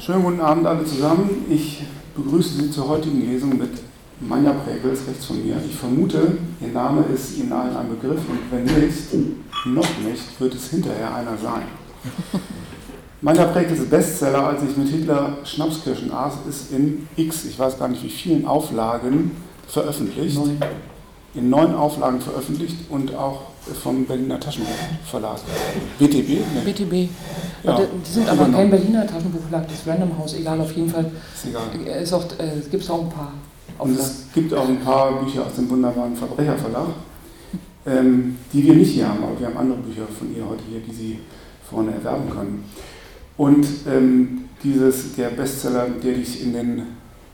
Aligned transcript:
Schönen 0.00 0.24
guten 0.24 0.40
Abend 0.40 0.66
alle 0.66 0.84
zusammen. 0.84 1.44
Ich 1.48 1.84
begrüße 2.16 2.56
Sie 2.56 2.70
zur 2.70 2.88
heutigen 2.88 3.30
Lesung 3.30 3.56
mit 3.56 3.70
Manja 4.18 4.52
Prägels 4.52 5.06
rechts 5.06 5.26
von 5.26 5.44
mir. 5.44 5.54
Ich 5.64 5.76
vermute, 5.76 6.38
Ihr 6.60 6.72
Name 6.72 7.04
ist 7.14 7.38
Ihnen 7.38 7.52
allen 7.52 7.76
ein 7.76 7.88
Begriff 7.88 8.20
und 8.28 8.40
wenn 8.50 8.64
nicht, 8.64 9.14
noch 9.66 9.88
nicht, 10.04 10.40
wird 10.40 10.54
es 10.54 10.70
hinterher 10.70 11.14
einer 11.14 11.36
sein. 11.36 11.62
Manja 13.20 13.44
Prägels 13.44 13.88
Bestseller, 13.88 14.48
als 14.48 14.62
ich 14.68 14.76
mit 14.76 14.88
Hitler 14.88 15.38
Schnapskirschen 15.44 16.10
aß, 16.10 16.38
ist 16.48 16.72
in 16.72 17.06
X, 17.14 17.44
ich 17.44 17.56
weiß 17.56 17.78
gar 17.78 17.86
nicht 17.86 18.02
wie 18.02 18.10
vielen 18.10 18.46
Auflagen 18.46 19.30
veröffentlicht. 19.68 20.40
In 21.34 21.50
neun 21.50 21.76
Auflagen 21.76 22.20
veröffentlicht 22.20 22.90
und 22.90 23.14
auch 23.14 23.42
vom 23.74 24.04
Berliner 24.04 24.38
Taschenbuchverlag. 24.40 25.40
BTB? 25.98 26.28
Nee. 26.28 26.72
BTB. 26.72 27.10
Ja. 27.64 27.80
Die 27.80 28.10
sind 28.10 28.28
aber 28.28 28.48
kein 28.48 28.70
Berliner 28.70 29.06
Taschenbuchverlag, 29.06 29.66
das 29.68 29.78
ist 29.78 29.86
Random 29.86 30.16
House, 30.18 30.34
egal, 30.34 30.60
auf 30.60 30.72
jeden 30.72 30.88
Fall. 30.88 31.10
Ist 31.34 31.46
egal. 31.46 32.02
Ist 32.02 32.12
auch, 32.12 32.24
äh, 32.38 32.58
es 32.58 32.70
gibt 32.70 32.88
auch 32.90 33.02
ein 33.02 33.08
paar. 33.08 33.32
Und 33.78 33.98
es 33.98 34.26
gibt 34.34 34.52
auch 34.54 34.68
ein 34.68 34.80
paar 34.80 35.22
Bücher 35.22 35.46
aus 35.46 35.54
dem 35.54 35.70
wunderbaren 35.70 36.16
Verbrecherverlag, 36.16 36.88
ähm, 37.86 38.36
die 38.52 38.64
wir 38.64 38.74
nicht 38.74 38.92
hier 38.92 39.08
haben, 39.08 39.22
aber 39.22 39.38
wir 39.38 39.46
haben 39.46 39.56
andere 39.56 39.78
Bücher 39.78 40.02
von 40.18 40.34
ihr 40.34 40.44
heute 40.48 40.62
hier, 40.68 40.80
die 40.80 40.92
Sie 40.92 41.18
vorne 41.68 41.92
erwerben 41.92 42.28
können. 42.30 42.64
Und 43.36 43.66
ähm, 43.86 44.44
dieses, 44.64 45.14
der 45.14 45.28
Bestseller, 45.28 45.86
der 46.02 46.14
dich 46.14 46.42
in 46.42 46.52
den 46.52 46.82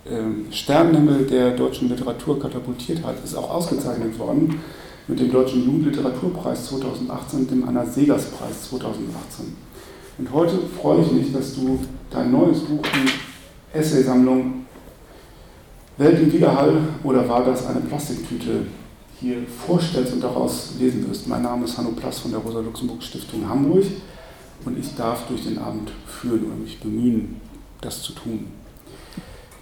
ähm, 0.06 0.46
Sternenhimmel 0.50 1.26
der 1.26 1.52
deutschen 1.52 1.88
Literatur 1.88 2.38
katapultiert 2.38 3.02
hat, 3.04 3.16
ist 3.24 3.34
auch 3.34 3.50
ausgezeichnet 3.50 4.18
worden 4.18 4.60
mit 5.06 5.20
dem 5.20 5.30
Deutschen 5.30 5.64
Jugendliteraturpreis 5.64 6.66
2018 6.68 7.40
und 7.40 7.50
dem 7.50 7.68
Anna 7.68 7.84
Segers 7.84 8.26
Preis 8.30 8.70
2018. 8.70 9.54
Und 10.16 10.32
heute 10.32 10.58
freue 10.80 11.02
ich 11.02 11.12
mich, 11.12 11.32
dass 11.32 11.54
du 11.54 11.78
dein 12.10 12.32
neues 12.32 12.60
Buch, 12.60 12.82
die 12.82 13.76
Essaysammlung 13.76 14.64
Welt 15.96 16.20
im 16.20 16.32
Widerhall 16.32 16.76
oder 17.04 17.28
war 17.28 17.44
das 17.44 17.66
eine 17.66 17.80
Plastiktüte 17.80 18.66
hier 19.20 19.36
vorstellst 19.66 20.12
und 20.14 20.22
daraus 20.22 20.72
lesen 20.78 21.08
wirst. 21.08 21.28
Mein 21.28 21.42
Name 21.42 21.64
ist 21.64 21.76
Hanno 21.78 21.90
Plass 21.90 22.18
von 22.20 22.30
der 22.30 22.40
Rosa-Luxemburg-Stiftung 22.40 23.48
Hamburg 23.48 23.84
und 24.64 24.78
ich 24.78 24.94
darf 24.96 25.26
durch 25.28 25.44
den 25.44 25.58
Abend 25.58 25.92
führen 26.06 26.46
oder 26.46 26.56
mich 26.56 26.80
bemühen, 26.80 27.40
das 27.80 28.02
zu 28.02 28.12
tun. 28.12 28.46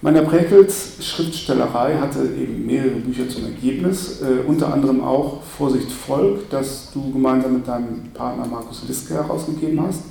Meiner 0.03 0.23
Präkels 0.23 0.97
Schriftstellerei 0.99 1.95
hatte 1.95 2.19
eben 2.37 2.65
mehrere 2.65 2.99
Bücher 2.99 3.29
zum 3.29 3.45
Ergebnis, 3.45 4.21
äh, 4.21 4.45
unter 4.45 4.73
anderem 4.73 5.01
auch 5.01 5.41
Vorsicht 5.57 5.89
Volk, 5.89 6.49
das 6.49 6.91
du 6.93 7.13
gemeinsam 7.13 7.53
mit 7.53 7.65
deinem 7.65 8.09
Partner 8.13 8.45
Markus 8.45 8.83
Liske 8.85 9.13
herausgegeben 9.13 9.81
hast. 9.81 10.01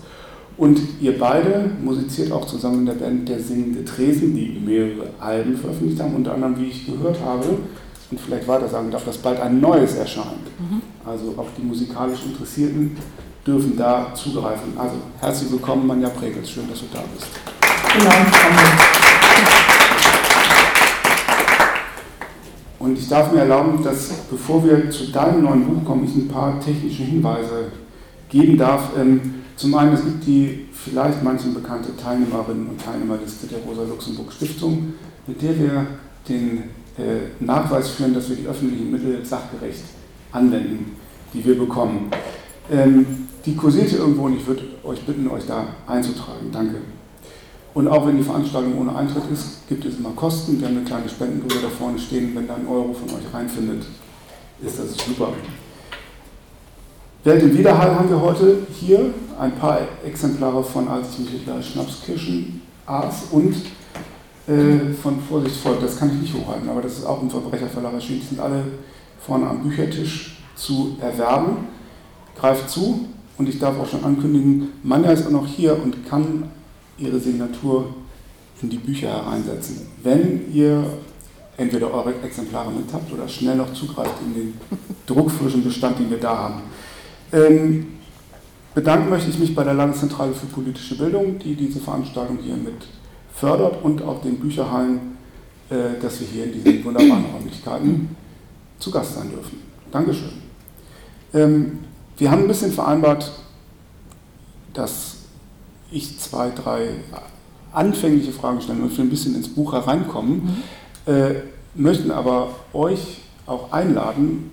Und 0.56 0.80
ihr 1.02 1.18
beide 1.18 1.72
musiziert 1.84 2.32
auch 2.32 2.46
zusammen 2.46 2.78
in 2.78 2.86
der 2.86 2.94
Band 2.94 3.28
Der 3.28 3.38
Singende 3.38 3.84
Tresen, 3.84 4.34
die 4.34 4.62
mehrere 4.64 5.10
Alben 5.20 5.58
veröffentlicht 5.58 6.00
haben, 6.00 6.14
unter 6.14 6.32
anderem, 6.32 6.58
wie 6.58 6.68
ich 6.68 6.86
gehört 6.86 7.18
habe, 7.22 7.44
und 8.10 8.18
vielleicht 8.18 8.48
weiter 8.48 8.68
sagen 8.68 8.90
darf, 8.90 9.04
dass 9.04 9.18
bald 9.18 9.40
ein 9.40 9.60
neues 9.60 9.96
erscheint. 9.96 10.46
Mhm. 10.58 10.80
Also 11.04 11.34
auch 11.36 11.48
die 11.58 11.66
musikalisch 11.66 12.24
Interessierten 12.24 12.96
dürfen 13.46 13.76
da 13.76 14.14
zugreifen. 14.14 14.72
Also 14.74 14.94
herzlich 15.20 15.52
willkommen, 15.52 15.86
Manja 15.86 16.08
Pregels, 16.08 16.50
schön, 16.50 16.64
dass 16.70 16.78
du 16.78 16.86
da 16.90 17.02
bist. 17.14 17.28
Genau, 17.92 18.10
Und 22.82 22.98
ich 22.98 23.08
darf 23.08 23.32
mir 23.32 23.38
erlauben, 23.38 23.80
dass 23.84 24.08
bevor 24.28 24.64
wir 24.64 24.90
zu 24.90 25.12
deinem 25.12 25.44
neuen 25.44 25.64
Buch 25.64 25.84
kommen, 25.84 26.04
ich 26.04 26.16
ein 26.16 26.26
paar 26.26 26.58
technische 26.58 27.04
Hinweise 27.04 27.70
geben 28.28 28.58
darf. 28.58 28.90
Ähm, 28.98 29.34
zum 29.54 29.72
einen, 29.76 29.92
es 29.92 30.02
gibt 30.02 30.26
die 30.26 30.66
vielleicht 30.72 31.22
manchen 31.22 31.54
bekannte 31.54 31.96
Teilnehmerinnen 31.96 32.66
und 32.66 32.84
Teilnehmerliste 32.84 33.46
der 33.46 33.60
Rosa-Luxemburg-Stiftung, 33.60 34.94
mit 35.28 35.40
der 35.40 35.56
wir 35.60 35.86
den 36.28 36.64
äh, 36.98 37.30
Nachweis 37.38 37.90
führen, 37.90 38.14
dass 38.14 38.28
wir 38.28 38.34
die 38.34 38.48
öffentlichen 38.48 38.90
Mittel 38.90 39.24
sachgerecht 39.24 39.84
anwenden, 40.32 40.96
die 41.32 41.44
wir 41.44 41.56
bekommen. 41.56 42.10
Ähm, 42.68 43.28
die 43.46 43.54
kursiert 43.54 43.90
hier 43.90 44.00
irgendwo 44.00 44.24
und 44.24 44.36
ich 44.36 44.46
würde 44.46 44.64
euch 44.82 45.06
bitten, 45.06 45.28
euch 45.28 45.46
da 45.46 45.68
einzutragen. 45.86 46.50
Danke. 46.50 46.78
Und 47.74 47.88
auch 47.88 48.06
wenn 48.06 48.18
die 48.18 48.22
Veranstaltung 48.22 48.78
ohne 48.78 48.94
Eintritt 48.94 49.24
ist, 49.32 49.66
gibt 49.68 49.84
es 49.84 49.98
immer 49.98 50.10
Kosten. 50.10 50.60
Wir 50.60 50.68
haben 50.68 50.76
eine 50.76 50.84
kleine 50.84 51.08
Spendendose 51.08 51.62
da 51.62 51.68
vorne 51.68 51.98
stehen. 51.98 52.34
Wenn 52.34 52.46
da 52.46 52.54
ein 52.56 52.66
Euro 52.68 52.92
von 52.92 53.08
euch 53.08 53.32
reinfindet, 53.32 53.84
ist 54.62 54.78
das 54.78 54.94
super. 55.06 55.28
Welt 57.24 57.42
im 57.42 57.56
Widerhall 57.56 57.94
haben 57.94 58.10
wir 58.10 58.20
heute 58.20 58.66
hier 58.78 59.14
ein 59.38 59.52
paar 59.52 59.78
Exemplare 60.04 60.62
von 60.62 60.88
Als 60.88 61.12
ich 61.12 61.18
mich 61.20 61.30
Hitler 61.30 61.62
Schnapskirschen 61.62 62.60
aß 62.84 63.28
und 63.30 63.54
äh, 64.48 64.92
von 65.00 65.20
Vorsicht 65.20 65.56
Volk. 65.56 65.80
Das 65.80 65.98
kann 65.98 66.10
ich 66.10 66.20
nicht 66.20 66.34
hochhalten, 66.34 66.68
aber 66.68 66.82
das 66.82 66.98
ist 66.98 67.06
auch 67.06 67.22
im 67.22 67.30
Verbrecherverlag 67.30 67.94
erschienen. 67.94 68.20
Die 68.20 68.26
sind 68.26 68.40
alle 68.40 68.64
vorne 69.20 69.46
am 69.46 69.62
Büchertisch 69.62 70.42
zu 70.56 70.96
erwerben. 71.00 71.68
Greift 72.38 72.68
zu 72.68 73.08
und 73.38 73.48
ich 73.48 73.58
darf 73.58 73.78
auch 73.78 73.88
schon 73.88 74.04
ankündigen, 74.04 74.68
Manja 74.82 75.12
ist 75.12 75.26
auch 75.26 75.30
noch 75.30 75.46
hier 75.46 75.80
und 75.82 76.08
kann 76.08 76.50
Ihre 76.98 77.18
Signatur 77.18 77.94
in 78.60 78.70
die 78.70 78.78
Bücher 78.78 79.08
hereinsetzen. 79.08 79.86
Wenn 80.02 80.52
ihr 80.52 80.84
entweder 81.56 81.92
eure 81.92 82.14
Exemplare 82.22 82.70
mit 82.70 82.92
habt 82.92 83.12
oder 83.12 83.28
schnell 83.28 83.56
noch 83.56 83.72
zugreift 83.72 84.14
in 84.26 84.34
den 84.34 84.54
druckfrischen 85.06 85.64
Bestand, 85.64 85.98
den 85.98 86.10
wir 86.10 86.18
da 86.18 86.36
haben. 86.36 86.62
Ähm, 87.32 87.86
bedanken 88.74 89.10
möchte 89.10 89.30
ich 89.30 89.38
mich 89.38 89.54
bei 89.54 89.64
der 89.64 89.74
Landeszentrale 89.74 90.32
für 90.32 90.46
politische 90.46 90.96
Bildung, 90.96 91.38
die 91.38 91.54
diese 91.54 91.80
Veranstaltung 91.80 92.38
hier 92.42 92.56
mit 92.56 92.86
fördert 93.34 93.82
und 93.82 94.02
auch 94.02 94.20
den 94.22 94.38
Bücherhallen, 94.38 95.16
äh, 95.70 96.00
dass 96.00 96.20
wir 96.20 96.28
hier 96.28 96.44
in 96.44 96.52
diesen 96.52 96.84
wunderbaren 96.84 97.24
Räumlichkeiten 97.34 98.16
zu 98.78 98.90
Gast 98.90 99.14
sein 99.14 99.30
dürfen. 99.30 99.58
Dankeschön. 99.90 100.32
Ähm, 101.34 101.78
wir 102.18 102.30
haben 102.30 102.42
ein 102.42 102.48
bisschen 102.48 102.72
vereinbart, 102.72 103.32
dass 104.74 105.11
ich 105.92 106.18
zwei, 106.18 106.50
drei 106.50 106.90
anfängliche 107.72 108.32
Fragen 108.32 108.60
stellen, 108.60 108.80
damit 108.80 108.96
wir 108.96 109.04
ein 109.04 109.10
bisschen 109.10 109.34
ins 109.34 109.48
Buch 109.48 109.72
hereinkommen, 109.72 110.62
mhm. 111.06 111.12
äh, 111.12 111.34
möchten 111.74 112.10
aber 112.10 112.50
euch 112.72 113.18
auch 113.46 113.72
einladen, 113.72 114.50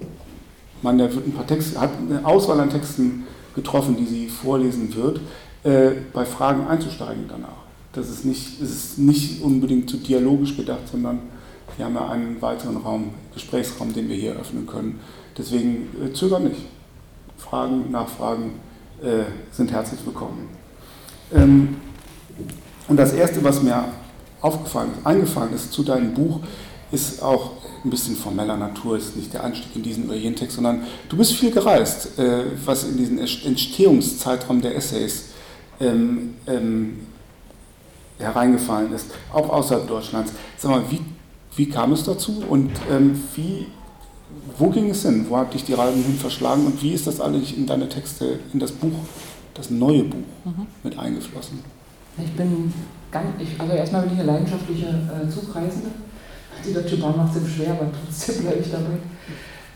man 0.82 0.98
der 0.98 1.14
wird 1.14 1.28
ein 1.28 1.34
paar 1.34 1.48
Texte, 1.48 1.80
hat 1.80 1.92
eine 2.00 2.26
Auswahl 2.26 2.60
an 2.60 2.70
Texten 2.70 3.26
getroffen, 3.56 3.98
die 3.98 4.06
sie 4.06 4.30
vorlesen 4.30 4.96
wird, 4.96 5.20
äh, 5.64 5.92
bei 6.14 6.26
Fragen 6.26 6.68
einzusteigen 6.68 7.26
danach. 7.28 7.50
Das 7.92 8.10
ist 8.10 8.24
nicht, 8.24 8.62
ist 8.62 8.98
nicht 8.98 9.42
unbedingt 9.42 9.90
zu 9.90 9.98
dialogisch 9.98 10.56
gedacht, 10.56 10.88
sondern 10.90 11.20
wir 11.76 11.86
haben 11.86 11.96
ja 11.96 12.10
einen 12.10 12.42
weiteren 12.42 12.78
Raum, 12.78 13.12
Gesprächsraum, 13.34 13.94
den 13.94 14.08
wir 14.10 14.16
hier 14.16 14.34
öffnen 14.34 14.68
können. 14.68 15.00
Deswegen 15.38 15.88
äh, 16.04 16.14
zögern 16.14 16.46
nicht. 16.46 16.62
Fragen, 17.38 17.92
Nachfragen 17.92 18.54
äh, 19.02 19.24
sind 19.52 19.72
herzlich 19.72 20.00
willkommen. 20.06 20.59
Ähm, 21.34 21.78
und 22.88 22.98
das 22.98 23.14
Erste, 23.14 23.44
was 23.44 23.62
mir 23.62 23.86
aufgefallen, 24.42 24.92
eingefallen 25.04 25.54
ist 25.54 25.72
zu 25.74 25.84
deinem 25.84 26.14
Buch, 26.14 26.40
ist 26.92 27.22
auch 27.22 27.52
ein 27.84 27.90
bisschen 27.90 28.16
formeller 28.16 28.58
Natur, 28.58 28.98
ist 28.98 29.16
nicht 29.16 29.34
der 29.34 29.44
Anstieg 29.44 29.76
in 29.76 29.84
diesen 29.84 30.06
oder 30.06 30.16
jenen 30.16 30.36
Text, 30.36 30.56
sondern 30.56 30.84
du 31.08 31.18
bist 31.18 31.34
viel 31.34 31.52
gereist, 31.52 32.18
äh, 32.18 32.46
was 32.66 32.84
in 32.84 32.98
diesen 32.98 33.20
Entstehungszeitraum 33.20 34.62
der 34.62 34.76
Essays 34.76 35.26
ähm, 35.80 36.36
ähm, 36.48 37.00
hereingefallen 38.18 38.92
ist, 38.94 39.08
auch 39.32 39.50
außerhalb 39.50 39.88
Deutschlands. 39.88 40.34
Sag 40.58 40.72
mal, 40.72 40.84
wie, 40.90 41.00
wie 41.56 41.70
kam 41.70 41.94
es 41.94 42.04
dazu 42.04 42.44
und 42.50 42.72
ähm, 42.92 43.22
wie, 43.36 43.68
wo 44.58 44.70
ging 44.70 44.90
es 44.90 45.04
hin? 45.04 45.26
Wo 45.30 45.38
hat 45.38 45.54
dich 45.54 45.64
die 45.64 45.74
Reisen 45.74 46.04
hin 46.04 46.16
verschlagen 46.16 46.66
und 46.66 46.82
wie 46.84 46.94
ist 46.94 47.08
das 47.08 47.22
eigentlich 47.22 47.58
in 47.58 47.66
deine 47.66 47.88
Texte, 47.88 48.40
in 48.52 48.60
das 48.60 48.72
Buch 48.72 48.92
das 49.60 49.70
neue 49.70 50.04
Buch 50.04 50.18
mhm. 50.46 50.68
mit 50.84 50.98
eingeflossen? 50.98 51.60
Ich 52.18 52.32
bin 52.34 52.74
ganz, 53.12 53.28
ich, 53.40 53.60
also 53.60 53.74
erstmal 53.74 54.04
bin 54.04 54.14
ich 54.14 54.20
eine 54.20 54.32
leidenschaftliche 54.32 54.88
äh, 54.88 55.30
Zugreisende. 55.30 55.90
Die 56.66 56.74
Deutsche 56.74 56.98
Bahn 56.98 57.16
macht 57.16 57.36
es 57.36 57.54
schwer, 57.54 57.72
aber 57.72 57.88
trotzdem 57.92 58.36
bleibe 58.44 58.60
ich 58.60 58.72
dabei. 58.72 58.98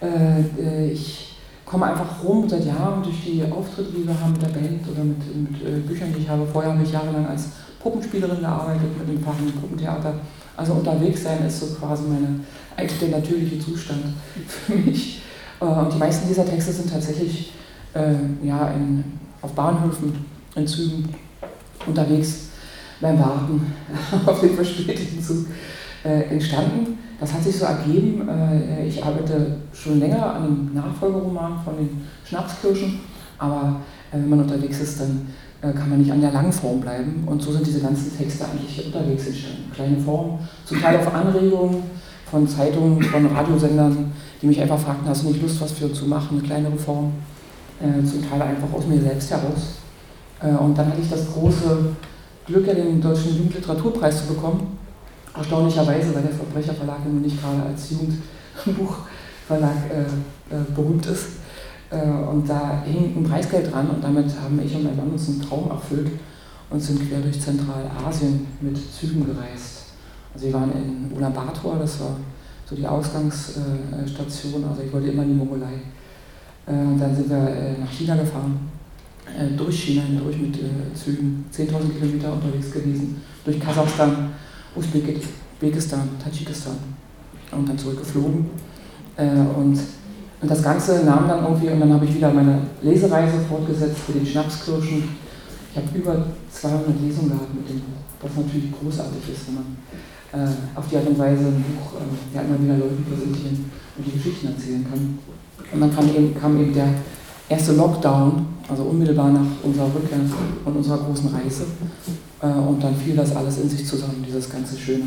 Äh, 0.02 0.62
äh, 0.62 0.92
ich 0.92 1.38
komme 1.66 1.86
einfach 1.86 2.24
rum 2.24 2.48
seit 2.48 2.66
Jahren 2.66 3.04
durch 3.04 3.24
die 3.26 3.44
Auftritte, 3.50 3.92
die 3.92 4.08
wir 4.08 4.20
haben 4.20 4.34
mit 4.34 4.42
der 4.42 4.48
Band 4.48 4.88
oder 4.92 5.04
mit, 5.04 5.36
mit 5.36 5.62
äh, 5.62 5.80
Büchern, 5.80 6.14
die 6.16 6.24
ich 6.24 6.30
habe. 6.30 6.46
Vorher 6.46 6.74
habe 6.74 6.84
ich 6.84 6.92
jahrelang 6.92 7.28
als 7.28 7.50
Puppenspielerin 7.80 8.42
gearbeitet 8.42 8.98
mit 8.98 9.08
dem 9.08 9.24
Fachen 9.24 9.52
Puppentheater. 9.54 10.16
Also 10.56 10.74
unterwegs 10.74 11.24
sein 11.24 11.46
ist 11.46 11.60
so 11.60 11.76
quasi 11.76 12.04
meine, 12.04 12.42
eigentlich 12.76 13.00
der 13.00 13.20
natürliche 13.20 13.60
Zustand 13.60 14.04
für 14.48 14.76
mich. 14.76 15.22
Äh, 15.60 15.66
und 15.66 15.94
die 15.94 15.98
meisten 15.98 16.28
dieser 16.28 16.46
Texte 16.46 16.74
sind 16.74 16.92
tatsächlich 16.92 17.54
äh, 17.94 18.16
ja, 18.46 18.70
in 18.72 19.04
auf 19.44 19.52
Bahnhöfen, 19.52 20.26
in 20.56 20.66
Zügen 20.66 21.10
unterwegs 21.86 22.50
beim 23.02 23.20
Warten 23.20 23.74
auf 24.26 24.40
den 24.40 24.56
verspäteten 24.56 25.22
Zug 25.22 25.46
äh, 26.04 26.24
entstanden. 26.34 26.98
Das 27.20 27.34
hat 27.34 27.44
sich 27.44 27.58
so 27.58 27.66
ergeben. 27.66 28.28
Äh, 28.28 28.88
ich 28.88 29.04
arbeite 29.04 29.58
schon 29.74 30.00
länger 30.00 30.36
an 30.36 30.44
einem 30.44 30.74
Nachfolgeroman 30.74 31.62
von 31.64 31.78
den 31.78 32.02
Schnapskirschen, 32.26 33.00
aber 33.38 33.82
äh, 34.12 34.16
wenn 34.16 34.30
man 34.30 34.42
unterwegs 34.42 34.80
ist, 34.80 35.02
dann 35.02 35.28
äh, 35.62 35.74
kann 35.74 35.90
man 35.90 36.00
nicht 36.00 36.12
an 36.12 36.22
der 36.22 36.32
langen 36.32 36.52
Form 36.52 36.80
bleiben. 36.80 37.24
Und 37.26 37.42
so 37.42 37.52
sind 37.52 37.68
diese 37.68 37.82
ganzen 37.82 38.18
Texte 38.18 38.46
eigentlich 38.46 38.86
unterwegs 38.86 39.28
entstanden. 39.28 39.72
Kleine 39.74 39.98
Form, 39.98 40.40
zum 40.66 40.82
Teil 40.82 41.00
auf 41.00 41.14
Anregungen 41.14 41.84
von 42.30 42.48
Zeitungen, 42.48 43.02
von 43.04 43.26
Radiosendern, 43.28 44.12
die 44.42 44.48
mich 44.48 44.60
einfach 44.62 44.80
fragten, 44.80 45.08
hast 45.08 45.24
du 45.24 45.28
nicht 45.28 45.42
Lust, 45.42 45.62
was 45.62 45.74
für 45.74 45.92
zu 45.92 46.06
machen, 46.06 46.40
eine 46.40 46.48
kleinere 46.48 46.78
Form. 46.78 47.12
Äh, 47.84 48.06
zum 48.06 48.30
Teil 48.30 48.42
einfach 48.42 48.72
aus 48.72 48.88
mir 48.88 49.02
selbst 49.02 49.30
heraus. 49.30 49.80
Äh, 50.42 50.52
und 50.52 50.78
dann 50.78 50.88
hatte 50.88 51.02
ich 51.02 51.10
das 51.10 51.34
große 51.34 51.90
Glück, 52.46 52.66
ja 52.66 52.74
den 52.74 53.02
Deutschen 53.02 53.36
Jugendliteraturpreis 53.36 54.26
zu 54.26 54.34
bekommen. 54.34 54.78
Erstaunlicherweise, 55.36 56.16
weil 56.16 56.22
der 56.22 56.32
Verbrecherverlag 56.32 57.04
nun 57.06 57.22
nicht 57.22 57.42
gerade 57.42 57.62
als 57.64 57.90
Jugendbuchverlag 57.92 59.76
äh, 59.92 60.56
äh, 60.56 60.64
berühmt 60.74 61.06
ist. 61.08 61.26
Äh, 61.90 62.08
und 62.08 62.48
da 62.48 62.84
hing 62.86 63.18
ein 63.18 63.24
Preisgeld 63.26 63.74
dran 63.74 63.90
und 63.90 64.02
damit 64.02 64.28
haben 64.42 64.62
ich 64.64 64.74
und 64.76 64.86
mein 64.86 64.96
Mann 64.96 65.12
uns 65.12 65.28
einen 65.28 65.42
Traum 65.42 65.70
erfüllt 65.70 66.12
und 66.70 66.80
sind 66.80 67.06
quer 67.10 67.20
durch 67.20 67.42
Zentralasien 67.42 68.48
mit 68.62 68.78
Zügen 68.94 69.26
gereist. 69.26 69.88
Also 70.34 70.46
wir 70.46 70.54
waren 70.54 70.72
in 70.72 71.18
Ulaanbaatar, 71.18 71.80
das 71.80 72.00
war 72.00 72.16
so 72.66 72.78
die 72.78 72.88
Ausgangsstation, 72.88 74.64
also 74.70 74.82
ich 74.82 74.94
wollte 74.94 75.10
immer 75.10 75.24
in 75.24 75.30
die 75.30 75.36
Mongolei. 75.36 75.82
Äh, 76.66 77.00
dann 77.00 77.16
sind 77.16 77.30
wir 77.30 77.50
äh, 77.50 77.78
nach 77.80 77.92
China 77.92 78.16
gefahren, 78.16 78.72
durch 79.58 79.84
China 79.84 80.04
hindurch 80.04 80.38
mit 80.38 80.60
Zügen, 80.94 81.46
10.000 81.52 81.98
Kilometer 81.98 82.34
unterwegs 82.34 82.72
gewesen, 82.72 83.22
durch 83.46 83.60
Kasachstan, 83.60 84.32
Usbekistan, 84.76 86.10
Tadschikistan 86.22 86.76
und 87.52 87.68
dann 87.68 87.78
zurückgeflogen. 87.78 88.46
Und 89.56 89.80
und 90.44 90.52
das 90.52 90.62
Ganze 90.62 91.06
nahm 91.06 91.26
dann 91.26 91.42
irgendwie, 91.42 91.70
und 91.70 91.80
dann 91.80 91.94
habe 91.94 92.04
ich 92.04 92.16
wieder 92.16 92.34
meine 92.34 92.60
Lesereise 92.82 93.40
fortgesetzt 93.48 94.00
für 94.06 94.12
den 94.12 94.26
Schnapskirschen. 94.26 95.16
Ich 95.72 95.78
habe 95.78 95.98
über 95.98 96.26
200 96.52 97.00
Lesungen 97.00 97.30
gehabt 97.30 97.56
mit 97.56 97.70
dem 97.70 97.80
Buch, 97.80 98.04
was 98.22 98.36
natürlich 98.36 98.70
großartig 98.76 99.24
ist, 99.32 99.48
wenn 99.48 99.56
man 99.56 99.72
äh, 100.36 100.52
auf 100.76 100.86
die 100.90 100.98
Art 100.98 101.08
und 101.08 101.18
Weise 101.18 101.46
ein 101.46 101.64
Buch 101.64 101.96
äh, 101.96 102.36
ja, 102.36 102.42
immer 102.42 102.60
wieder 102.60 102.76
Leuten 102.76 103.06
präsentieren 103.08 103.72
und 103.96 104.06
die 104.06 104.12
Geschichten 104.12 104.48
erzählen 104.48 104.84
kann. 104.84 105.18
Und 105.74 105.82
dann 105.82 105.96
kam 105.96 106.08
eben, 106.10 106.40
kam 106.40 106.60
eben 106.60 106.74
der 106.74 106.90
erste 107.50 107.74
Lockdown, 107.74 108.46
also 108.70 108.84
unmittelbar 108.84 109.32
nach 109.32 109.46
unserer 109.64 109.94
Rückkehr 109.94 110.20
und 110.66 110.76
unserer 110.76 110.98
großen 110.98 111.30
Reise. 111.30 111.66
Äh, 112.42 112.48
und 112.48 112.84
dann 112.84 112.96
fiel 112.96 113.16
das 113.16 113.36
alles 113.36 113.58
in 113.60 113.70
sich 113.70 113.86
zusammen, 113.86 114.24
dieses 114.26 114.50
ganze 114.50 114.78
schöne 114.78 115.06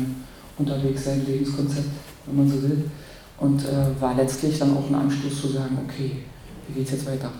Unterwegssein, 0.57 1.25
Lebenskonzept, 1.25 1.87
wenn 2.25 2.37
man 2.37 2.49
so 2.49 2.61
will 2.61 2.85
und 3.39 3.63
äh, 3.65 4.01
war 4.01 4.15
letztlich 4.15 4.57
dann 4.57 4.75
auch 4.75 4.87
ein 4.89 4.95
Anstoß 4.95 5.41
zu 5.41 5.47
sagen, 5.49 5.77
okay, 5.87 6.23
wie 6.67 6.73
geht 6.73 6.85
es 6.85 6.91
jetzt 6.91 7.05
weiter? 7.05 7.31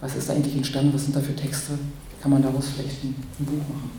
Was 0.00 0.16
ist 0.16 0.28
da 0.28 0.34
eigentlich 0.34 0.56
entstanden? 0.56 0.92
Was 0.92 1.04
sind 1.04 1.16
da 1.16 1.20
für 1.20 1.34
Texte? 1.34 1.72
Kann 2.20 2.30
man 2.30 2.42
daraus 2.42 2.68
vielleicht 2.68 3.02
ein, 3.04 3.14
ein 3.40 3.44
Buch 3.44 3.58
machen? 3.68 3.90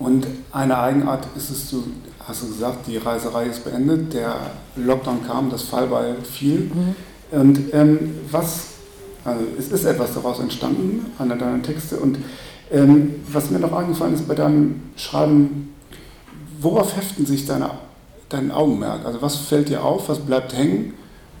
Und 0.00 0.26
eine 0.50 0.78
Eigenart 0.78 1.28
ist 1.36 1.50
es, 1.50 1.70
du 1.70 1.84
hast 2.26 2.42
du 2.42 2.48
gesagt, 2.48 2.86
die 2.86 2.96
Reiserei 2.96 3.46
ist 3.46 3.64
beendet, 3.64 4.14
der 4.14 4.34
Lockdown 4.76 5.26
kam, 5.26 5.50
das 5.50 5.62
Fallbeil 5.62 6.16
fiel. 6.22 6.70
Mhm. 6.74 7.38
Und 7.38 7.60
ähm, 7.74 8.14
was, 8.30 8.68
also 9.24 9.44
es 9.58 9.70
ist 9.70 9.84
etwas 9.84 10.14
daraus 10.14 10.40
entstanden, 10.40 11.06
einer 11.18 11.36
deiner 11.36 11.62
Texte. 11.62 11.96
Und 11.96 12.18
ähm, 12.72 13.16
was 13.30 13.50
mir 13.50 13.58
noch 13.58 13.72
eingefallen 13.72 14.14
ist 14.14 14.26
bei 14.26 14.34
deinem 14.34 14.82
Schreiben, 14.96 15.74
worauf 16.60 16.96
heften 16.96 17.26
sich 17.26 17.46
deine 17.46 17.70
dein 18.30 18.50
Augenmerk? 18.50 19.04
Also 19.04 19.20
was 19.20 19.36
fällt 19.36 19.68
dir 19.68 19.84
auf, 19.84 20.08
was 20.08 20.20
bleibt 20.20 20.56
hängen? 20.56 20.94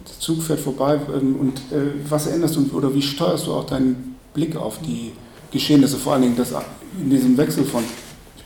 Der 0.06 0.18
Zug 0.18 0.42
fährt 0.42 0.60
vorbei 0.60 1.00
ähm, 1.14 1.36
und 1.36 1.58
äh, 1.72 1.92
was 2.08 2.26
erinnerst 2.26 2.56
du 2.56 2.68
oder 2.74 2.94
wie 2.94 3.02
steuerst 3.02 3.46
du 3.46 3.54
auch 3.54 3.64
deinen 3.64 4.16
Blick 4.34 4.56
auf 4.56 4.78
die 4.80 5.12
Geschehnisse, 5.50 5.96
vor 5.96 6.12
allen 6.12 6.22
Dingen 6.22 6.36
das, 6.36 6.52
in 7.00 7.10
diesem 7.10 7.36
Wechsel 7.36 7.64
von 7.64 7.82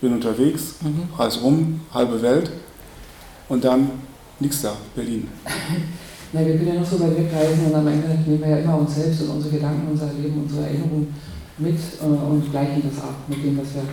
bin 0.05 0.13
unterwegs, 0.13 0.75
mhm. 0.83 1.09
reise 1.17 1.41
rum, 1.41 1.81
halbe 1.93 2.21
Welt 2.21 2.51
und 3.49 3.65
dann 3.65 3.91
nichts 4.39 4.63
da, 4.63 4.73
Berlin. 4.95 5.29
Ja, 6.33 6.45
wir 6.45 6.57
können 6.57 6.67
ja 6.67 6.81
noch 6.81 6.85
so 6.85 6.99
weit 6.99 7.17
wegreisen 7.17 7.67
und 7.67 7.75
am 7.77 7.87
Ende 7.87 8.09
nehmen 8.27 8.41
wir 8.41 8.49
ja 8.49 8.57
immer 8.57 8.79
uns 8.79 8.97
selbst 8.97 9.23
und 9.23 9.37
unsere 9.37 9.55
Gedanken, 9.55 9.87
unser 9.89 10.07
Leben, 10.15 10.43
unsere 10.43 10.67
Erinnerungen 10.67 11.15
mit 11.59 11.77
äh, 11.77 12.05
und 12.05 12.51
gleichen 12.51 12.83
das 12.83 13.05
ab 13.05 13.15
mit 13.29 13.45
dem, 13.45 13.57
was 13.57 13.73
wir 13.73 13.85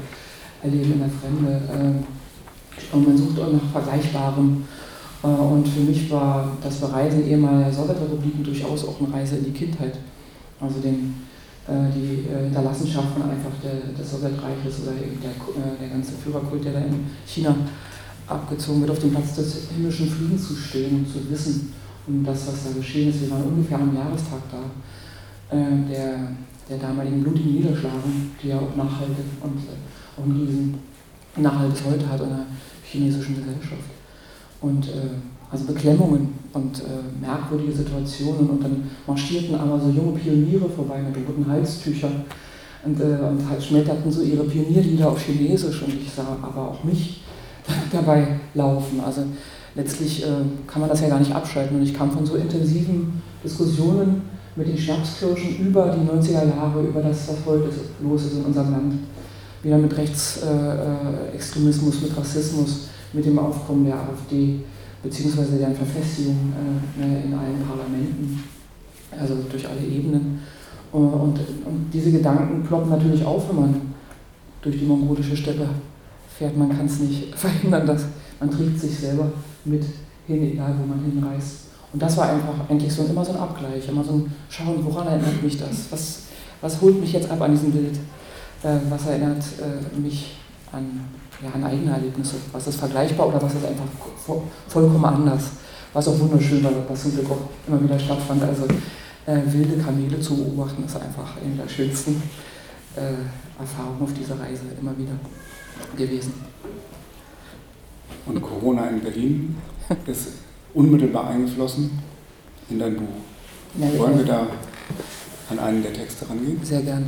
erleben 0.64 0.94
in 0.94 1.00
der 1.02 1.10
Fremde. 1.10 1.62
Ähm, 1.72 2.04
und 2.94 3.08
man 3.08 3.16
sucht 3.16 3.40
auch 3.40 3.54
nach 3.54 3.72
Vergleichbarem. 3.72 4.64
Äh, 5.22 5.28
und 5.28 5.68
für 5.68 5.82
mich 5.82 6.10
war 6.10 6.58
das 6.64 6.78
Bereisen 6.78 7.30
ehemaliger 7.30 7.72
Sowjetrepubliken 7.72 8.44
durchaus 8.44 8.88
auch 8.88 9.00
eine 9.00 9.14
Reise 9.14 9.36
in 9.36 9.46
die 9.46 9.52
Kindheit. 9.52 10.00
Also 10.60 10.80
den, 10.80 10.94
äh, 10.94 11.31
die 11.68 12.28
äh, 12.28 12.46
Hinterlassenschaften 12.46 13.22
einfach 13.22 13.52
des 13.62 14.12
Sowjetreiches 14.12 14.82
oder 14.84 14.94
eben 14.98 15.20
der, 15.22 15.32
der 15.80 15.90
ganze 15.90 16.14
Führerkult, 16.14 16.66
der 16.66 16.74
da 16.74 16.80
in 16.80 17.06
China 17.26 17.56
abgezogen 18.28 18.82
wird, 18.82 18.92
auf 18.92 19.00
dem 19.00 19.12
Platz 19.12 19.36
des 19.36 19.70
himmlischen 19.70 20.10
Friedens 20.10 20.48
zu 20.48 20.56
stehen 20.56 20.98
und 20.98 21.08
zu 21.08 21.30
wissen 21.30 21.74
um 22.08 22.24
das, 22.26 22.48
was 22.48 22.64
da 22.64 22.72
geschehen 22.72 23.10
ist. 23.10 23.22
Wir 23.22 23.32
waren 23.32 23.44
ungefähr 23.44 23.78
am 23.78 23.96
Jahrestag 23.96 24.40
da, 24.52 25.56
der, 25.56 26.32
der 26.68 26.78
damaligen 26.78 27.22
blutigen 27.22 27.54
Niederschlagung, 27.54 28.32
die 28.42 28.48
ja 28.48 28.58
auch 28.58 28.76
nachhaltig 28.76 29.26
und 29.42 29.60
auch 30.18 30.26
in 30.26 30.48
diesen 30.48 30.80
Nachhalt 31.38 31.74
bis 31.74 31.86
heute 31.86 32.10
hat 32.10 32.22
einer 32.22 32.46
chinesischen 32.84 33.36
Gesellschaft. 33.36 33.84
Und 34.62 34.88
äh, 34.88 35.10
also 35.50 35.66
Beklemmungen 35.66 36.34
und 36.54 36.80
äh, 36.80 37.22
merkwürdige 37.22 37.72
Situationen 37.72 38.50
und 38.50 38.64
dann 38.64 38.84
marschierten 39.08 39.56
aber 39.56 39.80
so 39.80 39.90
junge 39.90 40.18
Pioniere 40.18 40.70
vorbei 40.70 41.02
mit 41.02 41.16
roten 41.28 41.50
Halstüchern 41.50 42.26
und, 42.84 43.00
äh, 43.00 43.04
und 43.04 43.50
halt 43.50 43.64
schmetterten 43.64 44.12
so 44.12 44.22
ihre 44.22 44.44
Pionierlieder 44.44 45.10
auf 45.10 45.22
Chinesisch 45.22 45.84
und 45.84 45.94
ich 45.94 46.12
sah 46.12 46.38
aber 46.42 46.72
auch 46.72 46.84
mich 46.84 47.22
dabei 47.92 48.40
laufen. 48.54 49.00
Also 49.00 49.24
letztlich 49.76 50.24
äh, 50.24 50.28
kann 50.68 50.82
man 50.82 50.90
das 50.90 51.02
ja 51.02 51.10
gar 51.10 51.20
nicht 51.20 51.34
abschalten 51.34 51.78
und 51.78 51.84
ich 51.84 51.94
kam 51.94 52.12
von 52.12 52.26
so 52.26 52.36
intensiven 52.36 53.22
Diskussionen 53.44 54.24
mit 54.56 54.68
den 54.68 54.78
Schnapskirschen 54.78 55.58
über 55.60 55.98
die 55.98 56.06
90er 56.06 56.48
Jahre, 56.48 56.82
über 56.82 57.02
das, 57.02 57.30
was 57.30 57.38
heute 57.46 57.70
los 58.02 58.26
ist 58.26 58.36
in 58.36 58.46
unserem 58.46 58.72
Land 58.72 58.94
wieder 59.64 59.78
mit 59.78 59.96
Rechtsextremismus, 59.96 61.98
äh, 61.98 62.06
mit 62.06 62.18
Rassismus, 62.18 62.88
mit 63.14 63.26
dem 63.26 63.40
Aufkommen 63.40 63.86
der 63.86 63.96
AfD 63.96 64.60
beziehungsweise 65.04 65.58
deren 65.58 65.76
Verfestigung 65.76 66.54
äh, 66.54 67.00
ne, 67.00 67.24
in 67.24 67.34
allen 67.34 67.62
Parlamenten, 67.68 68.44
also 69.18 69.36
durch 69.50 69.68
alle 69.68 69.82
Ebenen. 69.82 70.40
Und, 70.92 71.12
und, 71.14 71.40
diese 71.94 72.12
Gedanken 72.12 72.64
ploppen 72.64 72.90
natürlich 72.90 73.24
auf, 73.24 73.50
wenn 73.50 73.62
man 73.62 73.82
durch 74.62 74.78
die 74.78 74.86
mongolische 74.86 75.36
Steppe 75.36 75.68
fährt. 76.38 76.58
Man 76.58 76.70
kann 76.70 76.86
es 76.86 77.00
nicht 77.00 77.36
verhindern, 77.36 77.88
dass 77.88 78.06
man 78.40 78.52
trägt 78.52 78.80
sich 78.80 78.98
selber 78.98 79.32
mit 79.66 79.86
hin, 80.28 80.52
egal 80.52 80.76
wo 80.80 80.86
man 80.86 81.04
hinreist. 81.04 81.68
Und 81.94 82.02
das 82.02 82.16
war 82.18 82.30
einfach 82.30 82.70
eigentlich 82.70 82.92
so 82.92 83.04
immer 83.04 83.24
so 83.24 83.34
ein 83.34 83.40
Abgleich, 83.40 83.88
immer 83.88 84.04
so 84.04 84.14
ein 84.14 84.34
Schauen, 84.50 84.84
woran 84.84 85.08
erinnert 85.08 85.44
mich 85.44 85.58
das? 85.58 85.92
Was, 85.92 86.24
was 86.62 86.80
holt 86.82 87.00
mich 87.00 87.14
jetzt 87.14 87.30
ab 87.30 87.42
an 87.42 87.52
diesem 87.52 87.72
Bild? 87.72 87.98
Äh, 88.64 88.78
was 88.90 89.08
erinnert 89.08 89.44
äh, 89.60 90.00
mich 90.00 90.38
an, 90.72 91.02
ja, 91.44 91.50
an 91.54 91.64
eigene 91.64 91.92
Erlebnisse? 91.92 92.36
Was 92.52 92.68
ist 92.68 92.80
vergleichbar 92.80 93.28
oder 93.28 93.42
was 93.42 93.54
ist 93.54 93.66
einfach 93.66 93.86
vollkommen 94.68 95.06
anders? 95.06 95.44
Was 95.94 96.08
auch 96.08 96.20
wunderschön 96.20 96.64
war, 96.64 96.72
was 96.88 97.02
zum 97.02 97.14
Glück 97.14 97.32
auch 97.32 97.50
immer 97.68 97.84
wieder 97.84 98.00
stattfand. 98.00 98.44
Also 98.44 98.66
äh, 99.26 99.42
wilde 99.46 99.82
Kamele 99.82 100.20
zu 100.20 100.36
beobachten, 100.36 100.84
ist 100.86 100.96
einfach 100.96 101.38
eine 101.44 101.56
der 101.56 101.68
schönsten 101.68 102.22
äh, 102.96 103.60
Erfahrungen 103.60 104.02
auf 104.02 104.14
dieser 104.14 104.40
Reise 104.40 104.64
immer 104.80 104.98
wieder 104.98 105.14
gewesen. 105.98 106.34
Und 108.26 108.42
Corona 108.42 108.88
in 108.88 109.02
Berlin 109.02 109.58
ist 110.06 110.28
unmittelbar 110.74 111.28
eingeflossen 111.30 112.00
in 112.70 112.80
dein 112.80 112.96
Buch. 112.96 113.06
Ja, 113.78 114.00
Wollen 114.00 114.18
wir 114.18 114.26
da 114.26 114.48
an 115.50 115.60
einen 115.60 115.84
der 115.84 115.94
Texte 115.94 116.30
rangehen? 116.30 116.60
Sehr 116.64 116.82
gerne 116.82 117.08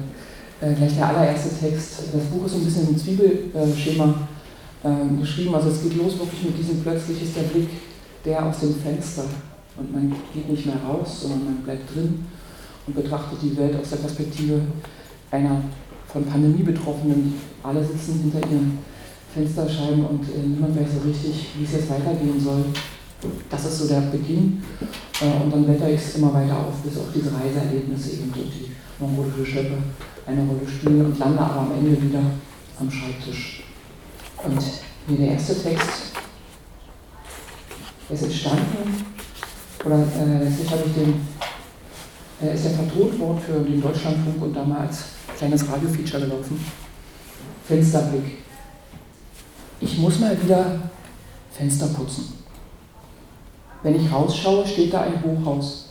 äh, 0.64 0.74
gleich 0.74 0.96
der 0.96 1.10
allererste 1.10 1.50
Text. 1.60 2.04
Das 2.14 2.24
Buch 2.26 2.46
ist 2.46 2.56
ein 2.56 2.64
bisschen 2.64 2.88
im 2.90 2.98
Zwiebelschema 2.98 4.28
äh, 4.84 5.20
geschrieben. 5.20 5.56
Also 5.56 5.70
es 5.70 5.84
geht 5.84 5.98
los 5.98 6.18
wirklich 6.18 6.44
mit 6.44 6.58
diesem 6.58 6.82
plötzlich 6.82 7.22
ist 7.22 7.36
der 7.36 7.44
Blick 7.44 7.70
der 8.26 8.46
aus 8.46 8.60
dem 8.62 8.74
Fenster 8.76 9.26
und 9.76 9.92
man 9.92 10.16
geht 10.34 10.50
nicht 10.50 10.66
mehr 10.66 10.78
raus, 10.88 11.22
sondern 11.22 11.44
man 11.44 11.58
bleibt 11.58 11.94
drin 11.94 12.24
und 12.88 12.96
betrachtet 12.96 13.40
die 13.42 13.58
Welt 13.58 13.76
aus 13.76 13.90
der 13.90 13.98
Perspektive 13.98 14.62
einer 15.30 15.62
von 16.08 16.24
Pandemie 16.26 16.64
betroffenen. 16.64 17.34
Alle 17.62 17.84
sitzen 17.84 18.22
hinter 18.22 18.48
ihren 18.50 18.80
Fensterscheiben 19.34 20.06
und 20.06 20.24
äh, 20.24 20.48
niemand 20.48 20.80
weiß 20.80 20.88
so 20.94 21.10
richtig, 21.10 21.50
wie 21.58 21.66
es 21.66 21.74
jetzt 21.74 21.90
weitergehen 21.90 22.40
soll. 22.40 22.64
Das 23.50 23.66
ist 23.66 23.80
so 23.80 23.88
der 23.88 24.02
Beginn. 24.02 24.64
Äh, 25.20 25.44
und 25.44 25.52
dann 25.52 25.66
blätter 25.66 25.90
ich 25.90 26.00
es 26.00 26.16
immer 26.16 26.34
weiter 26.34 26.58
auf, 26.58 26.76
bis 26.84 26.98
auch 26.98 27.12
diese 27.14 27.32
Reiseerlebnisse 27.34 28.12
eben 28.12 28.32
durch 28.32 28.48
die 28.48 28.72
mongolische 29.00 29.46
Steppe 29.46 29.78
eine 30.26 30.42
Rolle 30.42 30.68
spielen 30.68 31.06
und 31.06 31.20
lande 31.20 31.40
aber 31.40 31.62
am 31.62 31.72
Ende 31.72 32.02
wieder 32.02 32.22
am 32.80 32.90
Schreibtisch. 32.90 33.64
Und 34.44 34.62
hier 35.08 35.18
der 35.18 35.34
erste 35.34 35.62
Text 35.62 36.14
ist 38.10 38.24
entstanden, 38.24 39.06
oder 39.86 39.96
äh, 39.98 40.44
letztlich 40.44 40.72
habe 40.72 40.84
ich 40.86 40.94
den, 40.94 41.28
äh, 42.42 42.54
ist 42.54 42.66
der 42.66 43.20
worden 43.20 43.40
für 43.40 43.60
den 43.60 43.82
Deutschlandfunk 43.82 44.42
und 44.42 44.54
damals 44.54 45.04
kleines 45.38 45.68
Radio-Feature 45.68 46.24
gelaufen. 46.24 46.64
Fensterblick. 47.68 48.38
Ich 49.80 49.98
muss 49.98 50.20
mal 50.20 50.42
wieder 50.42 50.90
Fenster 51.52 51.88
putzen. 51.88 52.34
Wenn 53.82 53.96
ich 53.96 54.12
rausschaue, 54.12 54.66
steht 54.66 54.94
da 54.94 55.02
ein 55.02 55.22
Hochhaus. 55.24 55.90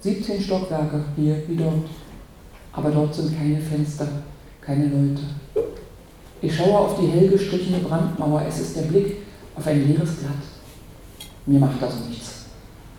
17 0.00 0.40
Stockwerke, 0.40 1.04
hier 1.16 1.42
wie 1.46 1.56
dort. 1.56 1.86
Aber 2.72 2.90
dort 2.90 3.14
sind 3.14 3.36
keine 3.36 3.60
Fenster, 3.60 4.06
keine 4.60 4.84
Leute. 4.84 5.22
Ich 6.42 6.56
schaue 6.56 6.78
auf 6.78 6.98
die 6.98 7.06
hell 7.06 7.28
gestrichene 7.28 7.78
Brandmauer. 7.78 8.42
Es 8.48 8.60
ist 8.60 8.76
der 8.76 8.82
Blick 8.82 9.16
auf 9.56 9.66
ein 9.66 9.86
leeres 9.86 10.14
Blatt. 10.16 10.32
Mir 11.46 11.58
macht 11.58 11.82
das 11.82 11.94
nichts. 12.08 12.44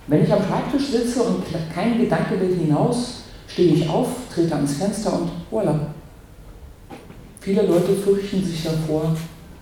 Wenn 0.08 0.24
ich 0.24 0.34
am 0.34 0.44
Schreibtisch 0.44 0.88
sitze 0.90 1.24
und 1.24 1.44
kein 1.74 1.98
Gedanke 1.98 2.40
will 2.40 2.56
hinaus, 2.56 3.22
stehe 3.48 3.74
ich 3.74 3.88
auf, 3.90 4.10
trete 4.34 4.56
ans 4.56 4.74
Fenster 4.74 5.14
und 5.14 5.30
voilà. 5.52 5.76
Viele 7.40 7.64
Leute 7.64 7.94
fürchten 7.94 8.44
sich 8.44 8.64
davor, 8.64 9.16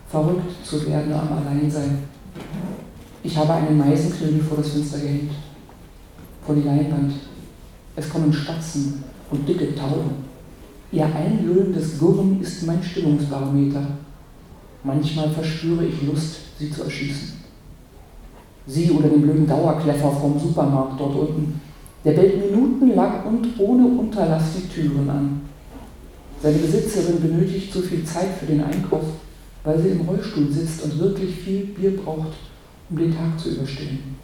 verrückt 0.09 0.65
zu 0.65 0.85
werden 0.87 1.13
am 1.13 1.29
Alleinsein. 1.37 1.99
Ich 3.23 3.37
habe 3.37 3.53
einen 3.53 3.77
Meisenknödel 3.77 4.41
vor 4.41 4.57
das 4.57 4.69
Fenster 4.69 4.99
gehängt, 4.99 5.31
vor 6.45 6.55
die 6.55 6.63
Leinwand. 6.63 7.13
Es 7.95 8.09
kommen 8.09 8.31
Spatzen 8.33 9.03
und 9.31 9.47
dicke 9.47 9.75
Tauben. 9.75 10.29
Ihr 10.91 11.05
einlullendes 11.05 11.99
Gurren 11.99 12.41
ist 12.41 12.65
mein 12.65 12.81
Stimmungsbarometer. 12.81 13.85
Manchmal 14.83 15.29
verspüre 15.29 15.85
ich 15.85 16.01
Lust, 16.03 16.37
sie 16.57 16.71
zu 16.71 16.83
erschießen. 16.83 17.33
Sie 18.65 18.91
oder 18.91 19.09
den 19.09 19.21
blöden 19.21 19.47
Dauerkleffer 19.47 20.11
vom 20.11 20.39
Supermarkt 20.39 20.99
dort 20.99 21.15
unten. 21.15 21.61
Der 22.05 22.13
bellt 22.13 22.51
minutenlang 22.51 23.25
und 23.25 23.59
ohne 23.59 23.85
Unterlass 23.85 24.43
die 24.55 24.67
Türen 24.67 25.09
an. 25.09 25.41
Seine 26.41 26.57
Besitzerin 26.57 27.19
benötigt 27.21 27.73
zu 27.73 27.81
viel 27.81 28.05
Zeit 28.05 28.29
für 28.39 28.45
den 28.45 28.63
Einkauf, 28.63 29.03
weil 29.63 29.79
sie 29.79 29.89
im 29.89 30.01
Rollstuhl 30.01 30.49
sitzt 30.49 30.83
und 30.83 30.97
wirklich 30.99 31.35
viel 31.35 31.65
Bier 31.65 31.97
braucht, 31.97 32.33
um 32.89 32.97
den 32.97 33.13
Tag 33.13 33.37
zu 33.37 33.49
überstehen. 33.49 34.15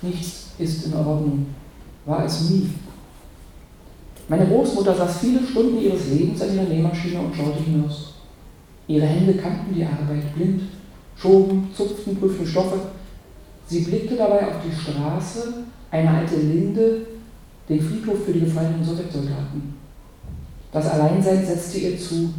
Nichts 0.00 0.52
ist 0.58 0.86
in 0.86 0.94
Ordnung, 0.94 1.46
war 2.06 2.24
es 2.24 2.48
nie. 2.48 2.70
Meine 4.28 4.46
Großmutter 4.46 4.94
saß 4.94 5.18
viele 5.18 5.40
Stunden 5.46 5.80
ihres 5.80 6.08
Lebens 6.10 6.42
an 6.42 6.54
ihrer 6.54 6.64
Nähmaschine 6.64 7.20
und 7.20 7.34
schaute 7.34 7.62
hinaus. 7.62 8.14
Ihre 8.88 9.06
Hände 9.06 9.34
kannten 9.34 9.74
die 9.74 9.84
Arbeit 9.84 10.34
blind, 10.34 10.62
schoben, 11.16 11.70
zupften, 11.74 12.16
prüften 12.16 12.46
Stoffe. 12.46 12.78
Sie 13.68 13.80
blickte 13.80 14.16
dabei 14.16 14.46
auf 14.46 14.54
die 14.64 14.74
Straße, 14.74 15.64
eine 15.90 16.10
alte 16.10 16.36
Linde, 16.36 17.06
den 17.68 17.80
Friedhof 17.80 18.24
für 18.24 18.32
die 18.32 18.40
gefallenen 18.40 18.84
Sowjetsoldaten. 18.84 19.74
Das 20.72 20.88
Alleinsein 20.88 21.44
setzte 21.44 21.78
ihr 21.78 21.98
zu. 21.98 22.30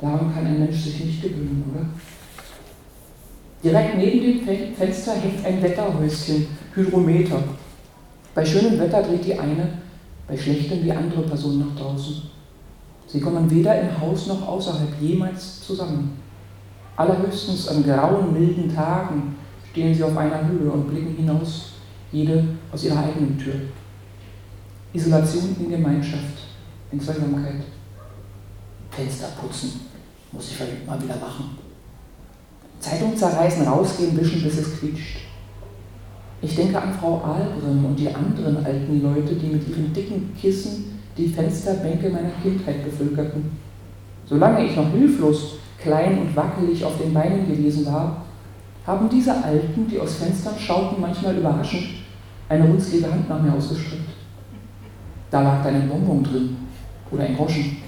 Daran 0.00 0.34
kann 0.34 0.46
ein 0.46 0.58
Mensch 0.58 0.76
sich 0.76 1.04
nicht 1.04 1.22
gewöhnen, 1.22 1.64
oder? 1.72 1.86
Direkt 3.62 3.96
neben 3.96 4.44
dem 4.44 4.74
Fenster 4.74 5.14
hängt 5.14 5.44
ein 5.44 5.62
Wetterhäuschen, 5.62 6.46
Hydrometer. 6.74 7.42
Bei 8.34 8.44
schönem 8.44 8.78
Wetter 8.78 9.02
dreht 9.02 9.24
die 9.24 9.38
eine, 9.38 9.83
bei 10.26 10.36
schlechtem 10.36 10.82
die 10.82 10.92
andere 10.92 11.22
Person 11.22 11.58
nach 11.58 11.80
draußen. 11.80 12.22
Sie 13.06 13.20
kommen 13.20 13.50
weder 13.50 13.80
im 13.80 14.00
Haus 14.00 14.26
noch 14.26 14.46
außerhalb 14.46 15.00
jemals 15.00 15.60
zusammen. 15.60 16.18
Allerhöchstens 16.96 17.68
an 17.68 17.84
grauen, 17.84 18.32
milden 18.32 18.74
Tagen 18.74 19.36
stehen 19.70 19.94
sie 19.94 20.04
auf 20.04 20.16
einer 20.16 20.46
Höhe 20.46 20.70
und 20.70 20.88
blicken 20.88 21.16
hinaus, 21.16 21.72
jede 22.12 22.44
aus 22.72 22.84
ihrer 22.84 23.00
eigenen 23.00 23.38
Tür. 23.38 23.54
Isolation 24.92 25.56
in 25.58 25.70
Gemeinschaft, 25.70 26.38
in 26.92 27.00
Zweisamkeit. 27.00 27.62
Fenster 28.90 29.28
putzen, 29.40 29.80
muss 30.30 30.52
ich 30.52 30.86
mal 30.86 31.02
wieder 31.02 31.16
machen. 31.16 31.58
Zeitung 32.78 33.16
zerreißen, 33.16 33.66
rausgehen, 33.66 34.16
wischen, 34.16 34.42
bis 34.42 34.58
es 34.58 34.78
quietscht. 34.78 35.23
Ich 36.44 36.54
denke 36.54 36.80
an 36.80 36.92
Frau 36.92 37.22
Ahlgren 37.24 37.86
und 37.86 37.98
die 37.98 38.14
anderen 38.14 38.58
alten 38.66 39.02
Leute, 39.02 39.34
die 39.34 39.46
mit 39.46 39.66
ihren 39.66 39.90
dicken 39.94 40.36
Kissen 40.38 41.00
die 41.16 41.28
Fensterbänke 41.28 42.10
meiner 42.10 42.32
Kindheit 42.42 42.84
bevölkerten. 42.84 43.50
Solange 44.26 44.66
ich 44.66 44.76
noch 44.76 44.90
hilflos, 44.90 45.56
klein 45.78 46.18
und 46.18 46.36
wackelig 46.36 46.84
auf 46.84 46.98
den 46.98 47.14
Beinen 47.14 47.48
gewesen 47.48 47.86
war, 47.86 48.24
haben 48.86 49.08
diese 49.08 49.32
Alten, 49.42 49.88
die 49.88 49.98
aus 49.98 50.16
Fenstern 50.16 50.52
schauten, 50.58 51.00
manchmal 51.00 51.34
überraschend, 51.34 51.86
eine 52.50 52.66
runzlige 52.66 53.10
Hand 53.10 53.26
nach 53.26 53.40
mir 53.40 53.54
ausgestreckt. 53.54 54.10
Da 55.30 55.40
lag 55.40 55.64
dann 55.64 55.76
ein 55.76 55.88
Bonbon 55.88 56.22
drin 56.22 56.56
oder 57.10 57.24
ein 57.24 57.36
Groschen. 57.36 57.78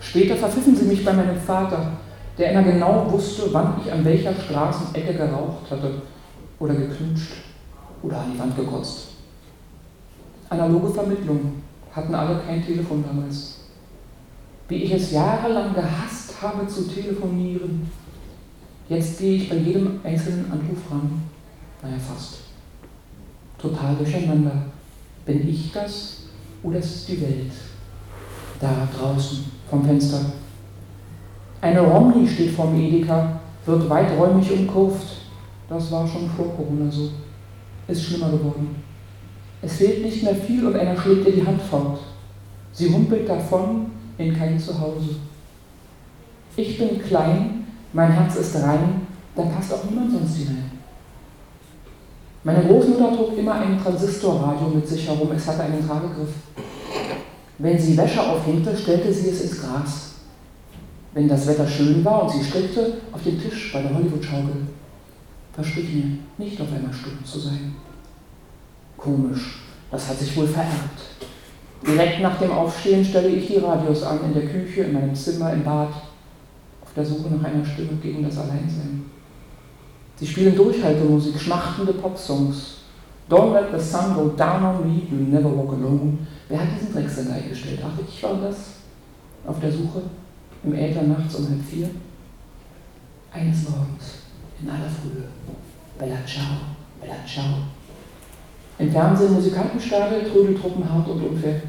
Später 0.00 0.34
verpfiffen 0.34 0.74
sie 0.74 0.86
mich 0.86 1.04
bei 1.04 1.12
meinem 1.12 1.36
Vater, 1.36 1.92
der 2.36 2.50
immer 2.50 2.64
genau 2.64 3.06
wusste, 3.12 3.42
wann 3.52 3.74
ich 3.80 3.92
an 3.92 4.04
welcher 4.04 4.34
Straßenecke 4.34 5.14
geraucht 5.14 5.70
hatte 5.70 6.02
oder 6.58 6.74
geknutscht 6.74 7.49
oder 8.02 8.18
an 8.20 8.32
die 8.32 8.38
Wand 8.38 8.56
gekotzt. 8.56 9.08
Analoge 10.48 10.88
Vermittlung 10.88 11.62
hatten 11.92 12.14
alle 12.14 12.40
kein 12.40 12.64
Telefon 12.64 13.04
damals. 13.06 13.60
Wie 14.68 14.84
ich 14.84 14.92
es 14.92 15.12
jahrelang 15.12 15.74
gehasst 15.74 16.40
habe 16.40 16.66
zu 16.66 16.88
telefonieren, 16.88 17.90
jetzt 18.88 19.18
gehe 19.18 19.36
ich 19.36 19.48
bei 19.48 19.56
jedem 19.56 20.00
einzelnen 20.04 20.50
Anruf 20.50 20.78
ran. 20.90 21.22
Naja, 21.82 21.96
fast. 21.98 22.38
Total 23.58 23.94
durcheinander. 23.96 24.66
Bin 25.26 25.48
ich 25.48 25.72
das 25.72 26.22
oder 26.62 26.78
ist 26.78 26.94
es 26.94 27.06
die 27.06 27.20
Welt? 27.20 27.52
Da 28.60 28.88
draußen 28.96 29.44
vom 29.68 29.84
Fenster. 29.84 30.20
Eine 31.60 31.80
Romney 31.80 32.26
steht 32.26 32.52
vorm 32.52 32.74
Edeka, 32.74 33.40
wird 33.66 33.88
weiträumig 33.88 34.50
umkurvt. 34.50 35.06
Das 35.68 35.90
war 35.92 36.06
schon 36.06 36.28
vor 36.30 36.54
Corona 36.56 36.90
so. 36.90 37.10
Ist 37.90 38.04
schlimmer 38.04 38.30
geworden. 38.30 38.76
Es 39.62 39.76
fehlt 39.78 40.04
nicht 40.04 40.22
mehr 40.22 40.34
viel 40.34 40.64
und 40.64 40.76
einer 40.76 40.96
schlägt 40.96 41.26
ihr 41.26 41.32
die 41.32 41.46
Hand 41.46 41.60
fort. 41.60 41.98
Sie 42.72 42.92
humpelt 42.92 43.28
davon 43.28 43.90
in 44.16 44.36
kein 44.36 44.58
Zuhause. 44.58 45.16
Ich 46.54 46.78
bin 46.78 47.02
klein, 47.02 47.66
mein 47.92 48.12
Herz 48.12 48.36
ist 48.36 48.54
rein, 48.56 49.06
da 49.34 49.42
passt 49.42 49.74
auch 49.74 49.84
niemand 49.90 50.12
sonst 50.12 50.36
hinein. 50.36 50.70
Meine 52.44 52.64
Großmutter 52.64 53.16
trug 53.16 53.36
immer 53.36 53.54
ein 53.54 53.78
Transistorradio 53.82 54.68
mit 54.68 54.86
sich 54.86 55.08
herum, 55.08 55.32
es 55.34 55.46
hatte 55.48 55.64
einen 55.64 55.86
Tragegriff. 55.86 56.34
Wenn 57.58 57.78
sie 57.78 57.96
Wäsche 57.96 58.22
aufhängte, 58.22 58.76
stellte 58.76 59.12
sie 59.12 59.30
es 59.30 59.42
ins 59.42 59.60
Gras. 59.60 60.12
Wenn 61.12 61.28
das 61.28 61.46
Wetter 61.48 61.66
schön 61.66 62.04
war 62.04 62.22
und 62.22 62.30
sie 62.30 62.44
strickte, 62.44 62.98
auf 63.10 63.22
den 63.22 63.40
Tisch 63.40 63.72
bei 63.72 63.82
der 63.82 63.92
Hollywood-Schaukel. 63.92 64.68
Versprich 65.52 65.92
mir, 65.92 66.18
nicht 66.38 66.60
auf 66.60 66.72
einmal 66.72 66.92
stumm 66.92 67.24
zu 67.24 67.38
sein. 67.40 67.74
Komisch, 68.96 69.60
das 69.90 70.08
hat 70.08 70.18
sich 70.18 70.36
wohl 70.36 70.46
vererbt. 70.46 71.00
Direkt 71.86 72.20
nach 72.20 72.38
dem 72.38 72.52
Aufstehen 72.52 73.04
stelle 73.04 73.28
ich 73.28 73.46
die 73.46 73.56
Radios 73.56 74.02
an, 74.02 74.20
in 74.24 74.34
der 74.34 74.46
Küche, 74.46 74.82
in 74.82 74.92
meinem 74.92 75.14
Zimmer, 75.14 75.52
im 75.52 75.64
Bad, 75.64 75.88
auf 76.82 76.94
der 76.94 77.04
Suche 77.04 77.30
nach 77.30 77.44
einer 77.44 77.64
Stimme 77.64 77.94
gegen 78.02 78.22
das 78.22 78.36
Alleinsein. 78.36 79.04
Sie 80.16 80.26
spielen 80.26 80.54
Durchhaltemusik, 80.54 81.40
schmachtende 81.40 81.94
Popsongs. 81.94 82.80
Don't 83.30 83.54
let 83.54 83.70
the 83.72 83.80
sun 83.80 84.14
go 84.14 84.28
down 84.28 84.64
on 84.64 84.84
me, 84.84 85.02
you'll 85.10 85.30
never 85.30 85.48
walk 85.48 85.72
alone. 85.72 86.18
Wer 86.48 86.60
hat 86.60 86.68
diesen 86.78 86.92
Drecksender 86.92 87.34
eingestellt? 87.34 87.80
Ach, 87.82 87.98
ich 88.06 88.22
war 88.22 88.34
das. 88.42 88.56
Auf 89.46 89.60
der 89.60 89.72
Suche, 89.72 90.02
im 90.64 90.74
Äther 90.74 91.02
nachts 91.02 91.36
um 91.36 91.48
halb 91.48 91.64
vier. 91.64 91.88
Eines 93.32 93.68
Morgens, 93.68 94.24
in 94.60 94.68
aller 94.68 94.90
Frühe. 94.90 95.24
Bella 96.00 96.16
ciao, 96.24 96.56
bella 96.98 97.16
ciao. 97.26 97.58
Im 98.78 98.90
Fernsehen 98.90 99.34
Musikantenstadel, 99.34 100.30
Trödeltruppen 100.30 100.90
hart 100.90 101.06
und 101.06 101.22
unfair. 101.22 101.60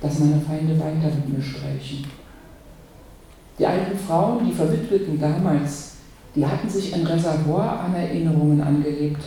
Dass 0.00 0.20
meine 0.20 0.40
Feinde 0.40 0.78
weiter 0.78 1.12
mit 1.12 1.36
mir 1.36 1.42
streichen. 1.42 2.06
Die 3.58 3.66
alten 3.66 3.98
Frauen, 3.98 4.46
die 4.46 4.52
Verwitweten 4.52 5.18
damals, 5.18 5.96
die 6.36 6.46
hatten 6.46 6.68
sich 6.68 6.94
ein 6.94 7.04
Reservoir 7.04 7.80
an 7.80 7.94
Erinnerungen 7.96 8.60
angelegt, 8.60 9.22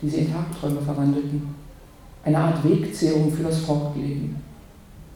die 0.00 0.08
sie 0.08 0.18
in 0.18 0.32
Tagträume 0.32 0.80
verwandelten 0.80 1.52
eine 2.24 2.38
Art 2.38 2.64
Wegzehrung 2.64 3.32
für 3.32 3.42
das 3.42 3.58
Fortleben. 3.58 4.36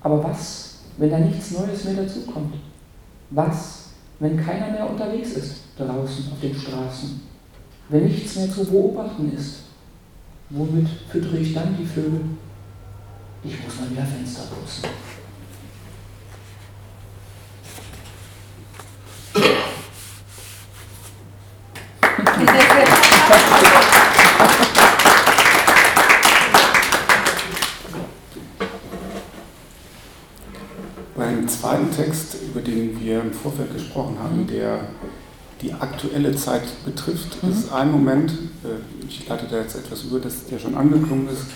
Aber 0.00 0.22
was, 0.24 0.78
wenn 0.96 1.10
da 1.10 1.18
nichts 1.18 1.52
Neues 1.52 1.84
mehr 1.84 1.94
dazukommt? 1.94 2.54
Was, 3.30 3.90
wenn 4.18 4.36
keiner 4.36 4.70
mehr 4.70 4.90
unterwegs 4.90 5.32
ist 5.32 5.56
draußen 5.78 6.32
auf 6.32 6.40
den 6.40 6.54
Straßen? 6.54 7.20
Wenn 7.88 8.04
nichts 8.04 8.34
mehr 8.34 8.50
zu 8.50 8.64
beobachten 8.64 9.32
ist? 9.36 9.60
Womit 10.50 10.88
füttere 11.10 11.38
ich 11.38 11.54
dann 11.54 11.76
die 11.78 11.86
Vögel? 11.86 12.20
Ich 13.44 13.52
muss 13.64 13.78
mal 13.78 13.90
wieder 13.90 14.04
Fenster 14.04 14.42
putzen. 14.42 14.88
Vorfeld 33.46 33.72
gesprochen 33.74 34.18
haben, 34.18 34.44
der 34.44 34.80
die 35.62 35.72
aktuelle 35.72 36.34
Zeit 36.34 36.62
betrifft, 36.84 37.42
mhm. 37.42 37.50
ist 37.50 37.72
ein 37.72 37.90
Moment, 37.90 38.30
äh, 38.30 39.06
ich 39.08 39.26
leite 39.28 39.46
da 39.50 39.58
jetzt 39.58 39.76
etwas 39.76 40.02
über, 40.04 40.20
das 40.20 40.46
der 40.46 40.58
schon 40.58 40.74
angeklungen 40.74 41.28
ist, 41.28 41.46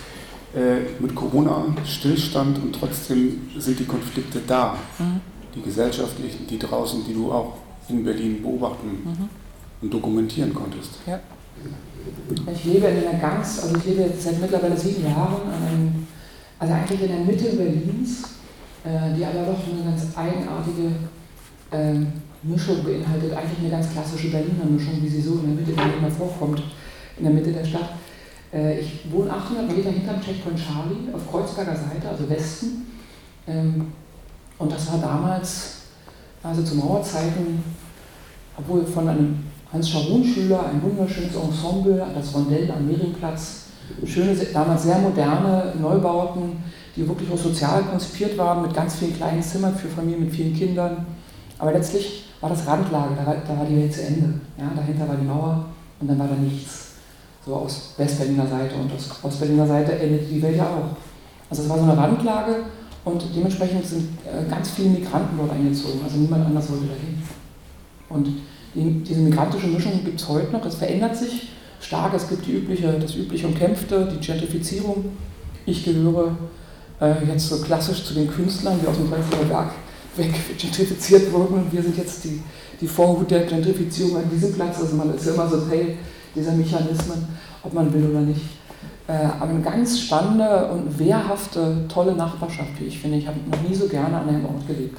äh, 0.55 0.81
mit 0.99 1.15
Corona 1.15 1.65
Stillstand 1.85 2.57
und 2.57 2.73
trotzdem 2.73 3.49
sind 3.57 3.79
die 3.79 3.85
Konflikte 3.85 4.41
da. 4.45 4.75
Mhm. 4.99 5.21
Die 5.55 5.61
gesellschaftlichen, 5.61 6.47
die 6.47 6.57
draußen, 6.57 7.03
die 7.05 7.13
du 7.13 7.31
auch 7.31 7.57
in 7.89 8.03
Berlin 8.03 8.41
beobachten 8.41 8.87
mhm. 9.03 9.29
und 9.81 9.93
dokumentieren 9.93 10.53
konntest. 10.53 10.91
Ja. 11.05 11.19
Ich 12.53 12.65
lebe 12.65 12.87
in 12.87 13.07
einer 13.07 13.19
ganz, 13.19 13.59
also 13.61 13.75
ich 13.77 13.85
lebe 13.85 14.01
jetzt 14.03 14.23
seit 14.23 14.39
mittlerweile 14.39 14.77
sieben 14.77 15.03
Jahren 15.03 15.41
einem, 15.51 16.07
also 16.57 16.73
eigentlich 16.73 17.01
in 17.01 17.07
der 17.09 17.19
Mitte 17.19 17.55
Berlins, 17.55 18.23
äh, 18.83 19.15
die 19.15 19.25
aber 19.25 19.45
doch 19.45 19.59
eine 19.71 19.83
ganz 19.83 20.07
eigenartige 20.15 20.91
ähm, 21.71 22.07
Mischung 22.43 22.83
beinhaltet, 22.83 23.33
eigentlich 23.33 23.59
eine 23.59 23.69
ganz 23.69 23.91
klassische 23.91 24.29
Berliner 24.29 24.65
Mischung, 24.65 25.01
wie 25.01 25.07
sie 25.07 25.21
so 25.21 25.35
in 25.35 25.55
der 25.55 25.55
Mitte 25.55 25.73
Berlin 25.73 25.93
immer 25.99 26.09
vorkommt, 26.09 26.63
in 27.17 27.23
der 27.23 27.33
Mitte 27.33 27.51
der 27.51 27.65
Stadt. 27.65 27.91
Äh, 28.53 28.79
ich 28.79 29.11
wohne 29.11 29.31
800 29.31 29.75
Meter 29.75 29.91
hinterm 29.91 30.21
Checkpoint 30.21 30.57
Charlie 30.57 31.13
auf 31.13 31.29
Kreuzberger 31.29 31.75
Seite, 31.75 32.09
also 32.09 32.29
Westen. 32.29 32.87
Ähm, 33.47 33.87
und 34.57 34.71
das 34.71 34.91
war 34.91 34.99
damals, 34.99 35.81
also 36.41 36.63
zu 36.63 36.75
Mauerzeiten, 36.75 37.63
obwohl 38.57 38.85
von 38.85 39.07
einem 39.07 39.43
Hans-Scharun-Schüler 39.71 40.65
ein 40.67 40.81
wunderschönes 40.81 41.35
Ensemble, 41.35 42.05
das 42.13 42.33
Rondell 42.33 42.69
am 42.71 42.87
Mehringplatz, 42.87 43.65
schöne, 44.05 44.35
damals 44.53 44.83
sehr 44.83 44.97
moderne 44.97 45.73
Neubauten, 45.79 46.63
die 46.95 47.07
wirklich 47.07 47.31
auch 47.31 47.37
sozial 47.37 47.83
konzipiert 47.83 48.37
waren, 48.37 48.63
mit 48.63 48.73
ganz 48.73 48.95
vielen 48.95 49.15
kleinen 49.15 49.41
Zimmern 49.41 49.75
für 49.75 49.87
Familien 49.87 50.25
mit 50.25 50.33
vielen 50.33 50.53
Kindern. 50.53 51.05
Aber 51.57 51.71
letztlich 51.71 52.30
war 52.41 52.49
das 52.49 52.65
Randlage, 52.65 53.15
da 53.15 53.25
war, 53.25 53.35
da 53.35 53.57
war 53.57 53.65
die 53.65 53.77
Welt 53.77 53.93
zu 53.93 54.01
Ende. 54.01 54.33
Ja, 54.57 54.71
dahinter 54.75 55.07
war 55.07 55.15
die 55.15 55.25
Mauer 55.25 55.65
und 55.99 56.07
dann 56.07 56.19
war 56.19 56.27
da 56.27 56.35
nichts. 56.35 56.87
So 57.45 57.55
aus 57.55 57.93
Westberliner 57.97 58.47
Seite 58.47 58.75
und 58.75 58.91
aus 58.93 59.09
Ostberliner 59.23 59.65
Seite 59.65 59.97
endet 59.97 60.29
die 60.29 60.41
Welt 60.41 60.57
ja 60.57 60.65
auch. 60.65 60.95
Also 61.49 61.63
es 61.63 61.69
war 61.69 61.77
so 61.77 61.83
eine 61.83 61.97
Randlage 61.97 62.55
und 63.03 63.23
dementsprechend 63.35 63.85
sind 63.85 64.09
äh, 64.25 64.49
ganz 64.49 64.71
viele 64.71 64.89
Migranten 64.89 65.37
dort 65.37 65.51
eingezogen. 65.51 66.01
Also 66.03 66.17
niemand 66.17 66.45
anders 66.45 66.69
wollte 66.69 66.85
dahin. 66.85 67.21
Und 68.09 68.27
die, 68.75 69.03
diese 69.03 69.21
migrantische 69.21 69.67
Mischung 69.67 70.03
gibt 70.03 70.19
es 70.19 70.27
heute 70.27 70.51
noch. 70.51 70.65
Es 70.65 70.75
verändert 70.75 71.15
sich 71.15 71.49
stark. 71.79 72.13
Es 72.13 72.29
gibt 72.29 72.45
die 72.45 72.57
übliche, 72.57 72.93
das 72.99 73.15
übliche 73.15 73.47
Umkämpfte, 73.47 74.07
die 74.11 74.25
Gentrifizierung. 74.25 75.05
Ich 75.65 75.83
gehöre 75.83 76.35
äh, 76.99 77.25
jetzt 77.25 77.49
so 77.49 77.59
klassisch 77.61 78.03
zu 78.03 78.13
den 78.13 78.29
Künstlern, 78.29 78.79
die 78.81 78.87
aus 78.87 78.97
dem 78.97 79.09
Prenzlauer 79.09 79.45
Berg 79.45 79.71
weg 80.15 80.33
gentrifiziert 80.57 81.31
wurden. 81.31 81.55
Und 81.55 81.73
wir 81.73 81.81
sind 81.81 81.97
jetzt 81.97 82.23
die, 82.23 82.41
die 82.79 82.87
Vorhut 82.87 83.31
der 83.31 83.45
Gentrifizierung 83.45 84.17
an 84.17 84.29
diesem 84.29 84.53
Platz. 84.53 84.79
Also 84.79 84.95
man 84.95 85.13
ist 85.13 85.27
immer 85.27 85.47
so 85.47 85.61
Teil 85.61 85.97
dieser 86.35 86.53
Mechanismen, 86.53 87.27
ob 87.63 87.73
man 87.73 87.93
will 87.93 88.09
oder 88.09 88.21
nicht. 88.21 88.41
Äh, 89.07 89.25
aber 89.39 89.49
eine 89.49 89.61
ganz 89.61 89.99
spannende 89.99 90.71
und 90.71 90.97
wehrhafte, 90.97 91.85
tolle 91.87 92.13
Nachbarschaft, 92.13 92.79
wie 92.79 92.85
ich 92.85 92.99
finde. 92.99 93.17
Ich 93.17 93.27
habe 93.27 93.37
noch 93.49 93.61
nie 93.67 93.75
so 93.75 93.87
gerne 93.87 94.17
an 94.17 94.29
einem 94.29 94.45
Ort 94.45 94.67
gelebt. 94.67 94.97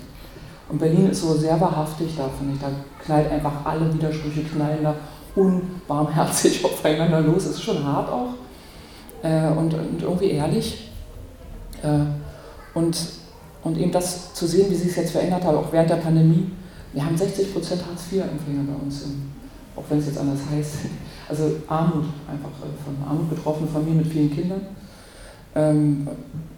Und 0.69 0.78
Berlin 0.78 1.11
ist 1.11 1.23
so 1.23 1.35
sehr 1.35 1.61
wahrhaftig 1.61 2.09
da, 2.16 2.28
finde 2.38 2.54
ich. 2.54 2.61
Da 2.61 2.69
knallt 3.04 3.31
einfach 3.31 3.64
alle 3.64 3.92
Widersprüche, 3.92 4.42
knallen 4.42 4.83
da 4.83 4.95
unbarmherzig 5.35 6.64
aufeinander 6.64 7.21
los. 7.21 7.45
Es 7.45 7.52
ist 7.52 7.62
schon 7.62 7.85
hart 7.85 8.11
auch 8.11 8.35
äh, 9.23 9.49
und, 9.49 9.75
und, 9.75 10.02
irgendwie 10.02 10.31
ehrlich. 10.31 10.90
Äh, 11.83 11.88
und, 12.75 13.21
und 13.64 13.78
eben 13.78 13.92
das 13.92 14.35
zu 14.35 14.47
sehen, 14.47 14.71
wie 14.71 14.75
sich 14.75 14.88
es 14.88 14.97
jetzt 14.97 15.12
verändert 15.12 15.45
hat, 15.45 15.54
auch 15.54 15.73
während 15.73 15.90
der 15.90 15.97
Pandemie. 15.97 16.50
Wir 16.92 17.04
haben 17.04 17.16
60% 17.16 17.23
Hartz-IV-Empfänger 17.54 18.64
bei 18.66 18.85
uns, 18.85 19.04
auch 19.76 19.85
wenn 19.88 19.99
es 19.99 20.07
jetzt 20.07 20.19
anders 20.19 20.40
heißt. 20.50 20.75
Also 21.28 21.45
Armut, 21.69 22.05
einfach 22.29 22.51
äh, 22.61 22.85
von 22.85 23.09
Armut 23.09 23.31
betroffene 23.31 23.66
Familien 23.66 23.98
mit 23.98 24.09
vielen 24.09 24.31
Kindern. 24.35 24.61
Ähm, 25.55 26.07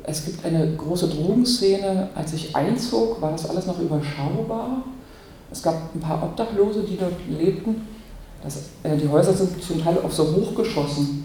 es 0.03 0.25
gibt 0.25 0.45
eine 0.45 0.75
große 0.75 1.09
Drogenszene. 1.11 2.09
Als 2.14 2.33
ich 2.33 2.57
einzog, 2.57 3.21
war 3.21 3.31
das 3.31 3.49
alles 3.49 3.67
noch 3.67 3.79
überschaubar. 3.79 4.83
Es 5.53 5.62
gab 5.62 5.95
ein 5.95 6.01
paar 6.01 6.25
Obdachlose, 6.25 6.83
die 6.83 6.97
dort 6.97 7.12
lebten. 7.29 7.87
Das, 8.43 8.57
äh, 8.83 8.97
die 8.97 9.09
Häuser 9.09 9.33
sind 9.33 9.62
zum 9.62 9.81
Teil 9.81 9.99
auf 9.99 10.12
so 10.12 10.25
Hochgeschossen 10.35 11.25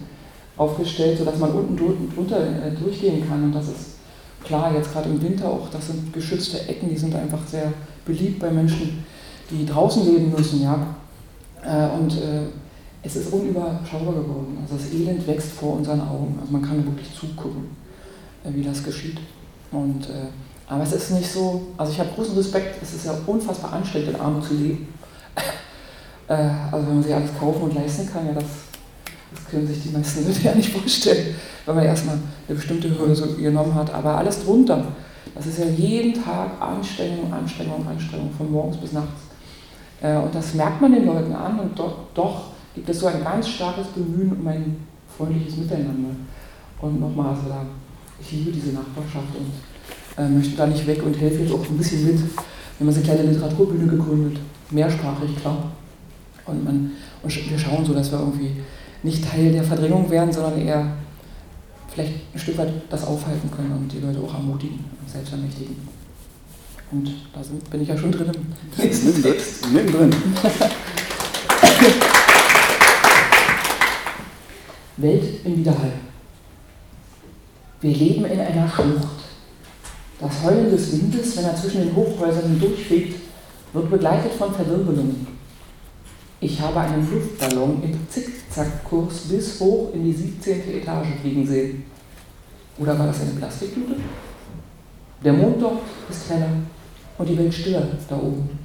aufgestellt, 0.56 1.18
sodass 1.18 1.38
man 1.38 1.50
unten 1.50 1.76
drunter 1.76 2.40
äh, 2.40 2.70
durchgehen 2.70 3.26
kann. 3.26 3.44
Und 3.44 3.52
das 3.52 3.64
ist 3.64 3.99
klar, 4.44 4.74
jetzt 4.74 4.92
gerade 4.92 5.08
im 5.08 5.22
Winter 5.22 5.48
auch, 5.48 5.68
das 5.70 5.88
sind 5.88 6.12
geschützte 6.12 6.66
Ecken, 6.68 6.88
die 6.88 6.96
sind 6.96 7.14
einfach 7.14 7.46
sehr 7.46 7.72
beliebt 8.04 8.40
bei 8.40 8.50
Menschen, 8.50 9.04
die 9.50 9.66
draußen 9.66 10.04
leben 10.04 10.30
müssen. 10.30 10.62
Ja. 10.62 10.94
Äh, 11.64 11.88
und 11.98 12.12
äh, 12.14 12.46
es 13.02 13.16
ist 13.16 13.32
unüberschaubar 13.32 14.14
geworden. 14.14 14.58
Also 14.62 14.76
das 14.76 14.92
Elend 14.92 15.26
wächst 15.26 15.52
vor 15.52 15.74
unseren 15.74 16.00
Augen. 16.00 16.38
Also 16.40 16.52
man 16.52 16.62
kann 16.62 16.84
wirklich 16.84 17.14
zugucken, 17.14 17.76
äh, 18.44 18.50
wie 18.54 18.62
das 18.62 18.82
geschieht. 18.82 19.18
Und, 19.72 20.08
aber 20.66 20.82
es 20.82 20.92
ist 20.92 21.12
nicht 21.12 21.30
so, 21.30 21.68
also 21.76 21.92
ich 21.92 22.00
habe 22.00 22.10
großen 22.12 22.36
Respekt, 22.36 22.82
es 22.82 22.92
ist 22.92 23.06
ja 23.06 23.14
unfassbar 23.24 23.72
anstrengend, 23.72 24.10
in 24.10 24.20
Armut 24.20 24.44
zu 24.44 24.54
leben. 24.54 24.88
also 26.26 26.88
wenn 26.88 26.94
man 26.94 27.02
sich 27.04 27.14
alles 27.14 27.30
kaufen 27.38 27.62
und 27.62 27.74
leisten 27.76 28.10
kann, 28.12 28.26
ja, 28.26 28.32
das, 28.32 28.42
das 29.32 29.48
können 29.48 29.68
sich 29.68 29.80
die 29.84 29.90
meisten 29.90 30.26
Leute 30.26 30.42
ja 30.42 30.52
nicht 30.56 30.72
vorstellen, 30.72 31.36
wenn 31.70 31.76
man 31.76 31.86
erstmal 31.86 32.18
eine 32.48 32.56
bestimmte 32.56 32.98
Hürde 32.98 33.14
so 33.14 33.26
genommen 33.34 33.74
hat. 33.74 33.92
Aber 33.92 34.18
alles 34.18 34.44
drunter, 34.44 34.84
das 35.34 35.46
ist 35.46 35.58
ja 35.58 35.66
jeden 35.66 36.22
Tag 36.22 36.60
Anstrengung, 36.60 37.32
Anstrengung, 37.32 37.86
Anstrengung, 37.88 38.30
von 38.36 38.50
morgens 38.50 38.76
bis 38.76 38.92
nachts. 38.92 39.22
Äh, 40.02 40.16
und 40.16 40.34
das 40.34 40.54
merkt 40.54 40.80
man 40.80 40.92
den 40.92 41.06
Leuten 41.06 41.32
an 41.32 41.58
und 41.58 41.78
doch, 41.78 41.96
doch 42.14 42.42
gibt 42.74 42.88
es 42.88 43.00
so 43.00 43.06
ein 43.06 43.22
ganz 43.22 43.48
starkes 43.48 43.88
Bemühen 43.88 44.32
um 44.32 44.46
ein 44.46 44.76
freundliches 45.16 45.56
Miteinander. 45.56 46.10
Und 46.80 47.00
nochmal, 47.00 47.30
also 47.30 47.42
ich 48.20 48.32
liebe 48.32 48.52
diese 48.52 48.72
Nachbarschaft 48.72 49.28
und 49.38 50.22
äh, 50.22 50.28
möchte 50.28 50.56
da 50.56 50.66
nicht 50.66 50.86
weg 50.86 51.02
und 51.04 51.18
helfe 51.18 51.42
jetzt 51.42 51.52
auch 51.52 51.64
ein 51.64 51.78
bisschen 51.78 52.06
mit. 52.06 52.18
Wir 52.18 52.86
haben 52.86 52.94
eine 52.94 53.02
kleine 53.02 53.22
Literaturbühne 53.22 53.86
gegründet, 53.86 54.40
mehrsprachig, 54.70 55.36
klar. 55.40 55.70
Und, 56.46 56.64
man, 56.64 56.92
und 57.22 57.50
wir 57.50 57.58
schauen 57.58 57.84
so, 57.84 57.92
dass 57.92 58.10
wir 58.10 58.18
irgendwie 58.18 58.56
nicht 59.02 59.28
Teil 59.28 59.52
der 59.52 59.62
Verdrängung 59.62 60.10
werden, 60.10 60.32
sondern 60.32 60.58
eher 60.58 60.86
vielleicht 61.92 62.12
ein 62.34 62.38
Stück 62.38 62.58
weit 62.58 62.72
das 62.88 63.04
aufhalten 63.04 63.50
können 63.50 63.72
und 63.72 63.92
die 63.92 63.98
Leute 64.00 64.20
auch 64.20 64.34
ermutigen 64.34 64.84
und 65.00 65.10
selbst 65.10 65.32
ermächtigen. 65.32 65.76
Und 66.92 67.10
da 67.32 67.42
sind, 67.42 67.68
bin 67.70 67.82
ich 67.82 67.88
ja 67.88 67.96
schon 67.96 68.12
drin 68.12 68.30
im 68.32 68.46
nächsten 68.82 69.22
Text. 69.22 69.70
Mittendrin. 69.72 70.12
Welt 74.96 75.44
im 75.44 75.58
Widerhall. 75.58 75.92
Wir 77.80 77.94
leben 77.94 78.24
in 78.26 78.40
einer 78.40 78.68
Schlucht. 78.68 79.08
Das 80.20 80.42
Heulen 80.42 80.70
des 80.70 80.92
Windes, 80.92 81.36
wenn 81.36 81.44
er 81.44 81.56
zwischen 81.56 81.80
den 81.80 81.96
Hochhäusern 81.96 82.50
hindurchfegt, 82.50 83.20
wird 83.72 83.90
begleitet 83.90 84.32
von 84.32 84.52
Verwirbelungen. 84.52 85.26
Ich 86.40 86.60
habe 86.60 86.80
einen 86.80 87.08
Luftballon 87.10 87.82
im 87.82 88.08
Zickzackkurs 88.60 89.28
bis 89.28 89.60
hoch 89.60 89.90
in 89.94 90.04
die 90.04 90.12
17. 90.12 90.80
Etage 90.80 91.08
fliegen 91.20 91.46
sehen. 91.46 91.84
Oder 92.78 92.98
war 92.98 93.06
das 93.06 93.20
eine 93.20 93.32
Plastiktüte? 93.32 93.96
Der 95.24 95.32
Mond 95.32 95.60
dort 95.60 95.82
ist 96.08 96.30
heller 96.30 96.48
und 97.18 97.28
die 97.28 97.36
Welt 97.36 97.52
stiller 97.52 97.86
da 98.08 98.16
oben. 98.16 98.58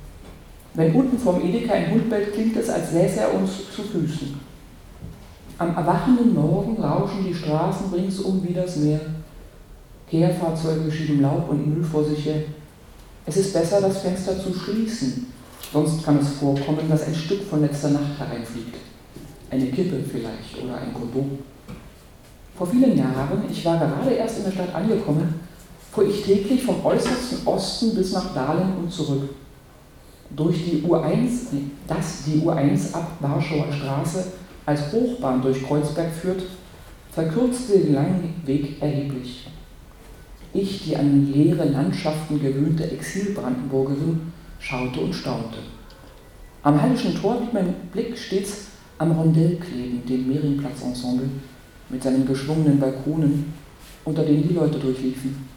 Wenn 0.74 0.94
unten 0.94 1.18
vom 1.18 1.42
Edeka 1.42 1.74
ein 1.74 1.92
Hund 1.92 2.10
bellt, 2.10 2.34
klingt 2.34 2.56
es, 2.58 2.70
als 2.70 2.92
säße 2.92 3.22
er 3.22 3.34
uns 3.34 3.52
zu 3.74 3.84
Füßen. 3.84 4.40
Am 5.58 5.76
erwachenden 5.76 6.34
Morgen 6.34 6.82
rauschen 6.82 7.26
die 7.26 7.34
Straßen 7.34 7.94
ringsum 7.94 8.46
wie 8.46 8.54
das 8.54 8.76
Meer. 8.78 9.00
Kehrfahrzeuge 10.10 10.92
schieben 10.92 11.22
Laub 11.22 11.50
und 11.50 11.68
Müll 11.68 11.84
vor 11.84 12.04
sich 12.04 12.26
her. 12.26 12.44
Es 13.26 13.38
ist 13.38 13.54
besser, 13.54 13.82
das 13.82 14.00
Fenster 14.00 14.38
zu 14.40 14.54
schließen, 14.54 15.28
sonst 15.72 16.04
kann 16.04 16.20
es 16.20 16.30
vorkommen, 16.34 16.90
dass 16.90 17.08
ein 17.08 17.16
Stück 17.16 17.44
von 17.44 17.62
letzter 17.62 17.90
Nacht 17.90 18.20
hereinfliegt. 18.20 18.76
Eine 19.50 19.68
Kippe 19.68 20.04
vielleicht 20.12 20.64
oder 20.64 20.78
ein 20.78 20.94
Kondom. 20.94 21.40
Vor 22.58 22.68
vielen 22.68 22.98
Jahren, 22.98 23.44
ich 23.50 23.66
war 23.66 23.78
gerade 23.78 24.12
erst 24.12 24.40
in 24.40 24.46
der 24.46 24.52
Stadt 24.52 24.74
angekommen, 24.74 25.42
fuhr 25.92 26.08
ich 26.08 26.24
täglich 26.24 26.64
vom 26.64 26.84
äußersten 26.86 27.46
Osten 27.46 27.96
bis 27.96 28.14
nach 28.14 28.34
Dahlem 28.34 28.78
und 28.78 28.92
zurück. 28.92 29.30
Durch 30.36 30.64
die 30.66 30.82
U1, 30.82 31.30
das 31.88 32.24
die 32.26 32.42
U1 32.42 32.94
ab 32.94 33.12
Warschauer 33.20 33.72
Straße 33.72 34.26
als 34.66 34.92
Hochbahn 34.92 35.42
durch 35.42 35.64
Kreuzberg 35.66 36.12
führt, 36.12 36.44
verkürzte 37.12 37.80
den 37.80 37.94
langen 37.94 38.42
Weg 38.46 38.82
erheblich. 38.82 39.48
Ich, 40.54 40.84
die 40.84 40.96
an 40.96 41.32
leere 41.32 41.66
Landschaften 41.66 42.42
gewöhnte 42.42 42.90
Exilbrandenburgerin, 42.90 44.34
schaute 44.60 45.02
und 45.02 45.14
staunte. 45.14 45.60
Am 46.64 46.82
Hallischen 46.82 47.16
Tor 47.16 47.36
blieb 47.36 47.54
mein 47.54 47.74
Blick 47.92 48.18
stets 48.18 48.68
am 48.98 49.12
Rondell 49.12 49.58
kleben, 49.58 50.06
dem 50.08 50.28
Mehringplatz-Ensemble, 50.28 51.30
mit 51.90 52.02
seinen 52.02 52.26
geschwungenen 52.26 52.80
Balkonen, 52.80 53.54
unter 54.04 54.24
denen 54.24 54.48
die 54.48 54.54
Leute 54.54 54.80
durchliefen. 54.80 55.48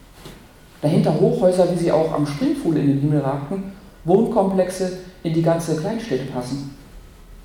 Dahinter 0.81 1.18
Hochhäuser, 1.18 1.72
wie 1.72 1.79
sie 1.79 1.92
auch 1.92 2.12
am 2.12 2.27
Springfuhl 2.27 2.77
in 2.77 2.87
den 2.87 3.01
Himmel 3.01 3.20
ragten, 3.20 3.64
Wohnkomplexe 4.05 4.98
in 5.22 5.35
die 5.35 5.42
ganze 5.42 5.77
Kleinstädte 5.77 6.31
passen. 6.33 6.70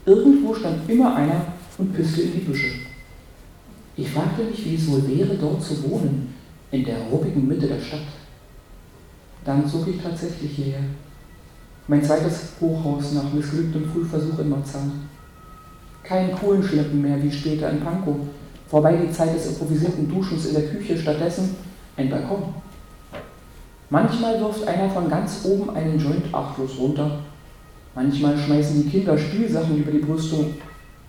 Irgendwo 0.05 0.53
stand 0.53 0.89
immer 0.89 1.15
einer 1.15 1.41
und 1.77 1.93
pisste 1.93 2.21
in 2.21 2.33
die 2.33 2.39
Büsche. 2.39 2.67
Ich 3.95 4.09
fragte 4.09 4.43
mich, 4.43 4.65
wie 4.65 4.75
es 4.75 4.87
wohl 4.87 5.07
wäre, 5.07 5.35
dort 5.35 5.61
zu 5.61 5.89
wohnen, 5.89 6.33
in 6.71 6.83
der 6.83 6.97
ruppigen 7.11 7.47
Mitte 7.47 7.67
der 7.67 7.79
Stadt. 7.79 8.01
Dann 9.45 9.67
zog 9.67 9.87
ich 9.87 10.01
tatsächlich 10.01 10.51
hierher. 10.51 10.79
Mein 11.87 12.03
zweites 12.03 12.53
Hochhaus 12.61 13.13
nach 13.13 13.31
missglücktem 13.33 13.85
Frühversuch 13.85 14.39
in 14.39 14.49
Marzahn. 14.49 15.09
Kein 16.03 16.33
Kohlenschleppen 16.33 17.01
mehr 17.01 17.21
wie 17.23 17.31
später 17.31 17.69
in 17.69 17.79
Pankow. 17.79 18.15
Vorbei 18.67 18.95
die 18.95 19.11
Zeit 19.11 19.35
des 19.35 19.47
improvisierten 19.47 20.09
Duschens 20.09 20.47
in 20.47 20.55
der 20.55 20.67
Küche, 20.67 20.97
stattdessen 20.97 21.55
ein 21.95 22.09
Balkon. 22.09 22.53
Manchmal 23.89 24.39
wirft 24.39 24.67
einer 24.67 24.89
von 24.89 25.09
ganz 25.09 25.45
oben 25.45 25.69
einen 25.75 25.99
Joint 25.99 26.33
achtlos 26.33 26.71
runter. 26.79 27.19
Manchmal 27.95 28.37
schmeißen 28.37 28.83
die 28.83 28.89
Kinder 28.89 29.17
Spielsachen 29.17 29.77
über 29.77 29.91
die 29.91 29.99
Brüstung. 29.99 30.55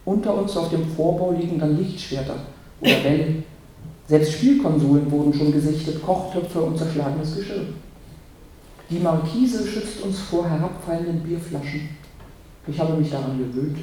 Unter 0.04 0.34
uns 0.34 0.56
auf 0.56 0.68
dem 0.68 0.86
Vorbau 0.86 1.32
liegen 1.32 1.58
dann 1.58 1.78
Lichtschwerter 1.78 2.36
oder 2.80 2.96
Bälle. 2.96 3.42
Selbst 4.06 4.34
Spielkonsolen 4.34 5.10
wurden 5.10 5.32
schon 5.32 5.50
gesichtet, 5.50 6.02
Kochtöpfe 6.02 6.60
und 6.60 6.76
zerschlagenes 6.76 7.36
Geschirr. 7.36 7.62
Die 8.90 8.98
Markise 8.98 9.66
schützt 9.66 10.02
uns 10.02 10.20
vor 10.20 10.46
herabfallenden 10.46 11.20
Bierflaschen. 11.20 11.88
Ich 12.66 12.78
habe 12.78 12.98
mich 12.98 13.10
daran 13.10 13.38
gewöhnt. 13.38 13.78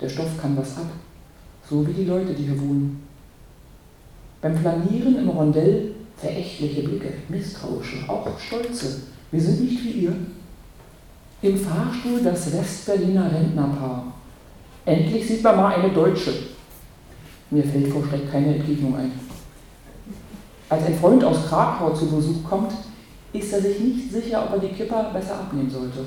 Der 0.00 0.08
Stoff 0.08 0.40
kann 0.40 0.56
was 0.56 0.76
ab, 0.76 0.86
so 1.68 1.86
wie 1.86 1.92
die 1.92 2.04
Leute, 2.04 2.32
die 2.32 2.44
hier 2.44 2.60
wohnen. 2.60 3.02
Beim 4.40 4.58
Planieren 4.58 5.18
im 5.18 5.28
Rondell 5.28 5.92
verächtliche 6.16 6.82
Blicke, 6.82 7.12
misstrauische, 7.28 8.08
auch 8.08 8.26
stolze. 8.38 9.02
Wir 9.30 9.40
sind 9.40 9.60
nicht 9.60 9.84
wie 9.84 9.90
ihr. 9.90 10.16
Im 11.42 11.58
Fahrstuhl 11.58 12.20
das 12.22 12.52
Westberliner 12.52 13.30
Rentnerpaar. 13.32 14.12
Endlich 14.84 15.26
sieht 15.26 15.42
man 15.42 15.56
mal 15.56 15.74
eine 15.74 15.92
Deutsche. 15.92 16.32
Mir 17.50 17.64
fällt 17.64 17.88
vor 17.88 18.04
Schreck 18.06 18.30
keine 18.30 18.56
Entgegnung 18.56 18.96
ein. 18.96 19.12
Als 20.68 20.84
ein 20.84 20.98
Freund 20.98 21.24
aus 21.24 21.46
Krakau 21.48 21.92
zu 21.92 22.06
Besuch 22.06 22.44
kommt, 22.48 22.72
ist 23.32 23.52
er 23.52 23.60
sich 23.60 23.80
nicht 23.80 24.12
sicher, 24.12 24.44
ob 24.44 24.54
er 24.54 24.68
die 24.68 24.74
Kipper 24.74 25.10
besser 25.12 25.40
abnehmen 25.40 25.70
sollte. 25.70 26.06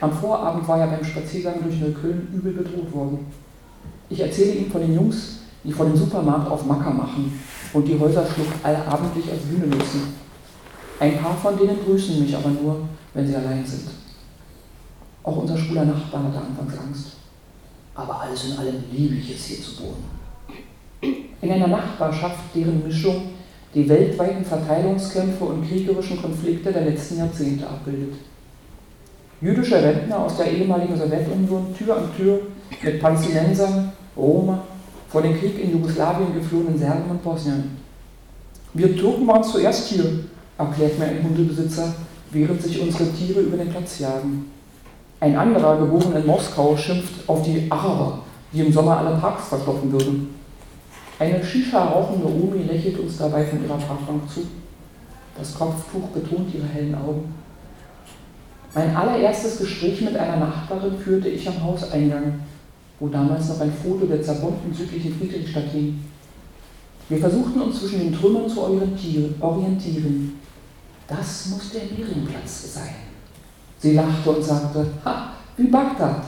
Am 0.00 0.12
Vorabend 0.12 0.66
war 0.68 0.78
er 0.80 0.88
beim 0.88 1.04
Spaziergang 1.04 1.62
durch 1.62 1.80
Neukölln 1.80 2.28
übel 2.32 2.52
bedroht 2.52 2.92
worden. 2.92 3.26
Ich 4.08 4.20
erzähle 4.20 4.52
ihm 4.52 4.70
von 4.70 4.80
den 4.80 4.94
Jungs, 4.94 5.38
die 5.64 5.72
vor 5.72 5.86
dem 5.86 5.96
Supermarkt 5.96 6.48
auf 6.50 6.64
Macker 6.66 6.90
machen 6.90 7.40
und 7.72 7.88
die 7.88 7.98
Häuserschlucht 7.98 8.54
allabendlich 8.62 9.30
als 9.30 9.42
Bühne 9.42 9.66
nutzen. 9.66 10.14
Ein 11.00 11.18
paar 11.18 11.36
von 11.36 11.58
denen 11.58 11.78
grüßen 11.84 12.20
mich 12.20 12.36
aber 12.36 12.50
nur, 12.50 12.88
wenn 13.14 13.26
sie 13.26 13.34
allein 13.34 13.64
sind. 13.64 13.88
Auch 15.22 15.38
unser 15.38 15.58
schwuler 15.58 15.84
Nachbar 15.84 16.24
hatte 16.24 16.38
anfangs 16.38 16.78
Angst. 16.78 17.06
Aber 17.94 18.20
alles 18.20 18.44
in 18.44 18.58
allem 18.58 18.84
liebe 18.92 19.16
ich 19.16 19.34
es 19.34 19.44
hier 19.46 19.62
zu 19.62 19.82
wohnen. 19.82 20.04
In 21.40 21.50
einer 21.50 21.66
Nachbarschaft, 21.66 22.54
deren 22.54 22.86
Mischung 22.86 23.30
die 23.74 23.88
weltweiten 23.88 24.44
Verteilungskämpfe 24.44 25.44
und 25.44 25.68
kriegerischen 25.68 26.20
Konflikte 26.20 26.72
der 26.72 26.82
letzten 26.82 27.18
Jahrzehnte 27.18 27.66
abbildet. 27.66 28.14
Jüdische 29.40 29.82
Rentner 29.82 30.18
aus 30.20 30.38
der 30.38 30.50
ehemaligen 30.50 30.96
Sowjetunion 30.96 31.74
Tür 31.76 31.96
an 31.96 32.16
Tür 32.16 32.40
mit 32.82 33.00
Palästinensern, 33.00 33.92
Roma, 34.16 34.62
vor 35.10 35.20
dem 35.20 35.38
Krieg 35.38 35.62
in 35.62 35.72
Jugoslawien 35.72 36.34
geflohenen 36.34 36.78
Serben 36.78 37.10
und 37.10 37.22
Bosnien. 37.22 37.76
Wir 38.72 38.96
Türken 38.96 39.26
waren 39.26 39.44
zuerst 39.44 39.88
hier, 39.88 40.04
erklärt 40.56 40.98
mir 40.98 41.06
ein 41.06 41.22
Hundebesitzer, 41.22 41.94
während 42.30 42.62
sich 42.62 42.80
unsere 42.80 43.10
Tiere 43.12 43.40
über 43.40 43.58
den 43.58 43.68
Platz 43.68 43.98
jagen. 43.98 44.50
Ein 45.20 45.36
anderer, 45.36 45.78
geboren 45.78 46.16
in 46.16 46.26
Moskau, 46.26 46.74
schimpft 46.76 47.28
auf 47.28 47.42
die 47.42 47.66
Araber, 47.70 48.20
die 48.52 48.60
im 48.60 48.72
Sommer 48.72 48.98
alle 48.98 49.16
Parks 49.16 49.48
verstopfen 49.48 49.92
würden. 49.92 50.34
Eine 51.18 51.44
Shisha-rauchende 51.44 52.26
Omi 52.26 52.64
lächelt 52.64 52.98
uns 52.98 53.18
dabei 53.18 53.44
von 53.44 53.62
ihrer 53.62 53.78
Parkbank 53.78 54.30
zu. 54.30 54.46
Das 55.36 55.54
Kopftuch 55.54 56.08
betont 56.08 56.54
ihre 56.54 56.66
hellen 56.66 56.94
Augen. 56.94 57.34
Mein 58.76 58.94
allererstes 58.94 59.58
Gespräch 59.58 60.02
mit 60.02 60.14
einer 60.18 60.36
Nachbarin 60.36 60.98
führte 60.98 61.30
ich 61.30 61.48
am 61.48 61.64
Hauseingang, 61.64 62.40
wo 63.00 63.08
damals 63.08 63.48
noch 63.48 63.62
ein 63.62 63.72
Foto 63.72 64.04
der 64.04 64.22
zerbombten 64.22 64.74
südlichen 64.74 65.18
Friedrichstadt 65.18 65.70
hing. 65.72 66.04
Wir 67.08 67.16
versuchten 67.16 67.58
uns 67.58 67.80
zwischen 67.80 68.00
den 68.00 68.12
Trümmern 68.12 68.46
zu 68.46 68.60
orientieren. 68.60 70.34
Das 71.08 71.46
muss 71.46 71.70
der 71.70 71.84
Mehringplatz 71.84 72.74
sein. 72.74 72.96
Sie 73.78 73.94
lachte 73.94 74.30
und 74.30 74.44
sagte, 74.44 74.86
ha, 75.06 75.30
wie 75.56 75.68
Bagdad. 75.68 76.26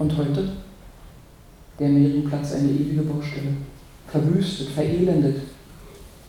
Und 0.00 0.16
heute? 0.16 0.48
Der 1.78 1.90
Mehringplatz 1.90 2.54
eine 2.54 2.70
ewige 2.70 3.02
Baustelle. 3.02 3.54
Verwüstet, 4.08 4.70
verelendet. 4.70 5.42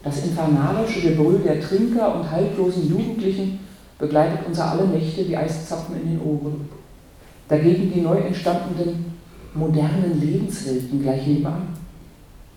Das 0.04 0.26
infernalische 0.26 1.02
Gebrüll 1.02 1.40
der 1.40 1.60
Trinker 1.60 2.20
und 2.20 2.30
haltlosen 2.30 2.88
Jugendlichen 2.88 3.65
begleitet 4.00 4.40
unser 4.48 4.72
alle 4.72 4.88
Nächte 4.88 5.28
wie 5.28 5.38
Eiszapfen 5.38 6.02
in 6.02 6.10
den 6.12 6.22
Ohren. 6.22 6.70
Dagegen 7.48 7.92
die 7.94 8.02
neu 8.02 8.18
entstandenen 8.18 9.14
modernen 9.54 10.20
Lebenswelten 10.20 11.02
gleich 11.02 11.26
nebenan, 11.28 11.68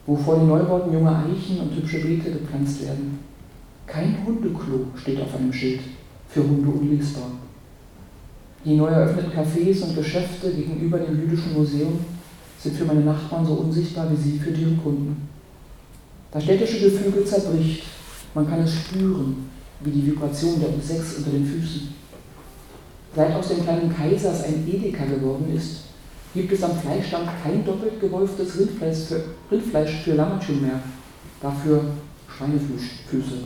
wo 0.06 0.16
vor 0.16 0.36
den 0.36 0.48
Neubauten 0.48 0.92
junge 0.92 1.10
Eichen 1.10 1.60
und 1.60 1.74
hübsche 1.76 2.00
Beete 2.00 2.32
gepflanzt 2.32 2.82
werden. 2.82 3.18
Kein 3.86 4.16
Hundeklo 4.24 4.86
steht 4.96 5.20
auf 5.20 5.34
einem 5.34 5.52
Schild, 5.52 5.80
für 6.28 6.42
Hunde 6.42 6.68
unlesbar. 6.68 7.30
Die 8.64 8.76
neu 8.76 8.88
eröffneten 8.88 9.32
Cafés 9.32 9.82
und 9.82 9.94
Geschäfte 9.94 10.50
gegenüber 10.52 10.98
dem 10.98 11.20
Jüdischen 11.20 11.54
Museum 11.54 11.98
sind 12.58 12.76
für 12.76 12.84
meine 12.84 13.00
Nachbarn 13.00 13.46
so 13.46 13.54
unsichtbar 13.54 14.08
wie 14.10 14.16
sie 14.16 14.38
für 14.38 14.50
deren 14.50 14.82
Kunden. 14.82 15.28
Das 16.32 16.42
städtische 16.42 16.80
Gefüge 16.80 17.24
zerbricht, 17.24 17.84
man 18.34 18.48
kann 18.48 18.60
es 18.60 18.74
spüren, 18.74 19.48
wie 19.80 19.90
die 19.90 20.06
Vibration 20.06 20.60
der 20.60 20.70
U6 20.70 21.18
unter 21.18 21.30
den 21.30 21.46
Füßen. 21.46 21.94
Seit 23.14 23.34
aus 23.34 23.48
dem 23.48 23.62
kleinen 23.62 23.94
Kaisers 23.94 24.44
ein 24.44 24.66
Edeka 24.68 25.04
geworden 25.04 25.54
ist, 25.54 25.82
gibt 26.34 26.52
es 26.52 26.62
am 26.62 26.78
Fleischstand 26.78 27.28
kein 27.42 27.64
doppelt 27.64 28.00
gewolftes 28.00 28.58
Rindfleisch 28.58 28.98
für, 29.08 29.24
Rindfleisch 29.50 30.02
für 30.04 30.14
Lammertschön 30.14 30.62
mehr, 30.62 30.80
dafür 31.40 31.84
Schweinefüße. 32.36 33.44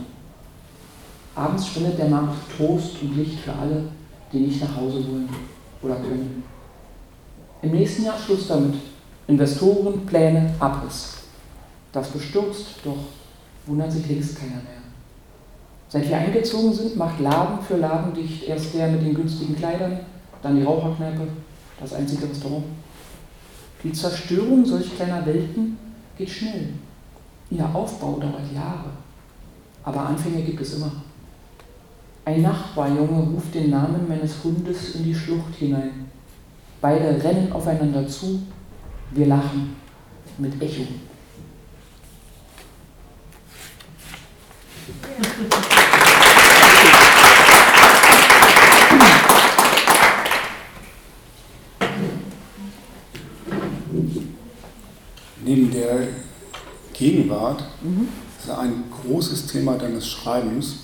Abends 1.35 1.67
spendet 1.67 1.97
der 1.97 2.09
Markt 2.09 2.35
Trost 2.55 3.01
und 3.01 3.17
Licht 3.17 3.39
für 3.39 3.53
alle, 3.53 3.85
die 4.31 4.39
nicht 4.39 4.61
nach 4.61 4.75
Hause 4.75 5.07
wollen 5.07 5.29
oder 5.81 5.95
können. 5.95 6.43
Im 7.61 7.71
nächsten 7.71 8.03
Jahr 8.03 8.19
Schluss 8.19 8.47
damit. 8.47 8.75
Investoren, 9.27 10.05
Pläne, 10.05 10.53
Abriss. 10.59 11.13
Das 11.91 12.09
bestürzt, 12.09 12.79
doch 12.83 12.97
wundert 13.65 13.91
sich 13.91 14.07
längst 14.07 14.37
keiner 14.37 14.55
mehr. 14.55 14.82
Seit 15.93 16.09
wir 16.09 16.17
eingezogen 16.17 16.73
sind, 16.73 16.95
macht 16.95 17.19
Laden 17.19 17.63
für 17.63 17.77
Laden 17.77 18.15
dicht. 18.15 18.45
Erst 18.47 18.73
der 18.73 18.87
mit 18.87 19.03
den 19.03 19.13
günstigen 19.13 19.55
Kleidern, 19.55 19.99
dann 20.41 20.55
die 20.55 20.63
Raucherkneipe, 20.63 21.27
das 21.79 21.93
einzige 21.93 22.27
Restaurant. 22.27 22.63
Die 23.83 23.93
Zerstörung 23.93 24.65
solch 24.65 24.95
kleiner 24.95 25.23
Welten 25.23 25.77
geht 26.17 26.31
schnell. 26.31 26.69
Ihr 27.51 27.69
Aufbau 27.75 28.17
dauert 28.19 28.51
Jahre. 28.51 28.89
Aber 29.83 30.07
Anfänge 30.07 30.41
gibt 30.41 30.61
es 30.61 30.77
immer. 30.77 30.91
Ein 32.25 32.41
Nachbarjunge 32.41 33.27
ruft 33.31 33.53
den 33.53 33.69
Namen 33.69 34.07
meines 34.07 34.43
Hundes 34.43 34.95
in 34.95 35.03
die 35.03 35.13
Schlucht 35.13 35.53
hinein. 35.59 36.09
Beide 36.81 37.23
rennen 37.23 37.51
aufeinander 37.51 38.07
zu. 38.07 38.41
Wir 39.11 39.27
lachen 39.27 39.75
mit 40.39 40.59
Echo. 40.59 40.87
Neben 55.53 55.71
der 55.71 56.07
Gegenwart 56.93 57.63
mhm. 57.83 58.07
ist 58.39 58.49
ein 58.49 58.85
großes 58.89 59.45
Thema 59.45 59.77
deines 59.77 60.07
Schreibens 60.07 60.77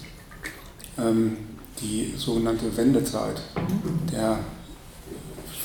ähm, 1.00 1.38
die 1.82 2.14
sogenannte 2.16 2.78
Wendezeit, 2.78 3.42
der 4.14 4.38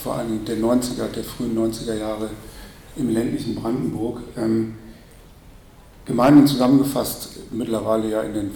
vor 0.03 0.15
allem 0.15 0.43
der 0.47 0.57
90er, 0.57 1.09
der 1.15 1.23
frühen 1.23 1.55
90er 1.55 1.99
Jahre 1.99 2.31
im 2.97 3.11
ländlichen 3.11 3.55
Brandenburg. 3.55 4.21
Ähm, 4.39 4.77
gemeinhin 6.07 6.47
zusammengefasst, 6.47 7.29
mittlerweile 7.51 8.09
ja 8.09 8.23
in 8.23 8.33
den 8.33 8.51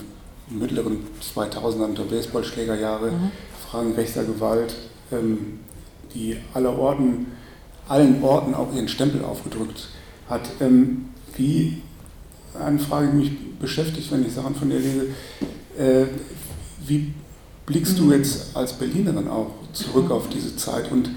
mittleren 0.49 1.01
2000ern 1.37 1.93
der 1.93 2.05
Baseballschlägerjahre, 2.05 3.11
mhm. 3.11 3.31
Fragen 3.71 3.93
rechter 3.93 4.25
Gewalt, 4.25 4.75
ähm, 5.13 5.61
die 6.15 6.39
aller 6.55 6.79
Orten, 6.79 7.27
allen 7.87 8.23
Orten 8.23 8.55
auch 8.55 8.73
ihren 8.73 8.89
Stempel 8.89 9.23
aufgedrückt 9.23 9.89
hat. 10.29 10.43
Ähm, 10.61 11.07
wie, 11.37 11.83
eine 12.59 12.79
Frage, 12.79 13.09
die 13.09 13.17
mich 13.17 13.59
beschäftigt, 13.59 14.11
wenn 14.11 14.27
ich 14.27 14.33
Sachen 14.33 14.55
von 14.55 14.71
dir 14.71 14.79
lese, 14.79 15.07
äh, 15.79 16.07
wie 16.87 17.13
blickst 17.67 17.99
du 17.99 18.13
jetzt 18.13 18.57
als 18.57 18.73
Berlinerin 18.73 19.29
auch 19.29 19.51
zurück 19.73 20.11
auf 20.11 20.29
diese 20.29 20.57
Zeit 20.57 20.91
und 20.91 21.11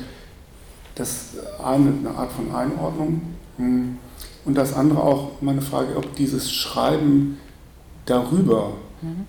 das 0.95 1.29
eine 1.63 1.93
eine 1.97 2.15
Art 2.15 2.31
von 2.31 2.53
Einordnung 2.53 3.21
hm, 3.57 3.97
und 4.43 4.55
das 4.55 4.73
andere 4.73 5.01
auch 5.01 5.41
meine 5.41 5.61
Frage, 5.61 5.95
ob 5.95 6.15
dieses 6.15 6.51
Schreiben 6.51 7.37
darüber 8.05 8.73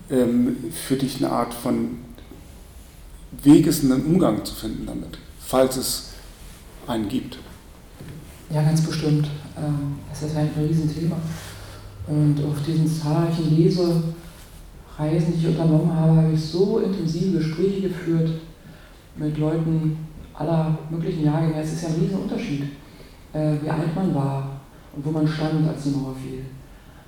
ähm, 0.09 0.57
für 0.71 0.95
dich 0.95 1.17
eine 1.17 1.31
Art 1.31 1.53
von 1.53 1.99
wegesenden 3.41 4.05
Umgang 4.05 4.45
zu 4.45 4.53
finden 4.53 4.85
damit, 4.85 5.17
falls 5.39 5.77
es 5.77 6.09
einen 6.85 7.07
gibt. 7.07 7.39
Ja, 8.51 8.61
ganz 8.61 8.81
bestimmt. 8.81 9.29
Ähm, 9.57 9.95
das 10.09 10.23
ist 10.23 10.35
ein 10.35 10.49
Riesenthema. 10.57 11.17
Und 12.07 12.35
auf 12.43 12.61
diesen 12.65 12.87
zahlreichen 12.87 13.55
Lesereisen, 13.55 14.03
die 15.33 15.39
ich 15.39 15.47
unternommen 15.47 15.93
habe, 15.93 16.17
habe 16.17 16.33
ich 16.33 16.41
so 16.41 16.79
intensive 16.79 17.37
Gespräche 17.37 17.87
geführt 17.87 18.29
mit 19.15 19.37
Leuten 19.37 19.97
aller 20.33 20.77
möglichen 20.89 21.23
Jahrgänge. 21.25 21.61
Es 21.61 21.73
ist 21.73 21.83
ja 21.83 21.89
ein 21.89 22.01
Riesenunterschied, 22.01 22.63
äh, 23.33 23.53
wie 23.61 23.69
alt 23.69 23.95
man 23.95 24.13
war 24.13 24.61
und 24.95 25.05
wo 25.05 25.11
man 25.11 25.27
stand, 25.27 25.67
als 25.67 25.83
die 25.83 25.91
Mauer 25.91 26.15
fiel. 26.15 26.41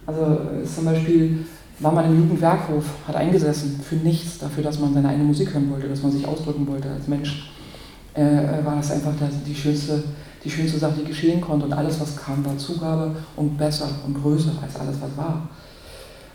Also 0.06 0.22
äh, 0.22 0.64
zum 0.64 0.86
Beispiel 0.86 1.40
war 1.80 1.92
man 1.92 2.06
im 2.06 2.22
Jugendwerkhof, 2.22 2.86
hat 3.08 3.16
eingesessen 3.16 3.82
für 3.82 3.96
nichts, 3.96 4.38
dafür, 4.38 4.64
dass 4.64 4.80
man 4.80 4.94
seine 4.94 5.10
eigene 5.10 5.26
Musik 5.26 5.54
hören 5.54 5.70
wollte, 5.70 5.90
dass 5.90 6.04
man 6.04 6.12
sich 6.12 6.26
ausdrücken 6.26 6.66
wollte 6.68 6.90
als 6.90 7.08
Mensch. 7.08 7.52
Äh 8.14 8.64
war 8.64 8.78
das 8.78 8.92
einfach 8.92 9.12
die 9.46 9.54
schönste 9.54 10.02
die 10.46 10.52
schönste 10.52 10.78
Sache, 10.78 10.94
die 11.02 11.06
geschehen 11.06 11.42
konnte. 11.42 11.66
Und 11.66 11.74
alles, 11.74 12.00
was 12.00 12.16
kam, 12.16 12.46
war 12.46 12.56
Zugabe 12.58 13.12
und 13.36 13.58
besser 13.58 13.90
und 14.06 14.14
größer 14.14 14.52
als 14.62 14.76
alles, 14.80 14.96
was 15.02 15.18
war. 15.18 15.50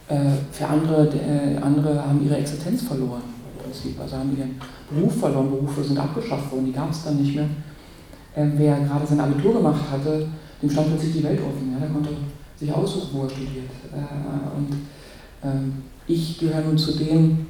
Äh, 0.09 0.33
für 0.51 0.66
andere, 0.66 1.09
äh, 1.09 1.57
andere 1.62 2.05
haben 2.05 2.23
ihre 2.25 2.37
Existenz 2.37 2.83
verloren. 2.83 3.23
Im 3.57 3.64
Prinzip. 3.64 4.01
Also 4.01 4.16
haben 4.16 4.37
ihren 4.37 4.61
Beruf 4.90 5.20
verloren. 5.20 5.51
Berufe 5.51 5.85
sind 5.85 5.99
abgeschafft 5.99 6.51
worden, 6.51 6.66
die 6.66 6.73
gab 6.73 6.90
es 6.90 7.05
dann 7.05 7.16
nicht 7.16 7.37
mehr. 7.37 7.46
Äh, 8.35 8.46
wer 8.57 8.81
gerade 8.81 9.07
sein 9.07 9.20
Abitur 9.20 9.55
gemacht 9.55 9.83
hatte, 9.90 10.27
dem 10.61 10.70
stand 10.70 10.88
plötzlich 10.88 11.12
die 11.14 11.23
Welt 11.23 11.40
offen. 11.40 11.73
Ja? 11.73 11.79
Der 11.79 11.88
konnte 11.88 12.11
sich 12.59 12.73
aussuchen, 12.73 13.09
wo 13.12 13.23
er 13.23 13.31
studiert. 13.31 13.70
Und 14.57 14.77
ähm, 15.42 15.73
ich 16.07 16.38
gehöre 16.38 16.62
nun 16.62 16.77
zu 16.77 16.92
denen, 16.99 17.46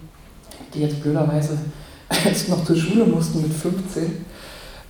die 0.72 0.80
jetzt 0.80 1.02
blöderweise 1.02 1.58
jetzt 2.24 2.48
noch 2.48 2.64
zur 2.64 2.76
Schule 2.76 3.06
mussten 3.06 3.42
mit 3.42 3.52
15 3.52 4.24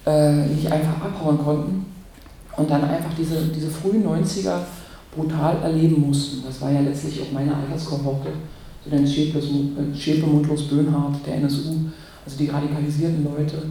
äh, 0.07 0.47
nicht 0.47 0.71
einfach 0.71 1.05
abhauen 1.05 1.39
konnten 1.39 1.87
und 2.57 2.71
dann 2.71 2.85
einfach 2.85 3.13
diese, 3.19 3.49
diese 3.49 3.71
frühen 3.71 4.07
90er 4.07 4.59
brutal 5.15 5.57
erleben 5.63 6.07
mussten. 6.07 6.43
Das 6.47 6.61
war 6.61 6.71
ja 6.71 6.81
letztlich 6.81 7.21
auch 7.21 7.33
meine 7.33 7.55
Alterskohorte, 7.55 8.31
so 8.85 8.91
der 8.91 9.07
Schäpe, 9.07 10.27
Mundlos, 10.27 10.69
Böhnhardt, 10.69 11.27
der 11.27 11.37
NSU, 11.37 11.75
also 12.25 12.39
die 12.39 12.49
radikalisierten 12.49 13.25
Leute, 13.25 13.63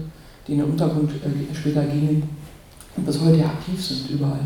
die 0.48 0.54
in 0.54 0.60
den 0.60 0.72
Untergrund 0.72 1.12
äh, 1.12 1.56
später 1.56 1.84
gingen 1.84 2.24
und 2.96 3.06
bis 3.06 3.20
heute 3.22 3.46
aktiv 3.46 3.84
sind 3.84 4.10
überall 4.10 4.42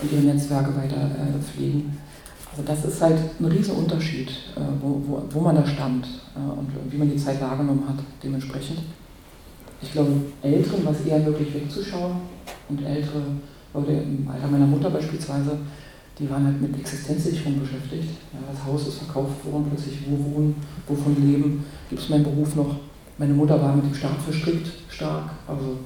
und 0.00 0.12
ihre 0.12 0.22
Netzwerke 0.22 0.74
weiter 0.76 0.96
äh, 0.96 1.42
pflegen. 1.42 1.96
Also 2.50 2.62
das 2.64 2.84
ist 2.84 3.02
halt 3.02 3.18
ein 3.40 3.46
Riesenunterschied, 3.46 4.28
äh, 4.28 4.60
wo, 4.80 5.00
wo, 5.06 5.22
wo 5.30 5.40
man 5.40 5.56
da 5.56 5.66
stand 5.66 6.06
äh, 6.36 6.58
und 6.58 6.68
wie 6.90 6.96
man 6.96 7.10
die 7.10 7.16
Zeit 7.16 7.40
wahrgenommen 7.40 7.84
hat 7.88 7.96
dementsprechend 8.22 8.78
ich 9.84 9.92
glaube, 9.92 10.12
Älteren 10.42 10.84
war 10.84 10.92
es 10.92 11.06
eher 11.06 11.18
möglich 11.18 11.54
wegzuschauen 11.54 12.16
und 12.68 12.82
ältere 12.82 13.22
Leute 13.74 13.92
im 13.92 14.26
Alter 14.28 14.46
meiner 14.48 14.66
Mutter 14.66 14.90
beispielsweise, 14.90 15.58
die 16.18 16.30
waren 16.30 16.46
halt 16.46 16.60
mit 16.60 16.78
Existenzsicherung 16.78 17.60
beschäftigt. 17.60 18.08
Ja, 18.32 18.38
das 18.50 18.64
Haus 18.64 18.88
ist 18.88 18.98
verkauft 18.98 19.44
worden, 19.44 19.66
plötzlich 19.68 19.98
wo 20.08 20.36
wohnen, 20.36 20.54
wovon 20.86 21.16
leben, 21.16 21.64
gibt 21.90 22.00
es 22.00 22.08
meinen 22.08 22.24
Beruf 22.24 22.54
noch. 22.56 22.76
Meine 23.18 23.34
Mutter 23.34 23.60
war 23.60 23.76
mit 23.76 23.84
dem 23.84 23.94
Staat 23.94 24.20
verstrickt 24.22 24.68
stark, 24.88 25.30
also 25.46 25.78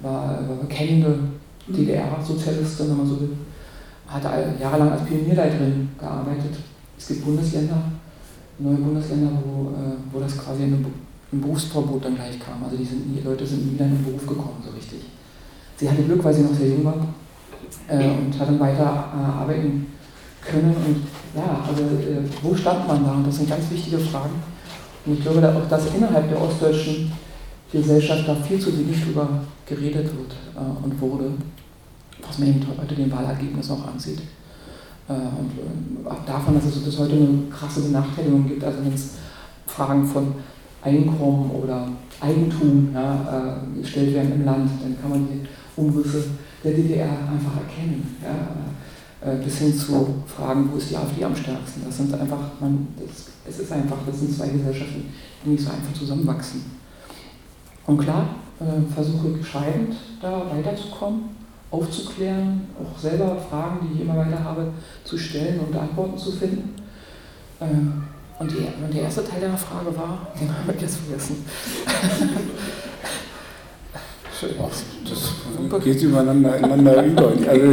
war, 0.00 0.48
war 0.48 0.56
bekennende 0.56 1.18
DDR-Sozialistin, 1.68 2.90
wenn 2.90 2.98
man 2.98 3.06
so 3.06 3.20
will. 3.20 3.36
Hatte 4.06 4.28
jahrelang 4.60 4.92
als 4.92 5.04
Pionierleiterin 5.04 5.88
gearbeitet. 5.98 6.56
Es 6.96 7.08
gibt 7.08 7.24
Bundesländer, 7.24 7.82
neue 8.58 8.76
Bundesländer, 8.76 9.30
wo, 9.44 9.70
äh, 9.70 9.96
wo 10.12 10.20
das 10.20 10.38
quasi 10.38 10.64
eine 10.64 10.78
ein 11.34 11.40
Berufsverbot 11.40 12.04
dann 12.04 12.14
gleich 12.14 12.38
kam. 12.38 12.62
Also 12.64 12.76
die, 12.76 12.84
sind, 12.84 13.14
die 13.14 13.20
Leute 13.20 13.46
sind 13.46 13.66
nie 13.66 13.72
in 13.72 13.78
den 13.78 14.04
Beruf 14.04 14.26
gekommen, 14.26 14.62
so 14.64 14.70
richtig. 14.70 15.00
Sie 15.76 15.88
hatte 15.88 16.02
Glück, 16.02 16.22
weil 16.22 16.34
sie 16.34 16.42
noch 16.42 16.54
sehr 16.54 16.68
jung 16.68 16.84
war 16.84 17.06
äh, 17.88 18.10
und 18.10 18.38
hat 18.38 18.48
dann 18.48 18.60
weiter 18.60 18.82
äh, 19.12 19.40
arbeiten 19.42 19.86
können. 20.40 20.74
Und 20.86 21.06
ja, 21.34 21.64
also 21.66 21.82
äh, 21.82 22.22
wo 22.42 22.54
stand 22.54 22.86
man 22.86 23.04
da? 23.04 23.12
Und 23.12 23.26
das 23.26 23.36
sind 23.36 23.48
ganz 23.48 23.70
wichtige 23.70 23.98
Fragen. 23.98 24.34
Und 25.04 25.14
ich 25.14 25.22
glaube 25.22 25.40
da 25.40 25.54
auch, 25.54 25.68
dass 25.68 25.94
innerhalb 25.94 26.28
der 26.28 26.40
ostdeutschen 26.40 27.12
Gesellschaft 27.70 28.28
da 28.28 28.34
viel 28.36 28.58
zu 28.58 28.76
wenig 28.78 29.02
drüber 29.04 29.28
geredet 29.66 30.06
wird 30.06 30.34
äh, 30.54 30.84
und 30.84 31.00
wurde, 31.00 31.30
was 32.26 32.38
man 32.38 32.48
eben 32.48 32.66
heute 32.80 32.94
den 32.94 33.10
Wahlergebnis 33.10 33.70
auch 33.70 33.86
ansieht. 33.88 34.20
Äh, 35.08 35.12
und 35.12 36.06
auch 36.06 36.24
davon, 36.24 36.54
dass 36.54 36.64
es 36.64 36.84
bis 36.84 36.98
heute 36.98 37.14
eine 37.14 37.42
krasse 37.50 37.80
Benachteiligung 37.80 38.46
gibt, 38.46 38.62
also 38.62 38.78
wenn 38.84 38.94
es 38.94 39.14
Fragen 39.66 40.06
von 40.06 40.34
Einkommen 40.84 41.50
oder 41.50 41.88
Eigentum 42.20 42.90
ja, 42.92 43.58
äh, 43.74 43.80
gestellt 43.80 44.14
werden 44.14 44.32
im 44.34 44.44
Land, 44.44 44.70
dann 44.82 45.00
kann 45.00 45.10
man 45.10 45.26
die 45.26 45.80
Umrisse 45.80 46.24
der 46.62 46.72
DDR 46.72 47.08
einfach 47.10 47.56
erkennen. 47.56 48.16
Ja, 48.22 48.54
äh, 49.24 49.36
bis 49.42 49.58
hin 49.58 49.74
zu 49.74 50.22
Fragen, 50.26 50.68
wo 50.70 50.76
ist 50.76 50.90
die 50.90 50.96
AfD 50.96 51.24
am 51.24 51.34
stärksten. 51.34 51.82
Das 51.86 51.96
sind 51.96 52.12
einfach, 52.12 52.60
man, 52.60 52.88
das, 52.98 53.30
es 53.48 53.60
ist 53.60 53.72
einfach, 53.72 53.96
das 54.06 54.20
sind 54.20 54.34
zwei 54.34 54.48
Gesellschaften, 54.48 55.06
die 55.44 55.50
nicht 55.50 55.64
so 55.64 55.70
einfach 55.70 55.94
zusammenwachsen. 55.98 56.62
Und 57.86 57.98
klar, 57.98 58.26
äh, 58.60 58.92
versuche 58.92 59.38
ich 59.38 59.46
schreibend 59.46 59.94
da 60.20 60.42
weiterzukommen, 60.54 61.30
aufzuklären, 61.70 62.62
auch 62.78 62.98
selber 62.98 63.36
Fragen, 63.36 63.88
die 63.88 63.94
ich 63.94 64.00
immer 64.02 64.16
weiter 64.18 64.44
habe, 64.44 64.68
zu 65.04 65.16
stellen 65.16 65.60
und 65.60 65.74
Antworten 65.74 66.18
zu 66.18 66.30
finden. 66.32 66.74
Äh, 67.60 67.66
und, 68.38 68.50
die, 68.50 68.66
und 68.82 68.92
der 68.92 69.02
erste 69.02 69.24
Teil 69.24 69.40
deiner 69.40 69.56
Frage 69.56 69.96
war, 69.96 70.28
den 70.40 70.48
habe 70.48 70.72
ich 70.74 70.82
jetzt 70.82 70.96
vergessen. 70.96 71.44
Das 75.08 75.84
geht 75.84 76.02
übereinander 76.02 76.56
ineinander 76.56 77.04
über. 77.06 77.28
Also 77.46 77.66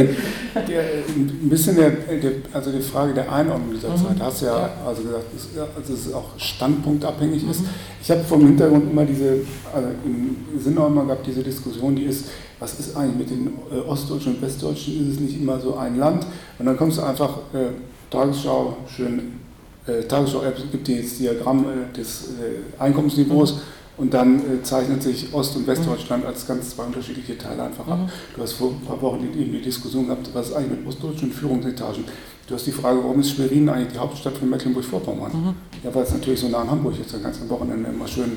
der, 0.68 0.82
ein 1.08 1.48
bisschen 1.48 1.76
der, 1.76 1.90
der, 1.90 2.32
also 2.52 2.70
die 2.70 2.80
Frage 2.80 3.14
der 3.14 3.30
Einordnung 3.32 3.72
dieser 3.74 3.90
mhm. 3.90 3.96
Zeit, 3.96 4.20
hast 4.20 4.42
du 4.42 4.46
ja 4.46 4.70
also 4.86 5.02
gesagt, 5.02 5.24
dass 5.34 5.76
also 5.76 5.94
es 5.94 6.14
auch 6.14 6.38
standpunktabhängig 6.38 7.42
mhm. 7.42 7.50
ist. 7.50 7.62
Ich 8.00 8.10
habe 8.10 8.22
vom 8.22 8.46
Hintergrund 8.46 8.90
immer 8.90 9.04
diese, 9.04 9.40
also 9.74 9.88
im 10.04 10.60
Sinne 10.60 10.80
auch 10.80 10.88
immer 10.88 11.04
gehabt, 11.04 11.26
diese 11.26 11.42
Diskussion, 11.42 11.96
die 11.96 12.04
ist, 12.04 12.26
was 12.58 12.78
ist 12.78 12.96
eigentlich 12.96 13.16
mit 13.16 13.30
den 13.30 13.52
äh, 13.72 13.80
Ostdeutschen 13.88 14.36
und 14.36 14.42
Westdeutschen, 14.42 15.08
ist 15.08 15.14
es 15.14 15.20
nicht 15.20 15.40
immer 15.40 15.58
so 15.58 15.76
ein 15.76 15.98
Land? 15.98 16.26
Und 16.58 16.66
dann 16.66 16.76
kommst 16.76 16.98
du 16.98 17.02
einfach, 17.02 17.38
äh, 17.52 17.70
Tagesschau, 18.10 18.76
schön 18.86 19.41
äh, 19.86 20.02
Tagesschau-App 20.02 20.70
gibt 20.70 20.86
dir 20.86 20.96
jetzt 20.96 21.18
Diagramm 21.18 21.64
äh, 21.64 21.96
des 21.96 22.30
äh, 22.30 22.80
Einkommensniveaus 22.82 23.54
mhm. 23.54 23.60
und 23.98 24.14
dann 24.14 24.38
äh, 24.38 24.62
zeichnet 24.62 25.02
sich 25.02 25.32
Ost- 25.32 25.56
und 25.56 25.66
Westdeutschland 25.66 26.24
als 26.24 26.46
ganz 26.46 26.70
zwei 26.70 26.84
unterschiedliche 26.84 27.36
Teile 27.36 27.64
einfach 27.64 27.86
ab. 27.86 27.98
Mhm. 27.98 28.08
Du 28.36 28.42
hast 28.42 28.52
vor 28.52 28.70
ein 28.70 28.86
paar 28.86 29.00
Wochen 29.02 29.28
die, 29.32 29.44
die 29.44 29.60
Diskussion 29.60 30.06
gehabt, 30.06 30.28
was 30.32 30.48
ist 30.48 30.54
eigentlich 30.54 30.78
mit 30.78 30.88
ostdeutschen 30.88 31.32
Führungsetagen? 31.32 32.04
Du 32.46 32.54
hast 32.54 32.66
die 32.66 32.72
Frage, 32.72 32.98
warum 32.98 33.20
ist 33.20 33.30
Schwerin 33.30 33.68
eigentlich 33.68 33.92
die 33.92 33.98
Hauptstadt 33.98 34.36
von 34.36 34.50
Mecklenburg-Vorpommern? 34.50 35.32
Mhm. 35.32 35.54
Ja, 35.82 35.94
weil 35.94 36.02
es 36.02 36.12
natürlich 36.12 36.40
so 36.40 36.48
nah 36.48 36.58
an 36.58 36.70
Hamburg 36.70 36.94
ist, 37.00 37.12
dann 37.12 37.22
kannst 37.22 37.40
du 37.40 37.44
am 37.44 37.50
Wochenende 37.50 37.88
immer 37.90 38.06
schön 38.06 38.36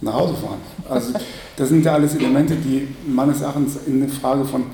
nach 0.00 0.14
Hause 0.14 0.34
fahren. 0.34 0.58
Also 0.88 1.12
das 1.56 1.68
sind 1.68 1.84
ja 1.84 1.94
alles 1.94 2.14
Elemente, 2.14 2.56
die 2.56 2.88
meines 3.06 3.40
Erachtens 3.40 3.78
in 3.86 4.02
eine 4.02 4.08
Frage 4.08 4.44
von 4.44 4.64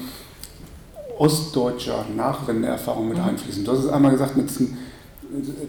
ostdeutscher 1.18 2.06
Nachwendeerfahrung 2.16 3.09
mit 3.09 3.18
mhm. 3.18 3.24
einfließen. 3.24 3.64
Du 3.64 3.72
hast 3.72 3.80
es 3.80 3.88
einmal 3.88 4.12
gesagt 4.12 4.37
mit 4.37 4.48
diesem 4.48 4.76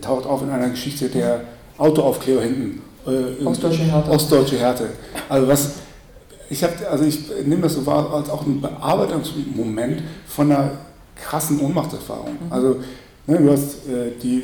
taucht 0.01 0.25
auf 0.25 0.41
in 0.41 0.49
einer 0.49 0.69
Geschichte 0.69 1.09
der 1.09 1.41
Autoaufkleber 1.77 2.41
hinten. 2.41 2.81
Äh, 3.05 3.45
Ostdeutsche 3.45 3.83
Härte. 3.83 4.11
Ostdeutsche 4.11 4.57
Härte. 4.57 4.89
Also 5.29 5.47
was, 5.47 5.71
ich 6.49 6.63
habe, 6.63 6.73
also 6.89 7.03
ich 7.03 7.19
nehme 7.45 7.63
das 7.63 7.73
so 7.73 7.85
wahr 7.85 8.13
als 8.13 8.29
auch 8.29 8.45
ein 8.45 8.61
Bearbeitungsmoment 8.61 10.03
von 10.27 10.51
einer 10.51 10.71
krassen 11.15 11.59
Ohnmachtserfahrung. 11.59 12.33
Mhm. 12.33 12.51
Also 12.51 12.75
ne, 13.27 13.37
du 13.37 13.51
hast 13.51 13.87
äh, 13.87 14.11
die 14.21 14.43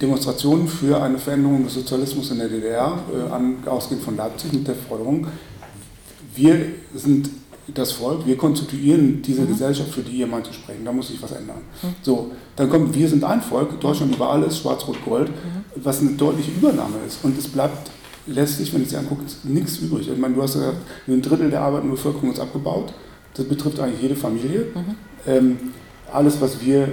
Demonstrationen 0.00 0.68
für 0.68 1.02
eine 1.02 1.18
Veränderung 1.18 1.64
des 1.64 1.74
Sozialismus 1.74 2.30
in 2.30 2.38
der 2.38 2.48
DDR, 2.48 2.98
äh, 3.12 3.32
an, 3.32 3.56
ausgehend 3.66 4.02
von 4.02 4.16
Leipzig 4.16 4.52
mit 4.52 4.68
der 4.68 4.76
Forderung, 4.76 5.26
wir 6.34 6.66
sind 6.94 7.30
das 7.74 7.92
Volk, 7.92 8.26
wir 8.26 8.36
konstituieren 8.36 9.22
diese 9.22 9.42
mhm. 9.42 9.48
Gesellschaft, 9.48 9.90
für 9.90 10.00
die 10.02 10.18
ihr 10.18 10.26
meint 10.26 10.46
zu 10.46 10.52
sprechen, 10.52 10.84
da 10.84 10.92
muss 10.92 11.08
sich 11.08 11.22
was 11.22 11.32
ändern. 11.32 11.58
Mhm. 11.82 11.94
So, 12.02 12.32
dann 12.56 12.70
kommt, 12.70 12.94
wir 12.94 13.08
sind 13.08 13.24
ein 13.24 13.42
Volk, 13.42 13.80
Deutschland 13.80 14.14
über 14.14 14.30
alles, 14.30 14.58
Schwarz-Rot-Gold, 14.58 15.28
mhm. 15.28 15.34
was 15.76 16.00
eine 16.00 16.12
deutliche 16.12 16.50
Übernahme 16.50 16.96
ist. 17.06 17.18
Und 17.22 17.38
es 17.38 17.48
bleibt 17.48 17.90
letztlich, 18.26 18.72
wenn 18.72 18.82
ich 18.82 18.88
es 18.88 18.94
angucke, 18.94 19.22
nichts 19.44 19.78
übrig. 19.78 20.08
Ich 20.08 20.18
meine, 20.18 20.34
du 20.34 20.42
hast 20.42 20.54
ja 20.54 20.60
gesagt, 20.60 20.78
ein 21.06 21.22
Drittel 21.22 21.50
der 21.50 21.60
arbeitenden 21.60 21.96
Bevölkerung 21.96 22.32
ist 22.32 22.40
abgebaut. 22.40 22.92
Das 23.34 23.46
betrifft 23.46 23.80
eigentlich 23.80 24.02
jede 24.02 24.16
Familie. 24.16 24.66
Mhm. 24.74 24.94
Ähm, 25.26 25.58
alles, 26.12 26.40
was 26.40 26.64
wir 26.64 26.88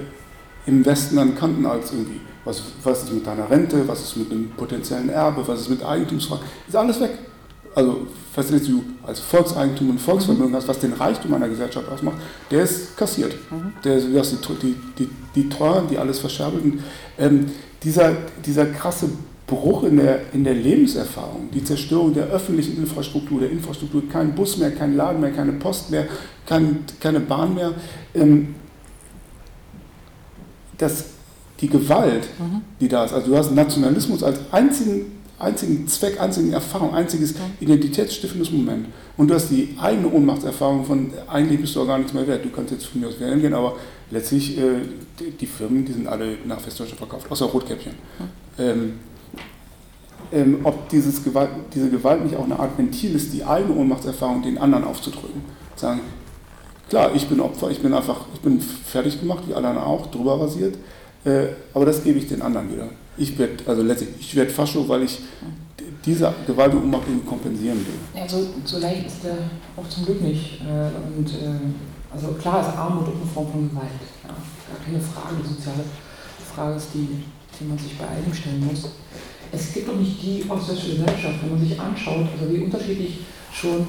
im 0.65 0.85
Westen 0.85 1.15
dann 1.15 1.35
kannten 1.35 1.65
als 1.65 1.91
irgendwie, 1.91 2.19
was, 2.43 2.61
was 2.83 3.03
ist 3.03 3.13
mit 3.13 3.25
deiner 3.25 3.49
Rente, 3.49 3.87
was 3.87 4.01
ist 4.01 4.17
mit 4.17 4.31
einem 4.31 4.49
potenziellen 4.51 5.09
Erbe, 5.09 5.47
was 5.47 5.61
ist 5.61 5.69
mit 5.69 5.83
Eigentumsfragen, 5.83 6.45
ist 6.67 6.75
alles 6.75 6.99
weg. 6.99 7.11
Also, 7.75 8.07
was 8.35 8.47
du 8.47 8.83
als 9.05 9.19
Volkseigentum 9.19 9.91
und 9.91 9.99
Volksvermögen 9.99 10.55
hast, 10.55 10.67
was 10.67 10.79
den 10.79 10.93
Reichtum 10.93 11.33
einer 11.33 11.47
Gesellschaft 11.47 11.87
ausmacht, 11.89 12.17
der 12.51 12.63
ist 12.63 12.97
kassiert. 12.97 13.33
Mhm. 13.49 13.73
Der, 13.83 13.99
du 13.99 14.19
hast 14.19 14.37
die, 14.61 14.75
die, 14.97 15.09
die, 15.35 15.49
Teuren, 15.49 15.87
die 15.87 15.97
alles 15.97 16.19
verscherbeln. 16.19 16.83
Ähm, 17.17 17.47
dieser, 17.83 18.13
dieser 18.45 18.65
krasse 18.65 19.09
Bruch 19.47 19.83
in 19.83 19.97
der, 19.97 20.33
in 20.33 20.43
der 20.43 20.55
Lebenserfahrung, 20.55 21.49
die 21.53 21.63
Zerstörung 21.63 22.13
der 22.13 22.25
öffentlichen 22.25 22.77
Infrastruktur, 22.77 23.39
der 23.41 23.51
Infrastruktur, 23.51 24.03
kein 24.09 24.33
Bus 24.33 24.57
mehr, 24.57 24.71
kein 24.71 24.95
Laden 24.95 25.21
mehr, 25.21 25.31
keine 25.31 25.53
Post 25.53 25.91
mehr, 25.91 26.07
kein, 26.45 26.83
keine 26.99 27.19
Bahn 27.19 27.53
mehr, 27.53 27.73
ähm, 28.15 28.55
dass 30.77 31.05
die 31.61 31.69
Gewalt, 31.69 32.27
mhm. 32.39 32.61
die 32.81 32.87
da 32.87 33.05
ist, 33.05 33.13
also 33.13 33.27
du 33.27 33.37
hast 33.37 33.51
Nationalismus 33.51 34.23
als 34.23 34.39
einzigen, 34.51 35.14
einzigen 35.39 35.87
Zweck, 35.87 36.19
einzigen 36.19 36.53
Erfahrung, 36.53 36.93
einziges 36.93 37.33
identitätsstiftendes 37.59 38.51
Moment 38.51 38.87
und 39.17 39.29
du 39.29 39.35
hast 39.35 39.49
die 39.49 39.75
eigene 39.79 40.09
Ohnmachtserfahrung 40.09 40.85
von, 40.85 41.11
eigentlich 41.27 41.59
bist 41.59 41.75
du 41.75 41.81
auch 41.81 41.87
gar 41.87 41.97
nichts 41.97 42.13
mehr 42.13 42.25
wert, 42.27 42.45
du 42.45 42.49
kannst 42.49 42.71
jetzt 42.71 42.85
von 42.85 43.01
mir 43.01 43.07
aus 43.07 43.19
wählen 43.19 43.41
gehen, 43.41 43.53
aber 43.53 43.75
letztlich, 44.11 44.57
äh, 44.57 44.79
die, 45.19 45.31
die, 45.31 45.45
Firmen, 45.45 45.85
die 45.85 45.93
sind 45.93 46.07
alle 46.07 46.37
nach 46.45 46.65
Westdeutschland 46.65 46.99
verkauft, 46.99 47.29
außer 47.29 47.45
Rotkäppchen. 47.45 47.93
Ähm, 48.57 48.93
ähm, 50.31 50.59
ob 50.63 50.89
dieses 50.89 51.23
Gewalt, 51.23 51.49
diese 51.73 51.89
Gewalt 51.89 52.23
nicht 52.23 52.35
auch 52.35 52.45
eine 52.45 52.57
Art 52.57 52.77
Ventil 52.77 53.15
ist, 53.15 53.33
die 53.33 53.43
eigene 53.43 53.75
Ohnmachtserfahrung 53.75 54.41
den 54.41 54.57
anderen 54.57 54.83
aufzudrücken. 54.83 55.43
Sagen, 55.75 56.01
klar, 56.89 57.11
ich 57.13 57.27
bin 57.27 57.39
Opfer, 57.39 57.69
ich 57.69 57.79
bin 57.79 57.93
einfach, 57.93 58.21
ich 58.33 58.39
bin 58.39 58.59
fertig 58.59 59.19
gemacht, 59.19 59.43
wie 59.47 59.53
alle 59.53 59.67
anderen 59.67 59.87
auch, 59.87 60.07
drüber 60.07 60.39
rasiert, 60.39 60.77
äh, 61.25 61.47
aber 61.73 61.85
das 61.85 62.03
gebe 62.03 62.17
ich 62.17 62.27
den 62.27 62.41
anderen 62.41 62.71
wieder. 62.71 62.87
Ich 63.17 63.37
werde, 63.37 63.55
also 63.65 63.81
letztlich, 63.81 64.09
ich 64.19 64.35
werde 64.35 64.51
Fascho, 64.51 64.87
weil 64.87 65.03
ich 65.03 65.19
diese 66.05 66.33
Gewalt 66.45 66.73
und 66.73 66.83
Ohnmacht 66.83 67.03
kompensieren 67.25 67.79
will. 67.79 68.21
Ja, 68.21 68.27
so, 68.27 68.47
so 68.63 68.79
leicht 68.79 69.07
ist 69.07 69.23
der 69.23 69.37
auch 69.75 69.87
zum 69.89 70.05
Glück 70.05 70.21
nicht. 70.21 70.61
Äh, 70.61 71.17
und 71.17 71.29
äh, 71.29 72.13
also 72.13 72.27
klar 72.33 72.61
ist 72.61 72.77
Armut 72.77 73.07
auch 73.07 73.15
eine 73.15 73.31
Form 73.33 73.51
von 73.51 73.69
Gewalt. 73.69 73.89
Ja, 74.23 74.29
gar 74.29 74.85
keine 74.85 74.99
Frage, 74.99 75.35
die 75.41 75.47
soziale 75.47 75.83
Frage 76.53 76.75
ist 76.75 76.89
die, 76.93 77.23
die 77.59 77.65
man 77.65 77.77
sich 77.77 77.97
bei 77.97 78.05
allem 78.05 78.33
stellen 78.33 78.65
muss 78.65 78.89
es 79.55 79.73
gibt 79.73 79.87
doch 79.87 79.95
nicht 79.95 80.21
die 80.21 80.43
ostdeutsche 80.49 80.91
Gesellschaft, 80.91 81.35
wenn 81.41 81.51
man 81.51 81.59
sich 81.59 81.79
anschaut, 81.79 82.27
also 82.39 82.53
wie 82.53 82.63
unterschiedlich 82.63 83.19
schon 83.51 83.87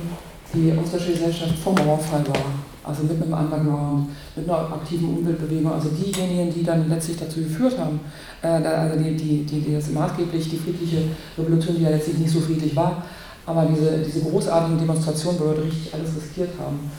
die 0.55 0.73
ostdeutsche 0.77 1.13
Gesellschaft 1.13 1.59
vom 1.59 1.75
Mauerfall 1.75 2.27
war. 2.29 2.45
Also 2.85 3.03
mit 3.03 3.21
einem 3.21 3.33
Underground, 3.33 4.11
mit 4.37 4.49
einer 4.49 4.59
aktiven 4.59 5.19
Umweltbewegung, 5.19 5.73
also 5.73 5.89
diejenigen, 5.89 6.55
die 6.55 6.63
dann 6.63 6.89
letztlich 6.89 7.17
dazu 7.17 7.41
geführt 7.41 7.77
haben, 7.79 7.99
äh, 8.43 8.47
also 8.47 8.97
die, 8.97 9.17
die, 9.17 9.45
die, 9.45 9.61
die 9.61 9.75
das 9.75 9.91
maßgeblich, 9.91 10.49
die 10.49 10.57
friedliche 10.57 11.03
Revolution, 11.37 11.77
die 11.77 11.83
ja 11.83 11.91
letztlich 11.91 12.19
nicht 12.19 12.31
so 12.31 12.41
friedlich 12.41 12.77
war, 12.77 13.03
aber 13.45 13.67
diese, 13.67 13.99
diese 13.99 14.21
großartigen 14.21 14.79
Demonstrationen, 14.79 15.41
wo 15.41 15.45
Leute 15.47 15.65
richtig 15.65 15.93
alles 15.95 16.15
riskiert 16.17 16.51
haben 16.61 16.91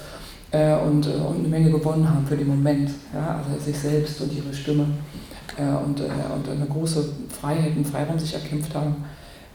äh, 0.51 0.75
und, 0.85 1.07
äh, 1.07 1.11
und 1.11 1.39
eine 1.39 1.47
Menge 1.47 1.71
gewonnen 1.71 2.07
haben 2.07 2.25
für 2.27 2.35
den 2.35 2.47
Moment, 2.47 2.91
ja, 3.13 3.37
also 3.37 3.63
sich 3.63 3.77
selbst 3.77 4.19
und 4.19 4.33
ihre 4.33 4.53
Stimme 4.53 4.87
äh, 5.57 5.85
und, 5.85 6.01
äh, 6.01 6.03
und 6.35 6.49
eine 6.49 6.65
große 6.65 7.13
Freiheit 7.29 7.77
und 7.77 7.87
Freiraum 7.87 8.19
sich 8.19 8.33
erkämpft 8.33 8.75
haben, 8.75 9.05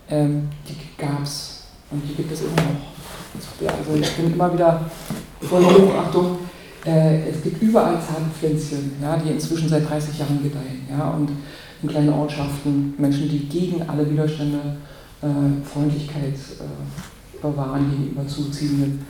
ähm, 0.09 0.49
die 0.67 0.77
gab 0.97 1.23
es 1.23 1.65
und 1.91 2.03
die 2.09 2.15
gibt 2.15 2.33
es 2.33 2.41
immer 2.41 2.53
noch. 2.53 2.93
Also 3.69 4.01
ich 4.01 4.11
bin 4.17 4.33
immer 4.33 4.53
wieder 4.53 4.91
voll 5.41 5.65
Hochachtung. 5.65 6.39
Äh, 6.85 7.29
es 7.31 7.43
gibt 7.43 7.63
überall 7.63 7.99
Zahnpflänzchen, 8.01 8.93
ja, 9.01 9.17
die 9.17 9.31
inzwischen 9.31 9.69
seit 9.69 9.89
30 9.89 10.19
Jahren 10.19 10.43
gedeihen. 10.43 10.87
Ja, 10.91 11.11
und 11.11 11.31
in 11.83 11.89
kleinen 11.89 12.13
Ortschaften 12.13 12.95
Menschen, 12.99 13.29
die 13.29 13.49
gegen 13.49 13.89
alle 13.89 14.09
Widerstände 14.09 14.59
äh, 15.23 15.27
Freundlichkeit 15.65 16.35
äh, 16.35 17.41
bewahren 17.41 17.91
gegenüber 17.91 18.27
Zuziehenden. 18.27 19.05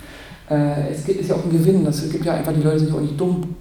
Äh, 0.50 0.90
es 0.90 1.04
gibt, 1.04 1.20
ist 1.20 1.30
ja 1.30 1.36
auch 1.36 1.44
ein 1.44 1.50
Gewinn. 1.50 1.84
Das, 1.84 2.08
gibt 2.10 2.24
ja 2.24 2.34
einfach, 2.34 2.52
die 2.52 2.62
Leute 2.62 2.80
sind 2.80 2.90
ja 2.90 2.96
auch 2.96 3.00
nicht 3.00 3.20
dumm. 3.20 3.56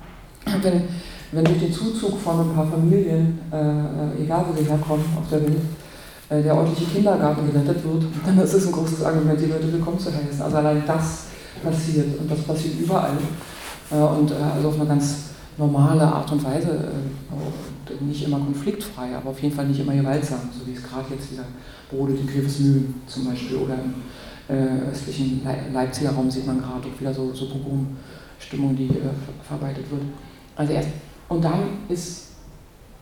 Wenn, 0.62 0.84
wenn 1.32 1.46
durch 1.46 1.60
den 1.60 1.72
Zuzug 1.72 2.20
von 2.20 2.42
ein 2.42 2.56
paar 2.56 2.68
Familien, 2.68 3.40
äh, 3.52 4.24
egal 4.24 4.46
wo 4.50 4.60
sie 4.60 4.68
herkommen 4.68 5.06
auf 5.18 5.30
der 5.30 5.42
Welt, 5.44 5.54
äh, 5.54 5.81
der 6.40 6.56
ordentliche 6.56 6.90
Kindergarten 6.90 7.52
gerettet 7.52 7.84
wird, 7.84 8.06
dann 8.26 8.40
ist 8.40 8.54
es 8.54 8.66
ein 8.66 8.72
großes 8.72 9.04
Argument, 9.04 9.40
die 9.40 9.48
Leute 9.48 9.72
willkommen 9.72 10.00
zu 10.00 10.10
heißen. 10.10 10.42
Also 10.42 10.58
allein 10.58 10.82
das 10.88 11.26
passiert 11.62 12.20
und 12.20 12.32
das 12.32 12.40
passiert 12.40 12.80
überall 12.80 13.18
äh, 13.92 13.96
und 13.96 14.32
äh, 14.32 14.36
also 14.56 14.70
auf 14.70 14.80
eine 14.80 14.88
ganz 14.88 15.32
normale 15.58 16.04
Art 16.04 16.32
und 16.32 16.44
Weise, 16.44 16.70
äh, 16.70 18.04
nicht 18.04 18.24
immer 18.24 18.40
konfliktfrei, 18.40 19.16
aber 19.16 19.32
auf 19.32 19.42
jeden 19.42 19.54
Fall 19.54 19.68
nicht 19.68 19.82
immer 19.82 19.94
gewaltsam, 19.94 20.40
so 20.58 20.66
wie 20.66 20.74
es 20.74 20.84
gerade 20.84 21.14
jetzt 21.14 21.32
wieder 21.32 21.44
brodelt 21.90 22.22
in 22.22 22.28
Grevesmühlen 22.28 23.02
zum 23.06 23.26
Beispiel 23.26 23.58
oder 23.58 23.76
im 23.76 24.56
äh, 24.56 24.90
östlichen 24.90 25.42
Leipziger 25.74 26.12
Raum 26.12 26.32
sieht 26.32 26.48
man 26.48 26.62
gerade 26.62 26.88
auch 26.88 27.00
wieder 27.00 27.14
so, 27.14 27.34
so 27.34 27.48
Pogromstimmung, 27.48 28.76
die 28.76 28.90
verarbeitet 29.46 29.92
wird. 29.92 30.02
Also 30.56 30.74
erst 30.74 30.90
und 31.28 31.44
dann 31.44 31.62
ist 31.90 32.31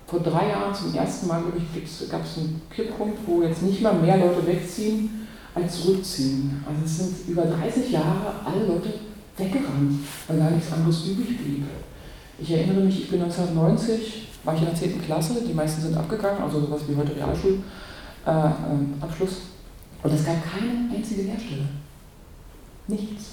vor 0.10 0.22
drei 0.22 0.50
Jahren 0.50 0.74
zum 0.74 0.96
ersten 0.96 1.28
Mal, 1.28 1.42
glaube 1.42 1.58
ich, 1.58 2.10
gab 2.10 2.24
es 2.24 2.38
einen 2.38 2.62
Kipppunkt, 2.74 3.20
wo 3.28 3.44
jetzt 3.44 3.62
nicht 3.62 3.82
mal 3.82 3.94
mehr 3.94 4.16
Leute 4.18 4.48
wegziehen 4.48 5.28
als 5.54 5.82
zurückziehen. 5.82 6.64
Also 6.68 6.82
es 6.84 6.98
sind 6.98 7.16
über 7.28 7.44
30 7.44 7.92
Jahre 7.92 8.34
alle 8.44 8.66
Leute 8.66 8.92
weggerannt, 9.38 10.00
weil 10.28 10.40
da 10.40 10.50
nichts 10.50 10.74
anderes 10.74 11.06
übrig 11.06 11.38
blieb. 11.38 11.66
Ich 12.40 12.52
erinnere 12.52 12.86
mich, 12.86 13.04
ich 13.04 13.12
bin 13.12 13.22
1990, 13.22 14.30
war 14.44 14.56
ich 14.56 14.62
in 14.62 14.68
der 14.68 14.76
10. 14.76 15.02
Klasse, 15.04 15.36
die 15.48 15.54
meisten 15.54 15.82
sind 15.82 15.96
abgegangen, 15.96 16.42
also 16.42 16.62
sowas 16.62 16.82
wie 16.88 16.96
heute 16.96 17.16
Realschulabschluss. 17.16 17.62
Äh, 18.26 18.40
und 20.02 20.14
es 20.14 20.26
gab 20.26 20.38
keine 20.52 20.90
einzige 20.96 21.24
Lehrstelle. 21.24 21.68
Nichts. 22.88 23.26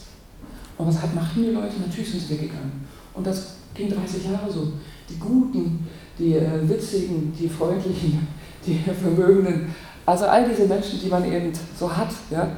Und 0.77 0.89
was 0.89 0.97
machten 1.15 1.43
die 1.43 1.51
Leute? 1.51 1.81
Natürlich 1.87 2.11
sind 2.11 2.21
sie 2.21 2.35
weggegangen. 2.35 2.85
Und 3.15 3.25
das 3.27 3.55
ging 3.73 3.89
30 3.89 4.25
Jahre 4.25 4.53
so. 4.53 4.73
Die 5.09 5.19
Guten, 5.19 5.87
die 6.19 6.35
äh, 6.35 6.69
Witzigen, 6.69 7.33
die 7.39 7.49
Freundlichen, 7.49 8.27
die 8.67 8.79
Vermögenden, 8.79 9.75
also 10.05 10.27
all 10.27 10.49
diese 10.49 10.67
Menschen, 10.67 11.01
die 11.01 11.09
man 11.09 11.25
eben 11.25 11.53
so 11.79 11.95
hat, 11.95 12.09
ja, 12.31 12.49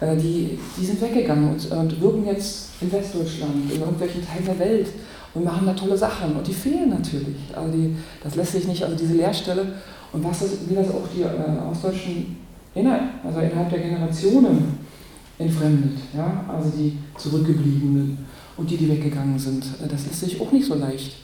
äh, 0.00 0.16
die, 0.16 0.58
die 0.76 0.84
sind 0.84 1.00
weggegangen 1.00 1.50
und, 1.50 1.70
und 1.70 2.00
wirken 2.00 2.26
jetzt 2.26 2.70
in 2.80 2.90
Westdeutschland, 2.90 3.70
in 3.72 3.80
irgendwelchen 3.80 4.26
Teilen 4.26 4.44
der 4.44 4.58
Welt 4.58 4.88
und 5.34 5.44
machen 5.44 5.66
da 5.66 5.72
tolle 5.72 5.96
Sachen. 5.96 6.36
Und 6.36 6.46
die 6.46 6.52
fehlen 6.52 6.90
natürlich. 6.90 7.36
Also 7.54 7.70
die, 7.70 7.96
das 8.22 8.34
lässt 8.34 8.52
sich 8.52 8.66
nicht, 8.66 8.82
also 8.82 8.96
diese 8.96 9.14
Lehrstelle 9.14 9.66
und 10.12 10.24
was 10.24 10.40
das, 10.40 10.50
wie 10.68 10.74
das 10.74 10.88
auch 10.88 11.06
die 11.14 11.22
äh, 11.22 11.70
Ostdeutschen 11.70 12.36
innerhalb, 12.74 13.24
also 13.24 13.40
innerhalb 13.40 13.70
der 13.70 13.78
Generationen 13.78 14.78
entfremdet. 15.38 15.98
Ja? 16.16 16.44
Also 16.48 16.70
die 16.70 16.98
Zurückgebliebenen 17.16 18.18
und 18.56 18.68
die, 18.68 18.76
die 18.76 18.88
weggegangen 18.88 19.38
sind. 19.38 19.64
Äh, 19.82 19.86
das 19.88 20.06
lässt 20.06 20.20
sich 20.20 20.40
auch 20.40 20.50
nicht 20.50 20.66
so 20.66 20.74
leicht 20.74 21.19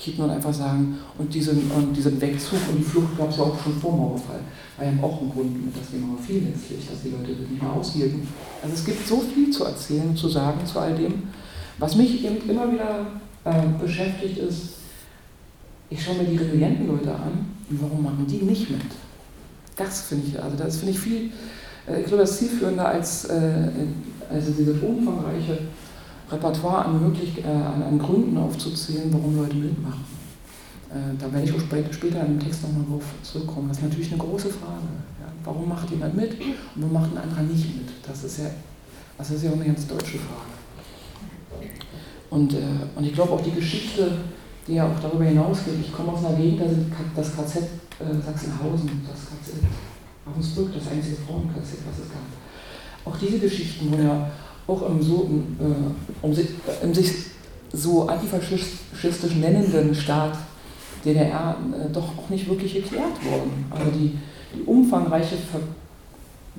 kippen 0.00 0.24
und 0.24 0.30
einfach 0.30 0.52
sagen. 0.52 0.98
Und 1.18 1.32
diesen, 1.32 1.70
und 1.70 1.94
diesen 1.94 2.20
Wegzug 2.20 2.58
und 2.70 2.78
die 2.78 2.84
Flucht 2.84 3.16
gab 3.18 3.30
es 3.30 3.36
ja 3.36 3.44
auch 3.44 3.62
schon 3.62 3.74
vor 3.80 3.96
Mauerfall. 3.96 4.40
War 4.78 4.86
ja 4.86 4.92
auch 5.02 5.20
ein 5.20 5.30
Grund 5.30 5.64
mit, 5.66 5.76
dass 5.76 5.90
die 5.92 5.98
Mauer 5.98 6.18
letztlich, 6.18 6.88
dass 6.88 7.02
die 7.02 7.10
Leute 7.10 7.32
nicht 7.40 7.62
mehr 7.62 7.72
aushielten. 7.72 8.26
Also 8.62 8.74
es 8.74 8.84
gibt 8.84 9.06
so 9.06 9.20
viel 9.20 9.50
zu 9.50 9.64
erzählen, 9.64 10.16
zu 10.16 10.28
sagen 10.28 10.64
zu 10.64 10.78
all 10.78 10.94
dem. 10.94 11.24
Was 11.78 11.96
mich 11.96 12.24
eben 12.24 12.48
immer 12.48 12.70
wieder 12.72 13.06
äh, 13.44 13.52
beschäftigt 13.80 14.38
ist, 14.38 14.74
ich 15.88 16.02
schaue 16.02 16.16
mir 16.16 16.24
die 16.24 16.36
resilienten 16.36 16.86
Leute 16.86 17.12
an 17.12 17.46
und 17.68 17.82
warum 17.82 18.02
machen 18.02 18.26
die 18.28 18.44
nicht 18.44 18.70
mit? 18.70 18.80
Das 19.76 20.02
finde 20.02 20.26
ich, 20.28 20.42
also 20.42 20.56
das 20.56 20.76
finde 20.76 20.92
ich 20.92 21.00
viel, 21.00 21.30
äh, 21.88 22.00
ich 22.00 22.06
glaube, 22.06 22.22
das 22.22 22.38
zielführender 22.38 22.86
als 22.86 23.24
äh, 23.24 23.70
also 24.30 24.52
diese 24.52 24.72
umfangreiche 24.74 25.58
Repertoire 26.30 26.84
an, 26.84 27.02
möglich, 27.02 27.44
äh, 27.44 27.48
an, 27.48 27.98
Gründen 27.98 28.36
aufzuzählen, 28.36 29.12
warum 29.12 29.36
Leute 29.36 29.56
mitmachen. 29.56 30.04
Äh, 30.90 31.16
da 31.18 31.32
werde 31.32 31.48
ich 31.48 31.54
auch 31.54 31.60
später, 31.60 32.20
in 32.26 32.38
dem 32.38 32.40
Text 32.40 32.62
nochmal 32.62 32.84
drauf 32.88 33.04
zurückkommen. 33.22 33.68
Das 33.68 33.78
ist 33.78 33.84
natürlich 33.84 34.12
eine 34.12 34.20
große 34.20 34.48
Frage. 34.48 34.88
Ja. 35.20 35.26
Warum 35.44 35.68
macht 35.68 35.90
jemand 35.90 36.16
mit 36.16 36.32
und 36.40 36.76
warum 36.76 36.92
macht 36.92 37.12
ein 37.12 37.18
anderer 37.18 37.42
nicht 37.42 37.76
mit? 37.76 37.88
Das 38.06 38.24
ist 38.24 38.38
ja, 38.38 38.50
das 39.18 39.30
ist 39.30 39.44
ja 39.44 39.50
auch 39.50 39.54
eine 39.54 39.64
ganz 39.64 39.86
deutsche 39.86 40.18
Frage. 40.18 40.50
Und, 42.30 42.54
äh, 42.54 42.58
und 42.94 43.04
ich 43.04 43.12
glaube 43.12 43.32
auch 43.32 43.40
die 43.40 43.52
Geschichte, 43.52 44.12
die 44.66 44.74
ja 44.74 44.86
auch 44.86 45.00
darüber 45.00 45.24
hinausgeht, 45.24 45.74
ich 45.80 45.92
komme 45.92 46.12
aus 46.12 46.24
einer 46.24 46.36
Gegend, 46.36 46.62
das 47.16 47.34
KZ 47.34 47.56
äh, 47.56 48.22
Sachsenhausen, 48.24 49.02
das 49.06 49.26
KZ 49.26 49.64
Ravensbrück, 50.26 50.72
das 50.74 50.92
einzige 50.92 51.16
Frauen-KZ, 51.16 51.78
was 51.88 52.04
es 52.04 52.12
gab. 52.12 52.22
Auch 53.04 53.16
diese 53.18 53.38
Geschichten, 53.38 53.90
wo 53.90 54.00
ja 54.00 54.30
auch 54.66 54.88
im, 54.88 55.02
so, 55.02 55.28
äh, 55.60 56.24
um 56.24 56.34
sich, 56.34 56.48
im 56.82 56.94
sich 56.94 57.10
so 57.72 58.08
antifaschistisch 58.08 59.34
nennenden 59.36 59.94
Staat 59.94 60.36
DDR 61.04 61.56
äh, 61.72 61.90
doch 61.92 62.18
auch 62.18 62.28
nicht 62.28 62.48
wirklich 62.48 62.74
geklärt 62.74 63.24
worden. 63.24 63.66
Also 63.70 63.90
die, 63.90 64.18
die 64.54 64.62
umfangreiche 64.62 65.36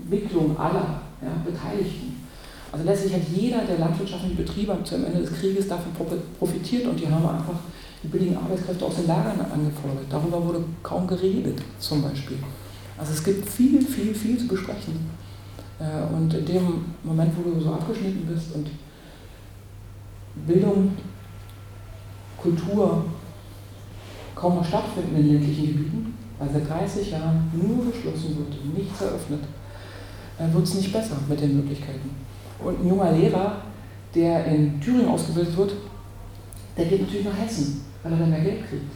Verwicklung 0.07 0.57
aller 0.57 1.01
ja, 1.21 1.29
Beteiligten 1.45 2.17
Also 2.71 2.85
letztlich 2.85 3.13
hat 3.13 3.21
jeder 3.33 3.59
der 3.65 3.77
landwirtschaftlichen 3.77 4.37
Betriebe 4.37 4.77
zu 4.83 4.95
Ende 4.95 5.19
des 5.19 5.33
Krieges 5.33 5.67
davon 5.67 5.91
profitiert 6.39 6.87
und 6.87 6.99
die 6.99 7.07
haben 7.07 7.27
einfach 7.27 7.59
die 8.01 8.07
billigen 8.07 8.35
Arbeitskräfte 8.37 8.85
aus 8.85 8.95
den 8.95 9.07
Lagern 9.07 9.39
angefordert. 9.39 10.05
Darüber 10.09 10.43
wurde 10.43 10.63
kaum 10.81 11.05
geredet, 11.05 11.59
zum 11.79 12.01
Beispiel. 12.01 12.37
Also 12.97 13.13
es 13.13 13.23
gibt 13.23 13.47
viel, 13.47 13.81
viel, 13.85 14.13
viel 14.13 14.37
zu 14.37 14.47
besprechen. 14.47 15.09
Äh, 15.81 16.13
und 16.13 16.31
in 16.33 16.45
dem 16.45 16.85
Moment, 17.03 17.33
wo 17.35 17.49
du 17.49 17.59
so 17.59 17.73
abgeschnitten 17.73 18.27
bist 18.27 18.53
und 18.53 18.69
Bildung, 20.45 20.91
Kultur 22.37 23.05
kaum 24.35 24.55
noch 24.55 24.65
stattfinden 24.65 25.15
in 25.15 25.33
ländlichen 25.33 25.67
Gebieten, 25.67 26.17
weil 26.37 26.49
seit 26.51 26.69
30 26.69 27.11
Jahren 27.11 27.51
nur 27.53 27.91
geschlossen 27.91 28.37
wird 28.37 28.75
nichts 28.75 29.01
eröffnet, 29.01 29.41
wird 30.51 30.63
es 30.63 30.73
nicht 30.75 30.93
besser 30.93 31.17
mit 31.27 31.39
den 31.39 31.57
Möglichkeiten. 31.57 32.09
Und 32.59 32.81
ein 32.81 32.87
junger 32.87 33.11
Lehrer, 33.11 33.57
der 34.15 34.45
in 34.45 34.79
Thüringen 34.81 35.09
ausgebildet 35.09 35.55
wird, 35.55 35.73
der 36.77 36.85
geht 36.85 37.01
natürlich 37.01 37.25
nach 37.25 37.37
Hessen, 37.37 37.81
weil 38.01 38.13
er 38.13 38.19
dann 38.19 38.29
mehr 38.31 38.41
Geld 38.41 38.67
kriegt. 38.67 38.91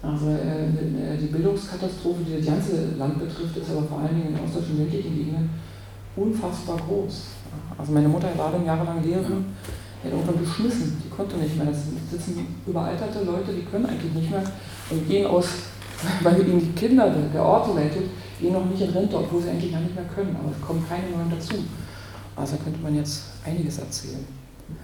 Also 0.00 0.30
äh, 0.30 1.16
die 1.20 1.26
Bildungskatastrophe, 1.26 2.22
die 2.24 2.36
das 2.36 2.46
ganze 2.46 2.94
Land 2.96 3.18
betrifft, 3.18 3.56
ist 3.56 3.70
aber 3.70 3.82
vor 3.82 3.98
allen 3.98 4.14
Dingen 4.14 4.36
in 4.36 4.44
ostdeutschen 4.44 4.78
ländlichen 4.78 5.16
Gegenden 5.16 5.50
unfassbar 6.20 6.76
groß. 6.76 7.22
Also 7.76 7.92
meine 7.92 8.08
Mutter 8.08 8.28
war 8.36 8.52
dann 8.52 8.64
jahrelang 8.64 9.02
Lehrerin, 9.02 9.46
die 10.02 10.08
hat 10.08 10.14
irgendwann 10.14 10.40
geschmissen, 10.40 11.00
die 11.04 11.08
konnte 11.08 11.36
nicht 11.36 11.56
mehr. 11.56 11.66
Das 11.66 11.82
sitzen 12.10 12.46
überalterte 12.66 13.24
Leute, 13.24 13.52
die 13.52 13.64
können 13.64 13.86
eigentlich 13.86 14.12
nicht 14.12 14.30
mehr 14.30 14.42
und 14.90 15.08
gehen 15.08 15.26
aus, 15.26 15.46
weil 16.22 16.40
ihnen 16.40 16.60
die 16.60 16.72
Kinder, 16.78 17.12
der 17.32 17.42
Ort 17.42 17.74
leitet, 17.74 18.04
gehen 18.40 18.52
noch 18.52 18.64
nicht 18.64 18.82
in 18.82 18.90
Rente, 18.90 19.16
obwohl 19.16 19.42
sie 19.42 19.50
eigentlich 19.50 19.72
gar 19.72 19.80
nicht 19.80 19.94
mehr 19.94 20.04
können, 20.04 20.36
aber 20.38 20.50
es 20.50 20.66
kommen 20.66 20.84
keine 20.88 21.10
neuen 21.10 21.30
dazu. 21.30 21.56
Also 22.36 22.56
könnte 22.56 22.80
man 22.80 22.94
jetzt 22.94 23.24
einiges 23.44 23.78
erzählen. 23.78 24.24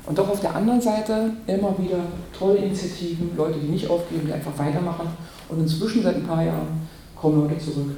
Und 0.06 0.18
doch 0.18 0.28
auf 0.28 0.40
der 0.40 0.54
anderen 0.54 0.80
Seite 0.80 1.30
immer 1.46 1.74
wieder 1.78 1.98
tolle 2.36 2.56
Initiativen, 2.56 3.36
Leute, 3.36 3.58
die 3.58 3.68
nicht 3.68 3.88
aufgeben, 3.88 4.26
die 4.26 4.32
einfach 4.32 4.56
weitermachen. 4.58 5.08
Und 5.48 5.60
inzwischen 5.60 6.02
seit 6.02 6.16
ein 6.16 6.26
paar 6.26 6.42
Jahren 6.42 6.88
kommen 7.14 7.42
Leute 7.42 7.58
zurück 7.58 7.90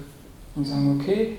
und 0.54 0.66
sagen, 0.66 0.98
okay, 1.00 1.38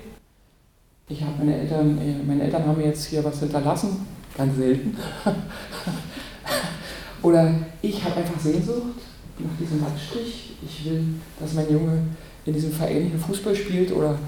ich 1.08 1.22
habe 1.22 1.32
meine 1.38 1.56
Eltern, 1.58 1.98
äh, 1.98 2.22
meine 2.26 2.42
Eltern 2.42 2.66
haben 2.66 2.78
mir 2.78 2.86
jetzt 2.86 3.06
hier 3.06 3.24
was 3.24 3.40
hinterlassen, 3.40 4.06
ganz 4.36 4.56
selten. 4.56 4.96
Oder 7.22 7.54
ich 7.82 8.04
habe 8.04 8.16
einfach 8.16 8.38
Sehnsucht 8.38 9.00
nach 9.38 9.56
diesem 9.58 9.80
Landstrich. 9.80 10.56
Ich 10.62 10.84
will, 10.84 11.04
dass 11.40 11.54
mein 11.54 11.70
Junge 11.70 12.02
in 12.44 12.52
diesem 12.52 12.72
Verein 12.72 13.10
hier 13.10 13.18
Fußball 13.18 13.54
spielt 13.54 13.92
oder 13.92 14.18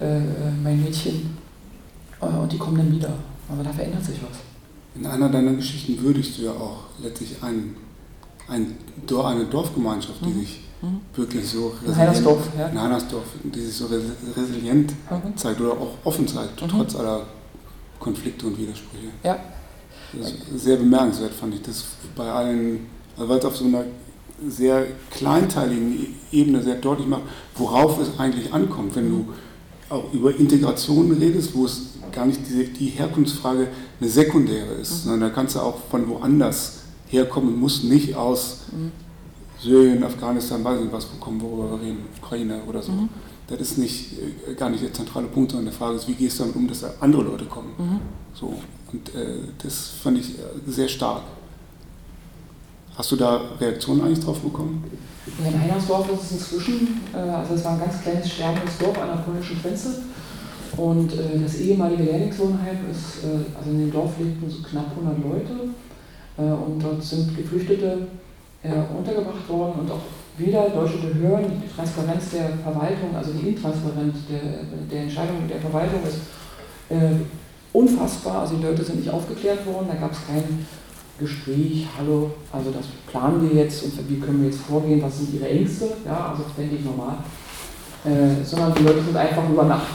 äh, 0.00 0.18
äh 0.18 0.22
mein 0.62 0.82
Mädchen. 0.82 1.36
Äh, 2.20 2.26
und 2.26 2.52
die 2.52 2.58
kommen 2.58 2.78
dann 2.78 2.92
wieder. 2.92 3.14
Aber 3.48 3.62
da 3.62 3.72
verändert 3.72 4.04
sich 4.04 4.18
was. 4.22 4.38
In 4.94 5.06
einer 5.06 5.28
deiner 5.28 5.54
Geschichten 5.54 6.00
würdigst 6.02 6.38
du 6.38 6.42
ja 6.42 6.52
auch 6.52 6.84
letztlich 7.02 7.42
ein, 7.42 7.76
ein, 8.48 8.74
eine 9.08 9.44
Dorfgemeinschaft, 9.44 10.24
die 10.24 10.30
mhm. 10.30 10.40
sich 10.40 10.60
mhm. 10.84 11.00
wirklich 11.14 11.48
so 11.48 11.68
resilient, 11.68 11.96
Heinersdorf, 11.96 12.48
ja. 12.58 12.66
in 12.68 12.80
Heinersdorf, 12.80 13.24
die 13.42 13.60
sich 13.60 13.76
so 13.76 13.86
resilient 14.36 14.92
mhm. 15.10 15.36
zeigt 15.36 15.60
oder 15.60 15.72
auch 15.72 15.94
offen 16.04 16.26
zeigt, 16.28 16.60
mhm. 16.62 16.68
trotz 16.68 16.94
aller 16.96 17.26
Konflikte 17.98 18.46
und 18.46 18.58
Widersprüche. 18.58 19.08
Ja. 19.22 19.38
Sehr 20.54 20.76
bemerkenswert, 20.76 21.32
fand 21.32 21.54
ich 21.54 21.62
das 21.62 21.84
bei 22.14 22.30
allen, 22.30 22.86
also 23.16 23.28
weil 23.28 23.38
es 23.38 23.44
auf 23.44 23.56
so 23.56 23.64
einer 23.64 23.84
sehr 24.48 24.86
kleinteiligen 25.10 26.14
Ebene 26.30 26.62
sehr 26.62 26.76
deutlich 26.76 27.08
macht, 27.08 27.22
worauf 27.56 28.00
es 28.00 28.18
eigentlich 28.18 28.52
ankommt, 28.52 28.94
wenn 28.94 29.08
du 29.08 29.26
auch 29.88 30.12
über 30.12 30.34
Integration 30.36 31.12
redest, 31.12 31.54
wo 31.54 31.64
es 31.64 31.82
gar 32.12 32.26
nicht 32.26 32.40
die, 32.48 32.66
die 32.66 32.86
Herkunftsfrage 32.86 33.68
eine 34.00 34.08
sekundäre 34.08 34.74
ist, 34.74 35.04
mhm. 35.04 35.10
sondern 35.10 35.30
da 35.30 35.34
kannst 35.34 35.56
du 35.56 35.60
auch 35.60 35.78
von 35.90 36.08
woanders 36.08 36.80
herkommen, 37.08 37.58
muss 37.58 37.82
nicht 37.82 38.14
aus 38.14 38.58
mhm. 38.72 38.92
Syrien, 39.64 40.04
Afghanistan, 40.04 40.62
weiß 40.62 40.80
nicht 40.80 40.92
was, 40.92 41.06
bekommen, 41.06 41.40
worüber 41.40 41.70
wir 41.72 41.86
reden, 41.86 42.04
Ukraine 42.22 42.60
oder 42.68 42.82
so. 42.82 42.92
Mhm. 42.92 43.08
Das 43.46 43.60
ist 43.60 43.78
nicht, 43.78 44.12
äh, 44.12 44.54
gar 44.54 44.68
nicht 44.68 44.82
der 44.82 44.92
zentrale 44.92 45.26
Punkt, 45.26 45.52
sondern 45.52 45.72
die 45.72 45.76
Frage 45.76 45.96
ist, 45.96 46.06
wie 46.06 46.14
gehst 46.14 46.38
du 46.38 46.42
damit 46.42 46.56
um, 46.56 46.68
dass 46.68 46.80
da 46.80 46.90
andere 47.00 47.22
Leute 47.22 47.46
kommen. 47.46 47.72
Mhm. 47.78 48.00
So. 48.34 48.54
Und 48.92 49.14
äh, 49.14 49.38
das 49.62 49.88
fand 50.02 50.18
ich 50.18 50.38
äh, 50.38 50.42
sehr 50.66 50.88
stark. 50.88 51.22
Hast 52.96 53.10
du 53.10 53.16
da 53.16 53.40
Reaktionen 53.58 54.02
eigentlich 54.02 54.20
drauf 54.20 54.38
bekommen? 54.40 54.84
Ja, 55.42 55.50
in 55.50 55.60
Heinersdorf 55.60 56.12
ist 56.12 56.24
es 56.24 56.32
inzwischen, 56.32 57.00
äh, 57.14 57.16
also 57.16 57.54
es 57.54 57.64
war 57.64 57.72
ein 57.72 57.80
ganz 57.80 58.02
kleines 58.02 58.30
sterbendes 58.30 58.78
Dorf 58.78 58.98
an 58.98 59.08
der 59.08 59.24
polnischen 59.24 59.60
Grenze. 59.62 60.02
Und 60.76 61.12
äh, 61.12 61.38
das 61.42 61.56
ehemalige 61.56 62.02
Lehrlingswohnheim 62.02 62.78
ist, 62.90 63.24
äh, 63.24 63.58
also 63.58 63.70
in 63.70 63.78
dem 63.78 63.92
Dorf 63.92 64.12
lebten 64.18 64.50
so 64.50 64.62
knapp 64.62 64.90
100 64.90 65.24
Leute. 65.24 65.54
und 66.36 66.82
dort 66.82 67.02
sind 67.02 67.36
Geflüchtete 67.36 68.08
untergebracht 68.64 69.48
worden 69.48 69.80
und 69.80 69.90
auch 69.90 70.00
wieder 70.38 70.70
deutsche 70.70 70.96
Behörden, 70.96 71.62
die 71.62 71.74
Transparenz 71.74 72.30
der 72.30 72.48
Verwaltung, 72.62 73.14
also 73.14 73.32
die 73.32 73.48
Intransparenz 73.48 74.16
der, 74.28 74.64
der 74.90 75.02
Entscheidung 75.02 75.46
der 75.48 75.60
Verwaltung 75.60 76.00
ist 76.02 76.20
unfassbar. 77.74 78.40
Also 78.40 78.56
die 78.56 78.64
Leute 78.64 78.82
sind 78.82 79.00
nicht 79.00 79.10
aufgeklärt 79.10 79.66
worden, 79.66 79.88
da 79.88 79.94
gab 79.94 80.12
es 80.12 80.26
keinen 80.26 80.66
Gespräch, 81.18 81.86
hallo, 81.96 82.32
also 82.52 82.70
das 82.70 82.86
planen 83.10 83.48
wir 83.48 83.62
jetzt 83.62 83.84
und 83.84 83.92
wie 84.08 84.18
können 84.18 84.40
wir 84.40 84.50
jetzt 84.50 84.60
vorgehen, 84.62 85.00
was 85.00 85.18
sind 85.18 85.34
ihre 85.34 85.48
Ängste, 85.48 85.86
ja, 86.04 86.30
also 86.30 86.42
das 86.42 86.56
denke 86.56 86.76
ich 86.76 86.84
normal, 86.84 87.18
äh, 88.04 88.44
sondern 88.44 88.74
die 88.74 88.82
Leute 88.82 89.00
sind 89.00 89.16
einfach 89.16 89.48
über 89.48 89.64
Nacht 89.64 89.86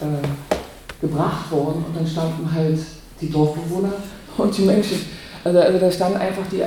äh, 0.00 1.00
gebracht 1.00 1.50
worden 1.50 1.84
und 1.86 1.96
dann 1.96 2.06
standen 2.06 2.52
halt 2.52 2.78
die 3.20 3.30
Dorfbewohner 3.30 3.94
und 4.36 4.58
die 4.58 4.62
Menschen, 4.62 4.98
also, 5.42 5.58
also 5.58 5.78
da 5.78 5.90
standen 5.90 6.18
einfach 6.18 6.44
die, 6.50 6.62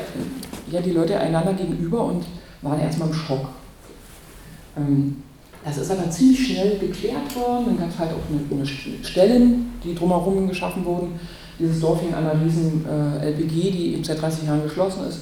ja, 0.71 0.81
die 0.81 0.91
Leute 0.91 1.19
einander 1.19 1.53
gegenüber 1.53 2.05
und 2.05 2.25
waren 2.61 2.79
erstmal 2.79 3.09
im 3.09 3.13
Schock. 3.13 3.49
Ähm, 4.77 5.23
das 5.63 5.77
ist 5.77 5.89
aber 5.89 6.09
ziemlich 6.11 6.47
schnell 6.47 6.77
geklärt 6.77 7.35
worden, 7.35 7.65
dann 7.65 7.79
gab 7.79 7.89
es 7.89 7.97
halt 7.97 8.11
auch 8.11 8.29
eine, 8.29 8.59
eine 8.59 8.65
Stellen, 8.65 9.73
die 9.83 9.95
drumherum 9.95 10.47
geschaffen 10.47 10.85
wurden, 10.85 11.19
dieses 11.57 11.79
Dorf 11.79 12.01
hing 12.01 12.13
an 12.13 12.27
einer 12.27 12.39
riesen 12.43 12.85
äh, 12.85 13.31
LPG, 13.31 13.71
die 13.71 13.93
eben 13.93 14.03
seit 14.03 14.21
30 14.21 14.45
Jahren 14.45 14.63
geschlossen 14.63 15.07
ist. 15.07 15.21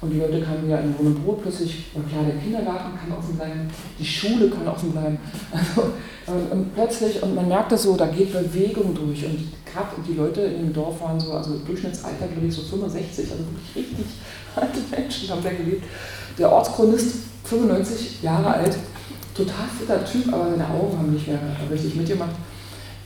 Und 0.00 0.10
die 0.10 0.18
Leute 0.18 0.40
kamen 0.40 0.66
wieder 0.66 0.80
in 0.80 0.94
Lohn 0.96 1.08
und 1.08 1.24
Brot 1.24 1.42
plötzlich, 1.42 1.86
und 1.92 2.08
klar, 2.08 2.24
der 2.24 2.36
Kindergarten 2.36 2.98
kann 2.98 3.18
offen 3.18 3.36
bleiben, 3.36 3.68
die 3.98 4.04
Schule 4.04 4.48
kann 4.48 4.66
offen 4.68 4.92
bleiben. 4.92 5.18
Also, 5.52 5.92
und, 6.26 6.52
und 6.52 6.74
plötzlich, 6.74 7.20
und 7.22 7.34
man 7.34 7.48
merkt 7.48 7.72
das 7.72 7.82
so, 7.82 7.96
da 7.96 8.06
geht 8.06 8.32
Bewegung 8.32 8.94
durch. 8.94 9.24
Und 9.24 9.48
gerade 9.72 9.88
die 10.06 10.14
Leute 10.14 10.40
in 10.42 10.64
dem 10.64 10.72
Dorf 10.72 11.00
waren 11.00 11.18
so, 11.18 11.32
also 11.32 11.58
Durchschnittsalter, 11.66 12.26
glaube 12.26 12.46
ich, 12.46 12.54
so 12.54 12.62
65, 12.62 13.30
also 13.30 13.44
wirklich 13.44 13.88
richtig 13.88 14.06
alte 14.56 14.80
Menschen 14.90 15.30
haben 15.30 15.42
da 15.42 15.50
gelebt. 15.50 15.84
Der 16.38 16.50
Ortschronist, 16.50 17.16
95 17.44 18.22
Jahre 18.22 18.54
alt, 18.54 18.76
total 19.34 19.66
fitter 19.78 20.04
Typ, 20.04 20.32
aber 20.32 20.50
seine 20.50 20.68
Augen 20.68 20.98
haben 20.98 21.12
nicht 21.12 21.28
mehr 21.28 21.40
richtig 21.70 21.94
mitgemacht. 21.94 22.34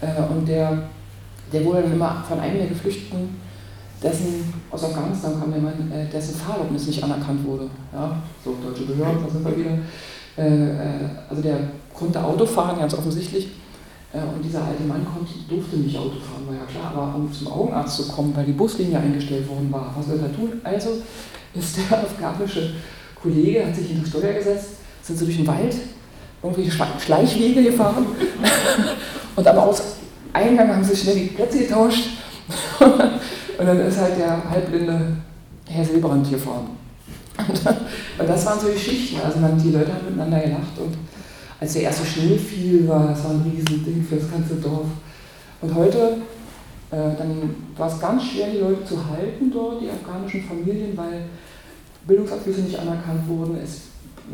Äh, 0.01 0.33
und 0.33 0.49
der 0.49 0.89
der 1.55 1.65
wurde 1.65 1.83
dann 1.83 1.93
immer 1.93 2.25
von 2.27 2.41
einem 2.41 2.59
der 2.59 2.67
Geflüchteten, 2.67 3.41
dessen, 4.03 4.53
aus 4.71 4.85
Afghanistan 4.85 5.41
kam 5.41 5.53
der 5.53 5.63
Mann, 5.63 5.93
äh, 5.93 6.11
dessen 6.11 6.35
Fahrerlaubnis 6.35 6.87
nicht 6.87 7.03
anerkannt 7.03 7.45
wurde. 7.47 7.69
Ja, 7.93 8.17
so 8.45 8.57
deutsche 8.63 8.85
Behörden, 8.85 9.25
da 9.25 9.31
sind 9.31 9.45
wir 9.45 9.57
wieder. 9.57 9.79
Äh, 10.37 11.09
also 11.31 11.41
der 11.41 11.57
konnte 11.95 12.23
Auto 12.23 12.45
fahren, 12.45 12.79
ganz 12.79 12.93
offensichtlich. 12.95 13.49
Und 14.15 14.45
dieser 14.45 14.63
alte 14.63 14.85
Mann 14.85 15.05
konnte, 15.05 15.33
durfte 15.49 15.77
nicht 15.77 15.99
Auto 15.99 16.21
fahren, 16.21 16.47
war 16.47 16.55
ja 16.55 16.65
klar, 16.71 16.93
aber 16.95 17.17
um 17.17 17.33
zum 17.33 17.49
Augenarzt 17.49 17.97
zu 17.97 18.09
kommen, 18.13 18.33
weil 18.37 18.45
die 18.45 18.53
Buslinie 18.53 18.99
eingestellt 18.99 19.49
worden 19.49 19.73
war, 19.73 19.93
was 19.97 20.07
soll 20.07 20.21
er 20.21 20.33
tun? 20.33 20.53
Also 20.63 21.03
ist 21.53 21.79
der 21.79 21.99
afghanische 22.05 22.75
Kollege, 23.21 23.67
hat 23.67 23.75
sich 23.75 23.91
in 23.91 24.01
das 24.01 24.11
Steuer 24.11 24.35
gesetzt, 24.35 24.77
sind 25.03 25.19
sie 25.19 25.25
durch 25.25 25.39
den 25.39 25.47
Wald, 25.49 25.75
irgendwie 26.45 26.71
Schleichwege 26.71 27.65
gefahren 27.65 28.07
und 29.37 29.47
am 29.47 29.75
Eingang 30.33 30.69
haben 30.69 30.85
sie 30.85 30.95
schnell 30.95 31.17
die 31.17 31.27
Plätze 31.27 31.59
getauscht 31.59 32.11
und 32.81 33.67
dann 33.67 33.81
ist 33.81 33.99
halt 33.99 34.17
der 34.19 34.49
halbblinde 34.49 35.17
Herr 35.67 35.85
Silbrand 35.85 36.27
hier 36.27 36.39
vorne. 36.39 36.69
Und, 37.49 38.29
das 38.29 38.47
waren 38.47 38.61
so 38.61 38.69
Geschichten, 38.69 39.17
also 39.25 39.41
man, 39.41 39.59
die 39.61 39.71
Leute 39.71 39.93
haben 39.93 40.05
miteinander 40.05 40.39
gelacht 40.39 40.79
und 40.79 40.95
als 41.65 41.73
der 41.73 41.83
erste 41.83 42.05
Schnee 42.05 42.37
fiel, 42.37 42.87
war 42.87 43.09
das 43.09 43.25
war 43.25 43.31
ein 43.31 43.43
Riesending 43.43 44.05
für 44.07 44.17
das 44.17 44.31
ganze 44.31 44.57
Dorf. 44.57 44.87
Und 45.63 45.75
heute, 45.75 46.19
äh, 46.91 47.17
dann 47.17 47.57
war 47.77 47.89
es 47.89 47.99
ganz 47.99 48.23
schwer, 48.23 48.49
die 48.51 48.59
Leute 48.59 48.85
zu 48.85 48.99
halten 49.09 49.51
dort, 49.51 49.81
die 49.81 49.89
afghanischen 49.89 50.45
Familien, 50.45 50.95
weil 50.95 51.25
Bildungsabschlüsse 52.07 52.61
nicht 52.61 52.79
anerkannt 52.79 53.27
wurden. 53.27 53.57
Es 53.65 53.85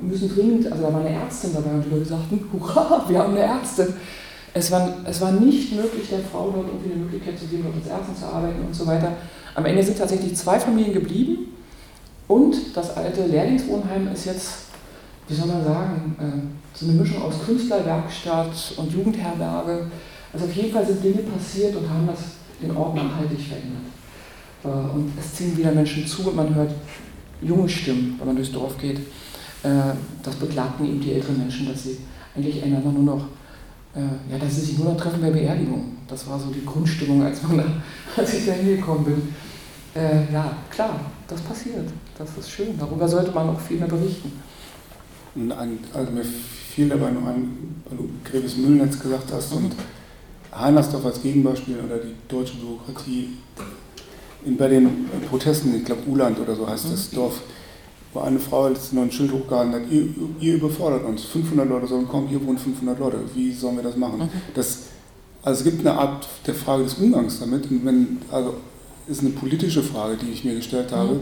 müssen 0.02 0.28
dringend, 0.34 0.70
also 0.72 0.82
da 0.82 0.92
war 0.92 1.00
eine 1.00 1.10
Ärztin 1.10 1.54
dabei 1.54 1.70
und 1.70 1.84
die 1.84 1.90
Leute 1.90 2.06
sagten, 2.06 2.44
hurra, 2.52 3.04
wir 3.06 3.18
haben 3.20 3.34
eine 3.36 3.44
Ärztin. 3.44 3.94
Es 4.52 4.72
war, 4.72 4.92
es 5.04 5.20
war 5.20 5.30
nicht 5.30 5.72
möglich, 5.72 6.08
der 6.10 6.18
Frau 6.18 6.50
dort 6.50 6.66
irgendwie 6.66 6.92
eine 6.92 7.04
Möglichkeit 7.04 7.38
zu 7.38 7.46
geben, 7.46 7.62
dort 7.62 7.76
als 7.76 7.86
Ärztin 7.86 8.16
zu 8.16 8.26
arbeiten 8.26 8.60
und 8.66 8.74
so 8.74 8.84
weiter. 8.88 9.12
Am 9.54 9.64
Ende 9.64 9.84
sind 9.84 9.98
tatsächlich 9.98 10.34
zwei 10.34 10.58
Familien 10.58 10.94
geblieben 10.94 11.54
und 12.26 12.76
das 12.76 12.96
alte 12.96 13.24
Lehrlingswohnheim 13.26 14.08
ist 14.12 14.24
jetzt, 14.24 14.69
wie 15.30 15.34
soll 15.34 15.46
man 15.46 15.64
sagen, 15.64 16.16
äh, 16.18 16.76
so 16.76 16.86
eine 16.86 17.00
Mischung 17.00 17.22
aus 17.22 17.34
Künstlerwerkstatt 17.46 18.74
und 18.76 18.92
Jugendherberge. 18.92 19.86
Also 20.32 20.46
auf 20.46 20.54
jeden 20.54 20.72
Fall 20.72 20.84
sind 20.84 21.04
Dinge 21.04 21.22
passiert 21.22 21.76
und 21.76 21.88
haben 21.88 22.06
das 22.06 22.18
den 22.60 22.76
Ort 22.76 22.96
nachhaltig 22.96 23.38
verändert. 23.40 23.82
Äh, 24.64 24.68
und 24.68 25.12
es 25.16 25.34
ziehen 25.34 25.56
wieder 25.56 25.70
Menschen 25.70 26.04
zu 26.04 26.28
und 26.28 26.36
man 26.36 26.52
hört 26.52 26.72
junge 27.40 27.68
Stimmen, 27.68 28.16
wenn 28.18 28.26
man 28.26 28.36
durchs 28.36 28.50
Dorf 28.50 28.76
geht. 28.76 28.98
Äh, 29.62 29.94
das 30.22 30.34
beklagten 30.34 30.84
eben 30.84 31.00
die 31.00 31.12
älteren 31.12 31.38
Menschen, 31.38 31.68
dass 31.68 31.84
sie 31.84 31.98
eigentlich 32.34 32.62
einander 32.64 32.90
nur 32.90 33.16
noch, 33.16 33.24
äh, 33.94 34.32
ja, 34.32 34.38
dass 34.38 34.56
sie 34.56 34.62
sich 34.62 34.78
nur 34.78 34.92
noch 34.92 35.00
treffen 35.00 35.20
bei 35.20 35.30
Beerdigungen. 35.30 35.98
Das 36.08 36.28
war 36.28 36.40
so 36.40 36.50
die 36.50 36.64
Grundstimmung, 36.64 37.22
als, 37.22 37.40
man 37.44 37.58
da, 37.58 37.64
als 38.16 38.34
ich 38.34 38.46
da 38.46 38.52
hingekommen 38.52 39.04
bin. 39.04 39.34
Äh, 39.94 40.32
ja, 40.32 40.56
klar, 40.70 40.98
das 41.28 41.40
passiert. 41.40 41.88
Das 42.18 42.30
ist 42.36 42.50
schön. 42.50 42.76
Darüber 42.76 43.06
sollte 43.06 43.30
man 43.30 43.50
auch 43.50 43.60
viel 43.60 43.78
mehr 43.78 43.88
berichten. 43.88 44.32
Also 45.94 46.12
mir 46.12 46.24
fiel 46.24 46.88
dabei 46.88 47.10
noch 47.10 47.26
ein, 47.26 47.82
weil 47.88 47.98
du 47.98 48.08
Gräbes 48.24 48.56
Müllnetz 48.56 48.98
gesagt 48.98 49.32
hast 49.32 49.52
mhm. 49.52 49.66
und 49.66 49.74
Heinersdorf 50.54 51.06
als 51.06 51.22
Gegenbeispiel 51.22 51.76
oder 51.84 51.98
die 51.98 52.14
deutsche 52.28 52.56
Bürokratie. 52.56 53.30
In, 54.44 54.56
bei 54.56 54.68
den 54.68 55.06
Protesten, 55.28 55.74
ich 55.76 55.84
glaube 55.84 56.02
Uland 56.08 56.38
oder 56.40 56.56
so 56.56 56.68
heißt 56.68 56.86
mhm. 56.86 56.90
das 56.90 57.10
Dorf, 57.10 57.40
wo 58.12 58.20
eine 58.20 58.38
Frau 58.38 58.68
jetzt 58.68 58.92
noch 58.92 59.02
ein 59.02 59.12
Schild 59.12 59.32
hochgehalten 59.32 59.74
hat, 59.74 59.82
ihr, 59.90 60.08
ihr, 60.40 60.54
überfordert 60.54 61.04
uns, 61.04 61.24
500 61.24 61.68
Leute 61.68 61.86
sollen 61.86 62.08
kommen, 62.08 62.26
hier 62.28 62.44
wohnen 62.44 62.58
500 62.58 62.98
Leute, 62.98 63.18
wie 63.34 63.52
sollen 63.52 63.76
wir 63.76 63.84
das 63.84 63.96
machen? 63.96 64.20
Mhm. 64.20 64.30
Das, 64.54 64.78
also 65.42 65.58
es 65.58 65.64
gibt 65.64 65.86
eine 65.86 65.96
Art 65.96 66.26
der 66.46 66.54
Frage 66.54 66.84
des 66.84 66.94
Umgangs 66.94 67.38
damit, 67.38 67.70
und 67.70 67.84
wenn, 67.84 68.18
also 68.32 68.54
ist 69.06 69.20
eine 69.20 69.30
politische 69.30 69.82
Frage, 69.82 70.16
die 70.16 70.30
ich 70.30 70.44
mir 70.44 70.54
gestellt 70.54 70.92
habe, 70.92 71.14
mhm. 71.14 71.20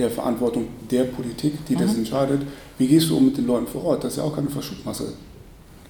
Der 0.00 0.10
Verantwortung 0.10 0.68
der 0.90 1.04
Politik, 1.04 1.64
die 1.66 1.74
mhm. 1.74 1.80
das 1.80 1.94
entscheidet. 1.94 2.42
Wie 2.78 2.86
gehst 2.86 3.10
du 3.10 3.16
um 3.18 3.26
mit 3.26 3.36
den 3.36 3.46
Leuten 3.46 3.66
vor 3.66 3.84
Ort? 3.84 4.04
Das 4.04 4.12
ist 4.12 4.18
ja 4.18 4.24
auch 4.24 4.34
keine 4.34 4.48
Verschubmasse. 4.48 5.12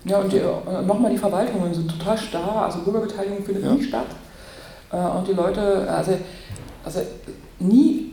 Ja, 0.05 0.19
und 0.19 0.33
äh, 0.33 0.43
nochmal 0.87 1.11
die 1.11 1.19
Verwaltungen 1.19 1.73
sind 1.75 1.91
total 1.91 2.17
starr, 2.17 2.65
also 2.65 2.81
Bürgerbeteiligung 2.81 3.45
findet 3.45 3.65
ja. 3.65 3.75
nie 3.75 3.83
statt. 3.83 4.07
Äh, 4.91 4.97
und 4.97 5.29
die 5.29 5.33
Leute, 5.33 5.89
also, 5.91 6.13
also 6.85 7.01
nie 7.59 8.13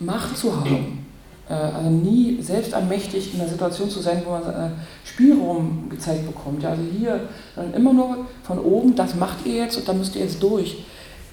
Macht 0.00 0.36
zu 0.36 0.54
haben, 0.54 1.06
äh, 1.48 1.54
also 1.54 1.90
nie 1.90 2.40
selbst 2.42 2.74
ermächtigt 2.74 3.32
in 3.32 3.40
der 3.40 3.48
Situation 3.48 3.88
zu 3.88 4.00
sein, 4.00 4.22
wo 4.24 4.32
man 4.32 4.72
Spielraum 5.02 5.88
gezeigt 5.88 6.26
bekommt. 6.26 6.62
Ja, 6.62 6.70
also 6.70 6.82
hier 6.82 7.28
dann 7.56 7.72
immer 7.72 7.92
nur 7.92 8.26
von 8.42 8.58
oben, 8.58 8.94
das 8.94 9.14
macht 9.14 9.46
ihr 9.46 9.54
jetzt 9.54 9.78
und 9.78 9.88
dann 9.88 9.98
müsst 9.98 10.14
ihr 10.14 10.22
jetzt 10.22 10.42
durch. 10.42 10.84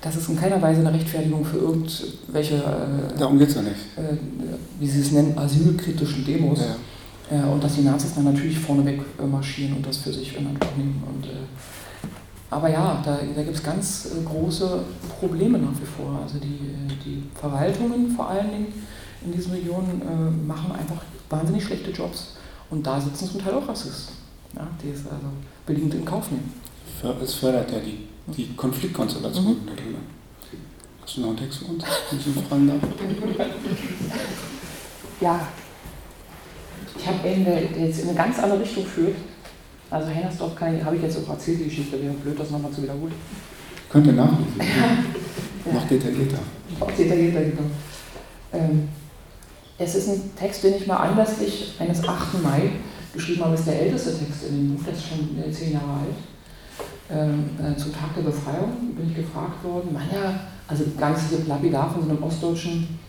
Das 0.06 0.16
ist 0.16 0.30
in 0.30 0.40
keiner 0.40 0.62
Weise 0.62 0.82
eine 0.82 0.94
Rechtfertigung 0.94 1.44
für 1.44 1.58
irgendwelche, 1.58 2.58
äh, 2.58 3.18
Darum 3.18 3.40
geht's 3.40 3.56
ja 3.56 3.64
nicht. 3.64 3.74
Äh, 3.98 4.16
wie 4.80 4.88
sie 4.88 5.02
es 5.02 5.12
nennen, 5.12 5.36
asylkritischen 5.36 6.24
Demos. 6.24 6.60
Ja. 6.60 7.40
Äh, 7.40 7.44
und 7.52 7.64
dass 7.64 7.74
die 7.74 7.82
Nazis 7.82 8.14
dann 8.14 8.26
natürlich 8.26 8.60
vorneweg 8.60 9.02
äh, 9.18 9.26
marschieren 9.26 9.78
und 9.78 9.88
das 9.88 9.98
für 9.98 10.14
sich 10.14 10.38
in 10.38 10.46
Anspruch 10.46 10.78
nehmen. 10.78 11.02
Und, 11.08 11.28
aber 12.52 12.70
ja, 12.70 13.02
da, 13.04 13.18
da 13.36 13.42
gibt 13.42 13.56
es 13.56 13.64
ganz 13.64 14.10
große 14.24 14.84
Probleme 15.20 15.58
nach 15.58 15.72
wie 15.72 15.88
vor. 15.98 16.20
Also 16.22 16.38
die, 16.38 16.60
die 17.04 17.24
Verwaltungen 17.34 18.12
vor 18.12 18.30
allen 18.30 18.52
Dingen 18.52 18.68
in 19.26 19.32
diesen 19.32 19.54
Regionen 19.54 20.04
äh, 20.04 20.46
machen 20.48 20.72
einfach 20.72 21.02
wahnsinnig 21.32 21.64
schlechte 21.64 21.90
Jobs. 21.90 22.36
Und 22.70 22.86
da 22.86 23.02
sitzen 23.02 23.28
zum 23.28 23.44
Teil 23.44 23.56
auch 23.56 23.68
Rassisten, 23.68 24.14
ja, 24.56 24.68
die 24.84 24.90
es 24.90 25.00
also 25.00 25.26
billigend 25.66 25.96
in 25.96 26.06
Kauf 26.06 26.30
nehmen. 26.30 26.54
Es 27.24 27.34
fördert 27.34 27.72
ja 27.72 27.80
die, 27.80 28.08
die 28.28 28.56
Konfliktkonstellation 28.56 29.46
mhm. 29.46 29.68
da 29.68 29.74
drin. 29.74 29.96
Hast 31.02 31.18
du 31.18 31.22
noch 31.22 31.30
einen 31.30 31.38
Text 31.38 31.60
für 31.60 31.66
uns, 31.66 31.84
wenn 32.10 32.20
ich 32.20 32.28
ihn 32.28 32.46
fragen 32.48 32.68
darf? 32.68 32.80
Ja, 35.22 35.48
ich 36.98 37.08
habe 37.08 37.28
einen, 37.28 37.46
der 37.46 37.62
jetzt 37.62 38.00
in 38.02 38.10
eine 38.10 38.18
ganz 38.18 38.40
andere 38.40 38.62
Richtung 38.62 38.86
führt. 38.86 39.16
Also 39.90 40.08
Hennersdorf 40.10 40.60
habe 40.60 40.96
ich 40.96 41.02
jetzt 41.02 41.18
auch 41.18 41.30
erzählt, 41.30 41.60
die 41.60 41.66
Geschichte, 41.66 42.02
wäre 42.02 42.14
blöd, 42.14 42.40
das 42.40 42.50
nochmal 42.50 42.72
zu 42.72 42.82
wiederholen. 42.84 43.14
Könnt 43.90 44.08
ihr 44.08 44.14
nachlesen. 44.14 44.56
Ja. 45.66 45.74
Noch 45.74 45.88
detaillierter. 45.88 46.38
Noch 46.80 46.92
detaillierter, 46.92 47.42
genau. 47.42 47.64
Ähm, 48.54 48.88
es 49.80 49.96
ist 49.96 50.10
ein 50.10 50.32
Text, 50.36 50.64
den 50.64 50.76
ich 50.76 50.86
mal 50.86 50.98
anlässlich 50.98 51.74
eines 51.80 52.08
8. 52.08 52.44
Mai 52.44 52.70
geschrieben 53.12 53.44
habe. 53.44 53.56
Ist 53.56 53.66
der 53.66 53.82
älteste 53.82 54.16
Text 54.16 54.44
in 54.48 54.58
dem 54.58 54.76
Buch, 54.76 54.84
der 54.84 54.94
ist 54.94 55.08
schon 55.08 55.44
äh, 55.44 55.52
zehn 55.52 55.74
Jahre 55.74 55.92
alt. 55.92 56.16
Ähm, 57.08 57.52
äh, 57.60 57.78
zum 57.78 57.94
Tag 57.94 58.16
der 58.16 58.24
Befreiung 58.24 58.96
bin 58.96 59.10
ich 59.10 59.16
gefragt 59.16 59.64
worden. 59.64 59.94
Man 59.94 60.04
ja, 60.12 60.40
also 60.68 60.86
ganz 60.98 61.22
lapidar 61.48 61.92
von 61.92 62.04
so 62.04 62.10
einem 62.10 62.24
ostdeutschen 62.24 63.00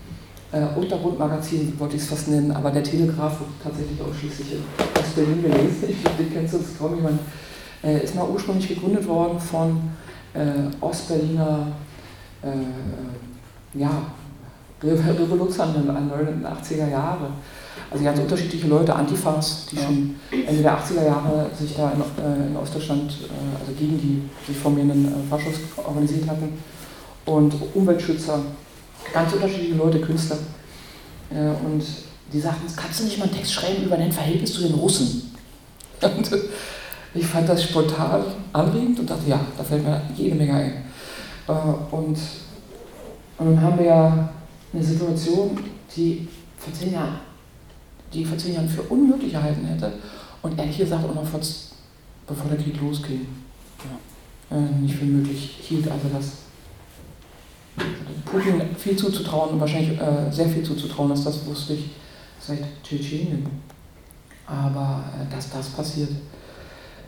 äh, 0.53 0.79
Untergrundmagazin, 0.79 1.73
wollte 1.79 1.97
ich 1.97 2.03
es 2.03 2.09
fast 2.09 2.29
nennen, 2.29 2.51
aber 2.51 2.71
der 2.71 2.85
Telegraph 2.85 3.41
wird 3.41 3.51
tatsächlich 3.63 4.01
ausschließlich 4.01 4.59
aus 4.79 5.11
Berlin 5.15 5.43
gelesen. 5.43 5.85
Ich 5.89 6.03
glaube, 6.03 6.23
den 6.23 6.33
kennst 6.33 6.55
du 6.55 6.59
das 6.59 6.79
kaum 6.79 6.97
jemand. 6.97 7.21
Äh, 7.83 8.05
ist 8.05 8.15
mal 8.15 8.29
ursprünglich 8.29 8.69
gegründet 8.69 9.07
worden 9.07 9.41
von 9.41 9.81
äh, 10.35 10.85
Ostberliner 10.85 11.69
äh, 12.43 13.79
ja, 13.79 13.91
Revoluzern 14.93 15.75
an 15.89 16.11
den 16.11 16.47
80er 16.47 16.89
Jahre. 16.89 17.31
Also 17.91 18.05
ganz 18.05 18.19
unterschiedliche 18.19 18.67
Leute, 18.67 18.95
Antifas, 18.95 19.67
die 19.71 19.77
schon 19.77 20.17
Ende 20.31 20.63
der 20.63 20.79
80er 20.79 21.05
Jahre 21.07 21.47
sich 21.57 21.77
da 21.77 21.93
in, 21.93 22.01
äh, 22.23 22.47
in 22.49 22.57
Ostdeutschland, 22.57 23.11
äh, 23.11 23.61
also 23.61 23.73
gegen 23.79 23.99
die 23.99 24.23
sich 24.47 24.57
formierenden 24.57 25.07
äh, 25.07 25.31
Faschos 25.31 25.55
organisiert 25.77 26.29
hatten. 26.29 26.59
Und 27.27 27.55
Umweltschützer, 27.75 28.41
ganz 29.13 29.33
unterschiedliche 29.33 29.75
Leute, 29.75 30.01
Künstler. 30.01 30.39
Äh, 31.31 31.51
und 31.65 31.85
die 32.33 32.41
sagten, 32.41 32.67
kannst 32.75 33.01
du 33.01 33.05
nicht 33.05 33.19
mal 33.19 33.27
einen 33.27 33.35
Text 33.35 33.53
schreiben 33.53 33.85
über 33.85 33.97
dein 33.97 34.13
Verhältnis 34.13 34.53
zu 34.53 34.63
den 34.63 34.75
Russen? 34.75 35.33
Und 36.03 36.31
ich 37.15 37.27
fand 37.27 37.49
das 37.49 37.63
spontan 37.63 38.23
anregend 38.53 39.01
und 39.01 39.09
dachte, 39.09 39.31
ja, 39.31 39.41
da 39.57 39.65
fällt 39.65 39.83
mir 39.83 40.03
jede 40.15 40.35
Menge 40.35 40.53
ein. 40.53 40.73
Äh, 41.49 41.53
und, 41.91 42.19
und 43.39 43.47
dann 43.47 43.63
haben 43.63 43.79
wir 43.79 43.87
ja 43.87 44.29
eine 44.77 44.85
Situation, 44.85 45.59
die 45.97 46.29
vor 46.59 46.73
zehn 46.73 46.93
Jahren, 46.93 47.19
die 48.13 48.25
vor 48.25 48.37
zehn 48.37 48.55
Jahren 48.55 48.69
für 48.69 48.83
unmöglich 48.83 49.33
gehalten 49.33 49.65
hätte 49.65 49.93
und 50.43 50.59
ehrlich 50.59 50.79
gesagt 50.79 51.05
auch 51.05 51.15
noch 51.15 51.25
vor, 51.25 51.41
bevor 52.27 52.51
der 52.51 52.59
Krieg 52.59 52.81
losging, 52.81 53.27
ja, 54.51 54.57
äh, 54.57 54.61
nicht 54.81 54.95
für 54.95 55.05
möglich 55.05 55.59
hielt. 55.63 55.91
Also 55.91 56.09
das 56.13 56.33
Putin 58.25 58.61
viel 58.77 58.97
zuzutrauen 58.97 59.55
und 59.55 59.61
wahrscheinlich 59.61 59.99
äh, 59.99 60.31
sehr 60.31 60.49
viel 60.49 60.63
zuzutrauen 60.63 61.13
ist, 61.13 61.25
das 61.25 61.45
wusste 61.47 61.75
ich 61.75 61.91
seit 62.41 62.63
Tschetschenien. 62.83 63.47
Aber 64.47 65.05
äh, 65.19 65.35
dass 65.35 65.51
das 65.51 65.71
passiert. 65.71 66.11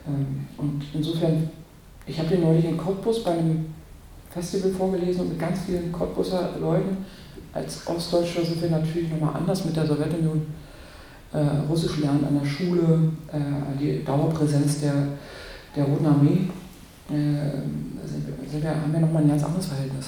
Ähm, 0.07 0.47
und 0.57 0.83
insofern, 0.93 1.49
ich 2.05 2.17
habe 2.17 2.29
den 2.29 2.41
neulich 2.41 2.65
in 2.65 2.77
Cottbus 2.77 3.23
bei 3.23 3.31
einem 3.31 3.73
Festival 4.29 4.71
vorgelesen 4.71 5.21
und 5.21 5.29
mit 5.29 5.39
ganz 5.39 5.59
vielen 5.65 5.91
Cottbuser 5.91 6.55
Leuten 6.59 7.05
als 7.53 7.87
Ostdeutscher 7.87 8.45
sind 8.45 8.61
wir 8.61 8.69
natürlich 8.69 9.09
nochmal 9.09 9.35
anders 9.35 9.65
mit 9.65 9.75
der 9.75 9.85
Sowjetunion. 9.85 10.45
Äh, 11.31 11.37
Russisch 11.69 11.97
lernen 11.99 12.25
an 12.25 12.39
der 12.39 12.49
Schule, 12.49 13.11
äh, 13.31 13.77
die 13.79 14.03
Dauerpräsenz 14.03 14.81
der, 14.81 14.93
der 15.75 15.83
Roten 15.83 16.05
Armee, 16.05 16.49
äh, 17.09 17.61
sind, 18.07 18.25
sind 18.49 18.63
wir, 18.63 18.69
haben 18.69 18.91
wir 18.91 18.99
nochmal 18.99 19.23
ein 19.23 19.29
ganz 19.29 19.43
anderes 19.43 19.67
Verhältnis 19.67 20.07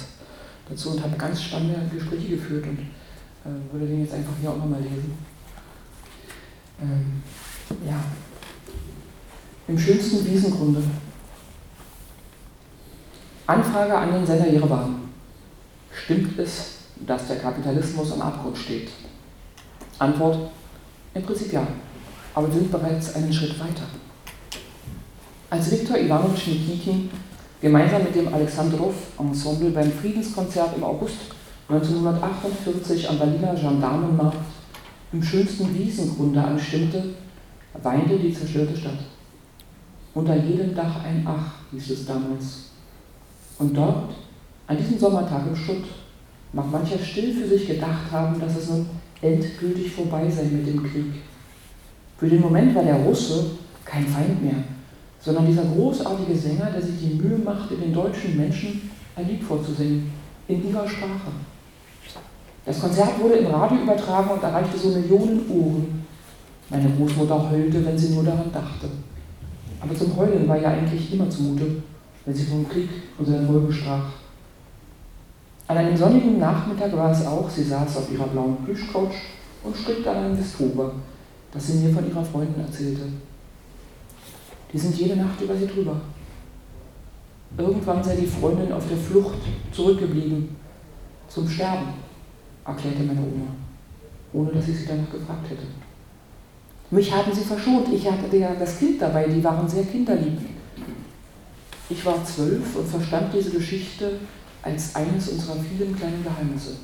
dazu 0.68 0.92
und 0.92 1.04
haben 1.04 1.18
ganz 1.18 1.44
spannende 1.44 1.80
Gespräche 1.94 2.30
geführt 2.30 2.66
und 2.66 2.80
äh, 2.80 3.72
würde 3.72 3.88
den 3.88 4.02
jetzt 4.02 4.14
einfach 4.14 4.34
hier 4.40 4.52
auch 4.52 4.58
nochmal 4.58 4.82
lesen. 4.82 5.14
Ähm, 6.82 7.24
ja. 7.86 8.04
Im 9.68 9.78
schönsten 9.78 10.26
Wiesengrunde. 10.26 10.82
Anfrage 13.46 13.96
an 13.96 14.12
den 14.12 14.26
Sender 14.26 14.48
Jerewan. 14.48 14.96
Stimmt 15.92 16.40
es, 16.40 16.81
dass 17.06 17.28
der 17.28 17.38
Kapitalismus 17.38 18.12
am 18.14 18.22
Abgrund 18.22 18.58
steht? 18.58 18.90
Antwort, 20.00 20.52
im 21.14 21.24
Prinzip 21.24 21.54
ja, 21.54 21.68
aber 22.34 22.48
wir 22.48 22.54
sind 22.60 22.72
bereits 22.72 23.16
einen 23.16 23.32
Schritt 23.32 23.60
weiter. 23.60 23.84
Als 25.50 25.72
Viktor 25.72 25.98
Ivanovich 25.98 26.48
Nikitin 26.48 27.10
gemeinsam 27.62 28.04
mit 28.04 28.16
dem 28.16 28.34
Alexandrov-Ensemble 28.34 29.72
beim 29.72 29.92
Friedenskonzert 29.92 30.78
im 30.78 30.84
August 30.84 31.18
1948 31.68 33.10
am 33.10 33.20
Berliner 33.20 33.54
Gendarmenmarkt 33.54 34.38
im 35.14 35.22
schönsten 35.22 35.74
Wiesengrunde 35.78 36.42
anstimmte, 36.42 37.04
weinte 37.82 38.18
die 38.18 38.34
zerstörte 38.34 38.76
Stadt. 38.76 39.00
Unter 40.14 40.36
jedem 40.36 40.74
Dach 40.76 41.04
ein 41.04 41.26
Ach, 41.28 41.54
hieß 41.72 41.92
es 41.92 42.06
damals. 42.06 42.72
Und 43.60 43.76
dort, 43.76 44.14
an 44.68 44.78
diesem 44.78 44.98
Sommertag 44.98 45.48
im 45.48 45.56
Schutt, 45.56 45.84
mag 46.54 46.72
mancher 46.72 47.00
still 47.00 47.34
für 47.34 47.48
sich 47.48 47.68
gedacht 47.68 48.12
haben, 48.12 48.40
dass 48.40 48.58
es 48.58 48.70
nun 48.70 48.88
endgültig 49.22 49.92
vorbei 49.92 50.30
sei 50.30 50.44
mit 50.44 50.68
dem 50.68 50.84
Krieg. 50.84 51.22
Für 52.18 52.28
den 52.28 52.42
Moment 52.42 52.76
war 52.76 52.84
der 52.84 52.96
Russe 52.96 53.52
kein 53.86 54.06
Feind 54.06 54.44
mehr, 54.44 54.64
sondern 55.20 55.48
dieser 55.48 55.64
großartige 55.64 56.36
Sänger, 56.36 56.72
der 56.72 56.82
sich 56.82 57.00
die 57.00 57.16
Mühe 57.16 57.38
machte, 57.38 57.76
den 57.76 57.94
deutschen 57.94 58.38
Menschen 58.38 58.92
ein 59.16 59.28
Lied 59.28 59.44
vorzusingen, 59.44 60.12
in 60.48 60.70
ihrer 60.70 60.88
Sprache. 60.88 61.32
Das 62.66 62.80
Konzert 62.80 63.20
wurde 63.20 63.36
im 63.36 63.48
Radio 63.48 63.82
übertragen 63.82 64.32
und 64.32 64.44
erreichte 64.44 64.78
so 64.78 64.90
Millionen 64.90 65.50
Ohren. 65.50 66.06
Meine 66.70 66.90
Großmutter 66.92 67.50
heulte, 67.50 67.86
wenn 67.86 67.98
sie 67.98 68.14
nur 68.14 68.24
daran 68.24 68.52
dachte. 68.52 68.88
Aber 69.80 69.96
zum 69.96 70.16
Heulen 70.16 70.48
war 70.48 70.62
ja 70.62 70.70
eigentlich 70.70 71.14
immer 71.14 71.30
zumute, 71.30 71.66
wenn 72.26 72.36
sie 72.36 72.46
vom 72.46 72.68
Krieg 72.70 72.90
und 73.18 73.26
seiner 73.26 73.48
Folge 73.48 73.74
sprach. 73.74 74.06
An 75.72 75.78
einem 75.78 75.96
sonnigen 75.96 76.38
Nachmittag 76.38 76.92
war 76.98 77.12
es 77.14 77.26
auch, 77.26 77.50
sie 77.50 77.64
saß 77.64 77.96
auf 77.96 78.12
ihrer 78.12 78.28
blauen 78.28 78.58
Plüschcouch 78.66 79.16
und 79.64 79.74
strickte 79.74 80.12
an 80.12 80.18
einem 80.18 80.38
Westhuber, 80.38 80.92
das 81.54 81.66
sie 81.66 81.78
mir 81.78 81.94
von 81.94 82.06
ihrer 82.06 82.26
Freundin 82.26 82.62
erzählte. 82.62 83.04
Die 84.74 84.78
sind 84.78 84.98
jede 84.98 85.16
Nacht 85.16 85.40
über 85.40 85.56
sie 85.56 85.68
drüber. 85.68 85.96
Irgendwann 87.58 88.04
sei 88.04 88.18
die 88.18 88.28
Freundin 88.28 88.74
auf 88.74 88.86
der 88.90 88.98
Flucht 88.98 89.38
zurückgeblieben, 89.72 90.58
zum 91.30 91.48
Sterben, 91.48 91.94
erklärte 92.66 93.04
meine 93.04 93.22
Oma, 93.22 93.48
ohne 94.34 94.52
dass 94.52 94.68
ich 94.68 94.78
sie 94.78 94.88
danach 94.88 95.10
gefragt 95.10 95.52
hätte. 95.52 95.68
Mich 96.90 97.16
haben 97.16 97.32
sie 97.34 97.46
verschont, 97.46 97.88
ich 97.94 98.12
hatte 98.12 98.36
ja 98.36 98.56
das 98.60 98.78
Kind 98.78 99.02
dabei, 99.02 99.26
die 99.26 99.42
waren 99.42 99.70
sehr 99.70 99.86
kinderlieb. 99.86 100.38
Ich 101.90 102.06
war 102.06 102.22
zwölf 102.26 102.76
und 102.76 102.90
verstand 102.90 103.34
diese 103.34 103.52
Geschichte 103.52 104.20
als 104.64 104.96
eines 104.96 105.30
unserer 105.30 105.56
vielen 105.58 105.96
kleinen 105.96 106.24
Geheimnisse. 106.24 106.78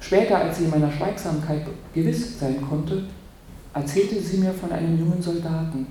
Später, 0.00 0.38
als 0.38 0.58
sie 0.58 0.64
in 0.64 0.70
meiner 0.70 0.92
Schweigsamkeit 0.92 1.66
gewiss 1.94 2.38
sein 2.38 2.60
konnte, 2.68 3.04
erzählte 3.74 4.20
sie 4.20 4.38
mir 4.38 4.52
von 4.52 4.70
einem 4.72 4.98
jungen 4.98 5.20
Soldaten. 5.20 5.86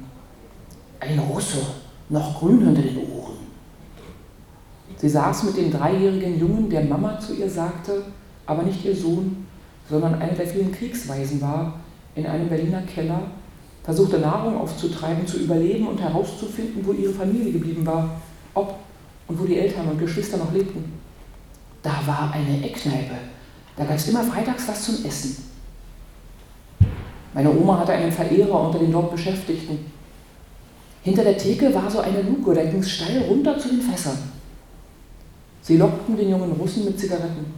Ein 1.00 1.20
Russe, 1.20 1.60
noch 2.10 2.40
grün 2.40 2.68
unter 2.68 2.82
den 2.82 2.98
Ohren. 2.98 3.36
Sie 4.98 5.10
saß 5.10 5.44
mit 5.44 5.58
dem 5.58 5.72
dreijährigen 5.72 6.40
Jungen, 6.40 6.70
der 6.70 6.86
Mama 6.86 7.20
zu 7.20 7.34
ihr 7.36 7.50
sagte, 7.50 8.04
aber 8.46 8.64
nicht 8.64 8.86
ihr 8.86 8.96
Sohn, 8.96 9.46
sondern 9.90 10.16
einer 10.16 10.34
der 10.34 10.48
vielen 10.48 10.72
Kriegsweisen 10.72 11.42
war, 11.42 11.80
in 12.16 12.26
einem 12.26 12.48
Berliner 12.48 12.82
Keller, 12.84 13.22
versuchte 13.84 14.20
Nahrung 14.20 14.58
aufzutreiben, 14.58 15.28
zu 15.28 15.38
überleben 15.38 15.88
und 15.88 16.02
herauszufinden, 16.02 16.86
wo 16.86 16.94
ihre 16.94 17.14
Familie 17.14 17.52
geblieben 17.52 17.86
war, 17.86 18.10
ob 18.54 18.80
und 19.28 19.40
wo 19.40 19.46
die 19.46 19.58
Eltern 19.58 19.88
und 19.88 20.00
Geschwister 20.00 20.38
noch 20.38 20.54
lebten. 20.54 20.94
Da 21.82 22.02
war 22.06 22.32
eine 22.32 22.64
Eckkneipe. 22.64 23.16
Da 23.76 23.86
gab 23.86 23.96
es 23.96 24.08
immer 24.08 24.24
freitags 24.24 24.68
was 24.68 24.84
zum 24.84 25.06
Essen. 25.06 25.44
Meine 27.34 27.52
Oma 27.52 27.80
hatte 27.80 27.92
einen 27.92 28.12
Verehrer 28.12 28.68
unter 28.68 28.80
den 28.80 28.92
dort 28.92 29.12
Beschäftigten. 29.12 29.92
Hinter 31.04 31.24
der 31.24 31.38
Theke 31.38 31.74
war 31.74 31.92
so 31.92 32.00
eine 32.00 32.22
Luke, 32.22 32.54
da 32.54 32.64
ging 32.64 32.80
es 32.80 32.92
steil 32.92 33.24
runter 33.24 33.60
zu 33.60 33.70
den 33.70 33.82
Fässern. 33.82 34.18
Sie 35.62 35.78
lockten 35.78 36.16
den 36.16 36.30
jungen 36.30 36.52
Russen 36.54 36.86
mit 36.86 37.00
Zigaretten. 37.00 37.54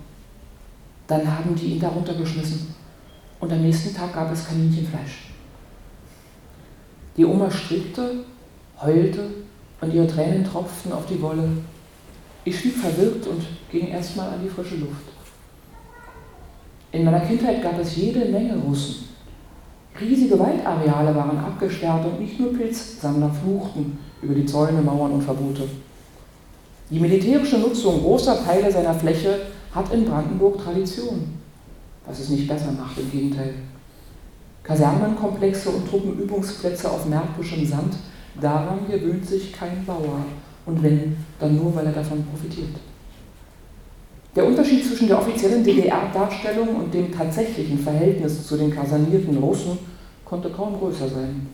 Dann 1.07 1.37
haben 1.37 1.55
die 1.55 1.73
ihn 1.73 1.79
darunter 1.79 2.13
geschmissen. 2.15 2.73
Und 3.39 3.51
am 3.51 3.61
nächsten 3.61 3.95
Tag 3.95 4.13
gab 4.13 4.31
es 4.33 4.47
Kaninchenfleisch. 4.47 5.29
Die 7.15 7.25
Oma 7.25 7.49
strickte, 7.49 8.25
heulte 8.81 9.29
und 9.81 9.93
ihre 9.93 10.07
Tränen 10.07 10.43
tropften 10.43 10.91
auf 10.91 11.05
die 11.05 11.21
Wolle. 11.21 11.49
Ich 12.43 12.59
schwieg 12.59 12.75
verwirrt 12.75 13.27
und 13.27 13.43
ging 13.71 13.87
erstmal 13.87 14.29
an 14.29 14.41
die 14.43 14.49
frische 14.49 14.75
Luft. 14.75 15.03
In 16.91 17.03
meiner 17.03 17.19
Kindheit 17.19 17.61
gab 17.61 17.79
es 17.79 17.95
jede 17.95 18.25
Menge 18.25 18.57
Russen. 18.57 19.07
Riesige 19.99 20.39
Waldareale 20.39 21.15
waren 21.15 21.39
abgesperrt 21.39 22.05
und 22.05 22.19
nicht 22.19 22.39
nur 22.39 22.53
Pilzsammler 22.53 23.31
fluchten 23.31 23.97
über 24.21 24.33
die 24.33 24.45
Zäune, 24.45 24.81
Mauern 24.81 25.11
und 25.11 25.23
Verbote. 25.23 25.63
Die 26.89 26.99
militärische 26.99 27.57
Nutzung 27.57 28.01
großer 28.01 28.43
Teile 28.45 28.71
seiner 28.71 28.93
Fläche 28.93 29.39
hat 29.73 29.93
in 29.93 30.05
Brandenburg 30.05 30.63
Tradition, 30.63 31.33
was 32.05 32.19
es 32.19 32.29
nicht 32.29 32.47
besser 32.47 32.71
macht, 32.71 32.97
im 32.97 33.11
Gegenteil. 33.11 33.55
Kasernenkomplexe 34.63 35.69
und 35.69 35.89
Truppenübungsplätze 35.89 36.89
auf 36.89 37.05
märkischem 37.05 37.65
Sand, 37.65 37.95
daran 38.41 38.79
gewöhnt 38.89 39.25
sich 39.25 39.53
kein 39.53 39.85
Bauer, 39.85 40.25
und 40.65 40.83
wenn, 40.83 41.15
dann 41.39 41.55
nur, 41.55 41.73
weil 41.73 41.85
er 41.85 41.93
davon 41.93 42.23
profitiert. 42.25 42.75
Der 44.35 44.45
Unterschied 44.45 44.85
zwischen 44.85 45.07
der 45.07 45.17
offiziellen 45.17 45.63
DDR-Darstellung 45.63 46.75
und 46.75 46.93
dem 46.93 47.11
tatsächlichen 47.11 47.79
Verhältnis 47.79 48.45
zu 48.45 48.57
den 48.57 48.69
kasernierten 48.69 49.37
Russen 49.37 49.79
konnte 50.25 50.49
kaum 50.49 50.77
größer 50.77 51.07
sein. 51.07 51.47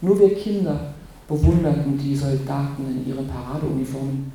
Nur 0.00 0.18
wir 0.18 0.34
Kinder 0.34 0.94
bewunderten 1.28 1.98
die 1.98 2.16
Soldaten 2.16 2.86
in 2.88 3.06
ihren 3.06 3.26
Paradeuniformen 3.26 4.32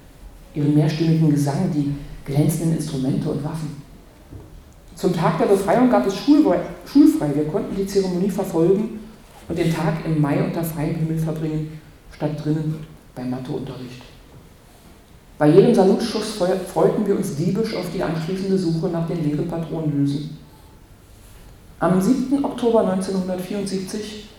ihren 0.54 0.76
mehrstimmigen 0.76 1.30
Gesang, 1.30 1.72
die 1.74 1.94
glänzenden 2.24 2.78
Instrumente 2.78 3.30
und 3.30 3.44
Waffen. 3.44 3.82
Zum 4.96 5.14
Tag 5.14 5.38
der 5.38 5.48
Befreiung 5.48 5.90
gab 5.90 6.08
es 6.08 6.16
schulfrei. 6.18 7.32
Wir 7.34 7.46
konnten 7.46 7.76
die 7.76 7.86
Zeremonie 7.86 8.30
verfolgen 8.30 9.00
und 9.48 9.58
den 9.58 9.74
Tag 9.74 10.06
im 10.06 10.22
Mai 10.22 10.44
unter 10.44 10.64
freiem 10.64 10.96
Himmel 10.96 11.18
verbringen, 11.18 11.80
statt 12.12 12.44
drinnen 12.44 12.86
beim 13.14 13.30
Matheunterricht. 13.30 14.02
Bei 15.38 15.50
jedem 15.50 15.76
Salutschuss 15.76 16.40
freuten 16.74 17.06
wir 17.06 17.18
uns 17.18 17.36
diebisch 17.36 17.76
auf 17.76 17.86
die 17.94 18.02
anschließende 18.02 18.58
Suche 18.58 18.88
nach 18.88 19.08
den 19.08 19.24
leeren 19.24 19.48
Patronenhülsen. 19.48 20.38
Am 21.80 22.00
7. 22.00 22.44
Oktober 22.44 22.90
1974, 22.90 24.30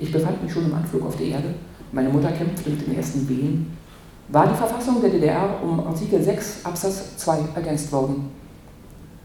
ich 0.00 0.10
befand 0.10 0.42
mich 0.42 0.52
schon 0.52 0.64
im 0.64 0.74
Anflug 0.74 1.04
auf 1.04 1.16
die 1.16 1.30
Erde, 1.30 1.54
meine 1.92 2.08
Mutter 2.08 2.32
kämpfte 2.32 2.70
mit 2.70 2.86
den 2.86 2.96
ersten 2.96 3.28
Wehen, 3.28 3.76
war 4.28 4.46
die 4.46 4.56
Verfassung 4.56 5.00
der 5.00 5.10
DDR 5.10 5.62
um 5.62 5.80
Artikel 5.86 6.22
6 6.22 6.64
Absatz 6.64 7.16
2 7.18 7.38
ergänzt 7.54 7.92
worden. 7.92 8.30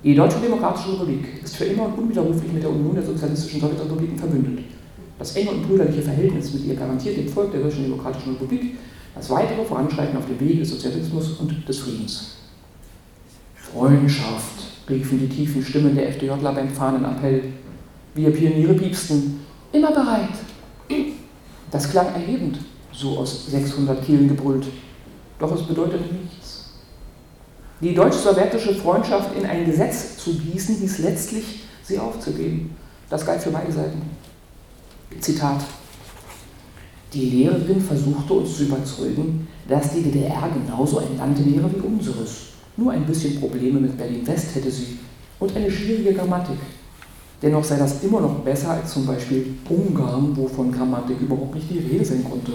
Die 0.04 0.16
Deutsche 0.16 0.40
Demokratische 0.40 0.94
Republik 0.94 1.42
ist 1.44 1.56
für 1.56 1.66
immer 1.66 1.86
und 1.86 1.98
unwiderruflich 1.98 2.52
mit 2.52 2.64
der 2.64 2.70
Union 2.70 2.96
der 2.96 3.06
sozialistischen 3.06 3.62
Sowjetrepubliken 3.62 4.18
verbündet. 4.18 4.66
Das 5.20 5.36
enge 5.36 5.51
und 5.51 5.68
brüderliche 5.68 6.01
Verhältnis 6.01 6.53
mit 6.53 6.66
ihr 6.66 6.76
garantiert 6.76 7.18
dem 7.18 7.28
Volk 7.28 7.51
der 7.51 7.61
Deutschen 7.61 7.84
Demokratischen 7.84 8.34
Republik 8.34 8.78
das 9.16 9.30
weitere 9.30 9.64
Voranschreiten 9.64 10.18
auf 10.18 10.26
dem 10.26 10.39
Wege 10.39 10.59
des 10.59 10.72
Sozialismus 10.72 11.34
und 11.39 11.68
des 11.70 11.80
Friedens. 11.80 12.38
Freundschaft, 13.55 14.89
riefen 14.89 15.20
die 15.20 15.30
tiefen 15.30 15.64
Stimmen 15.64 15.95
der 15.95 16.09
FDJler 16.09 16.51
beim 16.51 16.70
Fahnenappell. 16.70 17.43
Wir 18.16 18.32
Pioniere 18.32 18.74
piepsten, 18.74 19.39
immer 19.72 19.91
bereit. 19.91 20.30
Das 21.70 21.89
klang 21.89 22.07
erhebend, 22.07 22.59
so 22.91 23.18
aus 23.20 23.47
600 23.47 24.03
Kehlen 24.03 24.28
gebrüllt 24.28 24.66
doch 25.43 25.51
es 25.51 25.64
bedeutete 25.64 26.05
nichts. 26.14 26.70
Die 27.82 27.93
deutsch-sowjetische 27.93 28.76
Freundschaft 28.76 29.36
in 29.36 29.45
ein 29.45 29.66
Gesetz 29.66 30.18
zu 30.18 30.34
gießen, 30.36 30.78
hieß 30.78 30.99
letztlich, 30.99 31.66
sie 31.84 31.99
aufzugeben. 31.99 32.76
Das 33.09 33.26
galt 33.26 33.41
für 33.41 33.51
beide 33.51 33.72
Seiten. 33.72 34.01
Zitat. 35.20 35.64
Die 37.14 37.30
Lehrerin 37.30 37.80
versuchte 37.80 38.34
uns 38.34 38.57
zu 38.57 38.64
überzeugen, 38.64 39.47
dass 39.68 39.93
die 39.93 40.01
DDR 40.01 40.49
genauso 40.49 40.99
ein 40.99 41.18
Land 41.18 41.38
wäre 41.39 41.70
wie 41.72 41.80
unseres. 41.80 42.53
Nur 42.76 42.91
ein 42.91 43.05
bisschen 43.05 43.39
Probleme 43.39 43.80
mit 43.80 43.97
Berlin-West 43.97 44.55
hätte 44.55 44.72
sie 44.72 44.97
und 45.39 45.55
eine 45.55 45.70
schwierige 45.70 46.14
Grammatik. 46.14 46.57
Dennoch 47.41 47.64
sei 47.64 47.78
das 47.78 48.01
immer 48.03 48.22
noch 48.22 48.39
besser 48.39 48.72
als 48.72 48.93
zum 48.93 49.05
Beispiel 49.05 49.55
Ungarn, 49.70 50.36
wo 50.36 50.47
von 50.47 50.72
Grammatik 50.72 51.20
überhaupt 51.22 51.53
nicht 51.55 51.70
die 51.70 51.80
Rede 51.80 52.05
sein 52.05 52.24
konnte. 52.24 52.53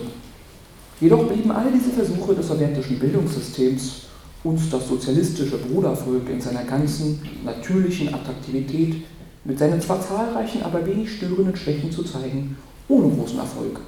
Jedoch 1.00 1.28
blieben 1.28 1.52
all 1.52 1.70
diese 1.70 1.90
Versuche 1.90 2.34
des 2.34 2.48
sowjetischen 2.48 2.98
Bildungssystems, 2.98 4.06
uns 4.42 4.70
das 4.70 4.88
sozialistische 4.88 5.59
Brudervolk 5.59 6.28
in 6.30 6.40
seiner 6.40 6.64
ganzen 6.64 7.20
natürlichen 7.44 8.12
Attraktivität 8.14 9.02
mit 9.49 9.59
seinen 9.59 9.80
zwar 9.80 9.99
zahlreichen, 9.99 10.62
aber 10.62 10.84
wenig 10.84 11.11
störenden 11.11 11.57
Schwächen 11.57 11.90
zu 11.90 12.05
zeigen, 12.05 12.59
ohne 12.86 13.09
großen 13.14 13.38
Erfolg. 13.38 13.80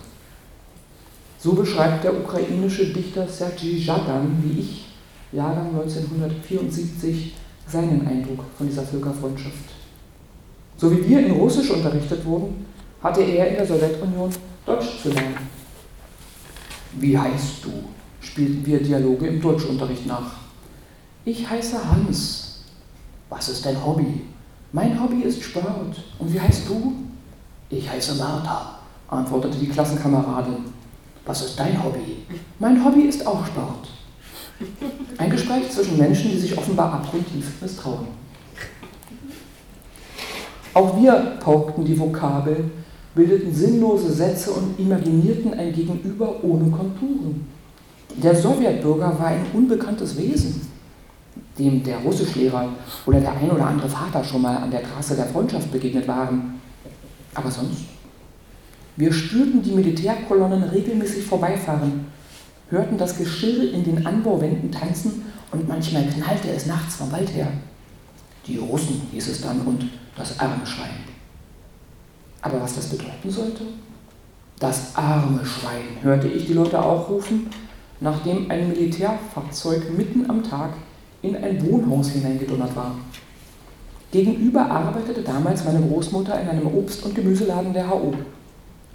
So 1.38 1.52
beschreibt 1.52 2.02
der 2.02 2.18
ukrainische 2.18 2.86
Dichter 2.86 3.28
Sergei 3.28 3.76
Jagan, 3.76 4.42
wie 4.42 4.60
ich, 4.60 4.86
Jahrgang 5.32 5.68
1974, 5.68 7.34
seinen 7.66 8.06
Eindruck 8.06 8.42
von 8.56 8.68
dieser 8.68 8.84
Völkerfreundschaft. 8.84 9.54
So 10.78 10.90
wie 10.90 11.06
wir 11.06 11.26
in 11.26 11.32
Russisch 11.32 11.70
unterrichtet 11.70 12.24
wurden, 12.24 12.64
hatte 13.02 13.20
er 13.20 13.48
in 13.48 13.56
der 13.56 13.66
Sowjetunion 13.66 14.30
Deutsch 14.64 15.02
zu 15.02 15.10
lernen. 15.10 15.46
Wie 16.98 17.16
heißt 17.16 17.64
du? 17.64 17.70
spielten 18.22 18.64
wir 18.64 18.82
Dialoge 18.82 19.26
im 19.26 19.40
Deutschunterricht 19.40 20.06
nach. 20.06 20.32
Ich 21.24 21.48
heiße 21.48 21.78
Hans. 21.90 22.64
Was 23.28 23.48
ist 23.48 23.64
dein 23.64 23.84
Hobby? 23.84 24.22
Mein 24.72 25.00
Hobby 25.02 25.22
ist 25.22 25.42
Sport. 25.42 26.02
Und 26.18 26.32
wie 26.32 26.40
heißt 26.40 26.68
du? 26.68 26.92
Ich 27.70 27.88
heiße 27.88 28.14
Martha, 28.14 28.78
antwortete 29.08 29.58
die 29.58 29.68
Klassenkameradin. 29.68 30.64
Was 31.24 31.42
ist 31.42 31.58
dein 31.58 31.82
Hobby? 31.82 32.24
Mein 32.58 32.84
Hobby 32.84 33.02
ist 33.02 33.26
auch 33.26 33.44
Sport. 33.46 33.88
Ein 35.18 35.30
Gespräch 35.30 35.70
zwischen 35.70 35.98
Menschen, 35.98 36.30
die 36.30 36.38
sich 36.38 36.56
offenbar 36.56 36.92
abgrundtief 36.94 37.60
misstrauen. 37.60 38.08
Auch 40.74 41.00
wir 41.00 41.12
paukten 41.40 41.84
die 41.84 41.98
Vokabel 41.98 42.70
bildeten 43.14 43.52
sinnlose 43.52 44.12
Sätze 44.12 44.52
und 44.52 44.78
imaginierten 44.78 45.54
ein 45.54 45.72
Gegenüber 45.72 46.44
ohne 46.44 46.70
Konturen. 46.70 47.46
Der 48.22 48.34
Sowjetbürger 48.34 49.18
war 49.18 49.26
ein 49.26 49.46
unbekanntes 49.52 50.16
Wesen, 50.16 50.69
dem 51.60 51.82
der 51.84 51.98
Russischlehrer 51.98 52.68
oder 53.06 53.20
der 53.20 53.32
ein 53.32 53.50
oder 53.50 53.66
andere 53.66 53.88
Vater 53.88 54.24
schon 54.24 54.42
mal 54.42 54.56
an 54.56 54.70
der 54.70 54.82
Trasse 54.82 55.14
der 55.14 55.26
Freundschaft 55.26 55.70
begegnet 55.70 56.08
waren. 56.08 56.60
Aber 57.34 57.50
sonst? 57.50 57.82
Wir 58.96 59.12
spürten 59.12 59.62
die 59.62 59.72
Militärkolonnen 59.72 60.64
regelmäßig 60.64 61.24
vorbeifahren, 61.24 62.06
hörten 62.70 62.98
das 62.98 63.16
Geschirr 63.16 63.72
in 63.72 63.84
den 63.84 64.06
Anbauwänden 64.06 64.72
tanzen 64.72 65.24
und 65.52 65.68
manchmal 65.68 66.04
knallte 66.06 66.50
es 66.50 66.66
nachts 66.66 66.96
vom 66.96 67.12
Wald 67.12 67.32
her. 67.34 67.48
Die 68.46 68.56
Russen 68.56 69.02
hieß 69.12 69.28
es 69.28 69.42
dann 69.42 69.60
und 69.62 69.88
das 70.16 70.38
arme 70.38 70.66
Schwein. 70.66 71.04
Aber 72.42 72.60
was 72.60 72.74
das 72.74 72.86
bedeuten 72.86 73.30
sollte? 73.30 73.64
Das 74.58 74.94
arme 74.96 75.44
Schwein, 75.44 76.02
hörte 76.02 76.28
ich 76.28 76.46
die 76.46 76.52
Leute 76.52 76.82
auch 76.82 77.08
rufen, 77.08 77.48
nachdem 78.00 78.50
ein 78.50 78.68
Militärfahrzeug 78.68 79.96
mitten 79.96 80.28
am 80.28 80.42
Tag 80.42 80.70
in 81.22 81.36
ein 81.36 81.70
Wohnhaus 81.70 82.10
hineingedonnert 82.10 82.74
war. 82.74 82.94
Gegenüber 84.10 84.68
arbeitete 84.68 85.22
damals 85.22 85.64
meine 85.64 85.80
Großmutter 85.80 86.40
in 86.40 86.48
einem 86.48 86.66
Obst- 86.66 87.04
und 87.04 87.14
Gemüseladen 87.14 87.72
der 87.72 87.88
HO. 87.90 88.12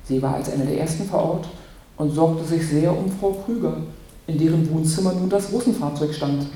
Sie 0.03 0.21
war 0.21 0.36
als 0.36 0.51
eine 0.51 0.65
der 0.65 0.80
ersten 0.80 1.05
vor 1.05 1.23
Ort 1.23 1.47
und 1.97 2.11
sorgte 2.11 2.43
sich 2.43 2.67
sehr 2.67 2.95
um 2.95 3.09
Frau 3.09 3.32
Krüger, 3.45 3.78
in 4.28 4.38
deren 4.38 4.69
Wohnzimmer 4.69 5.13
nun 5.13 5.30
das 5.30 5.51
Russenfahrzeug 5.51 6.13
stand. 6.13 6.47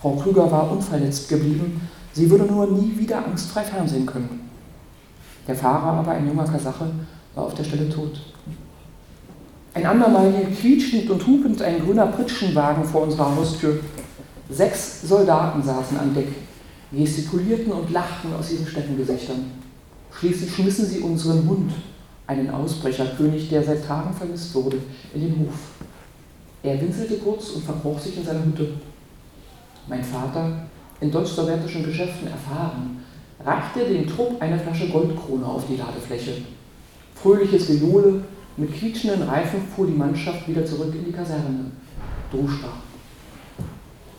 Frau 0.00 0.12
Krüger 0.12 0.50
war 0.50 0.70
unverletzt 0.70 1.28
geblieben, 1.28 1.80
sie 2.12 2.30
würde 2.30 2.44
nur 2.44 2.66
nie 2.66 2.98
wieder 2.98 3.24
angstfrei 3.26 3.62
fernsehen 3.62 4.06
können. 4.06 4.48
Der 5.46 5.54
Fahrer, 5.54 5.98
aber 5.98 6.12
ein 6.12 6.26
junger 6.26 6.44
Kasache, 6.44 6.86
war 7.34 7.44
auf 7.44 7.54
der 7.54 7.64
Stelle 7.64 7.88
tot. 7.88 8.20
Ein 9.74 9.84
andermal 9.84 10.32
hielt 10.32 10.58
quietschend 10.58 11.10
und 11.10 11.26
hupend 11.26 11.60
ein 11.60 11.84
grüner 11.84 12.06
Pritschenwagen 12.06 12.82
vor 12.84 13.02
unserer 13.02 13.36
Haustür. 13.36 13.78
Sechs 14.48 15.02
Soldaten 15.02 15.62
saßen 15.62 15.98
an 15.98 16.14
Deck, 16.14 16.28
gestikulierten 16.92 17.72
und 17.72 17.90
lachten 17.90 18.32
aus 18.32 18.52
ihren 18.52 18.66
Steppengesichtern. 18.66 19.50
Schließlich 20.12 20.54
schmissen 20.54 20.86
sie 20.86 21.00
unseren 21.00 21.48
Hund, 21.48 21.72
einen 22.26 22.50
Ausbrecherkönig, 22.50 23.48
der 23.48 23.62
seit 23.62 23.84
Tagen 23.84 24.14
vermisst 24.14 24.54
wurde, 24.54 24.78
in 25.14 25.20
den 25.20 25.38
Hof. 25.40 25.54
Er 26.62 26.80
winselte 26.80 27.18
kurz 27.18 27.50
und 27.50 27.64
verkroch 27.64 27.98
sich 27.98 28.16
in 28.16 28.24
seiner 28.24 28.44
Hütte. 28.44 28.68
Mein 29.88 30.02
Vater, 30.02 30.66
in 31.00 31.10
deutsch-sowjetischen 31.10 31.84
Geschäften 31.84 32.28
erfahren, 32.28 33.04
reichte 33.44 33.84
dem 33.84 34.06
Trupp 34.06 34.40
eine 34.40 34.58
Flasche 34.58 34.88
Goldkrone 34.88 35.44
auf 35.44 35.64
die 35.68 35.76
Ladefläche. 35.76 36.42
Fröhliches 37.14 37.66
Gejohle, 37.66 38.24
mit 38.56 38.72
quietschenden 38.72 39.22
Reifen 39.22 39.60
fuhr 39.74 39.86
die 39.86 39.92
Mannschaft 39.92 40.48
wieder 40.48 40.64
zurück 40.64 40.94
in 40.94 41.04
die 41.04 41.12
Kaserne. 41.12 41.70
Druscha. 42.30 42.85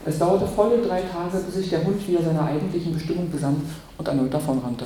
Es 0.08 0.20
dauerte 0.20 0.48
volle 0.48 0.82
drei 0.82 1.02
Tage, 1.02 1.44
bis 1.44 1.56
sich 1.56 1.70
der 1.70 1.84
Hund 1.84 2.08
wieder 2.08 2.24
seiner 2.24 2.44
eigentlichen 2.44 2.94
Bestimmung 2.94 3.30
besann 3.30 3.62
und 3.98 4.08
erneut 4.08 4.34
davonrannte. 4.34 4.86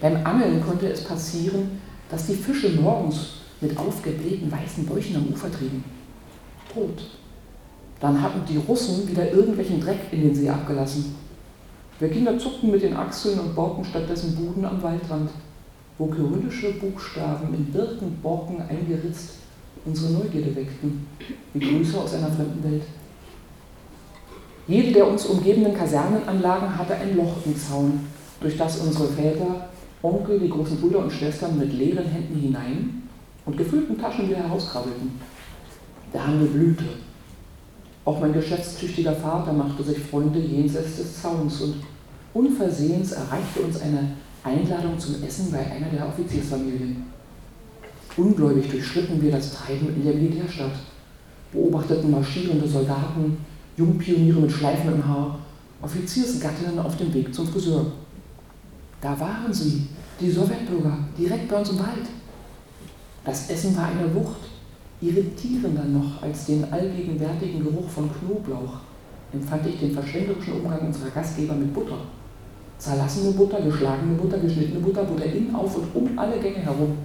Beim 0.00 0.24
Angeln 0.24 0.64
konnte 0.64 0.88
es 0.88 1.04
passieren, 1.04 1.78
dass 2.10 2.28
die 2.28 2.34
Fische 2.34 2.70
morgens 2.80 3.42
mit 3.60 3.76
aufgeblähten 3.76 4.50
weißen 4.50 4.86
Bäuchen 4.86 5.16
am 5.16 5.28
Ufer 5.34 5.52
trieben. 5.52 5.84
Tot. 6.72 7.10
Dann 8.00 8.22
hatten 8.22 8.40
die 8.48 8.56
Russen 8.56 9.06
wieder 9.06 9.30
irgendwelchen 9.30 9.82
Dreck 9.82 10.00
in 10.12 10.22
den 10.22 10.34
See 10.34 10.48
abgelassen. 10.48 11.14
Wir 11.98 12.08
Kinder 12.08 12.38
zuckten 12.38 12.70
mit 12.70 12.82
den 12.82 12.96
Achseln 12.96 13.38
und 13.38 13.54
bauten 13.54 13.84
stattdessen 13.84 14.34
Buden 14.34 14.64
am 14.64 14.82
Waldrand, 14.82 15.28
wo 15.98 16.06
kyrillische 16.06 16.72
Buchstaben 16.72 17.52
in 17.52 17.66
Birkenborken 17.66 18.62
eingeritzt 18.62 19.34
unsere 19.84 20.12
Neugierde 20.12 20.56
weckten, 20.56 21.06
wie 21.52 21.58
Grüße 21.60 22.00
aus 22.00 22.14
einer 22.14 22.30
fremden 22.30 22.64
Welt. 22.64 22.82
Jede 24.68 24.92
der 24.92 25.08
uns 25.08 25.26
umgebenden 25.26 25.74
Kasernenanlagen 25.74 26.78
hatte 26.78 26.94
ein 26.94 27.16
Loch 27.16 27.34
im 27.44 27.56
Zaun, 27.56 28.06
durch 28.40 28.56
das 28.56 28.78
unsere 28.78 29.08
Väter, 29.08 29.68
Onkel, 30.02 30.38
die 30.38 30.48
großen 30.48 30.80
Brüder 30.80 31.00
und 31.00 31.12
Schwestern 31.12 31.58
mit 31.58 31.72
leeren 31.72 32.06
Händen 32.06 32.38
hinein 32.38 33.02
und 33.44 33.56
gefüllten 33.56 33.98
Taschen 33.98 34.28
wieder 34.28 34.38
herauskrabbelten. 34.38 35.12
Der 36.14 36.26
Handel 36.26 36.48
blühte. 36.48 36.84
Auch 38.04 38.20
mein 38.20 38.32
geschäftstüchtiger 38.32 39.14
Vater 39.14 39.52
machte 39.52 39.82
sich 39.82 39.98
Freunde 39.98 40.38
jenseits 40.38 40.96
des 40.96 41.22
Zauns 41.22 41.60
und 41.60 41.76
unversehens 42.34 43.12
erreichte 43.12 43.60
uns 43.60 43.80
eine 43.80 44.12
Einladung 44.44 44.98
zum 44.98 45.22
Essen 45.22 45.52
bei 45.52 45.58
einer 45.58 45.88
der 45.88 46.08
Offiziersfamilien. 46.08 47.04
Ungläubig 48.16 48.68
durchschritten 48.70 49.22
wir 49.22 49.30
das 49.30 49.54
Treiben 49.54 49.88
in 49.94 50.04
der 50.04 50.14
Militärstadt, 50.14 50.72
beobachteten 51.52 52.10
marschierende 52.10 52.66
Soldaten, 52.66 53.38
Jungpioniere 53.76 54.40
mit 54.40 54.52
Schleifen 54.52 54.92
im 54.92 55.06
Haar, 55.06 55.38
Offiziersgattinnen 55.80 56.78
auf 56.78 56.96
dem 56.96 57.12
Weg 57.14 57.34
zum 57.34 57.46
Friseur. 57.46 57.86
Da 59.00 59.18
waren 59.18 59.52
sie, 59.52 59.86
die 60.20 60.30
Sowjetbürger, 60.30 60.98
direkt 61.18 61.48
bei 61.48 61.58
uns 61.58 61.70
im 61.70 61.78
Wald. 61.78 62.06
Das 63.24 63.48
Essen 63.48 63.74
war 63.76 63.86
eine 63.86 64.14
Wucht, 64.14 64.40
irritierender 65.00 65.84
noch 65.84 66.22
als 66.22 66.46
den 66.46 66.70
allgegenwärtigen 66.70 67.64
Geruch 67.64 67.88
von 67.88 68.10
Knoblauch, 68.12 68.74
empfand 69.32 69.66
ich 69.66 69.80
den 69.80 69.92
verschwenderischen 69.92 70.52
Umgang 70.54 70.86
unserer 70.86 71.10
Gastgeber 71.10 71.54
mit 71.54 71.72
Butter. 71.72 71.98
Zerlassene 72.78 73.32
Butter, 73.32 73.60
geschlagene 73.62 74.14
Butter, 74.14 74.38
geschnittene 74.38 74.80
Butter, 74.80 75.04
Butter 75.04 75.24
in, 75.24 75.54
auf 75.54 75.76
und 75.76 75.94
um 75.94 76.18
alle 76.18 76.38
Gänge 76.38 76.58
herum. 76.58 76.98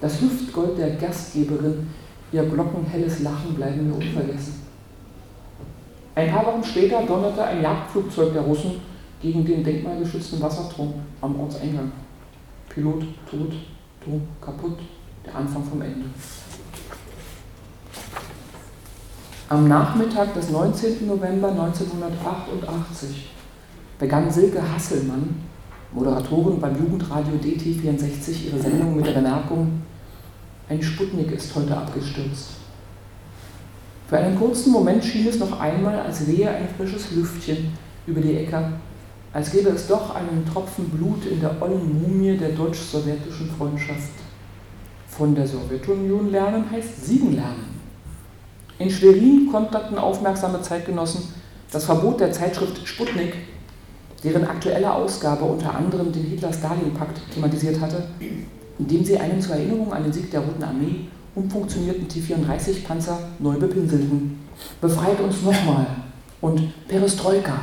Das 0.00 0.20
Hüftgold 0.20 0.76
der 0.76 0.96
Gastgeberin, 0.96 1.86
ihr 2.32 2.44
glockenhelles 2.44 3.20
Lachen 3.20 3.54
bleiben 3.54 3.86
mir 3.86 3.94
unvergessen. 3.94 4.67
Ein 6.18 6.32
paar 6.32 6.46
Wochen 6.46 6.64
später 6.64 7.00
donnerte 7.06 7.44
ein 7.44 7.62
Jagdflugzeug 7.62 8.32
der 8.32 8.42
Russen 8.42 8.80
gegen 9.22 9.44
den 9.44 9.62
denkmalgeschützten 9.62 10.42
Wasserturm 10.42 10.94
am 11.20 11.38
Ortseingang. 11.38 11.92
Pilot 12.68 13.02
tot, 13.30 13.52
Turm 14.04 14.22
kaputt, 14.40 14.80
der 15.24 15.36
Anfang 15.36 15.62
vom 15.62 15.80
Ende. 15.80 16.06
Am 19.48 19.68
Nachmittag 19.68 20.34
des 20.34 20.50
19. 20.50 21.06
November 21.06 21.50
1988 21.50 23.30
begann 24.00 24.28
Silke 24.28 24.60
Hasselmann, 24.60 25.36
Moderatorin 25.92 26.60
beim 26.60 26.76
Jugendradio 26.76 27.34
DT64, 27.36 28.46
ihre 28.48 28.58
Sendung 28.58 28.96
mit 28.96 29.06
der 29.06 29.12
Bemerkung, 29.12 29.82
ein 30.68 30.82
Sputnik 30.82 31.30
ist 31.30 31.54
heute 31.54 31.76
abgestürzt. 31.76 32.57
Für 34.08 34.16
einen 34.16 34.38
kurzen 34.38 34.72
Moment 34.72 35.04
schien 35.04 35.28
es 35.28 35.38
noch 35.38 35.60
einmal, 35.60 36.00
als 36.00 36.26
wehe 36.26 36.48
ein 36.48 36.66
frisches 36.78 37.10
Lüftchen 37.10 37.74
über 38.06 38.22
die 38.22 38.38
Äcker, 38.38 38.72
als 39.34 39.52
gäbe 39.52 39.68
es 39.68 39.86
doch 39.86 40.14
einen 40.14 40.46
Tropfen 40.50 40.88
Blut 40.88 41.26
in 41.26 41.40
der 41.40 41.60
ollen 41.60 42.00
Mumie 42.02 42.38
der 42.38 42.50
deutsch-sowjetischen 42.50 43.50
Freundschaft. 43.50 44.12
Von 45.08 45.34
der 45.34 45.46
Sowjetunion 45.46 46.30
lernen 46.30 46.70
heißt 46.70 47.04
siegen 47.04 47.34
lernen. 47.34 47.78
In 48.78 48.90
Schwerin 48.90 49.50
konterten 49.52 49.98
aufmerksame 49.98 50.62
Zeitgenossen 50.62 51.24
das 51.70 51.84
Verbot 51.84 52.18
der 52.18 52.32
Zeitschrift 52.32 52.88
Sputnik, 52.88 53.34
deren 54.24 54.46
aktuelle 54.46 54.90
Ausgabe 54.90 55.44
unter 55.44 55.74
anderem 55.74 56.12
den 56.12 56.24
Hitler-Stalin-Pakt 56.24 57.20
thematisiert 57.34 57.78
hatte, 57.78 58.08
indem 58.78 59.04
sie 59.04 59.18
einen 59.18 59.42
zur 59.42 59.56
Erinnerung 59.56 59.92
an 59.92 60.04
den 60.04 60.12
Sieg 60.14 60.30
der 60.30 60.40
Roten 60.40 60.62
Armee 60.62 61.08
umfunktionierten 61.34 62.08
T-34-Panzer 62.08 63.18
neu 63.38 63.56
bepinselten. 63.58 64.38
Befreit 64.80 65.20
uns 65.20 65.42
nochmal 65.42 65.86
und 66.40 66.88
Perestroika. 66.88 67.60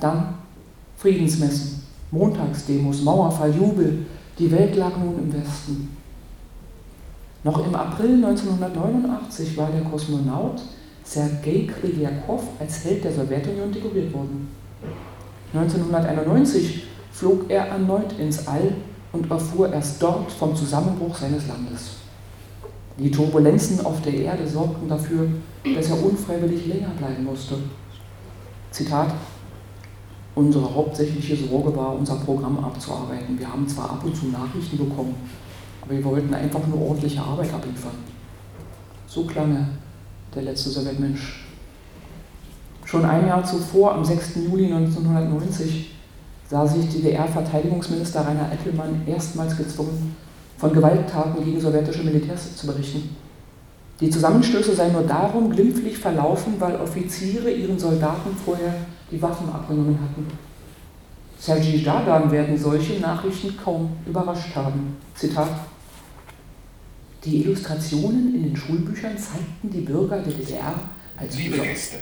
Dann 0.00 0.34
Friedensmessen, 0.96 1.82
Montagsdemos, 2.10 3.02
Mauerfall, 3.02 3.54
Jubel. 3.54 4.06
Die 4.38 4.50
Welt 4.50 4.76
lag 4.76 4.96
nun 4.96 5.18
im 5.18 5.32
Westen. 5.32 5.96
Noch 7.44 7.64
im 7.64 7.74
April 7.74 8.24
1989 8.24 9.56
war 9.56 9.70
der 9.70 9.82
Kosmonaut 9.82 10.60
Sergei 11.04 11.68
Kryliakow 11.68 12.42
als 12.58 12.84
Held 12.84 13.04
der 13.04 13.12
Sowjetunion 13.12 13.70
dekoriert 13.70 14.12
worden. 14.12 14.48
1991 15.54 16.82
flog 17.12 17.48
er 17.48 17.68
erneut 17.68 18.18
ins 18.18 18.46
All 18.48 18.74
und 19.12 19.30
erfuhr 19.30 19.72
erst 19.72 20.02
dort 20.02 20.30
vom 20.32 20.54
Zusammenbruch 20.56 21.16
seines 21.16 21.46
Landes. 21.46 22.05
Die 22.98 23.10
Turbulenzen 23.10 23.84
auf 23.84 24.00
der 24.02 24.14
Erde 24.14 24.46
sorgten 24.48 24.88
dafür, 24.88 25.28
dass 25.74 25.90
er 25.90 26.02
unfreiwillig 26.02 26.66
länger 26.66 26.90
bleiben 26.98 27.24
musste. 27.24 27.56
Zitat 28.70 29.12
Unsere 30.34 30.74
hauptsächliche 30.74 31.34
Sorge 31.34 31.74
war, 31.74 31.94
unser 31.94 32.16
Programm 32.16 32.62
abzuarbeiten. 32.62 33.38
Wir 33.38 33.50
haben 33.50 33.66
zwar 33.66 33.92
ab 33.92 34.04
und 34.04 34.14
zu 34.14 34.26
Nachrichten 34.26 34.76
bekommen, 34.76 35.14
aber 35.80 35.94
wir 35.94 36.04
wollten 36.04 36.34
einfach 36.34 36.66
nur 36.66 36.88
ordentliche 36.88 37.22
Arbeit 37.22 37.54
abliefern. 37.54 37.96
So 39.06 39.24
klang 39.24 39.66
der 40.34 40.42
letzte 40.42 40.68
Sowjetmensch. 40.68 41.46
Schon 42.84 43.06
ein 43.06 43.26
Jahr 43.26 43.42
zuvor, 43.44 43.94
am 43.94 44.04
6. 44.04 44.36
Juli 44.36 44.66
1990, 44.66 45.94
sah 46.50 46.66
sich 46.66 46.86
DDR-Verteidigungsminister 46.90 48.20
Rainer 48.20 48.52
Ettelmann 48.52 49.02
erstmals 49.06 49.56
gezwungen, 49.56 50.14
von 50.58 50.72
Gewalttaten 50.72 51.44
gegen 51.44 51.60
sowjetische 51.60 52.02
Militärs 52.02 52.56
zu 52.56 52.66
berichten. 52.66 53.16
Die 54.00 54.10
Zusammenstöße 54.10 54.74
seien 54.74 54.92
nur 54.92 55.02
darum 55.02 55.50
glimpflich 55.50 55.96
verlaufen, 55.98 56.54
weil 56.58 56.76
Offiziere 56.76 57.50
ihren 57.50 57.78
Soldaten 57.78 58.36
vorher 58.44 58.74
die 59.10 59.20
Waffen 59.22 59.48
abgenommen 59.48 59.98
hatten. 59.98 60.26
Sergei 61.38 61.82
Dagan 61.84 62.30
werden 62.30 62.58
solche 62.58 63.00
Nachrichten 63.00 63.56
kaum 63.62 63.90
überrascht 64.06 64.54
haben. 64.54 64.96
Zitat 65.14 65.48
die 67.26 67.42
Illustrationen 67.42 68.36
in 68.36 68.42
den 68.44 68.56
Schulbüchern 68.56 69.18
zeigten 69.18 69.68
die 69.68 69.80
Bürger 69.80 70.18
der 70.18 70.32
DDR 70.32 70.74
Als 71.16 71.36
Liebe 71.36 71.58
Gäste, 71.58 71.96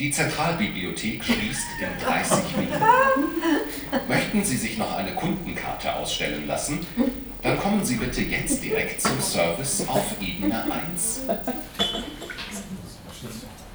die 0.00 0.10
Zentralbibliothek 0.10 1.22
schließt 1.22 1.66
in 1.80 2.04
30 2.04 2.56
Minuten. 2.56 2.82
Möchten 4.08 4.44
Sie 4.44 4.56
sich 4.56 4.76
noch 4.76 4.96
eine 4.96 5.14
Kundenkarte 5.14 5.94
ausstellen 5.94 6.48
lassen? 6.48 6.80
Dann 7.42 7.58
kommen 7.58 7.84
Sie 7.84 7.96
bitte 7.96 8.22
jetzt 8.22 8.62
direkt 8.62 9.00
zum 9.00 9.20
Service 9.20 9.84
auf 9.86 10.16
Ebene 10.20 10.64
1. 10.64 11.20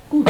Gut. 0.09 0.29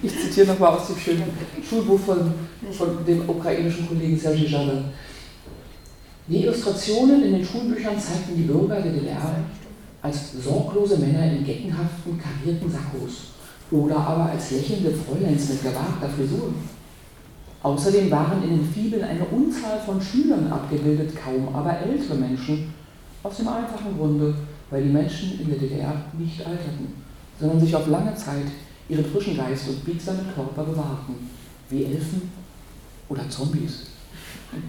Ich 0.00 0.18
zitiere 0.20 0.46
nochmal 0.46 0.76
aus 0.76 0.86
dem 0.86 0.98
schönen 0.98 1.24
Schulbuch 1.68 1.98
von, 2.00 2.32
von 2.70 3.04
dem 3.04 3.28
ukrainischen 3.28 3.88
Kollegen 3.88 4.18
Sergei 4.18 4.44
Jadin. 4.44 4.84
Die 6.28 6.44
Illustrationen 6.44 7.24
in 7.24 7.32
den 7.32 7.44
Schulbüchern 7.44 7.98
zeigten 7.98 8.36
die 8.36 8.42
Bürger 8.42 8.80
der 8.80 8.92
DDR 8.92 9.44
als 10.00 10.32
sorglose 10.32 10.98
Männer 10.98 11.24
in 11.24 11.44
geckenhaften, 11.44 12.20
karierten 12.20 12.70
Sakkos 12.70 13.32
oder 13.70 13.96
aber 13.96 14.30
als 14.30 14.52
lächelnde 14.52 14.92
Fräuleins 14.92 15.48
mit 15.48 15.62
gewagter 15.62 16.08
Frisur. 16.16 16.52
Außerdem 17.62 18.10
waren 18.10 18.42
in 18.44 18.50
den 18.50 18.64
Fibeln 18.64 19.02
eine 19.02 19.24
Unzahl 19.24 19.80
von 19.84 20.00
Schülern 20.00 20.50
abgebildet, 20.50 21.12
kaum 21.16 21.54
aber 21.54 21.78
ältere 21.78 22.14
Menschen, 22.14 22.72
aus 23.22 23.36
dem 23.36 23.48
einfachen 23.48 23.96
Grunde, 23.96 24.34
weil 24.70 24.84
die 24.84 24.90
Menschen 24.90 25.40
in 25.40 25.48
der 25.48 25.58
DDR 25.58 26.04
nicht 26.16 26.46
alterten, 26.46 26.94
sondern 27.38 27.58
sich 27.60 27.74
auf 27.74 27.88
lange 27.88 28.14
Zeit 28.14 28.46
ihren 28.88 29.04
frischen 29.04 29.36
Geist 29.36 29.68
und 29.68 29.84
biegsamen 29.84 30.32
Körper 30.34 30.62
bewahrten, 30.64 31.14
wie 31.68 31.84
Elfen 31.84 32.30
oder 33.08 33.28
Zombies. 33.28 33.86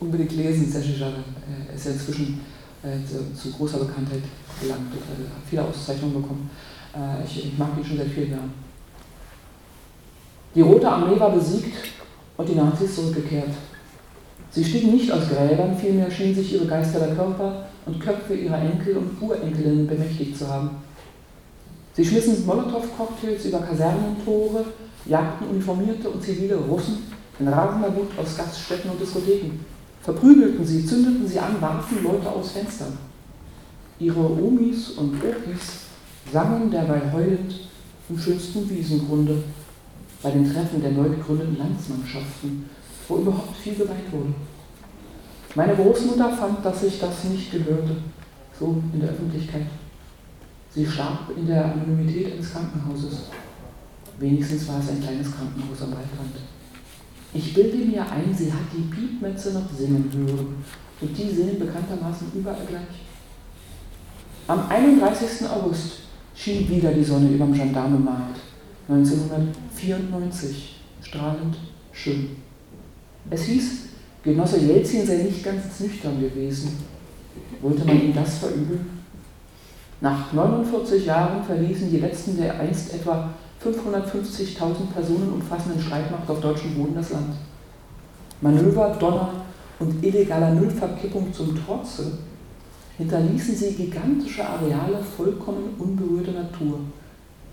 Unbedingt 0.00 0.32
lesen, 0.32 0.70
Jardin. 0.72 1.24
Er 1.68 1.74
ist 1.74 1.86
ja 1.86 1.92
inzwischen 1.92 2.40
äh, 2.82 2.98
zu, 3.34 3.52
großer 3.52 3.78
Bekanntheit 3.78 4.22
gelangt, 4.60 4.92
äh, 4.92 5.24
hat 5.24 5.42
viele 5.48 5.64
Auszeichnungen 5.64 6.20
bekommen. 6.20 6.50
Äh, 6.94 7.24
ich 7.24 7.56
mag 7.56 7.70
ihn 7.78 7.84
schon 7.84 7.96
seit 7.96 8.08
vielen 8.08 8.32
Jahren. 8.32 8.65
Die 10.56 10.62
Rote 10.62 10.90
Armee 10.90 11.20
war 11.20 11.32
besiegt 11.32 11.76
und 12.38 12.48
die 12.48 12.54
Nazis 12.54 12.94
zurückgekehrt. 12.94 13.50
Sie 14.50 14.64
stiegen 14.64 14.92
nicht 14.92 15.12
aus 15.12 15.28
Gräbern, 15.28 15.76
vielmehr 15.76 16.10
schienen 16.10 16.34
sich 16.34 16.54
ihre 16.54 16.64
Geister 16.64 16.98
der 16.98 17.14
Körper 17.14 17.66
und 17.84 18.00
Köpfe 18.00 18.34
ihrer 18.34 18.58
Enkel 18.58 18.96
und 18.96 19.20
Urenkelinnen 19.20 19.86
bemächtigt 19.86 20.38
zu 20.38 20.48
haben. 20.48 20.70
Sie 21.92 22.06
schmissen 22.06 22.46
Molotow-Cocktails 22.46 23.44
über 23.44 23.58
Kasernentore, 23.58 24.64
jagten 25.04 25.46
uniformierte 25.48 26.08
und 26.08 26.22
zivile 26.22 26.56
Russen 26.56 27.02
in 27.38 27.48
rasender 27.48 27.94
Wut 27.94 28.08
aus 28.16 28.34
Gaststätten 28.34 28.90
und 28.90 28.98
Diskotheken, 28.98 29.60
verprügelten 30.00 30.64
sie, 30.64 30.86
zündeten 30.86 31.28
sie 31.28 31.38
an, 31.38 31.60
warfen 31.60 32.02
Leute 32.02 32.30
aus 32.30 32.52
Fenstern. 32.52 32.96
Ihre 33.98 34.20
Omis 34.20 34.92
und 34.92 35.22
Opis 35.22 35.80
sangen 36.32 36.70
derweil 36.70 37.12
heulend 37.12 37.60
im 38.08 38.18
schönsten 38.18 38.70
Wiesengrunde 38.70 39.42
bei 40.22 40.30
den 40.30 40.52
Treffen 40.52 40.80
der 40.80 40.92
neu 40.92 41.08
gegründeten 41.08 41.58
Landsmannschaften, 41.58 42.68
wo 43.08 43.16
überhaupt 43.18 43.56
viel 43.56 43.74
geweint 43.74 44.12
wurde. 44.12 44.34
Meine 45.54 45.74
Großmutter 45.74 46.30
fand, 46.30 46.64
dass 46.64 46.80
sich 46.80 46.98
das 46.98 47.24
nicht 47.24 47.50
gehörte, 47.50 47.96
so 48.58 48.82
in 48.92 49.00
der 49.00 49.10
Öffentlichkeit. 49.10 49.66
Sie 50.70 50.86
starb 50.86 51.30
in 51.36 51.46
der 51.46 51.64
Anonymität 51.64 52.32
eines 52.34 52.52
Krankenhauses. 52.52 53.30
Wenigstens 54.18 54.68
war 54.68 54.80
es 54.80 54.90
ein 54.90 55.00
kleines 55.00 55.30
Krankenhaus 55.34 55.80
am 55.82 55.92
Waldrand. 55.92 56.36
Ich 57.32 57.54
bilde 57.54 57.78
mir 57.78 58.02
ein, 58.10 58.34
sie 58.34 58.52
hat 58.52 58.60
die 58.72 58.94
Piepmetze 58.94 59.52
noch 59.52 59.70
singen 59.74 60.10
hören. 60.12 60.64
Und 61.00 61.16
die 61.16 61.34
singen 61.34 61.58
bekanntermaßen 61.58 62.28
überall 62.34 62.64
gleich. 62.66 63.04
Am 64.48 64.68
31. 64.68 65.48
August 65.48 66.00
schien 66.34 66.68
wieder 66.68 66.92
die 66.92 67.04
Sonne 67.04 67.30
über 67.30 67.44
dem 67.44 67.54
Gendarmenmarkt. 67.54 68.40
1994. 68.88 70.76
Strahlend 71.02 71.56
schön. 71.92 72.30
Es 73.30 73.42
hieß, 73.44 73.86
Genosse 74.26 74.58
Jelzin 74.58 75.06
sei 75.06 75.18
nicht 75.18 75.44
ganz 75.44 75.78
nüchtern 75.78 76.20
gewesen. 76.20 76.78
Wollte 77.62 77.84
man 77.84 78.02
ihm 78.02 78.12
das 78.12 78.38
verübeln? 78.38 78.90
Nach 80.00 80.32
49 80.32 81.06
Jahren 81.06 81.44
verließen 81.44 81.90
die 81.90 81.98
letzten 81.98 82.36
der 82.36 82.58
einst 82.58 82.92
etwa 82.92 83.30
550.000 83.64 84.92
Personen 84.92 85.32
umfassenden 85.32 85.80
Streitmacht 85.80 86.28
auf 86.28 86.40
deutschem 86.40 86.74
Boden 86.74 86.96
das 86.96 87.10
Land. 87.10 87.34
Manöver, 88.40 88.96
Donner 88.98 89.30
und 89.78 90.04
illegaler 90.04 90.50
Müllverkippung 90.50 91.32
zum 91.32 91.56
Trotze 91.64 92.18
hinterließen 92.98 93.54
sie 93.54 93.74
gigantische 93.74 94.44
Areale 94.44 94.98
vollkommen 95.16 95.74
unberührter 95.78 96.32
Natur, 96.32 96.80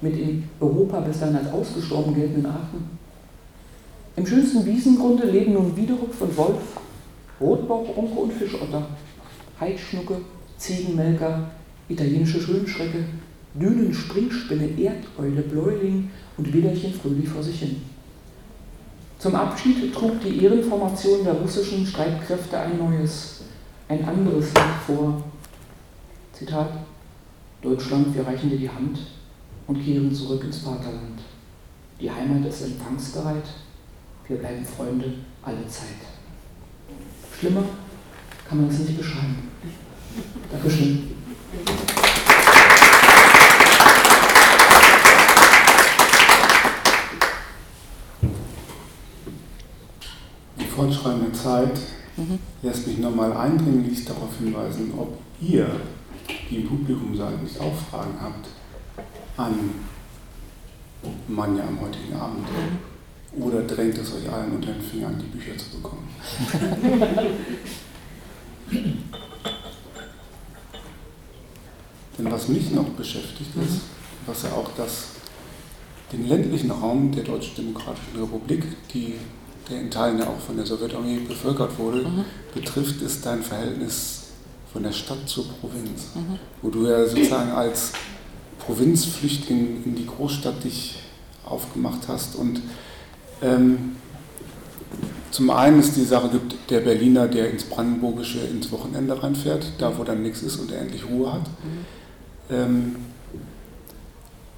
mit 0.04 0.18
in 0.18 0.44
Europa 0.60 1.00
bis 1.00 1.20
dann 1.20 1.36
als 1.36 1.52
ausgestorben 1.52 2.14
geltenden 2.14 2.46
Arten. 2.46 3.00
Im 4.16 4.28
schönsten 4.28 4.66
Wiesengrunde 4.66 5.26
leben 5.26 5.54
nun 5.54 5.76
Wiederrupf 5.76 6.22
und 6.22 6.38
Wolf, 6.38 6.78
Rotbauch, 7.42 7.96
Unke 7.96 8.20
und 8.20 8.34
Fischotter, 8.34 8.86
Heidschnucke, 9.60 10.18
Ziegenmelker, 10.58 11.50
italienische 11.90 12.40
Schönschrecke, 12.40 13.06
Dünen, 13.56 13.94
Springspinne, 13.94 14.70
Erdeule, 14.78 15.42
Bläuling 15.42 16.12
und 16.38 16.54
Widerchen 16.54 16.94
fröhlich 16.94 17.30
vor 17.30 17.42
sich 17.42 17.60
hin. 17.60 17.82
Zum 19.18 19.36
Abschied 19.36 19.94
trug 19.94 20.20
die 20.22 20.44
Ehrenformation 20.44 21.24
der 21.24 21.34
russischen 21.34 21.86
Streitkräfte 21.86 22.60
ein 22.60 22.78
neues, 22.78 23.44
ein 23.88 24.04
anderes 24.04 24.48
Lied 24.48 24.76
vor. 24.86 25.24
Zitat: 26.34 26.70
Deutschland, 27.62 28.14
wir 28.14 28.28
reichen 28.28 28.50
dir 28.50 28.58
die 28.58 28.70
Hand 28.70 29.00
und 29.68 29.84
kehren 29.84 30.14
zurück 30.14 30.44
ins 30.44 30.60
Vaterland. 30.60 31.22
Die 32.00 32.12
Heimat 32.12 32.46
ist 32.46 32.64
empfangsbereit, 32.64 33.44
wir 34.28 34.38
bleiben 34.38 34.66
Freunde 34.66 35.14
alle 35.42 35.68
Zeit. 35.68 35.88
Schlimmer 37.40 37.64
kann 38.48 38.62
man 38.62 38.70
es 38.70 38.80
nicht 38.80 38.98
beschreiben. 38.98 39.50
Dankeschön. 40.52 41.10
Die 50.60 50.66
fortschreitende 50.66 51.32
Zeit 51.32 51.80
mhm. 52.18 52.40
lässt 52.62 52.88
mich 52.88 52.98
nochmal 52.98 53.32
eindringlich 53.34 54.04
darauf 54.06 54.38
hinweisen, 54.38 54.94
ob 54.98 55.18
ihr, 55.42 55.68
die 56.50 56.58
im 56.58 56.68
Publikum 56.68 57.16
seid, 57.16 57.42
nicht 57.42 57.60
auch 57.60 57.76
Fragen 57.76 58.16
habt 58.22 58.48
an 59.38 59.72
Manja 61.28 61.64
am 61.64 61.82
heutigen 61.82 62.16
Abend. 62.16 62.48
Oder 63.38 63.64
drängt 63.64 63.98
es 63.98 64.14
euch 64.14 64.32
allen 64.32 64.52
unter 64.52 64.72
den 64.72 64.82
Fingern, 64.82 65.18
die 65.20 65.26
Bücher 65.26 65.58
zu 65.58 65.70
bekommen? 65.72 66.08
Denn 72.18 72.32
was 72.32 72.48
mich 72.48 72.72
noch 72.72 72.90
beschäftigt 72.90 73.50
ist, 73.56 73.82
was 74.28 74.44
ja 74.44 74.52
auch 74.52 74.70
das, 74.78 75.08
den 76.12 76.28
ländlichen 76.28 76.70
Raum 76.70 77.12
der 77.12 77.24
Deutschen 77.24 77.56
Demokratischen 77.56 78.20
Republik, 78.20 78.64
die, 78.94 79.16
der 79.68 79.82
in 79.82 79.90
Teilen 79.90 80.20
ja 80.20 80.28
auch 80.28 80.40
von 80.40 80.56
der 80.56 80.66
Sowjetunion 80.66 81.28
bevölkert 81.28 81.78
wurde, 81.80 82.08
mhm. 82.08 82.26
betrifft, 82.54 83.02
ist 83.02 83.26
dein 83.26 83.42
Verhältnis 83.42 84.26
von 84.72 84.84
der 84.84 84.92
Stadt 84.92 85.28
zur 85.28 85.48
Provinz, 85.48 86.12
mhm. 86.14 86.38
wo 86.62 86.70
du 86.70 86.88
ja 86.88 87.04
sozusagen 87.06 87.52
als 87.52 87.94
Provinzflüchtling 88.66 89.84
in 89.86 89.96
die 89.96 90.06
Großstadt 90.06 90.64
dich 90.64 91.00
aufgemacht 91.46 92.08
hast. 92.08 92.36
Und 92.36 92.62
ähm, 93.42 93.96
zum 95.32 95.50
einen 95.50 95.80
ist 95.80 95.96
die 95.96 96.04
Sache 96.04 96.30
gibt, 96.30 96.70
der 96.70 96.82
Berliner, 96.82 97.28
der 97.28 97.50
ins 97.50 97.64
Brandenburgische 97.64 98.40
ins 98.40 98.72
Wochenende 98.72 99.22
reinfährt, 99.22 99.74
da 99.80 99.98
wo 99.98 100.04
dann 100.04 100.22
nichts 100.22 100.42
ist 100.42 100.58
und 100.58 100.72
er 100.72 100.82
endlich 100.82 101.06
Ruhe 101.10 101.34
hat. 101.34 101.42
Mhm. 101.42 101.86
Ähm, 102.50 102.96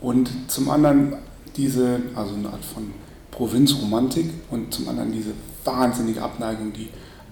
und 0.01 0.29
zum 0.47 0.69
anderen 0.69 1.15
diese, 1.55 2.01
also 2.15 2.35
eine 2.35 2.49
Art 2.49 2.65
von 2.65 2.91
Provinzromantik 3.31 4.29
und 4.51 4.73
zum 4.73 4.87
anderen 4.89 5.11
diese 5.11 5.31
wahnsinnige 5.63 6.21
Abneigung, 6.21 6.73
die 6.73 6.89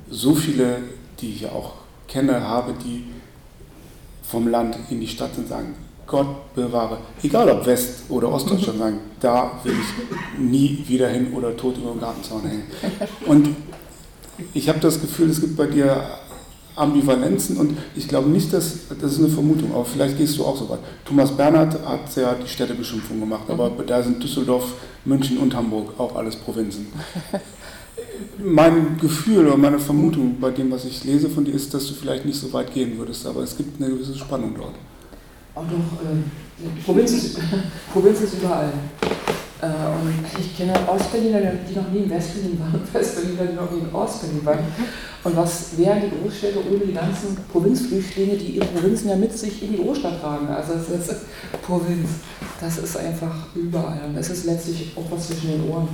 so 0.10 0.34
viele, 0.34 0.80
die 1.20 1.32
ich 1.34 1.42
ja 1.42 1.52
auch 1.52 1.74
kenne, 2.08 2.42
habe, 2.42 2.74
die 2.84 3.06
vom 4.24 4.48
Land 4.48 4.78
in 4.90 5.00
die 5.00 5.08
Stadt 5.08 5.36
sind, 5.36 5.48
sagen, 5.48 5.76
Gott 6.06 6.54
bewahre, 6.54 6.98
egal 7.22 7.50
ob 7.50 7.66
West- 7.66 8.04
oder 8.10 8.32
Ostdeutschland, 8.32 8.80
sagen, 8.80 9.00
da 9.20 9.52
will 9.64 9.74
ich 9.74 10.40
nie 10.40 10.84
wieder 10.88 11.08
hin 11.10 11.34
oder 11.34 11.56
tot 11.56 11.78
über 11.78 11.92
dem 11.92 12.00
Gartenzaun 12.00 12.42
hängen. 12.42 12.64
Und 13.26 13.50
ich 14.54 14.68
habe 14.70 14.80
das 14.80 15.00
Gefühl, 15.00 15.30
es 15.30 15.40
gibt 15.40 15.56
bei 15.56 15.68
dir 15.68 16.04
Ambivalenzen 16.76 17.58
und 17.58 17.78
ich 17.96 18.08
glaube 18.08 18.30
nicht, 18.30 18.52
dass 18.52 18.88
das 19.00 19.14
ist 19.14 19.20
eine 19.20 19.28
Vermutung, 19.28 19.74
aber 19.74 19.86
vielleicht 19.86 20.18
gehst 20.18 20.38
du 20.38 20.46
auch 20.46 20.58
so 20.58 20.70
weit. 20.70 20.80
Thomas 21.06 21.32
Bernhard 21.32 21.86
hat 21.86 22.16
ja 22.16 22.34
die 22.34 22.48
Städtebeschimpfung 22.48 23.20
gemacht, 23.20 23.48
aber 23.48 23.70
mhm. 23.70 23.86
da 23.86 24.02
sind 24.02 24.24
Düsseldorf, 24.24 24.74
München 25.06 25.38
und 25.38 25.56
Hamburg 25.56 25.94
auch 26.00 26.16
alles 26.16 26.36
Provinzen. 26.36 26.88
mein 28.44 28.98
Gefühl 29.00 29.48
oder 29.48 29.58
meine 29.58 29.78
Vermutung 29.78 30.38
bei 30.40 30.50
dem, 30.50 30.72
was 30.72 30.86
ich 30.86 31.04
lese 31.04 31.30
von 31.30 31.46
dir, 31.46 31.54
ist, 31.54 31.74
dass 31.74 31.88
du 31.88 31.94
vielleicht 31.94 32.26
nicht 32.26 32.40
so 32.40 32.52
weit 32.54 32.74
gehen 32.74 32.98
würdest, 32.98 33.26
aber 33.28 33.42
es 33.42 33.56
gibt 33.56 33.82
eine 33.82 33.92
gewisse 33.92 34.18
Spannung 34.18 34.56
dort. 34.58 34.74
Auch 35.56 35.64
doch, 35.64 36.02
äh, 36.02 36.84
Provinz, 36.84 37.12
ist, 37.12 37.40
Provinz 37.94 38.22
ist 38.22 38.36
überall. 38.36 38.70
Äh, 39.62 39.66
und 39.66 40.26
ich 40.40 40.58
kenne 40.58 40.74
Ostberliner, 40.88 41.40
die 41.70 41.76
noch 41.76 41.90
nie 41.90 42.00
in 42.00 42.10
Westberlin 42.10 42.60
waren 42.60 42.82
Westberliner, 42.94 43.46
die 43.46 43.56
noch 43.56 43.72
nie 43.72 43.80
in 43.80 43.94
Ostberlin 43.94 44.46
waren. 44.46 44.60
Und 45.24 45.38
was 45.38 45.78
wären 45.78 46.02
die 46.02 46.10
Großstädte 46.10 46.60
ohne 46.70 46.86
die 46.86 46.94
ganzen 46.94 47.38
Provinzflüchtlinge, 47.52 48.36
die 48.36 48.58
ihre 48.58 48.66
Provinzen 48.66 49.10
ja 49.10 49.16
mit 49.16 49.38
sich 49.38 49.64
in 49.64 49.72
die 49.72 49.84
Großstadt 49.84 50.20
tragen? 50.20 50.48
Also 50.48 50.74
es 50.74 50.90
ist 50.90 51.22
Provinz, 51.66 52.10
das 52.60 52.78
ist 52.80 52.98
einfach 52.98 53.48
überall. 53.56 54.02
Und 54.10 54.18
es 54.18 54.30
ist 54.30 54.46
letztlich 54.46 54.92
auch 54.98 55.10
was 55.10 55.28
zwischen 55.28 55.52
den 55.52 55.70
Ohren. 55.70 55.88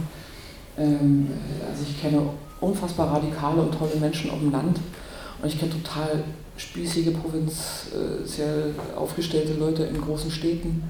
Ähm, 0.78 1.28
also 1.70 1.84
ich 1.88 2.02
kenne 2.02 2.22
unfassbar 2.62 3.14
radikale 3.14 3.62
und 3.62 3.78
tolle 3.78 3.96
Menschen 4.00 4.32
auf 4.32 4.40
dem 4.40 4.52
Land 4.52 4.80
und 5.42 5.48
ich 5.48 5.60
kenne 5.60 5.72
total 5.72 6.24
spießige, 6.60 7.12
provinziell 7.12 8.74
aufgestellte 8.96 9.54
Leute 9.54 9.84
in 9.84 10.00
großen 10.00 10.30
Städten. 10.30 10.84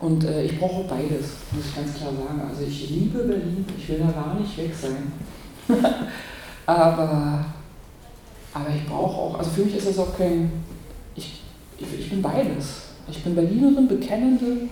Und 0.00 0.24
äh, 0.24 0.44
ich 0.44 0.58
brauche 0.58 0.84
beides, 0.84 1.30
muss 1.50 1.66
ich 1.66 1.74
ganz 1.74 1.96
klar 1.96 2.12
sagen. 2.12 2.40
Also 2.48 2.62
ich 2.62 2.90
liebe 2.90 3.18
Berlin, 3.18 3.64
ich 3.76 3.88
will 3.88 3.98
da 3.98 4.12
gar 4.12 4.38
nicht 4.38 4.56
weg 4.56 4.70
sein. 4.72 5.12
aber, 6.66 7.44
aber 8.54 8.66
ich 8.74 8.86
brauche 8.86 9.16
auch, 9.16 9.38
also 9.38 9.50
für 9.50 9.62
mich 9.62 9.76
ist 9.76 9.88
das 9.88 9.98
auch 9.98 10.16
kein, 10.16 10.52
ich, 11.16 11.40
ich, 11.78 11.98
ich 11.98 12.10
bin 12.10 12.22
beides. 12.22 12.82
Ich 13.10 13.24
bin 13.24 13.34
Berlinerin, 13.34 13.88
bekennende, 13.88 14.68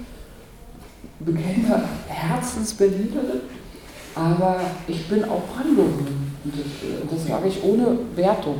bekennende 1.20 1.82
Herzensberlinerin 2.06 3.40
aber 4.16 4.60
ich 4.88 5.06
bin 5.08 5.24
auch 5.24 5.42
Brandenburgerin. 5.54 6.32
Und 6.42 6.54
das, 6.54 6.60
äh, 6.60 7.14
das 7.14 7.26
sage 7.26 7.48
ich 7.48 7.62
ohne 7.62 7.98
Wertung. 8.16 8.56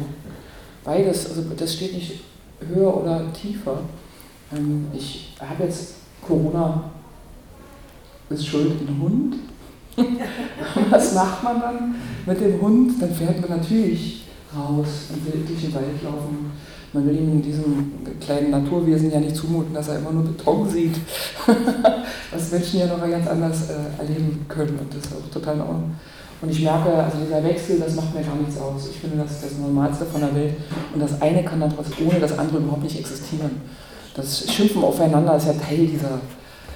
Beides, 0.87 1.29
also 1.29 1.43
das 1.55 1.75
steht 1.75 1.93
nicht 1.93 2.21
höher 2.73 2.97
oder 2.97 3.33
tiefer. 3.35 3.81
Ähm, 4.57 4.87
ich 4.95 5.37
habe 5.39 5.65
jetzt 5.65 5.97
Corona 6.27 6.91
ist 8.31 8.47
schuld 8.47 8.81
ein 8.81 9.01
Hund. 9.01 9.37
Was 10.91 11.15
macht 11.15 11.43
man 11.43 11.61
dann 11.61 11.95
mit 12.25 12.41
dem 12.41 12.61
Hund? 12.61 13.03
Dann 13.03 13.15
fährt 13.15 13.41
man 13.41 13.59
natürlich 13.59 14.25
raus 14.57 15.11
und 15.13 15.27
will 15.27 15.45
durch 15.47 15.61
den 15.61 15.75
Wald 15.75 16.03
laufen 16.03 16.53
man 16.97 17.07
will 17.07 17.17
ihm 17.17 17.33
in 17.33 17.43
diesem 17.43 17.93
kleinen 18.21 18.51
Naturwesen 18.51 19.11
ja 19.11 19.21
nicht 19.21 19.37
zumuten, 19.37 19.75
dass 19.75 19.89
er 19.89 19.99
immer 19.99 20.13
nur 20.13 20.25
Beton 20.25 20.69
sieht, 20.69 20.95
was 22.33 22.51
Menschen 22.51 22.81
ja 22.81 22.87
noch 22.87 23.01
ganz 23.01 23.27
anders 23.27 23.69
äh, 23.69 24.01
erleben 24.01 24.47
können 24.49 24.79
und 24.79 24.95
das 24.95 25.05
ist 25.05 25.13
auch 25.13 25.31
total 25.31 25.57
in 25.57 25.61
Ordnung. 25.61 25.95
Und 26.43 26.51
ich 26.51 26.61
merke, 26.63 26.93
also 26.93 27.19
dieser 27.19 27.43
Wechsel, 27.43 27.81
das 27.81 27.95
macht 27.95 28.15
mir 28.15 28.23
gar 28.23 28.37
nichts 28.37 28.59
aus. 28.59 28.89
Ich 28.91 28.99
finde, 28.99 29.17
das 29.17 29.33
ist 29.33 29.45
das 29.45 29.59
Normalste 29.59 30.05
von 30.05 30.21
der 30.21 30.35
Welt 30.35 30.55
und 30.93 31.01
das 31.01 31.21
eine 31.21 31.43
kann 31.43 31.61
dann 31.61 31.73
ohne 31.73 32.21
das 32.21 32.39
andere 32.39 32.59
überhaupt 32.59 32.83
nicht 32.83 32.99
existieren. 32.99 33.63
Das 34.15 34.53
Schimpfen 34.53 34.83
aufeinander 34.85 35.37
ist 35.37 35.47
ja 35.47 35.55
Teil 35.55 35.87
dieser, 35.87 36.21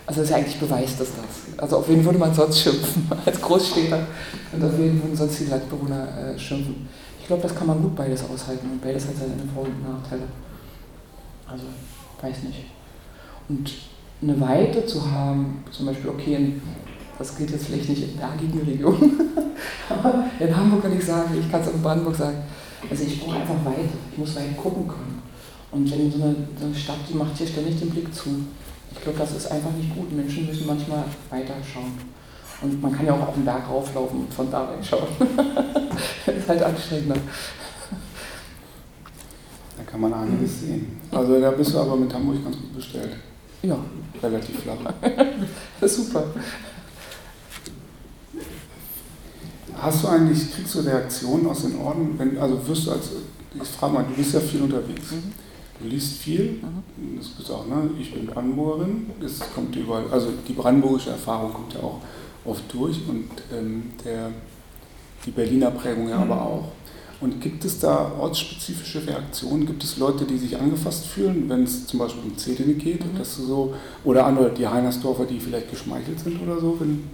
also 0.06 0.22
ist 0.22 0.30
ja 0.30 0.36
eigentlich 0.36 0.58
beweist 0.58 0.98
das 1.00 1.08
das. 1.08 1.62
Also 1.62 1.78
auf 1.78 1.88
wen 1.88 2.04
würde 2.04 2.18
man 2.18 2.32
sonst 2.34 2.60
schimpfen 2.60 3.10
als 3.26 3.40
Großstädter 3.40 4.00
und 4.52 4.64
auf 4.64 4.72
wen 4.78 5.02
würden 5.02 5.16
sonst 5.16 5.40
die 5.40 5.46
Landbewohner 5.46 6.34
äh, 6.34 6.38
schimpfen 6.38 6.88
glaube, 7.30 7.44
das 7.44 7.54
kann 7.54 7.68
man 7.68 7.80
gut 7.80 7.94
beides 7.94 8.24
aushalten 8.28 8.68
und 8.72 8.82
beides 8.82 9.06
hat 9.06 9.16
seine 9.16 9.34
Vor- 9.54 9.62
und 9.62 9.88
Nachteile. 9.88 10.24
Also, 11.46 11.64
weiß 12.20 12.42
nicht. 12.42 12.64
Und 13.48 13.70
eine 14.20 14.40
Weite 14.40 14.84
zu 14.84 15.08
haben, 15.08 15.62
zum 15.70 15.86
Beispiel, 15.86 16.10
okay, 16.10 16.54
das 17.20 17.36
geht 17.36 17.50
jetzt 17.50 17.66
vielleicht 17.66 17.86
nicht 17.90 18.02
in 18.02 18.16
bergigen 18.16 18.60
Regionen, 18.60 19.20
aber 19.90 20.24
in 20.38 20.56
Hamburg 20.56 20.82
kann 20.82 20.96
ich 20.96 21.04
sagen, 21.04 21.34
ich 21.38 21.50
kann 21.52 21.60
es 21.60 21.68
auch 21.68 21.74
in 21.74 21.82
Brandenburg 21.82 22.16
sagen, 22.16 22.38
also 22.88 23.04
ich 23.04 23.20
brauche 23.20 23.36
einfach 23.36 23.62
Weite, 23.62 23.90
ich 24.10 24.18
muss 24.18 24.34
weit 24.36 24.56
gucken 24.56 24.88
können. 24.88 25.22
Und 25.70 25.90
wenn 25.90 26.10
so 26.10 26.22
eine, 26.22 26.34
so 26.58 26.64
eine 26.64 26.74
Stadt, 26.74 26.96
die 27.06 27.14
macht 27.14 27.36
hier 27.36 27.46
ständig 27.46 27.78
den 27.78 27.90
Blick 27.90 28.12
zu. 28.14 28.30
Ich 28.90 29.02
glaube, 29.02 29.18
das 29.18 29.36
ist 29.36 29.52
einfach 29.52 29.70
nicht 29.72 29.94
gut. 29.94 30.10
Menschen 30.12 30.46
müssen 30.46 30.66
manchmal 30.66 31.04
weiter 31.28 31.54
schauen. 31.62 31.92
Und 32.62 32.82
man 32.82 32.90
kann 32.90 33.06
ja 33.06 33.12
auch 33.12 33.28
auf 33.28 33.34
den 33.34 33.44
Berg 33.44 33.68
rauflaufen 33.68 34.20
und 34.20 34.34
von 34.34 34.50
da 34.50 34.64
reinschauen. 34.64 35.06
das 36.26 36.34
ist 36.34 36.48
halt 36.48 36.62
anstrengender. 36.62 37.16
Da 39.76 39.82
kann 39.84 40.00
man 40.00 40.12
einiges 40.14 40.60
sehen. 40.62 40.98
Also 41.12 41.38
da 41.40 41.50
bist 41.50 41.74
du 41.74 41.78
aber 41.78 41.96
mit 41.96 42.12
Hamburg 42.12 42.42
ganz 42.42 42.56
gut 42.56 42.74
bestellt. 42.74 43.12
Ja. 43.62 43.78
Relativ 44.22 44.60
flach. 44.60 44.92
das 45.80 45.92
ist 45.92 46.06
super. 46.06 46.24
Hast 49.80 50.04
du 50.04 50.08
eigentlich, 50.08 50.52
kriegst 50.54 50.74
du 50.74 50.80
Reaktionen 50.80 51.46
aus 51.46 51.62
den 51.62 51.78
Orden? 51.78 52.14
Wenn, 52.18 52.38
also 52.38 52.66
wirst 52.66 52.86
du 52.86 52.92
als, 52.92 53.10
ich 53.54 53.68
frage 53.68 53.94
mal, 53.94 54.04
du 54.04 54.14
bist 54.14 54.34
ja 54.34 54.40
viel 54.40 54.62
unterwegs. 54.62 55.12
Mhm. 55.12 55.32
Du 55.80 55.88
liest 55.88 56.18
viel, 56.18 56.60
mhm. 56.62 57.16
das 57.16 57.28
bist 57.28 57.50
auch, 57.50 57.66
ne? 57.66 57.90
Ich 57.98 58.12
bin 58.12 58.26
Brandenburgerin, 58.26 59.06
es 59.24 59.40
kommt 59.54 59.74
überall, 59.74 60.04
also 60.10 60.28
die 60.46 60.52
brandenburgische 60.52 61.10
Erfahrung 61.10 61.54
kommt 61.54 61.72
ja 61.72 61.80
auch 61.80 62.00
oft 62.44 62.62
durch 62.72 63.00
und 63.08 63.30
ähm, 63.56 63.84
der, 64.04 64.30
die 65.24 65.30
Berliner 65.30 65.70
Prägung 65.70 66.08
ja 66.10 66.18
aber 66.18 66.42
auch. 66.42 66.68
Und 67.22 67.40
gibt 67.40 67.64
es 67.64 67.78
da 67.78 68.12
ortsspezifische 68.18 69.06
Reaktionen? 69.06 69.66
Gibt 69.66 69.84
es 69.84 69.98
Leute, 69.98 70.24
die 70.24 70.38
sich 70.38 70.58
angefasst 70.58 71.06
fühlen, 71.06 71.48
wenn 71.48 71.64
es 71.64 71.86
zum 71.86 72.00
Beispiel 72.00 72.22
um 72.24 72.36
Zedene 72.36 72.74
geht? 72.74 73.04
Mhm. 73.04 73.18
Dass 73.18 73.36
du 73.36 73.44
so, 73.44 73.74
oder 74.04 74.26
andere, 74.26 74.50
die 74.50 74.66
Heinersdorfer, 74.66 75.24
die 75.24 75.40
vielleicht 75.40 75.70
geschmeichelt 75.70 76.20
sind 76.20 76.42
oder 76.42 76.60
so, 76.60 76.78
wenn, 76.80 77.04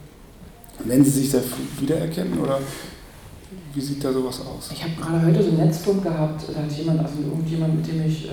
wenn 0.85 1.05
sie 1.05 1.11
sich 1.11 1.31
da 1.31 1.39
wiedererkennen? 1.81 2.39
Oder 2.39 2.59
wie 3.75 3.81
sieht 3.81 4.03
da 4.03 4.13
sowas 4.13 4.41
aus? 4.41 4.71
Ich 4.73 4.83
habe 4.83 4.93
gerade 4.95 5.27
heute 5.27 5.43
so 5.43 5.49
einen 5.51 5.67
Netzpunkt 5.67 6.03
gehabt, 6.03 6.43
da 6.49 6.63
hat 6.63 6.73
jemand, 6.73 7.01
also 7.01 7.15
irgendjemand, 7.25 7.77
mit 7.77 7.87
dem 7.87 8.07
ich 8.07 8.29
äh, 8.29 8.33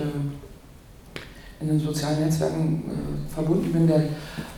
in 1.60 1.68
den 1.68 1.80
sozialen 1.80 2.20
Netzwerken 2.20 2.82
äh, 2.88 3.34
verbunden 3.34 3.72
bin, 3.72 3.86
der 3.86 4.04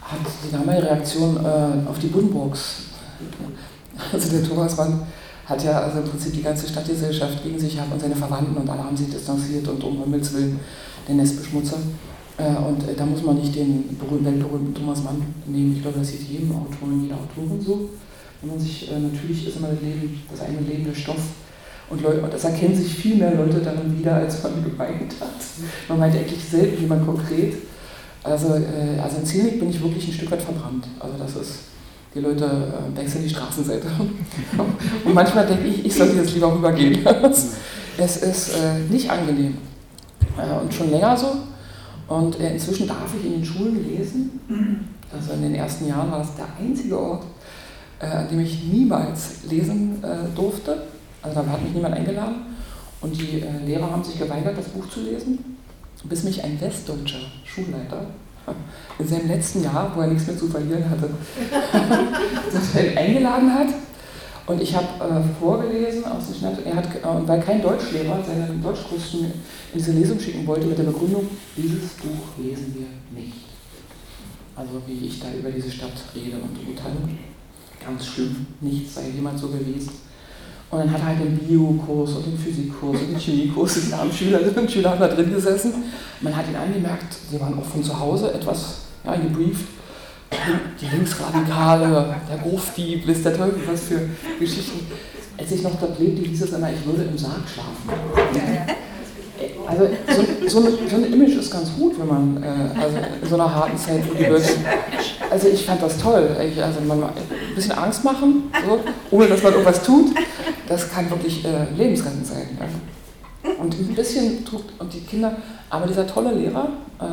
hat 0.03 0.21
die 0.45 0.53
damalige 0.53 0.85
Reaktion 0.85 1.37
äh, 1.37 1.89
auf 1.89 1.99
die 1.99 2.09
Buddenbrooks. 2.09 2.77
Also 4.13 4.29
der 4.29 4.47
Thomas 4.47 4.77
Mann 4.77 5.07
hat 5.47 5.65
ja 5.65 5.81
also 5.81 6.01
im 6.01 6.05
Prinzip 6.05 6.35
die 6.35 6.43
ganze 6.43 6.69
Stadtgesellschaft 6.69 7.43
gegen 7.43 7.59
sich 7.59 7.77
gehabt 7.77 7.91
und 7.91 7.99
seine 7.99 8.15
Verwandten 8.15 8.55
und 8.55 8.69
alle 8.69 8.85
haben 8.85 8.95
sich 8.95 9.09
distanziert 9.09 9.67
und 9.69 9.83
um 9.83 10.03
Himmels 10.03 10.35
Willen 10.35 10.61
den 11.09 11.17
Nestbeschmutzer. 11.17 11.79
Äh, 12.39 12.57
und 12.69 12.87
äh, 12.89 12.95
da 12.95 13.07
muss 13.07 13.23
man 13.23 13.37
nicht 13.37 13.55
den 13.55 13.97
weltberühmten 13.99 14.75
Thomas 14.75 15.03
Mann 15.03 15.23
nehmen. 15.47 15.75
Ich 15.77 15.83
glaube, 15.83 15.99
das 15.99 16.09
sieht 16.09 16.29
jedem 16.29 16.51
Autor 16.53 16.89
und 16.89 17.03
jeder 17.03 17.17
Autorin 17.17 17.61
so. 17.61 17.89
Wenn 18.41 18.51
man 18.51 18.61
sich, 18.61 18.91
äh, 18.91 18.99
natürlich 18.99 19.49
ist 19.49 19.57
immer 19.57 19.69
das, 19.69 19.81
Leben, 19.81 20.23
das 20.31 20.43
eigene 20.43 20.61
Leben 20.61 20.85
der 20.85 20.95
Stoff 20.95 21.23
und, 21.89 22.03
Leute, 22.03 22.23
das 22.31 22.45
erkennen 22.45 22.75
sich 22.75 22.93
viel 22.93 23.17
mehr 23.17 23.35
Leute 23.35 23.61
darin 23.61 23.99
wieder, 23.99 24.17
als 24.17 24.43
man 24.43 24.63
gemeint 24.71 25.15
hat. 25.19 25.31
Man 25.89 25.99
meint 25.99 26.15
eigentlich 26.15 26.45
selten 26.45 26.81
jemand 26.81 27.07
konkret. 27.07 27.55
Also, 28.23 28.49
also 28.49 29.19
in 29.19 29.25
Zielnik 29.25 29.61
bin 29.61 29.71
ich 29.71 29.81
wirklich 29.81 30.09
ein 30.09 30.13
Stück 30.13 30.33
weit 30.33 30.43
verbrannt. 30.43 30.85
Also 30.99 31.15
das 31.17 31.37
ist, 31.37 31.59
die 32.13 32.19
Leute 32.19 32.75
wechseln 32.97 33.23
die 33.23 33.31
Straßenseite. 33.31 33.87
und 35.05 35.15
manchmal 35.15 35.47
denke 35.47 35.69
ich, 35.69 35.87
ich 35.87 35.95
sollte 35.95 36.17
jetzt 36.17 36.35
lieber 36.35 36.53
rübergehen. 36.53 37.07
es 37.99 38.17
ist 38.17 38.57
nicht 38.91 39.09
angenehm. 39.09 39.59
Und 40.61 40.75
schon 40.75 40.91
länger 40.91 41.17
so. 41.17 41.37
Und 42.09 42.39
äh, 42.41 42.53
inzwischen 42.53 42.87
darf 42.87 43.13
ich 43.19 43.27
in 43.27 43.33
den 43.33 43.45
Schulen 43.45 43.85
lesen. 43.87 44.41
Also 45.13 45.33
in 45.33 45.43
den 45.43 45.55
ersten 45.55 45.89
Jahren 45.89 46.11
war 46.11 46.19
das 46.19 46.35
der 46.37 46.47
einzige 46.61 46.99
Ort, 46.99 47.25
äh, 48.01 48.07
an 48.07 48.29
dem 48.29 48.41
ich 48.41 48.65
niemals 48.65 49.45
lesen 49.49 50.03
durfte. 50.35 50.83
Also 51.23 51.41
da 51.41 51.47
hat 51.47 51.63
mich 51.63 51.73
niemand 51.73 51.95
eingeladen 51.95 52.47
und 53.01 53.17
die 53.21 53.41
äh, 53.41 53.65
Lehrer 53.65 53.91
haben 53.91 54.03
sich 54.03 54.19
geweigert, 54.19 54.57
das 54.57 54.67
Buch 54.67 54.89
zu 54.89 55.01
lesen, 55.01 55.57
bis 56.05 56.25
mich 56.25 56.43
ein 56.43 56.61
westdeutscher 56.61 57.21
Schulleiter 57.45 58.07
in 58.99 59.09
seinem 59.09 59.29
letzten 59.29 59.63
Jahr, 59.63 59.93
wo 59.95 60.01
er 60.01 60.09
nichts 60.09 60.27
mehr 60.27 60.39
zu 60.39 60.47
verlieren 60.47 60.85
hatte, 60.89 61.11
eingeladen 62.97 63.53
hat. 63.53 63.69
Und 64.47 64.63
ich 64.63 64.75
habe 64.77 64.87
äh, 65.01 65.41
vorgelesen 65.41 66.05
aus 66.05 66.27
dem 66.27 66.35
Schnitt, 66.37 66.65
er 66.65 66.77
hat, 66.77 66.87
äh, 66.87 67.29
weil 67.29 67.41
kein 67.41 67.61
Deutschlehrer 67.61 68.23
seinen 68.25 68.63
Deutschkursen 68.63 69.25
in 69.25 69.33
diese 69.75 69.93
Lesung 69.93 70.21
schicken 70.21 70.47
wollte, 70.47 70.67
mit 70.67 70.79
der 70.79 70.85
Begründung, 70.85 71.27
dieses 71.57 71.91
Buch 71.95 72.39
lesen 72.39 72.75
wir 72.77 73.21
nicht. 73.21 73.35
Also 74.55 74.81
wie 74.87 75.07
ich 75.07 75.21
da 75.21 75.27
über 75.37 75.51
diese 75.51 75.71
Stadt 75.71 75.93
rede 76.15 76.37
und 76.37 76.69
urteile. 76.69 76.97
Ganz 77.85 78.07
schlimm, 78.07 78.47
nichts 78.61 78.95
sei 78.95 79.11
jemand 79.15 79.39
so 79.39 79.49
gewesen. 79.49 79.91
Und 80.71 80.79
dann 80.79 80.91
hat 80.91 81.01
er 81.01 81.07
halt 81.07 81.21
den 81.21 81.39
Biokurs 81.39 82.13
und 82.13 82.27
den 82.27 82.39
Physikkurs 82.39 83.01
und 83.01 83.11
den 83.11 83.19
Chemiekurs. 83.19 83.87
Die 83.87 83.93
armen 83.93 84.13
Schülerinnen 84.13 84.59
und 84.59 84.71
Schüler 84.71 84.91
haben 84.91 85.01
da 85.01 85.09
drin 85.09 85.33
gesessen. 85.33 85.75
Man 86.21 86.35
hat 86.35 86.49
ihn 86.49 86.57
angemerkt, 86.57 87.17
sie 87.31 87.41
waren 87.41 87.59
auch 87.59 87.65
von 87.65 87.83
zu 87.83 87.99
Hause 87.99 88.33
etwas 88.33 88.79
ja, 89.05 89.15
gebrieft. 89.17 89.67
Die 90.81 90.87
Linksradikale, 90.87 92.17
der 92.31 92.39
Grufdieb, 92.39 93.07
wisst 93.07 93.25
der 93.25 93.37
Teufel, 93.37 93.61
was 93.67 93.85
für 93.85 94.09
Geschichten. 94.39 94.87
Als 95.39 95.53
ich 95.53 95.63
noch 95.63 95.79
dort 95.79 95.99
lebte, 95.99 96.23
hieß 96.23 96.43
es 96.43 96.53
immer, 96.53 96.71
ich 96.73 96.87
würde 96.87 97.05
im 97.05 97.19
Sarg 97.19 97.43
schlafen. 97.53 97.91
Also 99.67 99.89
so, 100.49 100.49
so, 100.49 100.79
so, 100.89 100.97
ein 100.97 101.13
Image 101.13 101.37
ist 101.37 101.51
ganz 101.51 101.75
gut, 101.75 101.99
wenn 101.99 102.07
man 102.07 102.43
äh, 102.43 102.81
also 102.81 102.97
in 103.23 103.29
so 103.29 103.35
einer 103.35 103.55
harten 103.55 103.77
Zeit, 103.77 104.03
Leute. 104.19 104.45
Also 105.31 105.49
ich 105.49 105.67
fand 105.67 105.83
das 105.83 105.99
toll. 105.99 106.37
Ich, 106.41 106.63
also 106.63 106.81
man, 106.81 107.03
bisschen 107.55 107.73
Angst 107.73 108.05
machen, 108.05 108.45
so, 108.65 108.81
ohne 109.11 109.27
dass 109.27 109.43
man 109.43 109.53
irgendwas 109.53 109.83
tut, 109.83 110.15
das 110.69 110.91
kann 110.91 111.11
wirklich 111.11 111.45
äh, 111.45 111.67
lebensrettend 111.77 112.27
sein. 112.27 112.49
Ja. 112.59 113.51
Und 113.63 113.75
ein 113.75 113.95
bisschen 113.95 114.45
tut, 114.45 114.65
und 114.79 114.93
die 114.93 115.01
Kinder, 115.01 115.37
aber 115.69 115.87
dieser 115.87 116.07
tolle 116.07 116.33
Lehrer, 116.33 116.69
äh, 117.01 117.05
äh 117.05 117.09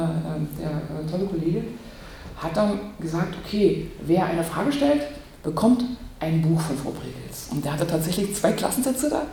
der 0.60 0.70
äh, 0.70 1.12
tolle 1.12 1.26
Kollege, 1.26 1.64
hat 2.38 2.56
dann 2.56 2.80
gesagt, 3.00 3.36
okay, 3.44 3.90
wer 4.06 4.26
eine 4.26 4.44
Frage 4.44 4.72
stellt, 4.72 5.04
bekommt 5.44 5.84
ein 6.20 6.42
Buch 6.42 6.60
von 6.60 6.78
Frau 6.78 6.92
Pregels. 6.92 7.50
Und 7.52 7.64
der 7.64 7.74
hatte 7.74 7.86
tatsächlich 7.88 8.34
zwei 8.36 8.52
Klassensätze 8.54 9.10
da 9.10 9.24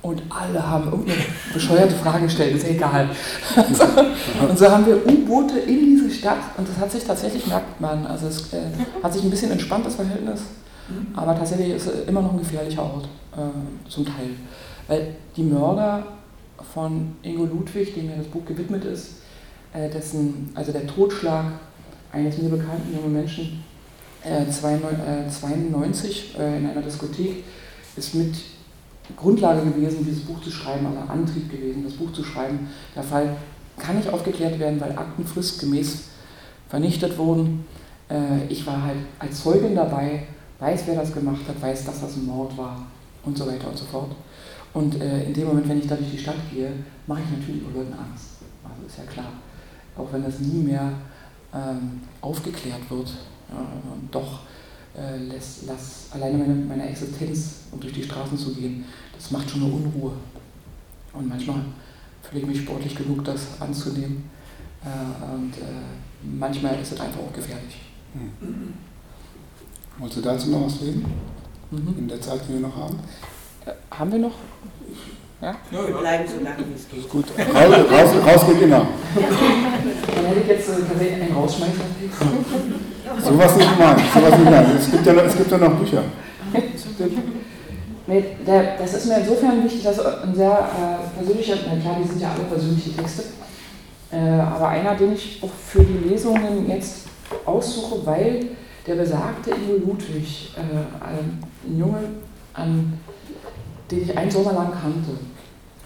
und 0.00 0.22
alle 0.30 0.64
haben 0.64 0.90
irgendeine 0.90 1.18
bescheuerte 1.52 1.94
Frage 1.94 2.24
gestellt, 2.24 2.56
ist 2.56 2.66
egal. 2.66 3.10
und 4.48 4.58
so 4.58 4.70
haben 4.70 4.86
wir 4.86 5.06
U-Boote 5.06 5.58
in 5.58 5.80
diese 5.80 6.10
Stadt 6.10 6.38
und 6.56 6.68
das 6.68 6.76
hat 6.78 6.90
sich 6.90 7.04
tatsächlich, 7.04 7.46
merkt 7.46 7.80
man, 7.80 8.06
also 8.06 8.28
es 8.28 8.52
äh, 8.52 8.60
hat 9.02 9.12
sich 9.12 9.24
ein 9.24 9.30
bisschen 9.30 9.50
entspannt, 9.50 9.86
das 9.86 9.96
Verhältnis, 9.96 10.42
aber 11.14 11.36
tatsächlich 11.36 11.70
ist 11.70 11.86
es 11.86 12.08
immer 12.08 12.22
noch 12.22 12.32
ein 12.32 12.38
gefährlicher 12.38 12.82
Ort, 12.82 13.08
äh, 13.36 13.90
zum 13.90 14.06
Teil. 14.06 14.30
Weil 14.86 15.14
die 15.36 15.42
Mörder 15.42 16.06
von 16.72 17.16
Ingo 17.22 17.44
Ludwig, 17.44 17.94
dem 17.94 18.08
ja 18.08 18.16
das 18.16 18.26
Buch 18.26 18.44
gewidmet 18.46 18.84
ist, 18.84 19.16
äh, 19.74 19.90
dessen, 19.90 20.50
also 20.54 20.72
der 20.72 20.86
Totschlag 20.86 21.44
eines 22.18 22.38
mir 22.38 22.48
bekannten 22.50 22.94
jungen 22.94 23.12
Menschen, 23.12 23.64
äh, 24.24 24.48
92 24.50 26.36
äh, 26.38 26.58
in 26.58 26.66
einer 26.66 26.82
Diskothek, 26.82 27.44
ist 27.96 28.14
mit 28.14 28.34
Grundlage 29.16 29.62
gewesen, 29.62 30.04
dieses 30.04 30.24
Buch 30.24 30.40
zu 30.42 30.50
schreiben, 30.50 30.86
also 30.86 30.98
Antrieb 31.10 31.50
gewesen, 31.50 31.84
das 31.84 31.94
Buch 31.94 32.12
zu 32.12 32.22
schreiben. 32.22 32.68
Der 32.94 33.02
Fall 33.02 33.36
kann 33.78 33.96
nicht 33.96 34.08
aufgeklärt 34.08 34.58
werden, 34.58 34.80
weil 34.80 34.92
Akten 34.92 35.24
fristgemäß 35.24 36.08
vernichtet 36.68 37.16
wurden. 37.16 37.64
Äh, 38.10 38.46
ich 38.48 38.66
war 38.66 38.82
halt 38.82 38.98
als 39.18 39.42
Zeugin 39.42 39.74
dabei, 39.74 40.24
weiß, 40.58 40.82
wer 40.86 40.96
das 40.96 41.14
gemacht 41.14 41.42
hat, 41.46 41.60
weiß, 41.62 41.84
dass 41.84 42.00
das 42.00 42.16
ein 42.16 42.26
Mord 42.26 42.56
war 42.58 42.86
und 43.24 43.38
so 43.38 43.46
weiter 43.46 43.68
und 43.68 43.78
so 43.78 43.84
fort. 43.84 44.10
Und 44.74 45.00
äh, 45.00 45.24
in 45.24 45.34
dem 45.34 45.46
Moment, 45.46 45.68
wenn 45.68 45.78
ich 45.78 45.86
da 45.86 45.94
durch 45.94 46.10
die 46.10 46.18
Stadt 46.18 46.36
gehe, 46.52 46.70
mache 47.06 47.20
ich 47.20 47.38
natürlich 47.38 47.62
auch 47.64 47.74
Leuten 47.74 47.92
Angst. 47.92 48.38
Also 48.64 48.86
ist 48.86 48.98
ja 48.98 49.04
klar. 49.04 49.32
Auch 49.96 50.12
wenn 50.12 50.22
das 50.22 50.38
nie 50.40 50.62
mehr 50.62 50.92
ähm, 51.54 52.00
aufgeklärt 52.20 52.90
wird. 52.90 53.08
Ja, 53.50 53.66
doch 54.10 54.40
äh, 54.96 55.16
lässt, 55.16 55.66
lass 55.66 56.08
alleine 56.12 56.38
meine, 56.38 56.54
meine 56.54 56.88
Existenz, 56.88 57.60
um 57.70 57.80
durch 57.80 57.92
die 57.92 58.02
Straßen 58.02 58.36
zu 58.36 58.54
gehen, 58.54 58.84
das 59.14 59.30
macht 59.30 59.50
schon 59.50 59.62
eine 59.62 59.72
Unruhe. 59.72 60.12
Und 61.12 61.28
manchmal 61.28 61.60
fühle 62.22 62.42
ich 62.42 62.46
mich 62.46 62.60
sportlich 62.60 62.94
genug, 62.94 63.24
das 63.24 63.60
anzunehmen. 63.60 64.28
Äh, 64.84 65.34
und 65.34 65.56
äh, 65.56 66.36
manchmal 66.38 66.78
ist 66.80 66.92
es 66.92 67.00
einfach 67.00 67.20
auch 67.20 67.32
gefährlich. 67.32 67.80
Mhm. 68.14 68.74
Wolltest 69.98 70.18
du 70.18 70.22
dazu 70.22 70.50
noch 70.50 70.66
was 70.66 70.80
reden? 70.80 71.04
Mhm. 71.70 71.94
In 71.98 72.08
der 72.08 72.20
Zeit, 72.20 72.40
die 72.48 72.54
wir 72.54 72.60
noch 72.60 72.76
haben? 72.76 72.98
Äh, 73.66 73.72
haben 73.90 74.12
wir 74.12 74.18
noch? 74.18 74.34
Ja? 75.40 75.54
ja 75.70 75.86
wir 75.86 75.94
bleiben 75.94 76.24
so 76.26 76.42
lange, 76.42 76.64
wie 76.68 76.74
es 76.74 76.88
geht. 76.88 77.08
Gut, 77.08 77.26
raus, 77.38 77.74
raus, 77.90 78.10
raus 78.26 78.46
geht 78.48 78.62
immer. 78.62 78.88
Dann 79.14 80.26
hätte 80.26 80.40
ich 80.40 80.48
jetzt 80.48 80.68
äh, 80.68 81.22
einen 81.22 81.32
Rausschmeißer. 81.32 81.84
Sowas 83.22 83.56
nicht 83.56 83.78
gemeint. 83.78 84.00
Sowas 84.12 84.38
nicht. 84.38 84.80
Es 84.80 84.90
gibt 84.90 85.06
ja, 85.06 85.12
es 85.14 85.36
gibt 85.36 85.50
ja 85.50 85.58
noch 85.58 85.74
Bücher. 85.78 86.02
Nee, 88.08 88.24
der, 88.46 88.78
das 88.78 88.94
ist 88.94 89.06
mir 89.06 89.18
insofern 89.18 89.62
wichtig, 89.62 89.82
dass 89.84 90.00
ein 90.00 90.34
sehr 90.34 90.50
äh, 90.50 91.18
persönlicher, 91.18 91.56
na 91.66 91.78
klar, 91.78 91.96
die 92.02 92.08
sind 92.08 92.22
ja 92.22 92.30
alle 92.32 92.44
persönliche 92.44 92.96
Texte, 92.96 93.22
äh, 94.10 94.40
aber 94.40 94.68
einer, 94.68 94.94
den 94.94 95.12
ich 95.12 95.42
auch 95.42 95.50
für 95.50 95.84
die 95.84 96.08
Lesungen 96.08 96.66
jetzt 96.66 97.06
aussuche, 97.44 98.06
weil 98.06 98.46
der 98.86 98.94
besagte 98.94 99.50
Ingo 99.50 99.86
Ludwig, 99.86 100.54
äh, 100.56 101.04
ein 101.04 101.78
Junge, 101.78 101.98
an, 102.54 102.98
den 103.90 104.02
ich 104.02 104.16
einen 104.16 104.30
Sommer 104.30 104.52
lang 104.52 104.72
kannte, 104.72 105.12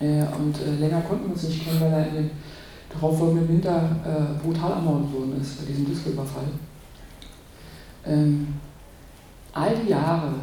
äh, 0.00 0.24
und 0.36 0.56
äh, 0.60 0.80
länger 0.80 1.00
konnten 1.02 1.26
wir 1.26 1.32
uns 1.32 1.44
nicht 1.44 1.64
kennen, 1.64 1.80
weil 1.80 1.92
er 1.92 2.08
in 2.08 2.14
den 2.14 2.30
darauffolgenden 2.92 3.48
Winter 3.48 3.96
äh, 4.04 4.44
brutal 4.44 4.72
ermordet 4.72 5.12
worden 5.12 5.40
ist 5.40 5.60
bei 5.60 5.66
diesem 5.66 5.86
Disco-Überfall 5.86 6.44
ähm, 8.06 8.54
all 9.52 9.74
die 9.76 9.90
Jahre, 9.90 10.34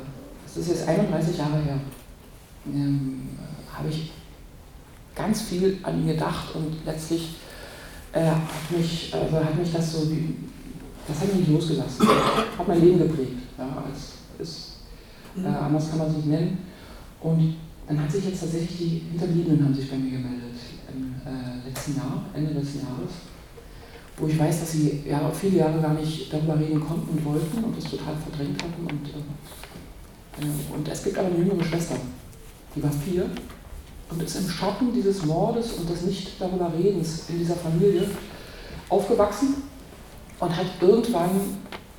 das 0.45 0.57
ist 0.57 0.69
jetzt 0.69 0.87
31 0.87 1.37
Jahre 1.37 1.61
her, 1.61 1.79
ähm, 2.67 3.29
habe 3.73 3.89
ich 3.89 4.11
ganz 5.15 5.41
viel 5.41 5.79
an 5.83 5.99
ihn 5.99 6.07
gedacht 6.07 6.55
und 6.55 6.85
letztlich 6.85 7.35
äh, 8.13 8.25
hat, 8.25 8.77
mich, 8.77 9.13
also 9.13 9.43
hat 9.43 9.57
mich 9.57 9.71
das 9.73 9.91
so, 9.91 10.09
wie, 10.09 10.35
das 11.07 11.21
hat 11.21 11.35
mich 11.35 11.47
nicht 11.47 11.51
losgelassen, 11.51 12.07
hat 12.57 12.67
mein 12.67 12.81
Leben 12.81 12.99
geprägt. 12.99 13.37
Ja, 13.57 13.83
als, 13.85 14.13
ist, 14.39 14.77
äh, 15.35 15.41
mhm. 15.41 15.55
anders 15.55 15.89
kann 15.89 15.99
man 15.99 16.07
es 16.07 16.15
nicht 16.15 16.27
nennen. 16.27 16.68
Und 17.21 17.55
dann 17.87 18.01
hat 18.01 18.11
sich 18.11 18.25
jetzt 18.25 18.41
tatsächlich 18.41 18.77
die 18.77 19.03
Hinterbliebenen 19.11 19.65
haben 19.65 19.73
sich 19.73 19.89
bei 19.89 19.97
mir 19.97 20.11
gemeldet 20.11 20.55
im 20.93 21.15
äh, 21.25 21.67
letzten 21.67 21.97
Jahr, 21.97 22.25
Ende 22.33 22.53
letzten 22.53 22.79
Jahres 22.79 23.11
wo 24.19 24.27
ich 24.27 24.37
weiß, 24.37 24.59
dass 24.59 24.71
sie 24.73 25.03
ja, 25.07 25.31
viele 25.31 25.57
Jahre 25.57 25.79
gar 25.81 25.93
nicht 25.93 26.31
darüber 26.31 26.59
reden 26.59 26.79
konnten 26.79 27.09
und 27.09 27.25
wollten 27.25 27.63
und 27.63 27.77
das 27.77 27.89
total 27.89 28.15
verdrängt 28.15 28.61
hatten. 28.61 28.81
Und, 28.81 29.07
äh, 29.07 30.45
äh, 30.45 30.75
und 30.75 30.87
es 30.87 31.03
gibt 31.03 31.17
aber 31.17 31.27
eine 31.27 31.37
jüngere 31.37 31.63
Schwester, 31.63 31.95
die 32.75 32.83
war 32.83 32.91
vier 32.91 33.29
und 34.09 34.21
ist 34.21 34.35
im 34.35 34.49
Schatten 34.49 34.93
dieses 34.93 35.25
Mordes 35.25 35.73
und 35.73 35.89
des 35.89 36.01
nicht 36.01 36.31
darüber 36.39 36.71
Redens 36.77 37.29
in 37.29 37.39
dieser 37.39 37.55
Familie 37.55 38.09
aufgewachsen 38.89 39.63
und 40.39 40.55
hat 40.55 40.65
irgendwann 40.81 41.29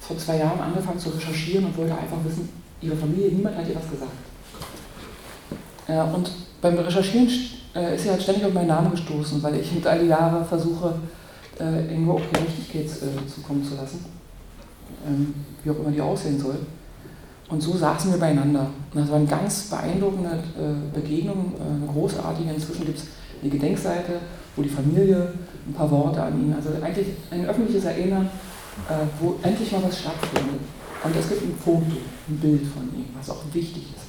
vor 0.00 0.18
zwei 0.18 0.38
Jahren 0.38 0.60
angefangen 0.60 0.98
zu 0.98 1.10
recherchieren 1.10 1.66
und 1.66 1.76
wollte 1.76 1.96
einfach 1.96 2.18
wissen, 2.24 2.48
ihre 2.82 2.96
Familie, 2.96 3.30
niemand 3.30 3.56
hat 3.56 3.68
ihr 3.68 3.76
was 3.76 3.90
gesagt. 3.90 4.12
Äh, 5.90 6.14
und 6.14 6.30
beim 6.60 6.78
Recherchieren 6.78 7.28
äh, 7.74 7.94
ist 7.94 8.04
sie 8.04 8.10
halt 8.10 8.22
ständig 8.22 8.44
auf 8.44 8.52
meinen 8.52 8.68
Namen 8.68 8.90
gestoßen, 8.92 9.42
weil 9.42 9.56
ich 9.56 9.72
mit 9.72 9.86
all 9.86 9.98
die 9.98 10.06
Jahre 10.06 10.44
versuche, 10.44 10.94
äh, 11.58 11.92
irgendwo 11.92 12.12
auch 12.12 12.32
Gerechtigkeit 12.32 12.86
äh, 12.86 13.28
zukommen 13.28 13.64
zu 13.64 13.74
lassen, 13.74 14.04
ähm, 15.06 15.34
wie 15.62 15.70
auch 15.70 15.78
immer 15.78 15.90
die 15.90 16.00
aussehen 16.00 16.38
soll. 16.38 16.56
Und 17.48 17.60
so 17.60 17.76
saßen 17.76 18.12
wir 18.12 18.20
beieinander. 18.20 18.70
Und 18.94 19.00
das 19.00 19.10
war 19.10 19.16
eine 19.16 19.26
ganz 19.26 19.62
beeindruckende 19.64 20.30
äh, 20.30 20.94
Begegnung, 20.94 21.52
äh, 21.58 21.82
eine 21.82 21.92
großartige. 21.92 22.52
Inzwischen 22.52 22.86
gibt 22.86 22.98
es 22.98 23.06
eine 23.42 23.50
Gedenkseite, 23.50 24.20
wo 24.54 24.62
die 24.62 24.68
Familie 24.68 25.32
ein 25.66 25.74
paar 25.74 25.90
Worte 25.90 26.22
an 26.22 26.40
ihn, 26.40 26.54
also 26.54 26.70
eigentlich 26.82 27.08
ein 27.30 27.46
öffentliches 27.46 27.84
Erinnern, 27.84 28.30
äh, 28.88 28.92
wo 29.20 29.36
endlich 29.42 29.72
mal 29.72 29.82
was 29.82 29.98
stattfindet. 29.98 30.60
Und 31.02 31.16
es 31.16 31.28
gibt 31.28 31.42
ein 31.42 31.54
Foto, 31.58 31.96
ein 32.28 32.36
Bild 32.36 32.62
von 32.66 32.82
ihm, 32.94 33.06
was 33.18 33.30
auch 33.30 33.42
wichtig 33.52 33.84
ist. 33.96 33.99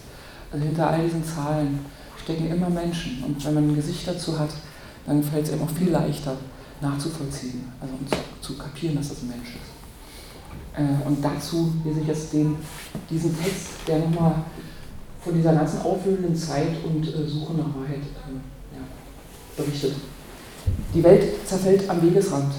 Also 0.51 0.65
hinter 0.65 0.89
all 0.89 1.05
diesen 1.05 1.23
Zahlen 1.23 1.79
stecken 2.21 2.51
immer 2.51 2.69
Menschen. 2.69 3.23
Und 3.23 3.43
wenn 3.45 3.53
man 3.53 3.69
ein 3.69 3.75
Gesicht 3.75 4.07
dazu 4.07 4.37
hat, 4.37 4.49
dann 5.05 5.23
fällt 5.23 5.45
es 5.45 5.53
eben 5.53 5.63
auch 5.63 5.69
viel 5.69 5.89
leichter, 5.89 6.37
nachzuvollziehen, 6.81 7.71
also 7.79 7.93
um 7.93 8.07
zu, 8.07 8.17
zu 8.41 8.57
kapieren, 8.57 8.95
dass 8.95 9.09
das 9.09 9.21
ein 9.21 9.29
Mensch 9.29 9.49
ist. 9.49 9.81
Äh, 10.77 11.07
und 11.07 11.23
dazu 11.23 11.73
lese 11.83 12.01
ich 12.01 12.07
jetzt 12.07 12.33
den, 12.33 12.55
diesen 13.09 13.37
Text, 13.37 13.67
der 13.87 13.99
nochmal 13.99 14.43
von 15.21 15.35
dieser 15.35 15.53
ganzen 15.53 15.81
aufwühlenden 15.81 16.35
Zeit 16.35 16.83
und 16.83 17.07
äh, 17.07 17.27
Suche 17.27 17.53
nach 17.53 17.75
Wahrheit 17.75 18.01
äh, 18.01 18.75
ja, 18.75 18.83
berichtet. 19.55 19.95
Die 20.93 21.03
Welt 21.03 21.47
zerfällt 21.47 21.89
am 21.89 22.01
Wegesrand. 22.01 22.53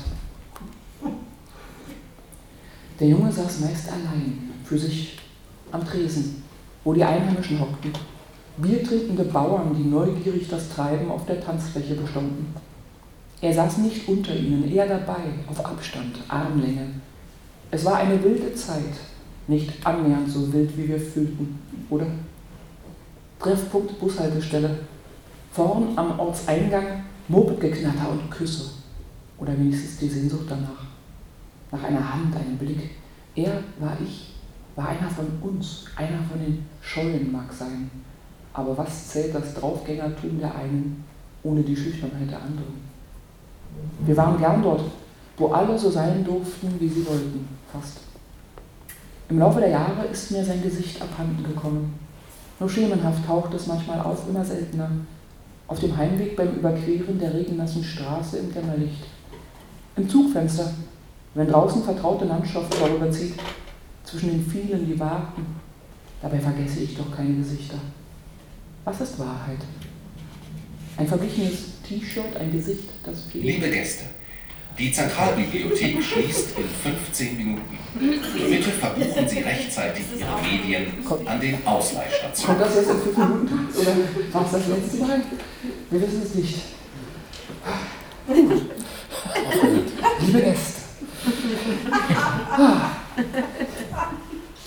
Der 3.01 3.09
Junge 3.09 3.33
saß 3.33 3.61
meist 3.61 3.89
allein, 3.89 4.51
für 4.65 4.79
sich 4.79 5.19
am 5.73 5.85
Tresen, 5.85 6.42
wo 6.85 6.93
die 6.93 7.05
Einheimischen 7.05 7.61
hockten. 7.61 7.93
Biertrinkende 8.59 9.25
Bauern, 9.25 9.75
die 9.77 9.89
neugierig 9.89 10.49
das 10.49 10.69
Treiben 10.69 11.11
auf 11.11 11.25
der 11.27 11.41
Tanzfläche 11.41 11.95
bestanden. 11.95 12.55
Er 13.41 13.53
saß 13.53 13.79
nicht 13.79 14.07
unter 14.07 14.35
ihnen, 14.35 14.71
eher 14.71 14.87
dabei, 14.87 15.23
auf 15.49 15.65
Abstand, 15.65 16.17
Armlänge. 16.29 16.87
Es 17.71 17.85
war 17.85 17.97
eine 17.97 18.23
wilde 18.23 18.55
Zeit, 18.55 18.95
nicht 19.49 19.85
annähernd 19.85 20.31
so 20.31 20.53
wild, 20.53 20.77
wie 20.77 20.89
wir 20.89 21.01
fühlten, 21.01 21.59
oder? 21.91 22.07
Treffpunkt 23.41 23.99
Bushaltestelle. 23.99 24.79
Vorn 25.51 25.89
am 25.97 26.19
Ortseingang 26.19 27.03
Mopedgeknatter 27.29 28.11
und 28.11 28.31
Küsse. 28.31 28.71
Oder 29.39 29.59
wenigstens 29.59 29.99
die 29.99 30.09
Sehnsucht 30.09 30.47
danach. 30.49 30.85
Nach 31.73 31.83
einer 31.83 32.15
Hand, 32.15 32.37
einem 32.37 32.57
Blick. 32.59 32.91
Er 33.35 33.63
war 33.81 33.97
ich, 34.05 34.32
war 34.77 34.89
einer 34.89 35.11
von 35.11 35.27
uns, 35.43 35.85
einer 35.97 36.23
von 36.31 36.41
den 36.41 36.67
Schollen 36.81 37.31
mag 37.31 37.53
sein. 37.53 37.91
Aber 38.53 38.77
was 38.77 39.09
zählt 39.09 39.35
das 39.35 39.55
Draufgängertum 39.55 40.39
der 40.39 40.55
einen 40.55 41.05
ohne 41.43 41.63
die 41.63 41.77
Schüchternheit 41.77 42.31
der 42.31 42.43
anderen? 42.43 42.93
Wir 44.05 44.17
waren 44.17 44.39
gern 44.39 44.63
dort, 44.63 44.83
wo 45.37 45.49
alle 45.49 45.79
so 45.79 45.91
sein 45.91 46.25
durften, 46.25 46.75
wie 46.79 46.89
sie 46.89 47.07
wollten, 47.07 47.49
fast. 47.73 47.99
Im 49.29 49.39
Laufe 49.39 49.61
der 49.61 49.71
Jahre 49.71 50.05
ist 50.11 50.31
mir 50.31 50.45
sein 50.45 50.63
Gesicht 50.63 51.01
abhanden 51.01 51.43
gekommen. 51.43 51.95
Nur 52.61 52.69
schemenhaft 52.69 53.27
taucht 53.27 53.55
es 53.55 53.67
manchmal 53.67 54.01
auf, 54.01 54.29
immer 54.29 54.45
seltener. 54.45 54.91
Auf 55.69 55.81
dem 55.81 55.97
Heimweg 55.97 56.37
beim 56.37 56.55
Überqueren 56.55 57.19
der 57.19 57.33
regennassen 57.33 57.83
Straße 57.83 58.39
im 58.39 58.53
Dämmerlicht. 58.53 59.05
Im 59.97 60.09
Zugfenster, 60.09 60.71
wenn 61.35 61.49
draußen 61.49 61.83
vertraute 61.83 62.27
Landschaft 62.27 62.75
vorüberzieht, 62.75 63.35
zwischen 64.13 64.31
den 64.31 64.47
vielen, 64.51 64.87
die 64.87 64.99
warten, 65.01 65.45
Dabei 66.23 66.39
vergesse 66.39 66.81
ich 66.81 66.97
doch 66.97 67.11
keine 67.15 67.35
Gesichter. 67.35 67.79
Was 68.85 69.01
ist 69.01 69.19
Wahrheit? 69.19 69.59
Ein 70.97 71.09
verblichenes 71.09 71.81
T-Shirt, 71.87 72.37
ein 72.39 72.53
Gesicht, 72.53 72.91
das 73.03 73.25
fehlt. 73.25 73.45
Liebe 73.45 73.69
Gäste, 73.71 74.05
die 74.79 74.93
Zentralbibliothek 74.93 76.01
schließt 76.01 76.57
in 76.57 76.93
15 76.95 77.37
Minuten. 77.37 77.79
Bitte 78.49 78.71
verbuchen 78.71 79.29
Sie 79.29 79.41
rechtzeitig 79.41 80.05
Ihre 80.17 80.41
Medien 80.43 80.93
an 81.27 81.41
den 81.41 81.67
Ausleihstationen. 81.67 82.61
Kommt 82.61 82.71
das 82.71 82.77
jetzt 82.77 82.91
in 82.91 83.01
5 83.15 83.19
Minuten? 83.19 83.69
Oder 83.81 83.97
war 84.33 84.47
es 84.47 84.53
das 84.53 84.69
letzte 84.69 84.97
Mal? 84.99 85.23
Wir 85.91 86.01
wissen 86.01 86.23
es 86.23 86.35
nicht. 86.37 86.63
Liebe 90.21 90.41
Gäste. 90.41 90.83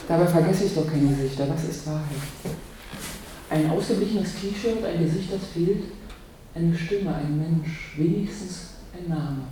Dabei 0.07 0.27
vergesse 0.27 0.65
ich 0.65 0.75
doch 0.75 0.87
keine 0.87 1.09
Gesichter. 1.09 1.47
Was 1.49 1.63
ist 1.65 1.87
Wahrheit? 1.87 2.05
Ein 3.49 3.69
ausgeblichenes 3.69 4.35
T-Shirt, 4.35 4.83
ein 4.83 5.03
Gesicht, 5.03 5.33
das 5.33 5.45
fehlt, 5.53 5.83
eine 6.53 6.75
Stimme, 6.75 7.13
ein 7.13 7.37
Mensch, 7.37 7.93
wenigstens 7.97 8.69
ein 8.93 9.09
Name. 9.09 9.43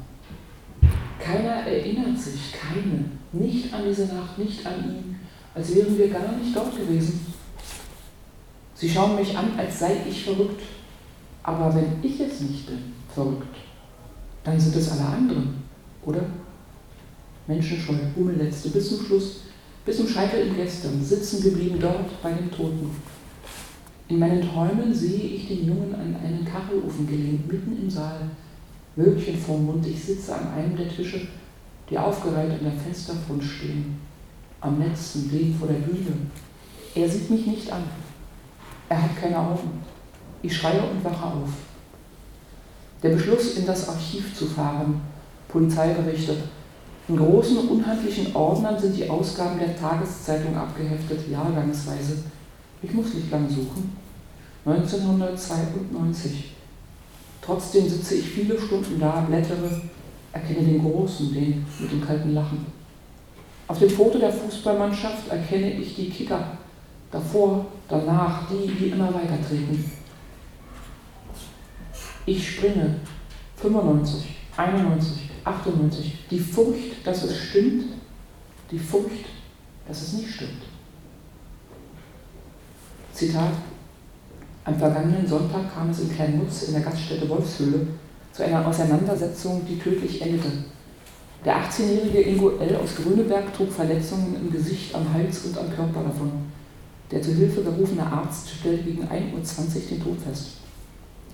Keiner 1.20 1.68
erinnert 1.68 2.20
sich, 2.20 2.54
keine, 2.54 3.06
nicht 3.32 3.74
an 3.74 3.84
diese 3.88 4.06
Nacht, 4.14 4.38
nicht 4.38 4.66
an 4.66 4.84
ihn, 4.84 5.20
als 5.56 5.76
wären 5.76 5.98
wir 5.98 6.10
gar 6.10 6.36
nicht 6.36 6.56
dort 6.56 6.76
gewesen. 6.76 7.34
Sie 8.76 8.90
schauen 8.90 9.16
mich 9.16 9.38
an, 9.38 9.58
als 9.58 9.80
sei 9.80 9.98
ich 10.10 10.24
verrückt. 10.24 10.62
Aber 11.44 11.74
wenn 11.76 12.02
ich 12.02 12.20
es 12.20 12.40
nicht 12.42 12.66
bin, 12.68 12.94
verrückt, 13.14 13.56
dann 14.44 14.60
sind 14.60 14.76
es 14.76 14.92
alle 14.92 15.06
anderen, 15.06 15.64
oder? 16.06 16.22
Menschenscheu, 17.48 17.94
Hummelletzte, 18.16 18.70
bis 18.70 18.90
zum 18.90 19.06
Schluss, 19.06 19.42
bis 19.86 19.98
zum 19.98 20.08
Scheitel 20.08 20.48
im 20.48 20.56
Gestern, 20.56 21.04
sitzen 21.04 21.44
geblieben 21.44 21.78
dort 21.80 22.22
bei 22.22 22.32
den 22.32 22.50
Toten. 22.52 22.90
In 24.08 24.20
meinen 24.20 24.42
Träumen 24.42 24.94
sehe 24.94 25.20
ich 25.20 25.48
den 25.48 25.68
Jungen 25.68 25.94
an 25.94 26.16
einen 26.24 26.46
Kachelofen 26.46 27.08
gelehnt, 27.08 27.52
mitten 27.52 27.78
im 27.82 27.90
Saal, 27.90 28.30
Wölkchen 28.96 29.38
vorm 29.38 29.66
Mund. 29.66 29.86
Ich 29.88 30.04
sitze 30.04 30.36
an 30.36 30.54
einem 30.54 30.78
der 30.78 30.90
Tische, 30.90 31.22
die 31.90 31.98
aufgereiht 31.98 32.52
an 32.52 32.64
der 32.64 32.74
Fensterfront 32.74 33.44
stehen, 33.44 34.00
am 34.62 34.80
letzten 34.80 35.32
Weg 35.32 35.56
vor 35.58 35.68
der 35.68 35.76
Bühne. 35.76 36.16
Er 36.96 37.10
sieht 37.10 37.30
mich 37.30 37.46
nicht 37.46 37.72
an. 37.72 37.84
Er 38.88 39.02
hat 39.02 39.20
keine 39.20 39.40
Augen. 39.40 39.82
Ich 40.42 40.56
schreie 40.56 40.82
und 40.82 41.04
wache 41.04 41.26
auf. 41.26 41.50
Der 43.02 43.10
Beschluss, 43.10 43.58
in 43.58 43.66
das 43.66 43.90
Archiv 43.90 44.38
zu 44.38 44.46
fahren, 44.46 45.02
Polizeiberichte. 45.48 46.38
In 47.08 47.18
großen, 47.18 47.68
unhandlichen 47.68 48.34
Ordnern 48.34 48.80
sind 48.80 48.96
die 48.96 49.10
Ausgaben 49.10 49.60
der 49.60 49.78
Tageszeitung 49.78 50.56
abgeheftet, 50.56 51.30
jahrgangsweise. 51.30 52.24
Ich 52.82 52.94
muss 52.94 53.14
nicht 53.14 53.30
lang 53.30 53.50
suchen. 53.50 53.96
1992. 54.66 56.54
Trotzdem 57.42 57.90
sitze 57.90 58.16
ich 58.16 58.30
viele 58.30 58.58
Stunden 58.58 59.00
da, 59.00 59.26
blättere, 59.28 59.82
erkenne 60.32 60.66
den 60.66 60.82
Großen, 60.82 61.34
den 61.34 61.66
mit 61.78 61.92
dem 61.92 62.06
kalten 62.06 62.34
Lachen. 62.34 62.66
Auf 63.68 63.80
dem 63.80 63.90
Foto 63.90 64.18
der 64.18 64.32
Fußballmannschaft 64.32 65.28
erkenne 65.30 65.74
ich 65.74 65.96
die 65.96 66.10
Kicker, 66.10 66.58
davor, 67.12 67.66
danach, 67.90 68.48
die, 68.50 68.72
die 68.72 68.88
immer 68.88 69.14
weiter 69.14 69.38
treten. 69.46 69.92
Ich 72.26 72.52
springe 72.52 72.96
95, 73.58 74.36
91, 74.56 75.30
98. 75.44 76.18
Die 76.30 76.40
Furcht, 76.40 76.93
dass 77.04 77.24
es 77.24 77.38
stimmt, 77.38 77.86
die 78.72 78.80
Furcht, 78.80 79.26
dass 79.88 80.02
es 80.02 80.14
nicht 80.14 80.30
stimmt. 80.30 80.64
Zitat 83.14 83.54
am 84.66 84.78
vergangenen 84.78 85.28
Sonntag 85.28 85.74
kam 85.74 85.90
es 85.90 86.00
in 86.00 86.16
Kleinmutz 86.16 86.64
in 86.64 86.74
der 86.74 86.84
Gaststätte 86.84 87.28
Wolfshöhle 87.28 87.86
zu 88.32 88.44
einer 88.44 88.66
Auseinandersetzung, 88.66 89.62
die 89.68 89.78
tödlich 89.78 90.22
endete. 90.22 90.50
Der 91.44 91.58
18-jährige 91.58 92.22
Ingo 92.22 92.58
L. 92.58 92.78
aus 92.78 92.96
Gröneberg 92.96 93.54
trug 93.54 93.72
Verletzungen 93.72 94.38
im 94.40 94.52
Gesicht, 94.52 94.96
am 94.96 95.14
Hals 95.14 95.40
und 95.46 95.58
am 95.58 95.70
Körper 95.76 96.04
davon. 96.04 96.32
Der 97.12 97.22
zu 97.22 97.34
Hilfe 97.34 97.62
gerufene 97.62 98.06
Arzt 98.06 98.50
stellte 98.50 98.84
gegen 98.84 99.04
1.20 99.04 99.12
Uhr 99.12 99.82
den 99.90 100.04
Tod 100.04 100.18
fest. 100.22 100.48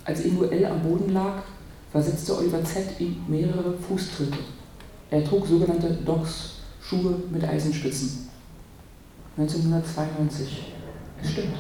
Als 0.03 0.25
Ingo 0.25 0.45
L. 0.45 0.65
am 0.65 0.81
Boden 0.81 1.13
lag, 1.13 1.43
versetzte 1.91 2.35
Oliver 2.35 2.63
Z. 2.63 2.99
ihm 2.99 3.17
mehrere 3.27 3.75
Fußtritte. 3.77 4.39
Er 5.11 5.23
trug 5.23 5.47
sogenannte 5.47 5.89
Docks, 6.05 6.57
Schuhe 6.81 7.15
mit 7.31 7.43
Eisenspitzen. 7.43 8.29
1992. 9.37 10.73
Es 11.21 11.31
stimmt. 11.31 11.55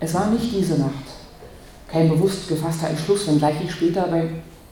Es 0.00 0.14
war 0.14 0.30
nicht 0.30 0.52
diese 0.52 0.78
Nacht. 0.78 0.92
Kein 1.88 2.08
bewusst 2.08 2.48
gefasster 2.48 2.90
Entschluss, 2.90 3.26
wenngleich 3.26 3.56
ich 3.64 3.72
später 3.72 4.08
bei 4.08 4.28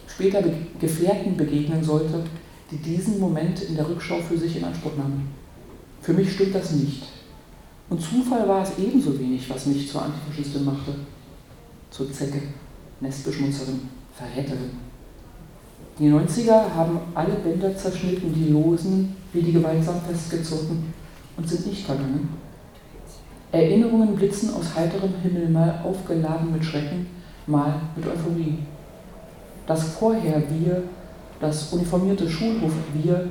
später 0.07 0.43
Gefährten 0.81 1.37
begegnen 1.37 1.83
sollte, 1.83 2.23
die 2.71 2.79
diesen 2.79 3.21
Moment 3.21 3.61
in 3.63 3.77
der 3.77 3.89
Rückschau 3.89 4.19
für 4.21 4.39
sich 4.39 4.57
in 4.57 4.65
Anspruch 4.65 4.97
nahmen. 4.97 5.29
Für 6.01 6.13
mich 6.13 6.33
stimmt 6.33 6.55
das 6.55 6.73
nicht. 6.73 7.03
Und 7.89 8.01
Zufall 8.01 8.49
war 8.49 8.63
es 8.63 8.79
ebenso 8.79 9.19
wenig, 9.19 9.49
was 9.49 9.67
mich 9.67 9.91
zur 9.91 10.03
Antifaschistin 10.03 10.65
machte. 10.65 10.95
Zur 11.91 12.13
Zecke, 12.13 12.43
Nestbeschmutzerin, 13.01 13.81
Verräterin. 14.15 14.86
Die 15.99 16.11
90er 16.11 16.75
haben 16.75 16.99
alle 17.15 17.33
Bänder 17.37 17.75
zerschnitten, 17.75 18.35
die 18.35 18.51
losen, 18.53 19.17
wie 19.33 19.41
die 19.41 19.53
gewaltsam 19.53 19.95
festgezogen 20.07 20.93
und 21.39 21.49
sind 21.49 21.67
nicht 21.67 21.87
vergangen. 21.87 22.29
Erinnerungen 23.51 24.15
blitzen 24.15 24.53
aus 24.53 24.75
heiterem 24.77 25.15
Himmel, 25.23 25.49
mal 25.49 25.81
aufgeladen 25.83 26.53
mit 26.53 26.63
Schrecken, 26.63 27.07
mal 27.47 27.81
mit 27.97 28.07
Euphorie. 28.07 28.59
Das 29.67 29.85
Vorher-Wir, 29.95 30.83
das 31.41 31.73
uniformierte 31.73 32.29
Schulhof-Wir, 32.29 33.31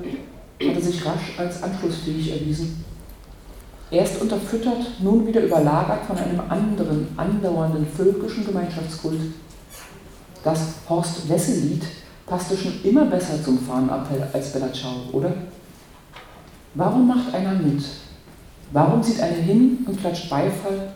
hatte 0.67 0.81
sich 0.81 1.05
rasch 1.05 1.37
als 1.37 1.61
anschlussfähig 1.61 2.31
erwiesen. 2.31 2.83
Erst 3.91 4.19
unterfüttert, 4.19 4.99
nun 5.03 5.27
wieder 5.27 5.43
überlagert 5.43 6.03
von 6.05 6.17
einem 6.17 6.39
anderen, 6.49 7.07
andauernden 7.15 7.85
völkischen 7.85 8.43
Gemeinschaftskult. 8.43 9.19
Das 10.43 10.59
Horst-Wessel-Lied 10.89 11.83
passte 12.25 12.57
schon 12.57 12.83
immer 12.83 13.05
besser 13.05 13.43
zum 13.43 13.59
Fahnenappell 13.59 14.27
als 14.33 14.51
Bella 14.51 14.71
Ciao, 14.73 14.93
oder? 15.11 15.33
Warum 16.73 17.07
macht 17.07 17.33
einer 17.33 17.53
mit, 17.53 17.83
Warum 18.71 19.01
zieht 19.01 19.21
einer 19.21 19.35
hin 19.35 19.85
und 19.87 19.99
klatscht 19.99 20.29
Beifall? 20.29 20.93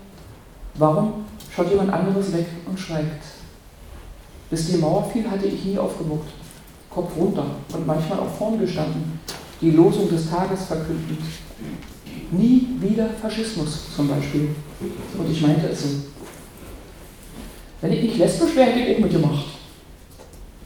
Warum 0.75 1.25
schaut 1.55 1.69
jemand 1.69 1.93
anderes 1.93 2.33
weg 2.33 2.47
und 2.65 2.79
schweigt? 2.79 3.23
Bis 4.49 4.67
die 4.67 4.77
Mauer 4.77 5.09
fiel, 5.11 5.29
hatte 5.29 5.45
ich 5.45 5.63
nie 5.63 5.77
aufgemuckt. 5.77 6.29
Kopf 6.89 7.15
runter 7.15 7.45
und 7.71 7.85
manchmal 7.85 8.19
auch 8.19 8.35
vorn 8.37 8.59
gestanden, 8.59 9.19
die 9.61 9.71
Losung 9.71 10.09
des 10.09 10.29
Tages 10.29 10.65
verkündend. 10.65 11.21
Nie 12.31 12.67
wieder 12.79 13.09
Faschismus 13.21 13.95
zum 13.95 14.07
Beispiel. 14.07 14.49
Und 15.17 15.31
ich 15.31 15.41
meinte 15.41 15.67
es 15.67 15.83
so. 15.83 15.89
Wenn 17.81 17.93
ich 17.93 18.01
nicht 18.01 18.17
lesbisch 18.17 18.55
wäre, 18.55 18.71
hätte 18.71 18.79
ich 18.79 18.97
auch 18.97 19.01
mitgemacht. 19.01 19.45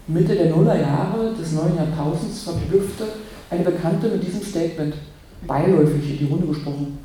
Mitte 0.06 0.36
der 0.36 0.50
Nullerjahre 0.50 1.34
des 1.34 1.54
neuen 1.54 1.78
Jahrtausends 1.78 2.44
verblüffte 2.44 3.06
eine 3.50 3.64
Bekannte 3.64 4.10
mit 4.10 4.28
diesem 4.28 4.42
Statement 4.42 4.96
beiläufig 5.48 6.12
in 6.12 6.18
die 6.18 6.32
Runde 6.32 6.48
gesprochen. 6.48 6.98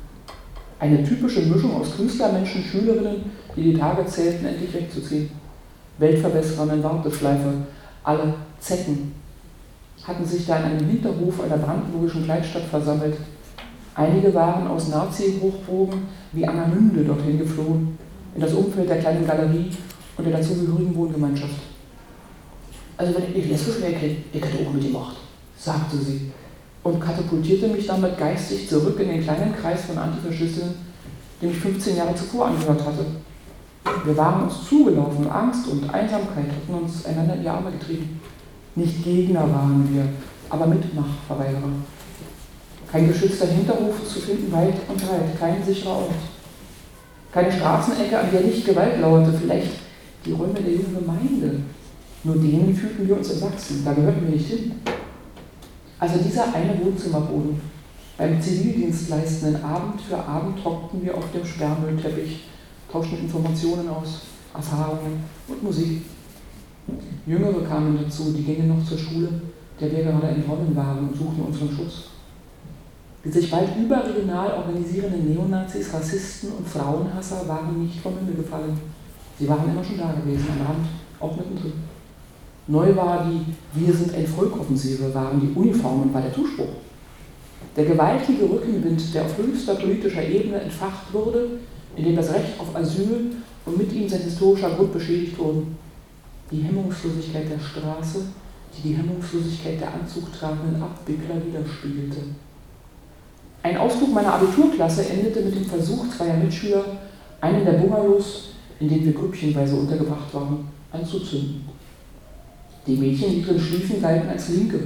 Eine 0.79 1.01
typische 1.03 1.43
Mischung 1.43 1.79
aus 1.79 1.95
Künstlermenschen, 1.95 2.61
Schülerinnen, 2.61 3.31
die 3.55 3.63
die 3.63 3.73
Tage 3.73 4.05
zählten, 4.05 4.45
endlich 4.45 4.73
wegzuziehen. 4.73 5.29
Weltverbesserer 5.97 6.73
in 6.73 6.83
Warteschleife, 6.83 7.53
alle 8.03 8.33
Zecken, 8.59 9.13
hatten 10.03 10.25
sich 10.25 10.45
da 10.45 10.57
in 10.57 10.63
einem 10.63 10.89
Hinterhof 10.89 11.41
einer 11.41 11.57
brandenburgischen 11.57 12.25
Kleinstadt 12.25 12.63
versammelt. 12.63 13.15
Einige 13.95 14.33
waren 14.33 14.67
aus 14.67 14.89
Nazi-Hochbogen 14.89 16.01
wie 16.33 16.45
Angermünde 16.45 17.05
dorthin 17.05 17.39
geflohen, 17.39 17.97
in 18.35 18.41
das 18.41 18.53
Umfeld 18.53 18.89
der 18.89 18.99
kleinen 18.99 19.25
Galerie 19.25 19.71
und 20.17 20.25
der 20.25 20.37
dazugehörigen 20.37 20.95
Wohngemeinschaft. 20.95 21.68
Also 22.99 23.15
wenn 23.15 23.29
ich 23.29 23.35
nicht 23.35 23.49
lesbisch 23.49 23.79
wäre, 23.79 23.93
ich 23.93 24.41
hätte 24.41 24.67
auch 24.67 24.73
mitgemacht, 24.73 25.15
sagte 25.57 25.95
sie 25.95 26.31
und 26.83 26.99
katapultierte 26.99 27.69
mich 27.69 27.87
damit 27.87 28.17
geistig 28.17 28.67
zurück 28.67 28.99
in 28.99 29.07
den 29.07 29.23
kleinen 29.23 29.55
Kreis 29.55 29.83
von 29.83 29.97
Antifaschistinnen, 29.97 30.75
den 31.41 31.51
ich 31.51 31.57
15 31.59 31.95
Jahre 31.95 32.13
zuvor 32.13 32.47
angehört 32.47 32.83
hatte. 32.85 33.05
Wir 34.03 34.17
waren 34.17 34.43
uns 34.43 34.67
zugelaufen, 34.67 35.29
Angst 35.31 35.65
und 35.67 35.89
Einsamkeit 35.89 36.47
hatten 36.47 36.83
uns 36.83 37.05
einander 37.05 37.35
in 37.35 37.41
die 37.41 37.47
Arme 37.47 37.71
getrieben. 37.71 38.19
Nicht 38.75 39.01
Gegner 39.01 39.43
waren 39.43 39.87
wir, 39.93 40.03
aber 40.49 40.67
Mitmachverweigerer. 40.67 41.71
Kein 42.91 43.07
geschützter 43.07 43.47
Hinterhof 43.47 43.95
zu 44.05 44.19
finden 44.19 44.51
weit 44.51 44.75
und 44.89 44.97
breit, 44.97 45.39
kein 45.39 45.63
sicherer 45.63 45.99
Ort. 45.99 46.11
Keine 47.31 47.49
Straßenecke, 47.49 48.19
an 48.19 48.29
der 48.29 48.41
nicht 48.41 48.65
Gewalt 48.65 48.99
lauerte, 48.99 49.31
vielleicht 49.39 49.71
die 50.25 50.33
Räume 50.33 50.55
der 50.55 50.73
jungen 50.73 50.97
Gemeinde. 50.99 51.61
Nur 52.23 52.35
denen 52.35 52.75
fühlten 52.75 53.07
wir 53.07 53.17
uns 53.17 53.29
erwachsen, 53.29 53.81
da 53.85 53.93
gehörten 53.93 54.23
wir 54.23 54.35
nicht 54.35 54.47
hin. 54.47 54.73
Also 55.99 56.19
dieser 56.19 56.53
eine 56.53 56.79
Wohnzimmerboden, 56.83 57.61
Beim 58.17 58.41
Zivildienstleistenden 58.41 59.63
Abend 59.63 60.01
für 60.01 60.17
Abend 60.17 60.63
hockten 60.65 61.01
wir 61.01 61.15
auf 61.15 61.31
dem 61.31 61.45
Sperrmüllteppich, 61.45 62.49
tauschten 62.91 63.19
Informationen 63.19 63.87
aus, 63.87 64.23
Erfahrungen 64.53 65.23
und 65.47 65.63
Musik. 65.63 66.01
Jüngere 67.25 67.63
kamen 67.63 67.97
dazu, 68.03 68.33
die 68.33 68.43
gingen 68.43 68.67
noch 68.67 68.85
zur 68.85 68.97
Schule, 68.97 69.29
der 69.79 69.89
wir 69.89 70.03
gerade 70.03 70.27
entronnen 70.27 70.75
waren 70.75 71.07
und 71.07 71.15
suchten 71.15 71.43
unseren 71.43 71.71
Schutz. 71.71 72.09
Die 73.23 73.29
sich 73.29 73.49
bald 73.49 73.69
überregional 73.77 74.51
organisierenden 74.51 75.33
Neonazis, 75.33 75.93
Rassisten 75.93 76.51
und 76.57 76.67
Frauenhasser 76.67 77.47
waren 77.47 77.81
nicht 77.81 78.01
vom 78.01 78.17
Himmel 78.17 78.35
gefallen. 78.35 78.77
Sie 79.37 79.47
waren 79.47 79.69
immer 79.69 79.83
schon 79.83 79.97
da 79.97 80.11
gewesen, 80.11 80.47
am 80.59 80.67
Rand, 80.67 80.87
auch 81.21 81.37
mittendrin. 81.37 81.88
Neu 82.69 82.95
war 82.95 83.27
die 83.27 83.41
Wir 83.73 83.91
sind 83.91 84.13
ein 84.13 84.27
Volk-Offensive, 84.27 85.11
waren 85.11 85.41
die 85.41 85.59
Uniformen, 85.59 86.13
war 86.13 86.21
der 86.21 86.31
Zuspruch. 86.31 86.67
Der 87.75 87.85
gewaltige 87.85 88.43
Rückenwind, 88.43 89.11
der 89.11 89.25
auf 89.25 89.35
höchster 89.39 89.73
politischer 89.73 90.23
Ebene 90.23 90.61
entfacht 90.61 91.11
wurde, 91.11 91.47
in 91.95 92.03
dem 92.03 92.15
das 92.15 92.31
Recht 92.31 92.59
auf 92.59 92.75
Asyl 92.75 93.31
und 93.65 93.77
mit 93.77 93.91
ihm 93.91 94.07
sein 94.07 94.21
historischer 94.21 94.69
Grund 94.69 94.93
beschädigt 94.93 95.35
wurden. 95.39 95.77
Die 96.51 96.61
Hemmungslosigkeit 96.61 97.49
der 97.49 97.59
Straße, 97.59 98.19
die 98.77 98.89
die 98.89 98.95
Hemmungslosigkeit 98.95 99.81
der 99.81 99.91
anzugtragenden 99.91 100.79
Abwickler 100.79 101.43
widerspiegelte. 101.43 102.17
Ein 103.63 103.77
Ausflug 103.77 104.13
meiner 104.13 104.35
Abiturklasse 104.35 105.09
endete 105.09 105.41
mit 105.41 105.55
dem 105.55 105.65
Versuch 105.65 106.05
zweier 106.15 106.37
Mitschüler, 106.37 106.85
einen 107.41 107.65
der 107.65 107.73
Bungalows, 107.73 108.49
in 108.79 108.89
denen 108.89 109.05
wir 109.05 109.13
grüppchenweise 109.13 109.75
untergebracht 109.75 110.31
waren, 110.35 110.67
anzuzünden. 110.91 111.78
Die 112.89 112.97
Mädchen, 112.97 113.31
die 113.31 113.43
drin 113.43 113.59
schliefen, 113.59 114.01
galten 114.01 114.29
als 114.29 114.49
Linke. 114.49 114.79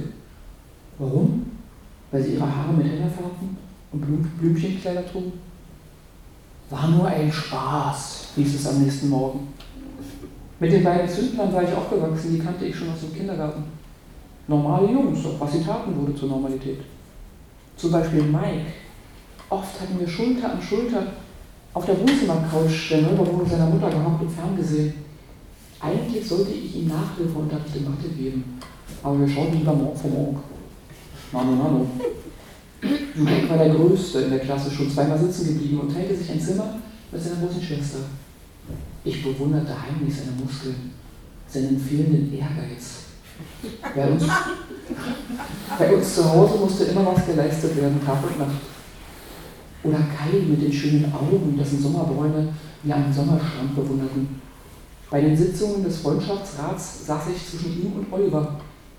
Warum? 0.98 1.54
weil 2.14 2.22
sie 2.22 2.34
ihre 2.34 2.46
Haare 2.46 2.72
mit 2.72 2.86
Henna 2.86 3.08
färbten 3.08 3.56
und 3.90 4.00
Blüm 4.00 4.22
Blümchenkleider 4.38 5.04
trugen? 5.10 5.32
War 6.70 6.86
nur 6.86 7.08
ein 7.08 7.30
Spaß, 7.30 8.28
hieß 8.36 8.54
es 8.54 8.66
am 8.68 8.82
nächsten 8.82 9.08
Morgen. 9.08 9.48
Mit 10.60 10.70
den 10.70 10.84
beiden 10.84 11.08
Zündlern 11.08 11.52
war 11.52 11.64
ich 11.64 11.74
aufgewachsen, 11.74 12.36
die 12.36 12.38
kannte 12.38 12.66
ich 12.66 12.76
schon 12.76 12.90
aus 12.90 13.00
dem 13.00 13.12
Kindergarten. 13.12 13.64
Normale 14.46 14.92
Jungs, 14.92 15.18
was 15.40 15.52
sie 15.52 15.64
taten, 15.64 15.96
wurde 15.96 16.14
zur 16.14 16.28
Normalität. 16.28 16.82
Zum 17.76 17.90
Beispiel 17.90 18.22
Mike. 18.22 18.66
Oft 19.50 19.80
hatten 19.80 19.98
wir 19.98 20.06
Schulter 20.06 20.52
an 20.52 20.62
Schulter 20.62 21.08
auf 21.72 21.84
der 21.84 21.98
Wohnzimmercouch 21.98 22.90
der 22.90 23.02
Neubawohnung 23.02 23.48
seiner 23.48 23.66
Mutter 23.66 23.90
gehockt 23.90 24.22
und 24.22 24.30
ferngesehen. 24.30 24.94
Eigentlich 25.84 26.26
sollte 26.26 26.52
ich 26.52 26.76
ihm 26.76 26.88
Nachhilfeunterricht 26.88 27.76
in 27.76 27.84
Mathe 27.84 28.08
geben, 28.08 28.58
aber 29.02 29.20
wir 29.20 29.28
schauten 29.28 29.58
lieber 29.58 29.74
morgen 29.74 29.98
vor 29.98 30.10
morgen. 30.10 30.40
Manu 31.30 31.52
Manu. 31.52 31.86
Judek 33.14 33.50
war 33.50 33.58
der 33.58 33.74
Größte 33.74 34.20
in 34.20 34.30
der 34.30 34.38
Klasse, 34.38 34.70
schon 34.70 34.90
zweimal 34.90 35.18
sitzen 35.18 35.48
geblieben 35.48 35.80
und 35.80 35.92
teilte 35.92 36.16
sich 36.16 36.30
ein 36.30 36.40
Zimmer 36.40 36.76
mit 37.12 37.22
seiner 37.22 37.36
großen 37.36 37.62
Schwester. 37.62 37.98
Ich 39.04 39.22
bewunderte 39.22 39.74
heimlich 39.78 40.14
seine 40.16 40.32
Muskeln, 40.42 40.92
seinen 41.48 41.78
fehlenden 41.78 42.32
Ehrgeiz. 42.32 43.04
Bei 43.94 44.08
uns, 44.08 44.24
bei 45.78 45.94
uns 45.94 46.14
zu 46.14 46.30
Hause 46.30 46.58
musste 46.58 46.84
immer 46.84 47.06
was 47.06 47.26
geleistet 47.26 47.76
werden, 47.76 48.00
Tag 48.04 48.22
und 48.22 48.38
Nacht. 48.38 48.62
Oder 49.82 49.98
Kai 49.98 50.38
mit 50.48 50.62
den 50.62 50.72
schönen 50.72 51.12
Augen, 51.12 51.58
dessen 51.58 51.82
Sommerbräune 51.82 52.48
wir 52.82 52.96
am 52.96 53.12
Sommerstrand 53.12 53.74
bewunderten. 53.74 54.43
Bei 55.14 55.20
den 55.20 55.36
Sitzungen 55.36 55.84
des 55.84 55.98
Freundschaftsrats 55.98 57.06
saß 57.06 57.28
ich 57.28 57.48
zwischen 57.48 57.80
ihm 57.80 57.92
und 57.92 58.12
Oliver, 58.12 58.56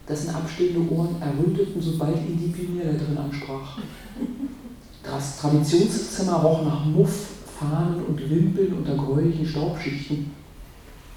dessen 0.08 0.34
abstehende 0.34 0.90
Ohren 0.90 1.22
erröteten, 1.22 1.82
sobald 1.82 2.16
ihn 2.16 2.40
die 2.40 2.54
Pionierleiterin 2.54 3.18
ansprach. 3.18 3.80
Das 5.04 5.42
Traditionszimmer 5.42 6.36
roch 6.36 6.64
nach 6.64 6.86
Muff, 6.86 7.32
Fahnen 7.60 8.06
und 8.06 8.30
Wimpeln 8.30 8.76
unter 8.76 8.96
gräulichen 8.96 9.46
Staubschichten. 9.46 10.32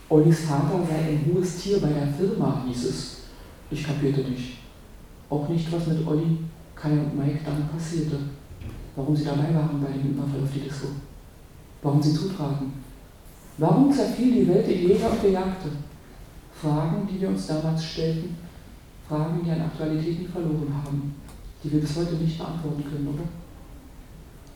Ollis 0.09 0.41
Vater 0.41 0.81
sei 0.91 1.11
ein 1.11 1.31
hohes 1.33 1.59
Tier 1.63 1.79
bei 1.79 1.91
der 1.91 2.09
Firma, 2.09 2.65
hieß 2.67 2.87
es. 2.87 3.17
Ich 3.71 3.87
kapierte 3.87 4.23
nicht. 4.23 4.59
Auch 5.31 5.49
nicht, 5.49 5.71
was 5.71 5.87
mit 5.87 6.05
Olli, 6.09 6.39
Kai 6.75 6.91
und 6.91 7.17
Mike 7.17 7.39
dann 7.47 7.69
passierte. 7.69 8.19
Warum 8.97 9.15
sie 9.15 9.27
dabei 9.27 9.55
waren 9.55 9.81
bei 9.81 9.93
dem 9.93 10.11
Überfall 10.11 10.43
auf 10.43 10.53
die 10.53 10.69
Disco. 10.69 10.89
Warum 11.83 12.03
sie 12.03 12.15
zutraten. 12.15 12.88
Warum 13.59 13.93
zerfiel 13.93 14.33
die 14.33 14.49
Welt 14.49 14.69
in 14.69 14.89
Jäger 14.89 15.11
und 15.11 15.21
Bejagte? 15.21 15.69
Fragen, 16.61 17.09
die 17.11 17.21
wir 17.21 17.29
uns 17.29 17.47
damals 17.47 17.85
stellten 17.85 18.37
Fragen, 19.09 19.41
die 19.45 19.51
an 19.51 19.63
Aktualitäten 19.63 20.29
verloren 20.29 20.73
haben, 20.85 21.15
die 21.63 21.73
wir 21.73 21.81
bis 21.81 21.97
heute 21.97 22.15
nicht 22.15 22.39
beantworten 22.39 22.85
können, 22.85 23.09
oder? 23.09 23.25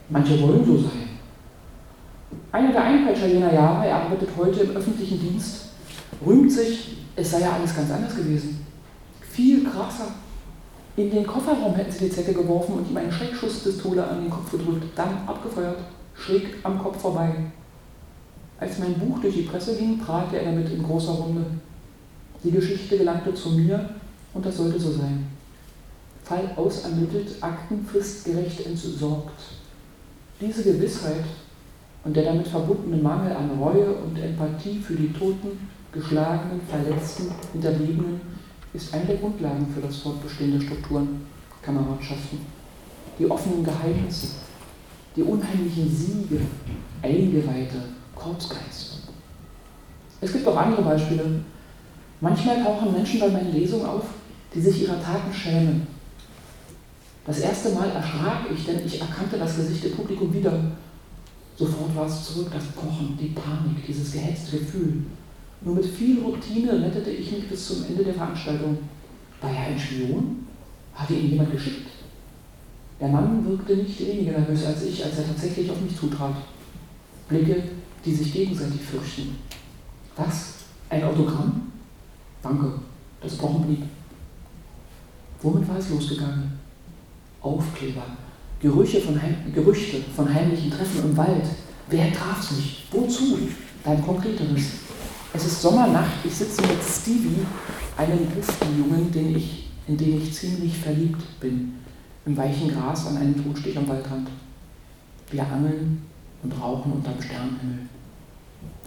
Manche 0.08 0.40
wollen 0.42 0.64
so 0.64 0.76
sein. 0.76 1.08
Einer 2.52 2.72
der 2.72 2.84
Einpeitscher 2.84 3.26
jener 3.26 3.52
Jahre, 3.52 3.86
er 3.86 4.02
arbeitet 4.02 4.28
heute 4.36 4.60
im 4.60 4.76
öffentlichen 4.76 5.20
Dienst, 5.20 5.70
rühmt 6.24 6.52
sich, 6.52 6.98
es 7.16 7.30
sei 7.30 7.40
ja 7.40 7.52
alles 7.52 7.74
ganz 7.74 7.90
anders 7.90 8.14
gewesen. 8.14 8.66
Viel 9.20 9.64
krasser. 9.64 10.08
In 10.96 11.10
den 11.10 11.26
Kofferraum 11.26 11.74
hätten 11.74 11.90
sie 11.90 12.04
die 12.04 12.10
Zecke 12.10 12.34
geworfen 12.34 12.74
und 12.74 12.90
ihm 12.90 12.96
eine 12.96 13.10
Schreckschusspistole 13.10 14.06
an 14.06 14.22
den 14.22 14.30
Kopf 14.30 14.50
gedrückt, 14.50 14.84
dann 14.94 15.26
abgefeuert, 15.26 15.78
schräg 16.14 16.58
am 16.62 16.78
Kopf 16.78 17.00
vorbei. 17.00 17.34
Als 18.62 18.78
mein 18.78 18.94
Buch 18.94 19.18
durch 19.18 19.34
die 19.34 19.42
Presse 19.42 19.76
ging, 19.76 19.98
prahlte 19.98 20.38
er 20.38 20.44
damit 20.44 20.70
in 20.70 20.84
großer 20.84 21.10
Runde. 21.10 21.44
Die 22.44 22.52
Geschichte 22.52 22.96
gelangte 22.96 23.34
zu 23.34 23.50
mir 23.50 23.90
und 24.32 24.46
das 24.46 24.56
sollte 24.56 24.78
so 24.78 24.92
sein. 24.92 25.26
Fall 26.22 26.48
ausermittelt, 26.54 27.42
Akten 27.42 27.84
fristgerecht 27.84 28.64
entsorgt. 28.64 29.40
Diese 30.40 30.62
Gewissheit 30.62 31.24
und 32.04 32.14
der 32.14 32.22
damit 32.22 32.46
verbundene 32.46 33.02
Mangel 33.02 33.32
an 33.32 33.50
Reue 33.58 33.94
und 33.94 34.16
Empathie 34.16 34.78
für 34.78 34.94
die 34.94 35.12
Toten, 35.12 35.68
Geschlagenen, 35.90 36.60
Verletzten, 36.68 37.32
Hinterbliebenen 37.52 38.20
ist 38.72 38.94
eine 38.94 39.06
der 39.06 39.16
Grundlagen 39.16 39.66
für 39.74 39.80
das 39.80 39.96
Fortbestehen 39.96 40.52
der 40.52 40.64
Strukturen, 40.64 41.26
Kameradschaften. 41.62 42.38
Die 43.18 43.28
offenen 43.28 43.64
Geheimnisse, 43.64 44.28
die 45.16 45.22
unheimlichen 45.24 45.90
Siege, 45.90 46.40
Eingeweihte, 47.02 47.82
Korpsgeist. 48.14 48.98
Es 50.20 50.32
gibt 50.32 50.46
auch 50.46 50.56
andere 50.56 50.82
Beispiele. 50.82 51.24
Manchmal 52.20 52.62
tauchen 52.62 52.92
Menschen 52.92 53.20
bei 53.20 53.28
meinen 53.28 53.52
Lesungen 53.52 53.86
auf, 53.86 54.04
die 54.54 54.60
sich 54.60 54.82
ihrer 54.82 55.02
Taten 55.02 55.32
schämen. 55.32 55.86
Das 57.26 57.40
erste 57.40 57.70
Mal 57.70 57.90
erschrak 57.90 58.46
ich, 58.52 58.64
denn 58.64 58.84
ich 58.84 59.00
erkannte 59.00 59.38
das 59.38 59.56
Gesicht 59.56 59.84
im 59.84 59.92
Publikum 59.92 60.32
wieder. 60.32 60.52
Sofort 61.56 61.94
war 61.94 62.06
es 62.06 62.24
zurück, 62.24 62.48
das 62.52 62.64
Pochen, 62.66 63.16
die 63.20 63.28
Panik, 63.28 63.86
dieses 63.86 64.12
gehetzte 64.12 64.58
Gefühl. 64.58 65.04
Nur 65.60 65.76
mit 65.76 65.86
viel 65.86 66.20
Routine 66.20 66.82
rettete 66.82 67.10
ich 67.10 67.30
mich 67.30 67.48
bis 67.48 67.68
zum 67.68 67.84
Ende 67.86 68.04
der 68.04 68.14
Veranstaltung. 68.14 68.78
War 69.40 69.50
er 69.50 69.66
ein 69.66 69.78
Spion? 69.78 70.46
Hatte 70.94 71.14
ihn 71.14 71.30
jemand 71.30 71.52
geschickt? 71.52 71.88
Der 73.00 73.08
Mann 73.08 73.44
wirkte 73.46 73.76
nicht 73.76 73.98
weniger 74.00 74.32
nervös 74.32 74.64
als 74.64 74.84
ich, 74.84 75.04
als 75.04 75.18
er 75.18 75.26
tatsächlich 75.26 75.70
auf 75.70 75.80
mich 75.80 75.96
zutrat. 75.96 76.34
Blicke, 77.28 77.62
die 78.04 78.14
sich 78.14 78.32
gegenseitig 78.32 78.80
fürchten. 78.80 79.36
Was? 80.16 80.54
Ein 80.88 81.04
Autogramm? 81.04 81.72
Danke, 82.42 82.72
das 83.20 83.36
Pochen 83.36 83.66
blieb. 83.66 83.82
Womit 85.40 85.68
war 85.68 85.78
es 85.78 85.90
losgegangen? 85.90 86.52
Aufkleber, 87.40 88.04
Gerüche 88.60 89.00
von 89.00 89.20
Gerüchte 89.52 89.98
von 90.14 90.32
heimlichen 90.32 90.70
Treffen 90.70 91.02
im 91.02 91.16
Wald. 91.16 91.44
Wer 91.88 92.12
traf 92.12 92.40
sich? 92.42 92.84
Wozu? 92.92 93.38
Dann 93.84 94.00
konkreteres. 94.04 94.62
Es 95.34 95.46
ist 95.46 95.62
Sommernacht, 95.62 96.24
ich 96.24 96.34
sitze 96.34 96.62
mit 96.62 96.78
Stevie, 96.82 97.44
einem 97.96 98.30
Gruftenjungen, 98.32 99.10
den 99.10 99.36
ich, 99.36 99.70
in 99.88 99.96
den 99.96 100.22
ich 100.22 100.32
ziemlich 100.32 100.76
verliebt 100.76 101.40
bin, 101.40 101.74
im 102.26 102.36
weichen 102.36 102.72
Gras 102.72 103.06
an 103.06 103.16
einem 103.16 103.42
Totstich 103.42 103.76
am 103.76 103.88
Waldrand. 103.88 104.28
Wir 105.30 105.46
angeln 105.46 106.02
und 106.42 106.52
rauchen 106.52 106.92
unterm 106.92 107.20
Sternenhimmel. 107.20 107.88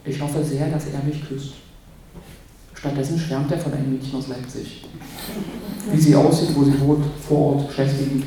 Ich 0.05 0.21
hoffe 0.21 0.43
sehr, 0.43 0.69
dass 0.69 0.85
er 0.87 1.03
mich 1.03 1.27
küsst. 1.27 1.53
Stattdessen 2.73 3.19
schwärmt 3.19 3.51
er 3.51 3.57
von 3.57 3.73
einem 3.73 3.93
Mädchen 3.93 4.19
aus 4.19 4.27
Leipzig. 4.27 4.85
Wie 5.91 5.99
sie 5.99 6.15
aussieht, 6.15 6.55
wo 6.55 6.63
sie 6.63 6.79
wohnt, 6.79 7.05
vor 7.27 7.55
Ort, 7.55 7.73
Schleswig. 7.73 8.23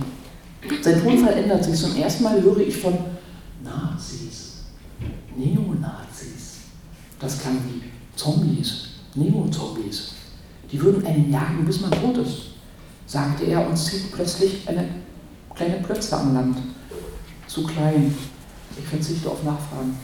Sein 0.83 1.03
Tonfall 1.03 1.35
ändert 1.35 1.65
sich. 1.65 1.77
Zum 1.77 1.97
ersten 1.97 2.25
Mal 2.25 2.43
höre 2.43 2.59
ich 2.59 2.77
von 2.77 2.95
Nazis, 3.63 4.65
Neonazis. 5.37 6.57
Das 7.21 7.41
klang 7.41 7.59
wie 7.69 7.83
Zombies, 8.17 8.89
Neo-Zombies. 9.15 10.15
Die 10.73 10.81
würden 10.81 11.07
einen 11.07 11.31
jagen, 11.31 11.65
bis 11.65 11.81
man 11.81 11.91
tot 11.93 12.19
ist, 12.19 12.51
sagte 13.07 13.45
er 13.45 13.69
und 13.69 13.77
zieht 13.77 14.13
plötzlich 14.13 14.69
eine 14.69 14.89
kleine 15.55 15.77
Plötze 15.77 16.17
am 16.17 16.35
Land. 16.35 16.59
Zu 17.47 17.65
klein. 17.65 18.15
Ich 18.77 18.85
verzichte 18.85 19.31
auf 19.31 19.43
Nachfragen. 19.45 19.97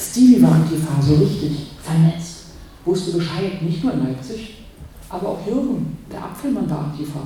Stevie 0.00 0.42
war 0.42 0.52
Antifa, 0.52 1.00
so 1.02 1.14
richtig, 1.14 1.72
vernetzt 1.82 2.40
wusste 2.84 3.12
Bescheid, 3.12 3.62
nicht 3.62 3.84
nur 3.84 3.92
in 3.92 4.04
Leipzig, 4.04 4.64
aber 5.08 5.28
auch 5.28 5.46
Jürgen, 5.46 5.98
der 6.10 6.24
Apfelmann 6.24 6.68
war 6.70 6.84
Antifa. 6.84 7.20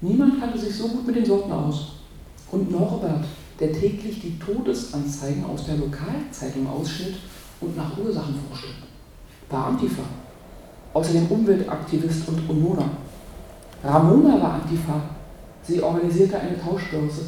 Niemand 0.00 0.40
kannte 0.40 0.58
sich 0.58 0.74
so 0.76 0.88
gut 0.88 1.06
mit 1.06 1.16
den 1.16 1.24
Sorten 1.24 1.52
aus. 1.52 1.92
Und 2.50 2.70
Norbert, 2.70 3.24
der 3.58 3.72
täglich 3.72 4.20
die 4.20 4.38
Todesanzeigen 4.38 5.44
aus 5.44 5.64
der 5.66 5.76
Lokalzeitung 5.76 6.68
ausschnitt 6.68 7.14
und 7.60 7.76
nach 7.76 7.96
Ursachen 7.96 8.34
forschte, 8.48 8.74
war 9.48 9.68
Antifa. 9.68 10.02
Außerdem 10.92 11.26
Umweltaktivist 11.28 12.28
und 12.28 12.48
Unona. 12.50 12.90
Ramona 13.82 14.40
war 14.40 14.54
Antifa. 14.54 15.02
Sie 15.62 15.80
organisierte 15.80 16.38
eine 16.38 16.60
Tauschbörse. 16.60 17.22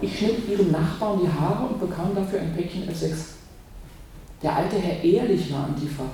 Ich 0.00 0.18
schnitt 0.18 0.48
ihrem 0.48 0.72
Nachbarn 0.72 1.20
die 1.22 1.40
Haare 1.40 1.68
und 1.68 1.80
bekam 1.80 2.14
dafür 2.14 2.40
ein 2.40 2.54
Päckchen 2.54 2.88
Essex. 2.88 3.35
Der 4.46 4.54
alte 4.54 4.76
Herr 4.78 5.02
Ehrlich 5.02 5.52
war 5.52 5.64
Antifa. 5.64 6.04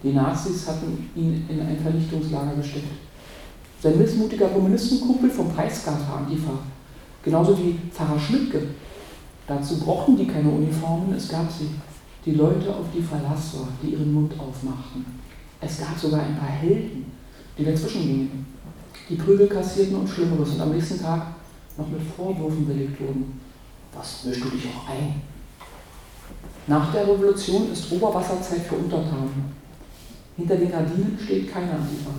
Die 0.00 0.12
Nazis 0.12 0.68
hatten 0.68 1.10
ihn 1.16 1.44
in 1.48 1.60
ein 1.60 1.76
Vernichtungslager 1.76 2.54
gesteckt. 2.54 2.92
Sein 3.82 3.98
missmutiger 3.98 4.46
Kommunistenkumpel 4.50 5.28
vom 5.28 5.52
Preisgard 5.52 6.08
war 6.08 6.18
Antifa. 6.18 6.52
Genauso 7.24 7.58
wie 7.58 7.76
Pfarrer 7.92 8.20
Schmidtke. 8.20 8.68
Dazu 9.48 9.80
brauchten 9.80 10.16
die 10.16 10.28
keine 10.28 10.48
Uniformen, 10.48 11.12
es 11.16 11.28
gab 11.28 11.50
sie. 11.50 11.70
Die 12.24 12.36
Leute, 12.36 12.70
auf 12.72 12.86
die 12.94 13.02
Verlass 13.02 13.58
war, 13.58 13.66
die 13.82 13.94
ihren 13.94 14.14
Mund 14.14 14.32
aufmachten. 14.38 15.04
Es 15.60 15.80
gab 15.80 15.98
sogar 15.98 16.20
ein 16.20 16.38
paar 16.38 16.48
Helden, 16.48 17.06
die 17.58 17.64
dazwischen 17.64 18.02
gingen, 18.02 18.46
die 19.10 19.16
Prügel 19.16 19.48
kassierten 19.48 19.96
und 19.96 20.08
Schlimmeres 20.08 20.50
und 20.50 20.60
am 20.60 20.70
nächsten 20.70 21.00
Tag 21.00 21.34
noch 21.76 21.88
mit 21.88 22.02
Vorwürfen 22.16 22.64
belegt 22.64 23.00
wurden. 23.00 23.40
Was 23.92 24.22
mischst 24.22 24.44
du 24.44 24.50
dich 24.50 24.66
auch 24.66 24.88
ein? 24.88 25.20
Nach 26.66 26.92
der 26.92 27.06
Revolution 27.06 27.70
ist 27.72 27.92
Oberwasserzeit 27.92 28.62
für 28.62 28.74
Untertanen. 28.74 29.52
Hinter 30.36 30.56
den 30.56 30.70
Gardinen 30.70 31.18
steht 31.22 31.52
keine 31.52 31.72
Antifa. 31.72 32.10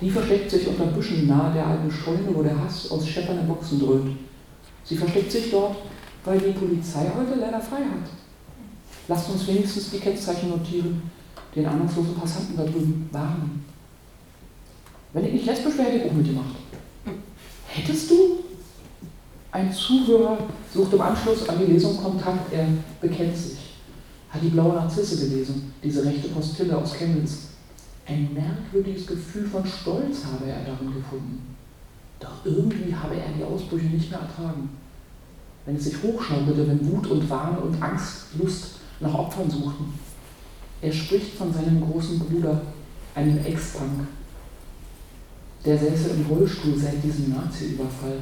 Die 0.00 0.10
versteckt 0.10 0.50
sich 0.50 0.68
unter 0.68 0.86
Büschen 0.86 1.26
nahe 1.26 1.52
der 1.54 1.66
alten 1.66 1.90
Scheune, 1.90 2.28
wo 2.32 2.42
der 2.42 2.58
Hass 2.58 2.90
aus 2.90 3.08
scheppernden 3.08 3.48
Boxen 3.48 3.80
dröhnt. 3.80 4.16
Sie 4.84 4.96
versteckt 4.96 5.32
sich 5.32 5.50
dort, 5.50 5.76
weil 6.24 6.38
die 6.38 6.52
Polizei 6.52 7.10
heute 7.16 7.40
leider 7.40 7.60
frei 7.60 7.78
hat. 7.78 8.10
Lasst 9.08 9.30
uns 9.30 9.46
wenigstens 9.46 9.90
die 9.90 9.98
Kennzeichen 9.98 10.50
notieren, 10.50 11.10
den 11.56 11.66
ahnungslosen 11.66 12.14
Passanten 12.14 12.56
da 12.56 12.64
drüben 12.64 13.08
warnen. 13.10 13.64
Wenn 15.12 15.24
ich 15.24 15.32
nicht 15.32 15.46
lesbisch 15.46 15.78
wäre, 15.78 15.88
hätte 15.88 16.04
ich 16.04 16.10
auch 16.10 16.14
mitgemacht. 16.14 16.54
Hättest 17.66 18.10
du? 18.10 18.44
Ein 19.50 19.72
Zuhörer 19.72 20.38
sucht 20.72 20.92
im 20.92 21.00
Anschluss 21.00 21.48
an 21.48 21.58
die 21.58 21.72
Lesung 21.72 21.96
Kontakt, 21.96 22.52
er 22.52 22.66
bekennt 23.00 23.36
sich. 23.36 23.58
Hat 24.28 24.42
die 24.42 24.48
blaue 24.48 24.74
Narzisse 24.74 25.26
gelesen, 25.26 25.72
diese 25.82 26.04
rechte 26.04 26.28
Postille 26.28 26.76
aus 26.76 26.94
Chemnitz. 26.94 27.48
Ein 28.06 28.28
merkwürdiges 28.34 29.06
Gefühl 29.06 29.46
von 29.46 29.64
Stolz 29.64 30.24
habe 30.26 30.50
er 30.50 30.64
darin 30.64 30.92
gefunden. 30.92 31.56
Doch 32.20 32.44
irgendwie 32.44 32.94
habe 32.94 33.14
er 33.14 33.32
die 33.38 33.44
Ausbrüche 33.44 33.86
nicht 33.86 34.10
mehr 34.10 34.20
ertragen. 34.20 34.68
Wenn 35.64 35.76
es 35.76 35.84
sich 35.84 36.02
hochschaukelte, 36.02 36.68
wenn 36.68 36.92
Wut 36.92 37.06
und 37.06 37.28
Wahn 37.30 37.58
und 37.58 37.82
Angst, 37.82 38.26
Lust 38.38 38.72
nach 39.00 39.14
Opfern 39.14 39.50
suchten. 39.50 39.94
Er 40.82 40.92
spricht 40.92 41.34
von 41.36 41.52
seinem 41.52 41.80
großen 41.80 42.18
Bruder, 42.18 42.60
einem 43.14 43.38
Ex-Punk. 43.44 44.06
Der 45.64 45.78
säße 45.78 46.10
im 46.10 46.26
Rollstuhl 46.26 46.76
seit 46.78 47.02
diesem 47.02 47.30
Nazi-Überfall, 47.30 48.20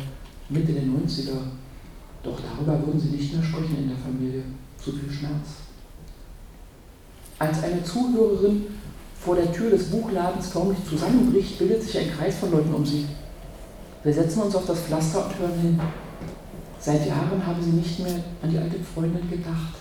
Mitte 0.49 0.73
der 0.73 0.83
90er. 0.83 1.39
Doch 2.23 2.39
darüber 2.41 2.87
würden 2.87 3.01
sie 3.01 3.17
nicht 3.17 3.35
mehr 3.35 3.43
sprechen 3.43 3.79
in 3.79 3.89
der 3.89 3.99
Familie. 3.99 4.43
Zu 4.83 4.93
viel 4.93 5.11
Schmerz. 5.11 5.67
Als 7.39 7.63
eine 7.63 7.83
Zuhörerin 7.83 8.67
vor 9.21 9.37
der 9.37 9.53
Tür 9.53 9.71
des 9.71 9.91
Buchladens 9.91 10.49
förmlich 10.49 10.79
zusammenbricht, 10.89 11.59
bildet 11.59 11.83
sich 11.83 11.99
ein 11.99 12.11
Kreis 12.17 12.37
von 12.37 12.53
Leuten 12.53 12.73
um 12.75 12.85
sie. 12.87 13.07
Wir 14.05 14.15
setzen 14.15 14.43
uns 14.43 14.55
auf 14.55 14.67
das 14.67 14.81
Pflaster 14.81 15.27
und 15.27 15.39
hören 15.39 15.61
hin. 15.61 15.81
Seit 16.79 17.07
Jahren 17.07 17.45
haben 17.45 17.63
sie 17.63 17.71
nicht 17.71 17.99
mehr 17.99 18.23
an 18.43 18.51
die 18.51 18.59
alte 18.59 18.79
Freundin 18.79 19.29
gedacht. 19.29 19.75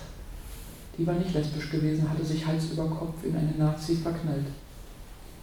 Die 0.98 1.06
war 1.06 1.14
nicht 1.14 1.32
lesbisch 1.34 1.70
gewesen, 1.70 2.08
hatte 2.10 2.24
sich 2.24 2.44
Hals 2.44 2.64
über 2.72 2.86
Kopf 2.86 3.22
in 3.22 3.36
eine 3.36 3.52
Nazi 3.56 3.96
verknallt. 3.96 4.46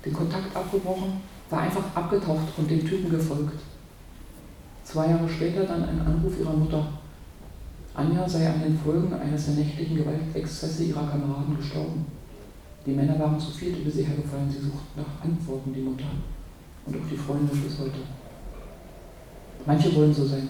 Den 0.03 0.13
Kontakt 0.13 0.55
abgebrochen, 0.55 1.21
war 1.49 1.61
einfach 1.61 1.83
abgetaucht 1.95 2.57
und 2.57 2.69
dem 2.69 2.85
Typen 2.85 3.09
gefolgt. 3.09 3.59
Zwei 4.83 5.09
Jahre 5.09 5.27
später 5.29 5.63
dann 5.63 5.83
ein 5.83 6.01
Anruf 6.01 6.39
ihrer 6.39 6.53
Mutter. 6.53 6.87
Anja 7.95 8.27
sei 8.27 8.47
an 8.47 8.61
den 8.61 8.77
Folgen 8.77 9.13
eines 9.13 9.45
der 9.45 9.55
nächtlichen 9.55 9.97
Gewaltexzesse 9.97 10.83
ihrer 10.85 11.07
Kameraden 11.07 11.55
gestorben. 11.57 12.05
Die 12.85 12.91
Männer 12.91 13.17
waren 13.19 13.39
zu 13.39 13.51
viert 13.51 13.79
über 13.79 13.89
sie 13.89 14.03
hergefallen. 14.03 14.49
Sie 14.49 14.59
suchten 14.59 14.97
nach 14.97 15.23
Antworten, 15.23 15.73
die 15.73 15.81
Mutter. 15.81 16.05
Und 16.85 16.95
auch 16.95 17.09
die 17.09 17.17
Freunde 17.17 17.55
bis 17.55 17.79
heute. 17.79 17.99
Manche 19.65 19.95
wollen 19.95 20.13
so 20.13 20.25
sein. 20.25 20.49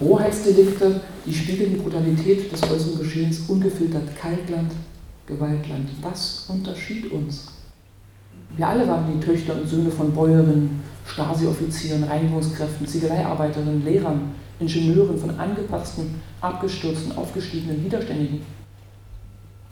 Rohheitsdelikte, 0.00 1.00
die 1.24 1.34
spiegeln 1.34 1.74
die 1.74 1.80
Brutalität 1.80 2.50
des 2.50 2.62
äußeren 2.62 2.98
Geschehens 2.98 3.40
ungefiltert. 3.48 4.16
Kaltland, 4.16 4.72
Gewaltland. 5.26 5.88
Was 6.02 6.46
unterschied 6.48 7.10
uns? 7.12 7.55
Wir 8.56 8.68
alle 8.68 8.86
waren 8.86 9.04
die 9.12 9.24
Töchter 9.24 9.54
und 9.54 9.68
Söhne 9.68 9.90
von 9.90 10.12
Bäuerinnen, 10.12 10.82
Stasi-Offizieren, 11.06 12.04
Reinigungskräften, 12.04 12.86
Ziegeleiarbeiterinnen, 12.86 13.84
Lehrern, 13.84 14.34
Ingenieuren, 14.58 15.18
von 15.18 15.38
angepassten, 15.38 16.14
abgestürzten, 16.40 17.16
aufgestiegenen 17.16 17.84
Widerständigen 17.84 18.40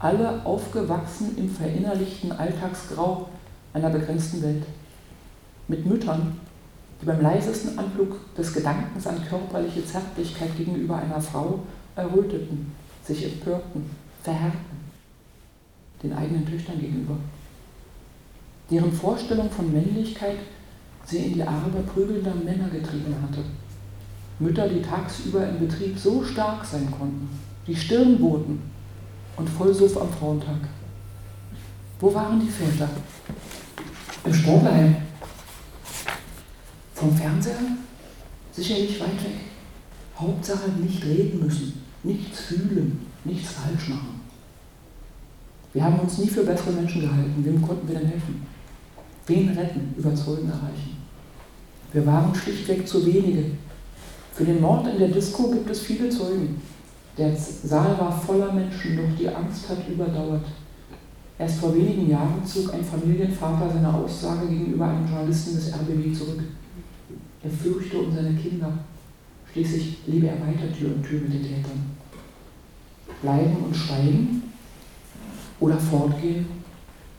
alle 0.05 0.45
aufgewachsen 0.45 1.37
im 1.39 1.49
verinnerlichten 1.49 2.31
Alltagsgrau 2.31 3.27
einer 3.73 3.89
begrenzten 3.89 4.43
Welt. 4.43 4.65
Mit 5.67 5.87
Müttern, 5.87 6.39
die 7.01 7.07
beim 7.07 7.23
leisesten 7.23 7.79
Anflug 7.79 8.35
des 8.37 8.53
Gedankens 8.53 9.07
an 9.07 9.25
körperliche 9.27 9.83
Zärtlichkeit 9.87 10.55
gegenüber 10.59 10.97
einer 10.97 11.23
Frau 11.23 11.61
erröteten, 11.97 12.73
sich 13.03 13.25
empörten, 13.25 13.89
verhärten, 14.23 14.77
den 16.03 16.13
eigenen 16.13 16.47
Töchtern 16.47 16.79
gegenüber. 16.79 17.17
Deren 18.71 18.93
Vorstellung 18.93 19.51
von 19.51 19.73
Männlichkeit 19.73 20.39
sie 21.05 21.19
in 21.19 21.35
die 21.35 21.43
Arme 21.43 21.83
prügelnder 21.93 22.35
Männer 22.35 22.69
getrieben 22.69 23.15
hatte. 23.23 23.45
Mütter, 24.39 24.69
die 24.69 24.83
tagsüber 24.83 25.49
im 25.49 25.61
Betrieb 25.61 25.99
so 25.99 26.25
stark 26.25 26.65
sein 26.65 26.91
konnten, 26.91 27.29
die 27.67 27.77
Stirn 27.77 28.19
boten, 28.19 28.61
und 29.37 29.49
Vollsuff 29.49 29.97
am 30.01 30.13
Frauentag. 30.13 30.69
Wo 32.01 32.15
waren 32.15 32.41
die 32.41 32.49
Väter? 32.49 32.89
Im 34.25 34.35
Sportlerheim. 34.35 34.97
Vom 36.95 37.17
Fernseher? 37.17 37.59
Sicherlich 38.53 39.01
weit 39.01 39.25
weg. 39.25 39.41
Hauptsache 40.17 40.71
nicht 40.71 41.05
reden 41.05 41.45
müssen, 41.45 41.83
nichts 42.05 42.41
fühlen, 42.41 43.05
nichts 43.25 43.53
falsch 43.53 43.89
machen. 43.89 44.21
Wir 45.73 45.83
haben 45.83 45.99
uns 45.99 46.19
nie 46.19 46.29
für 46.29 46.45
bessere 46.45 46.71
Menschen 46.71 47.01
gehalten. 47.01 47.45
Wem 47.45 47.61
konnten 47.61 47.89
wir 47.89 47.99
denn 47.99 48.07
helfen? 48.07 48.47
Wen 49.27 49.49
retten, 49.51 49.95
überzeugen, 49.97 50.49
erreichen? 50.49 50.97
Wir 51.93 52.05
waren 52.05 52.35
schlichtweg 52.35 52.87
zu 52.87 53.07
wenige. 53.07 53.45
Für 54.35 54.45
den 54.45 54.61
Mord 54.61 54.87
in 54.89 54.99
der 54.99 55.09
Disco 55.09 55.49
gibt 55.51 55.71
es 55.71 55.81
viele 55.81 56.11
Zeugen. 56.11 56.61
Der 57.17 57.35
Saal 57.37 57.97
war 57.99 58.11
voller 58.11 58.53
Menschen, 58.53 58.97
doch 58.97 59.17
die 59.17 59.29
Angst 59.29 59.69
hat 59.69 59.89
überdauert. 59.89 60.45
Erst 61.39 61.59
vor 61.59 61.75
wenigen 61.75 62.11
Jahren 62.11 62.45
zog 62.45 62.75
ein 62.75 62.85
Familienvater 62.85 63.73
seine 63.73 63.95
Aussage 63.95 64.49
gegenüber 64.49 64.89
einem 64.89 65.07
Journalisten 65.07 65.55
des 65.55 65.73
RBB 65.73 66.13
zurück. 66.13 66.43
Er 67.43 67.51
fürchte 67.51 67.99
um 67.99 68.15
seine 68.15 68.35
Kinder. 68.35 68.73
Schließlich 69.53 69.99
lebe 70.07 70.27
er 70.27 70.41
weiter 70.41 70.73
Tür 70.77 70.95
und 70.97 71.05
Tür 71.05 71.21
mit 71.21 71.35
den 71.35 71.43
Tätern. 71.43 71.97
Bleiben 73.23 73.57
und 73.65 73.77
schweigen 73.77 74.43
oder 75.61 75.79
fortgehen 75.79 76.47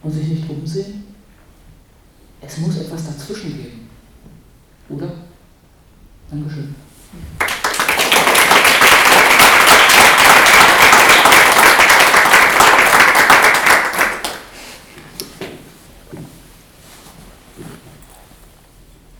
und 0.03 0.11
sich 0.11 0.27
nicht 0.27 0.49
umsehen? 0.49 1.04
Es 2.47 2.57
muss 2.59 2.77
etwas 2.77 3.07
dazwischen 3.07 3.57
geben. 3.57 3.89
Oder? 4.89 5.11
Dankeschön. 6.29 6.75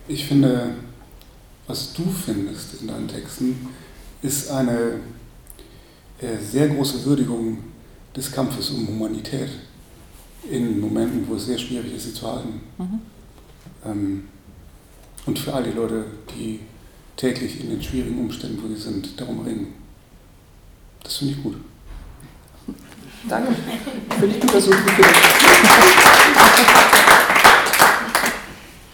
Ich 0.08 0.24
finde, 0.26 0.74
was 1.66 1.92
du 1.94 2.04
findest 2.10 2.80
in 2.80 2.86
deinen 2.86 3.08
Texten, 3.08 3.68
ist 4.22 4.50
eine 4.50 5.00
äh, 6.20 6.38
sehr 6.38 6.68
große 6.68 7.04
Würdigung 7.04 7.58
des 8.14 8.30
Kampfes 8.30 8.70
um 8.70 8.86
Humanität 8.86 9.50
in 10.48 10.80
Momenten, 10.80 11.26
wo 11.28 11.34
es 11.34 11.46
sehr 11.46 11.58
schwierig 11.58 11.94
ist, 11.94 12.04
sie 12.04 12.14
zu 12.14 12.26
halten. 12.26 12.60
Mhm. 12.78 13.15
Ähm, 13.86 14.28
und 15.26 15.38
für 15.38 15.52
all 15.52 15.62
die 15.64 15.72
Leute, 15.72 16.04
die 16.34 16.60
täglich 17.16 17.60
in 17.60 17.70
den 17.70 17.82
schwierigen 17.82 18.18
Umständen, 18.20 18.62
wo 18.62 18.68
sie 18.68 18.80
sind, 18.80 19.20
darum 19.20 19.40
ringen. 19.44 19.74
Das 21.02 21.16
finde 21.16 21.34
ich 21.34 21.42
gut. 21.42 21.56
Danke. 23.28 23.54
Finde 24.20 24.34
ich 24.36 24.40
gut, 24.40 24.54
dass 24.54 24.64
du 24.64 24.70
es 24.70 24.76
gut. 24.84 25.06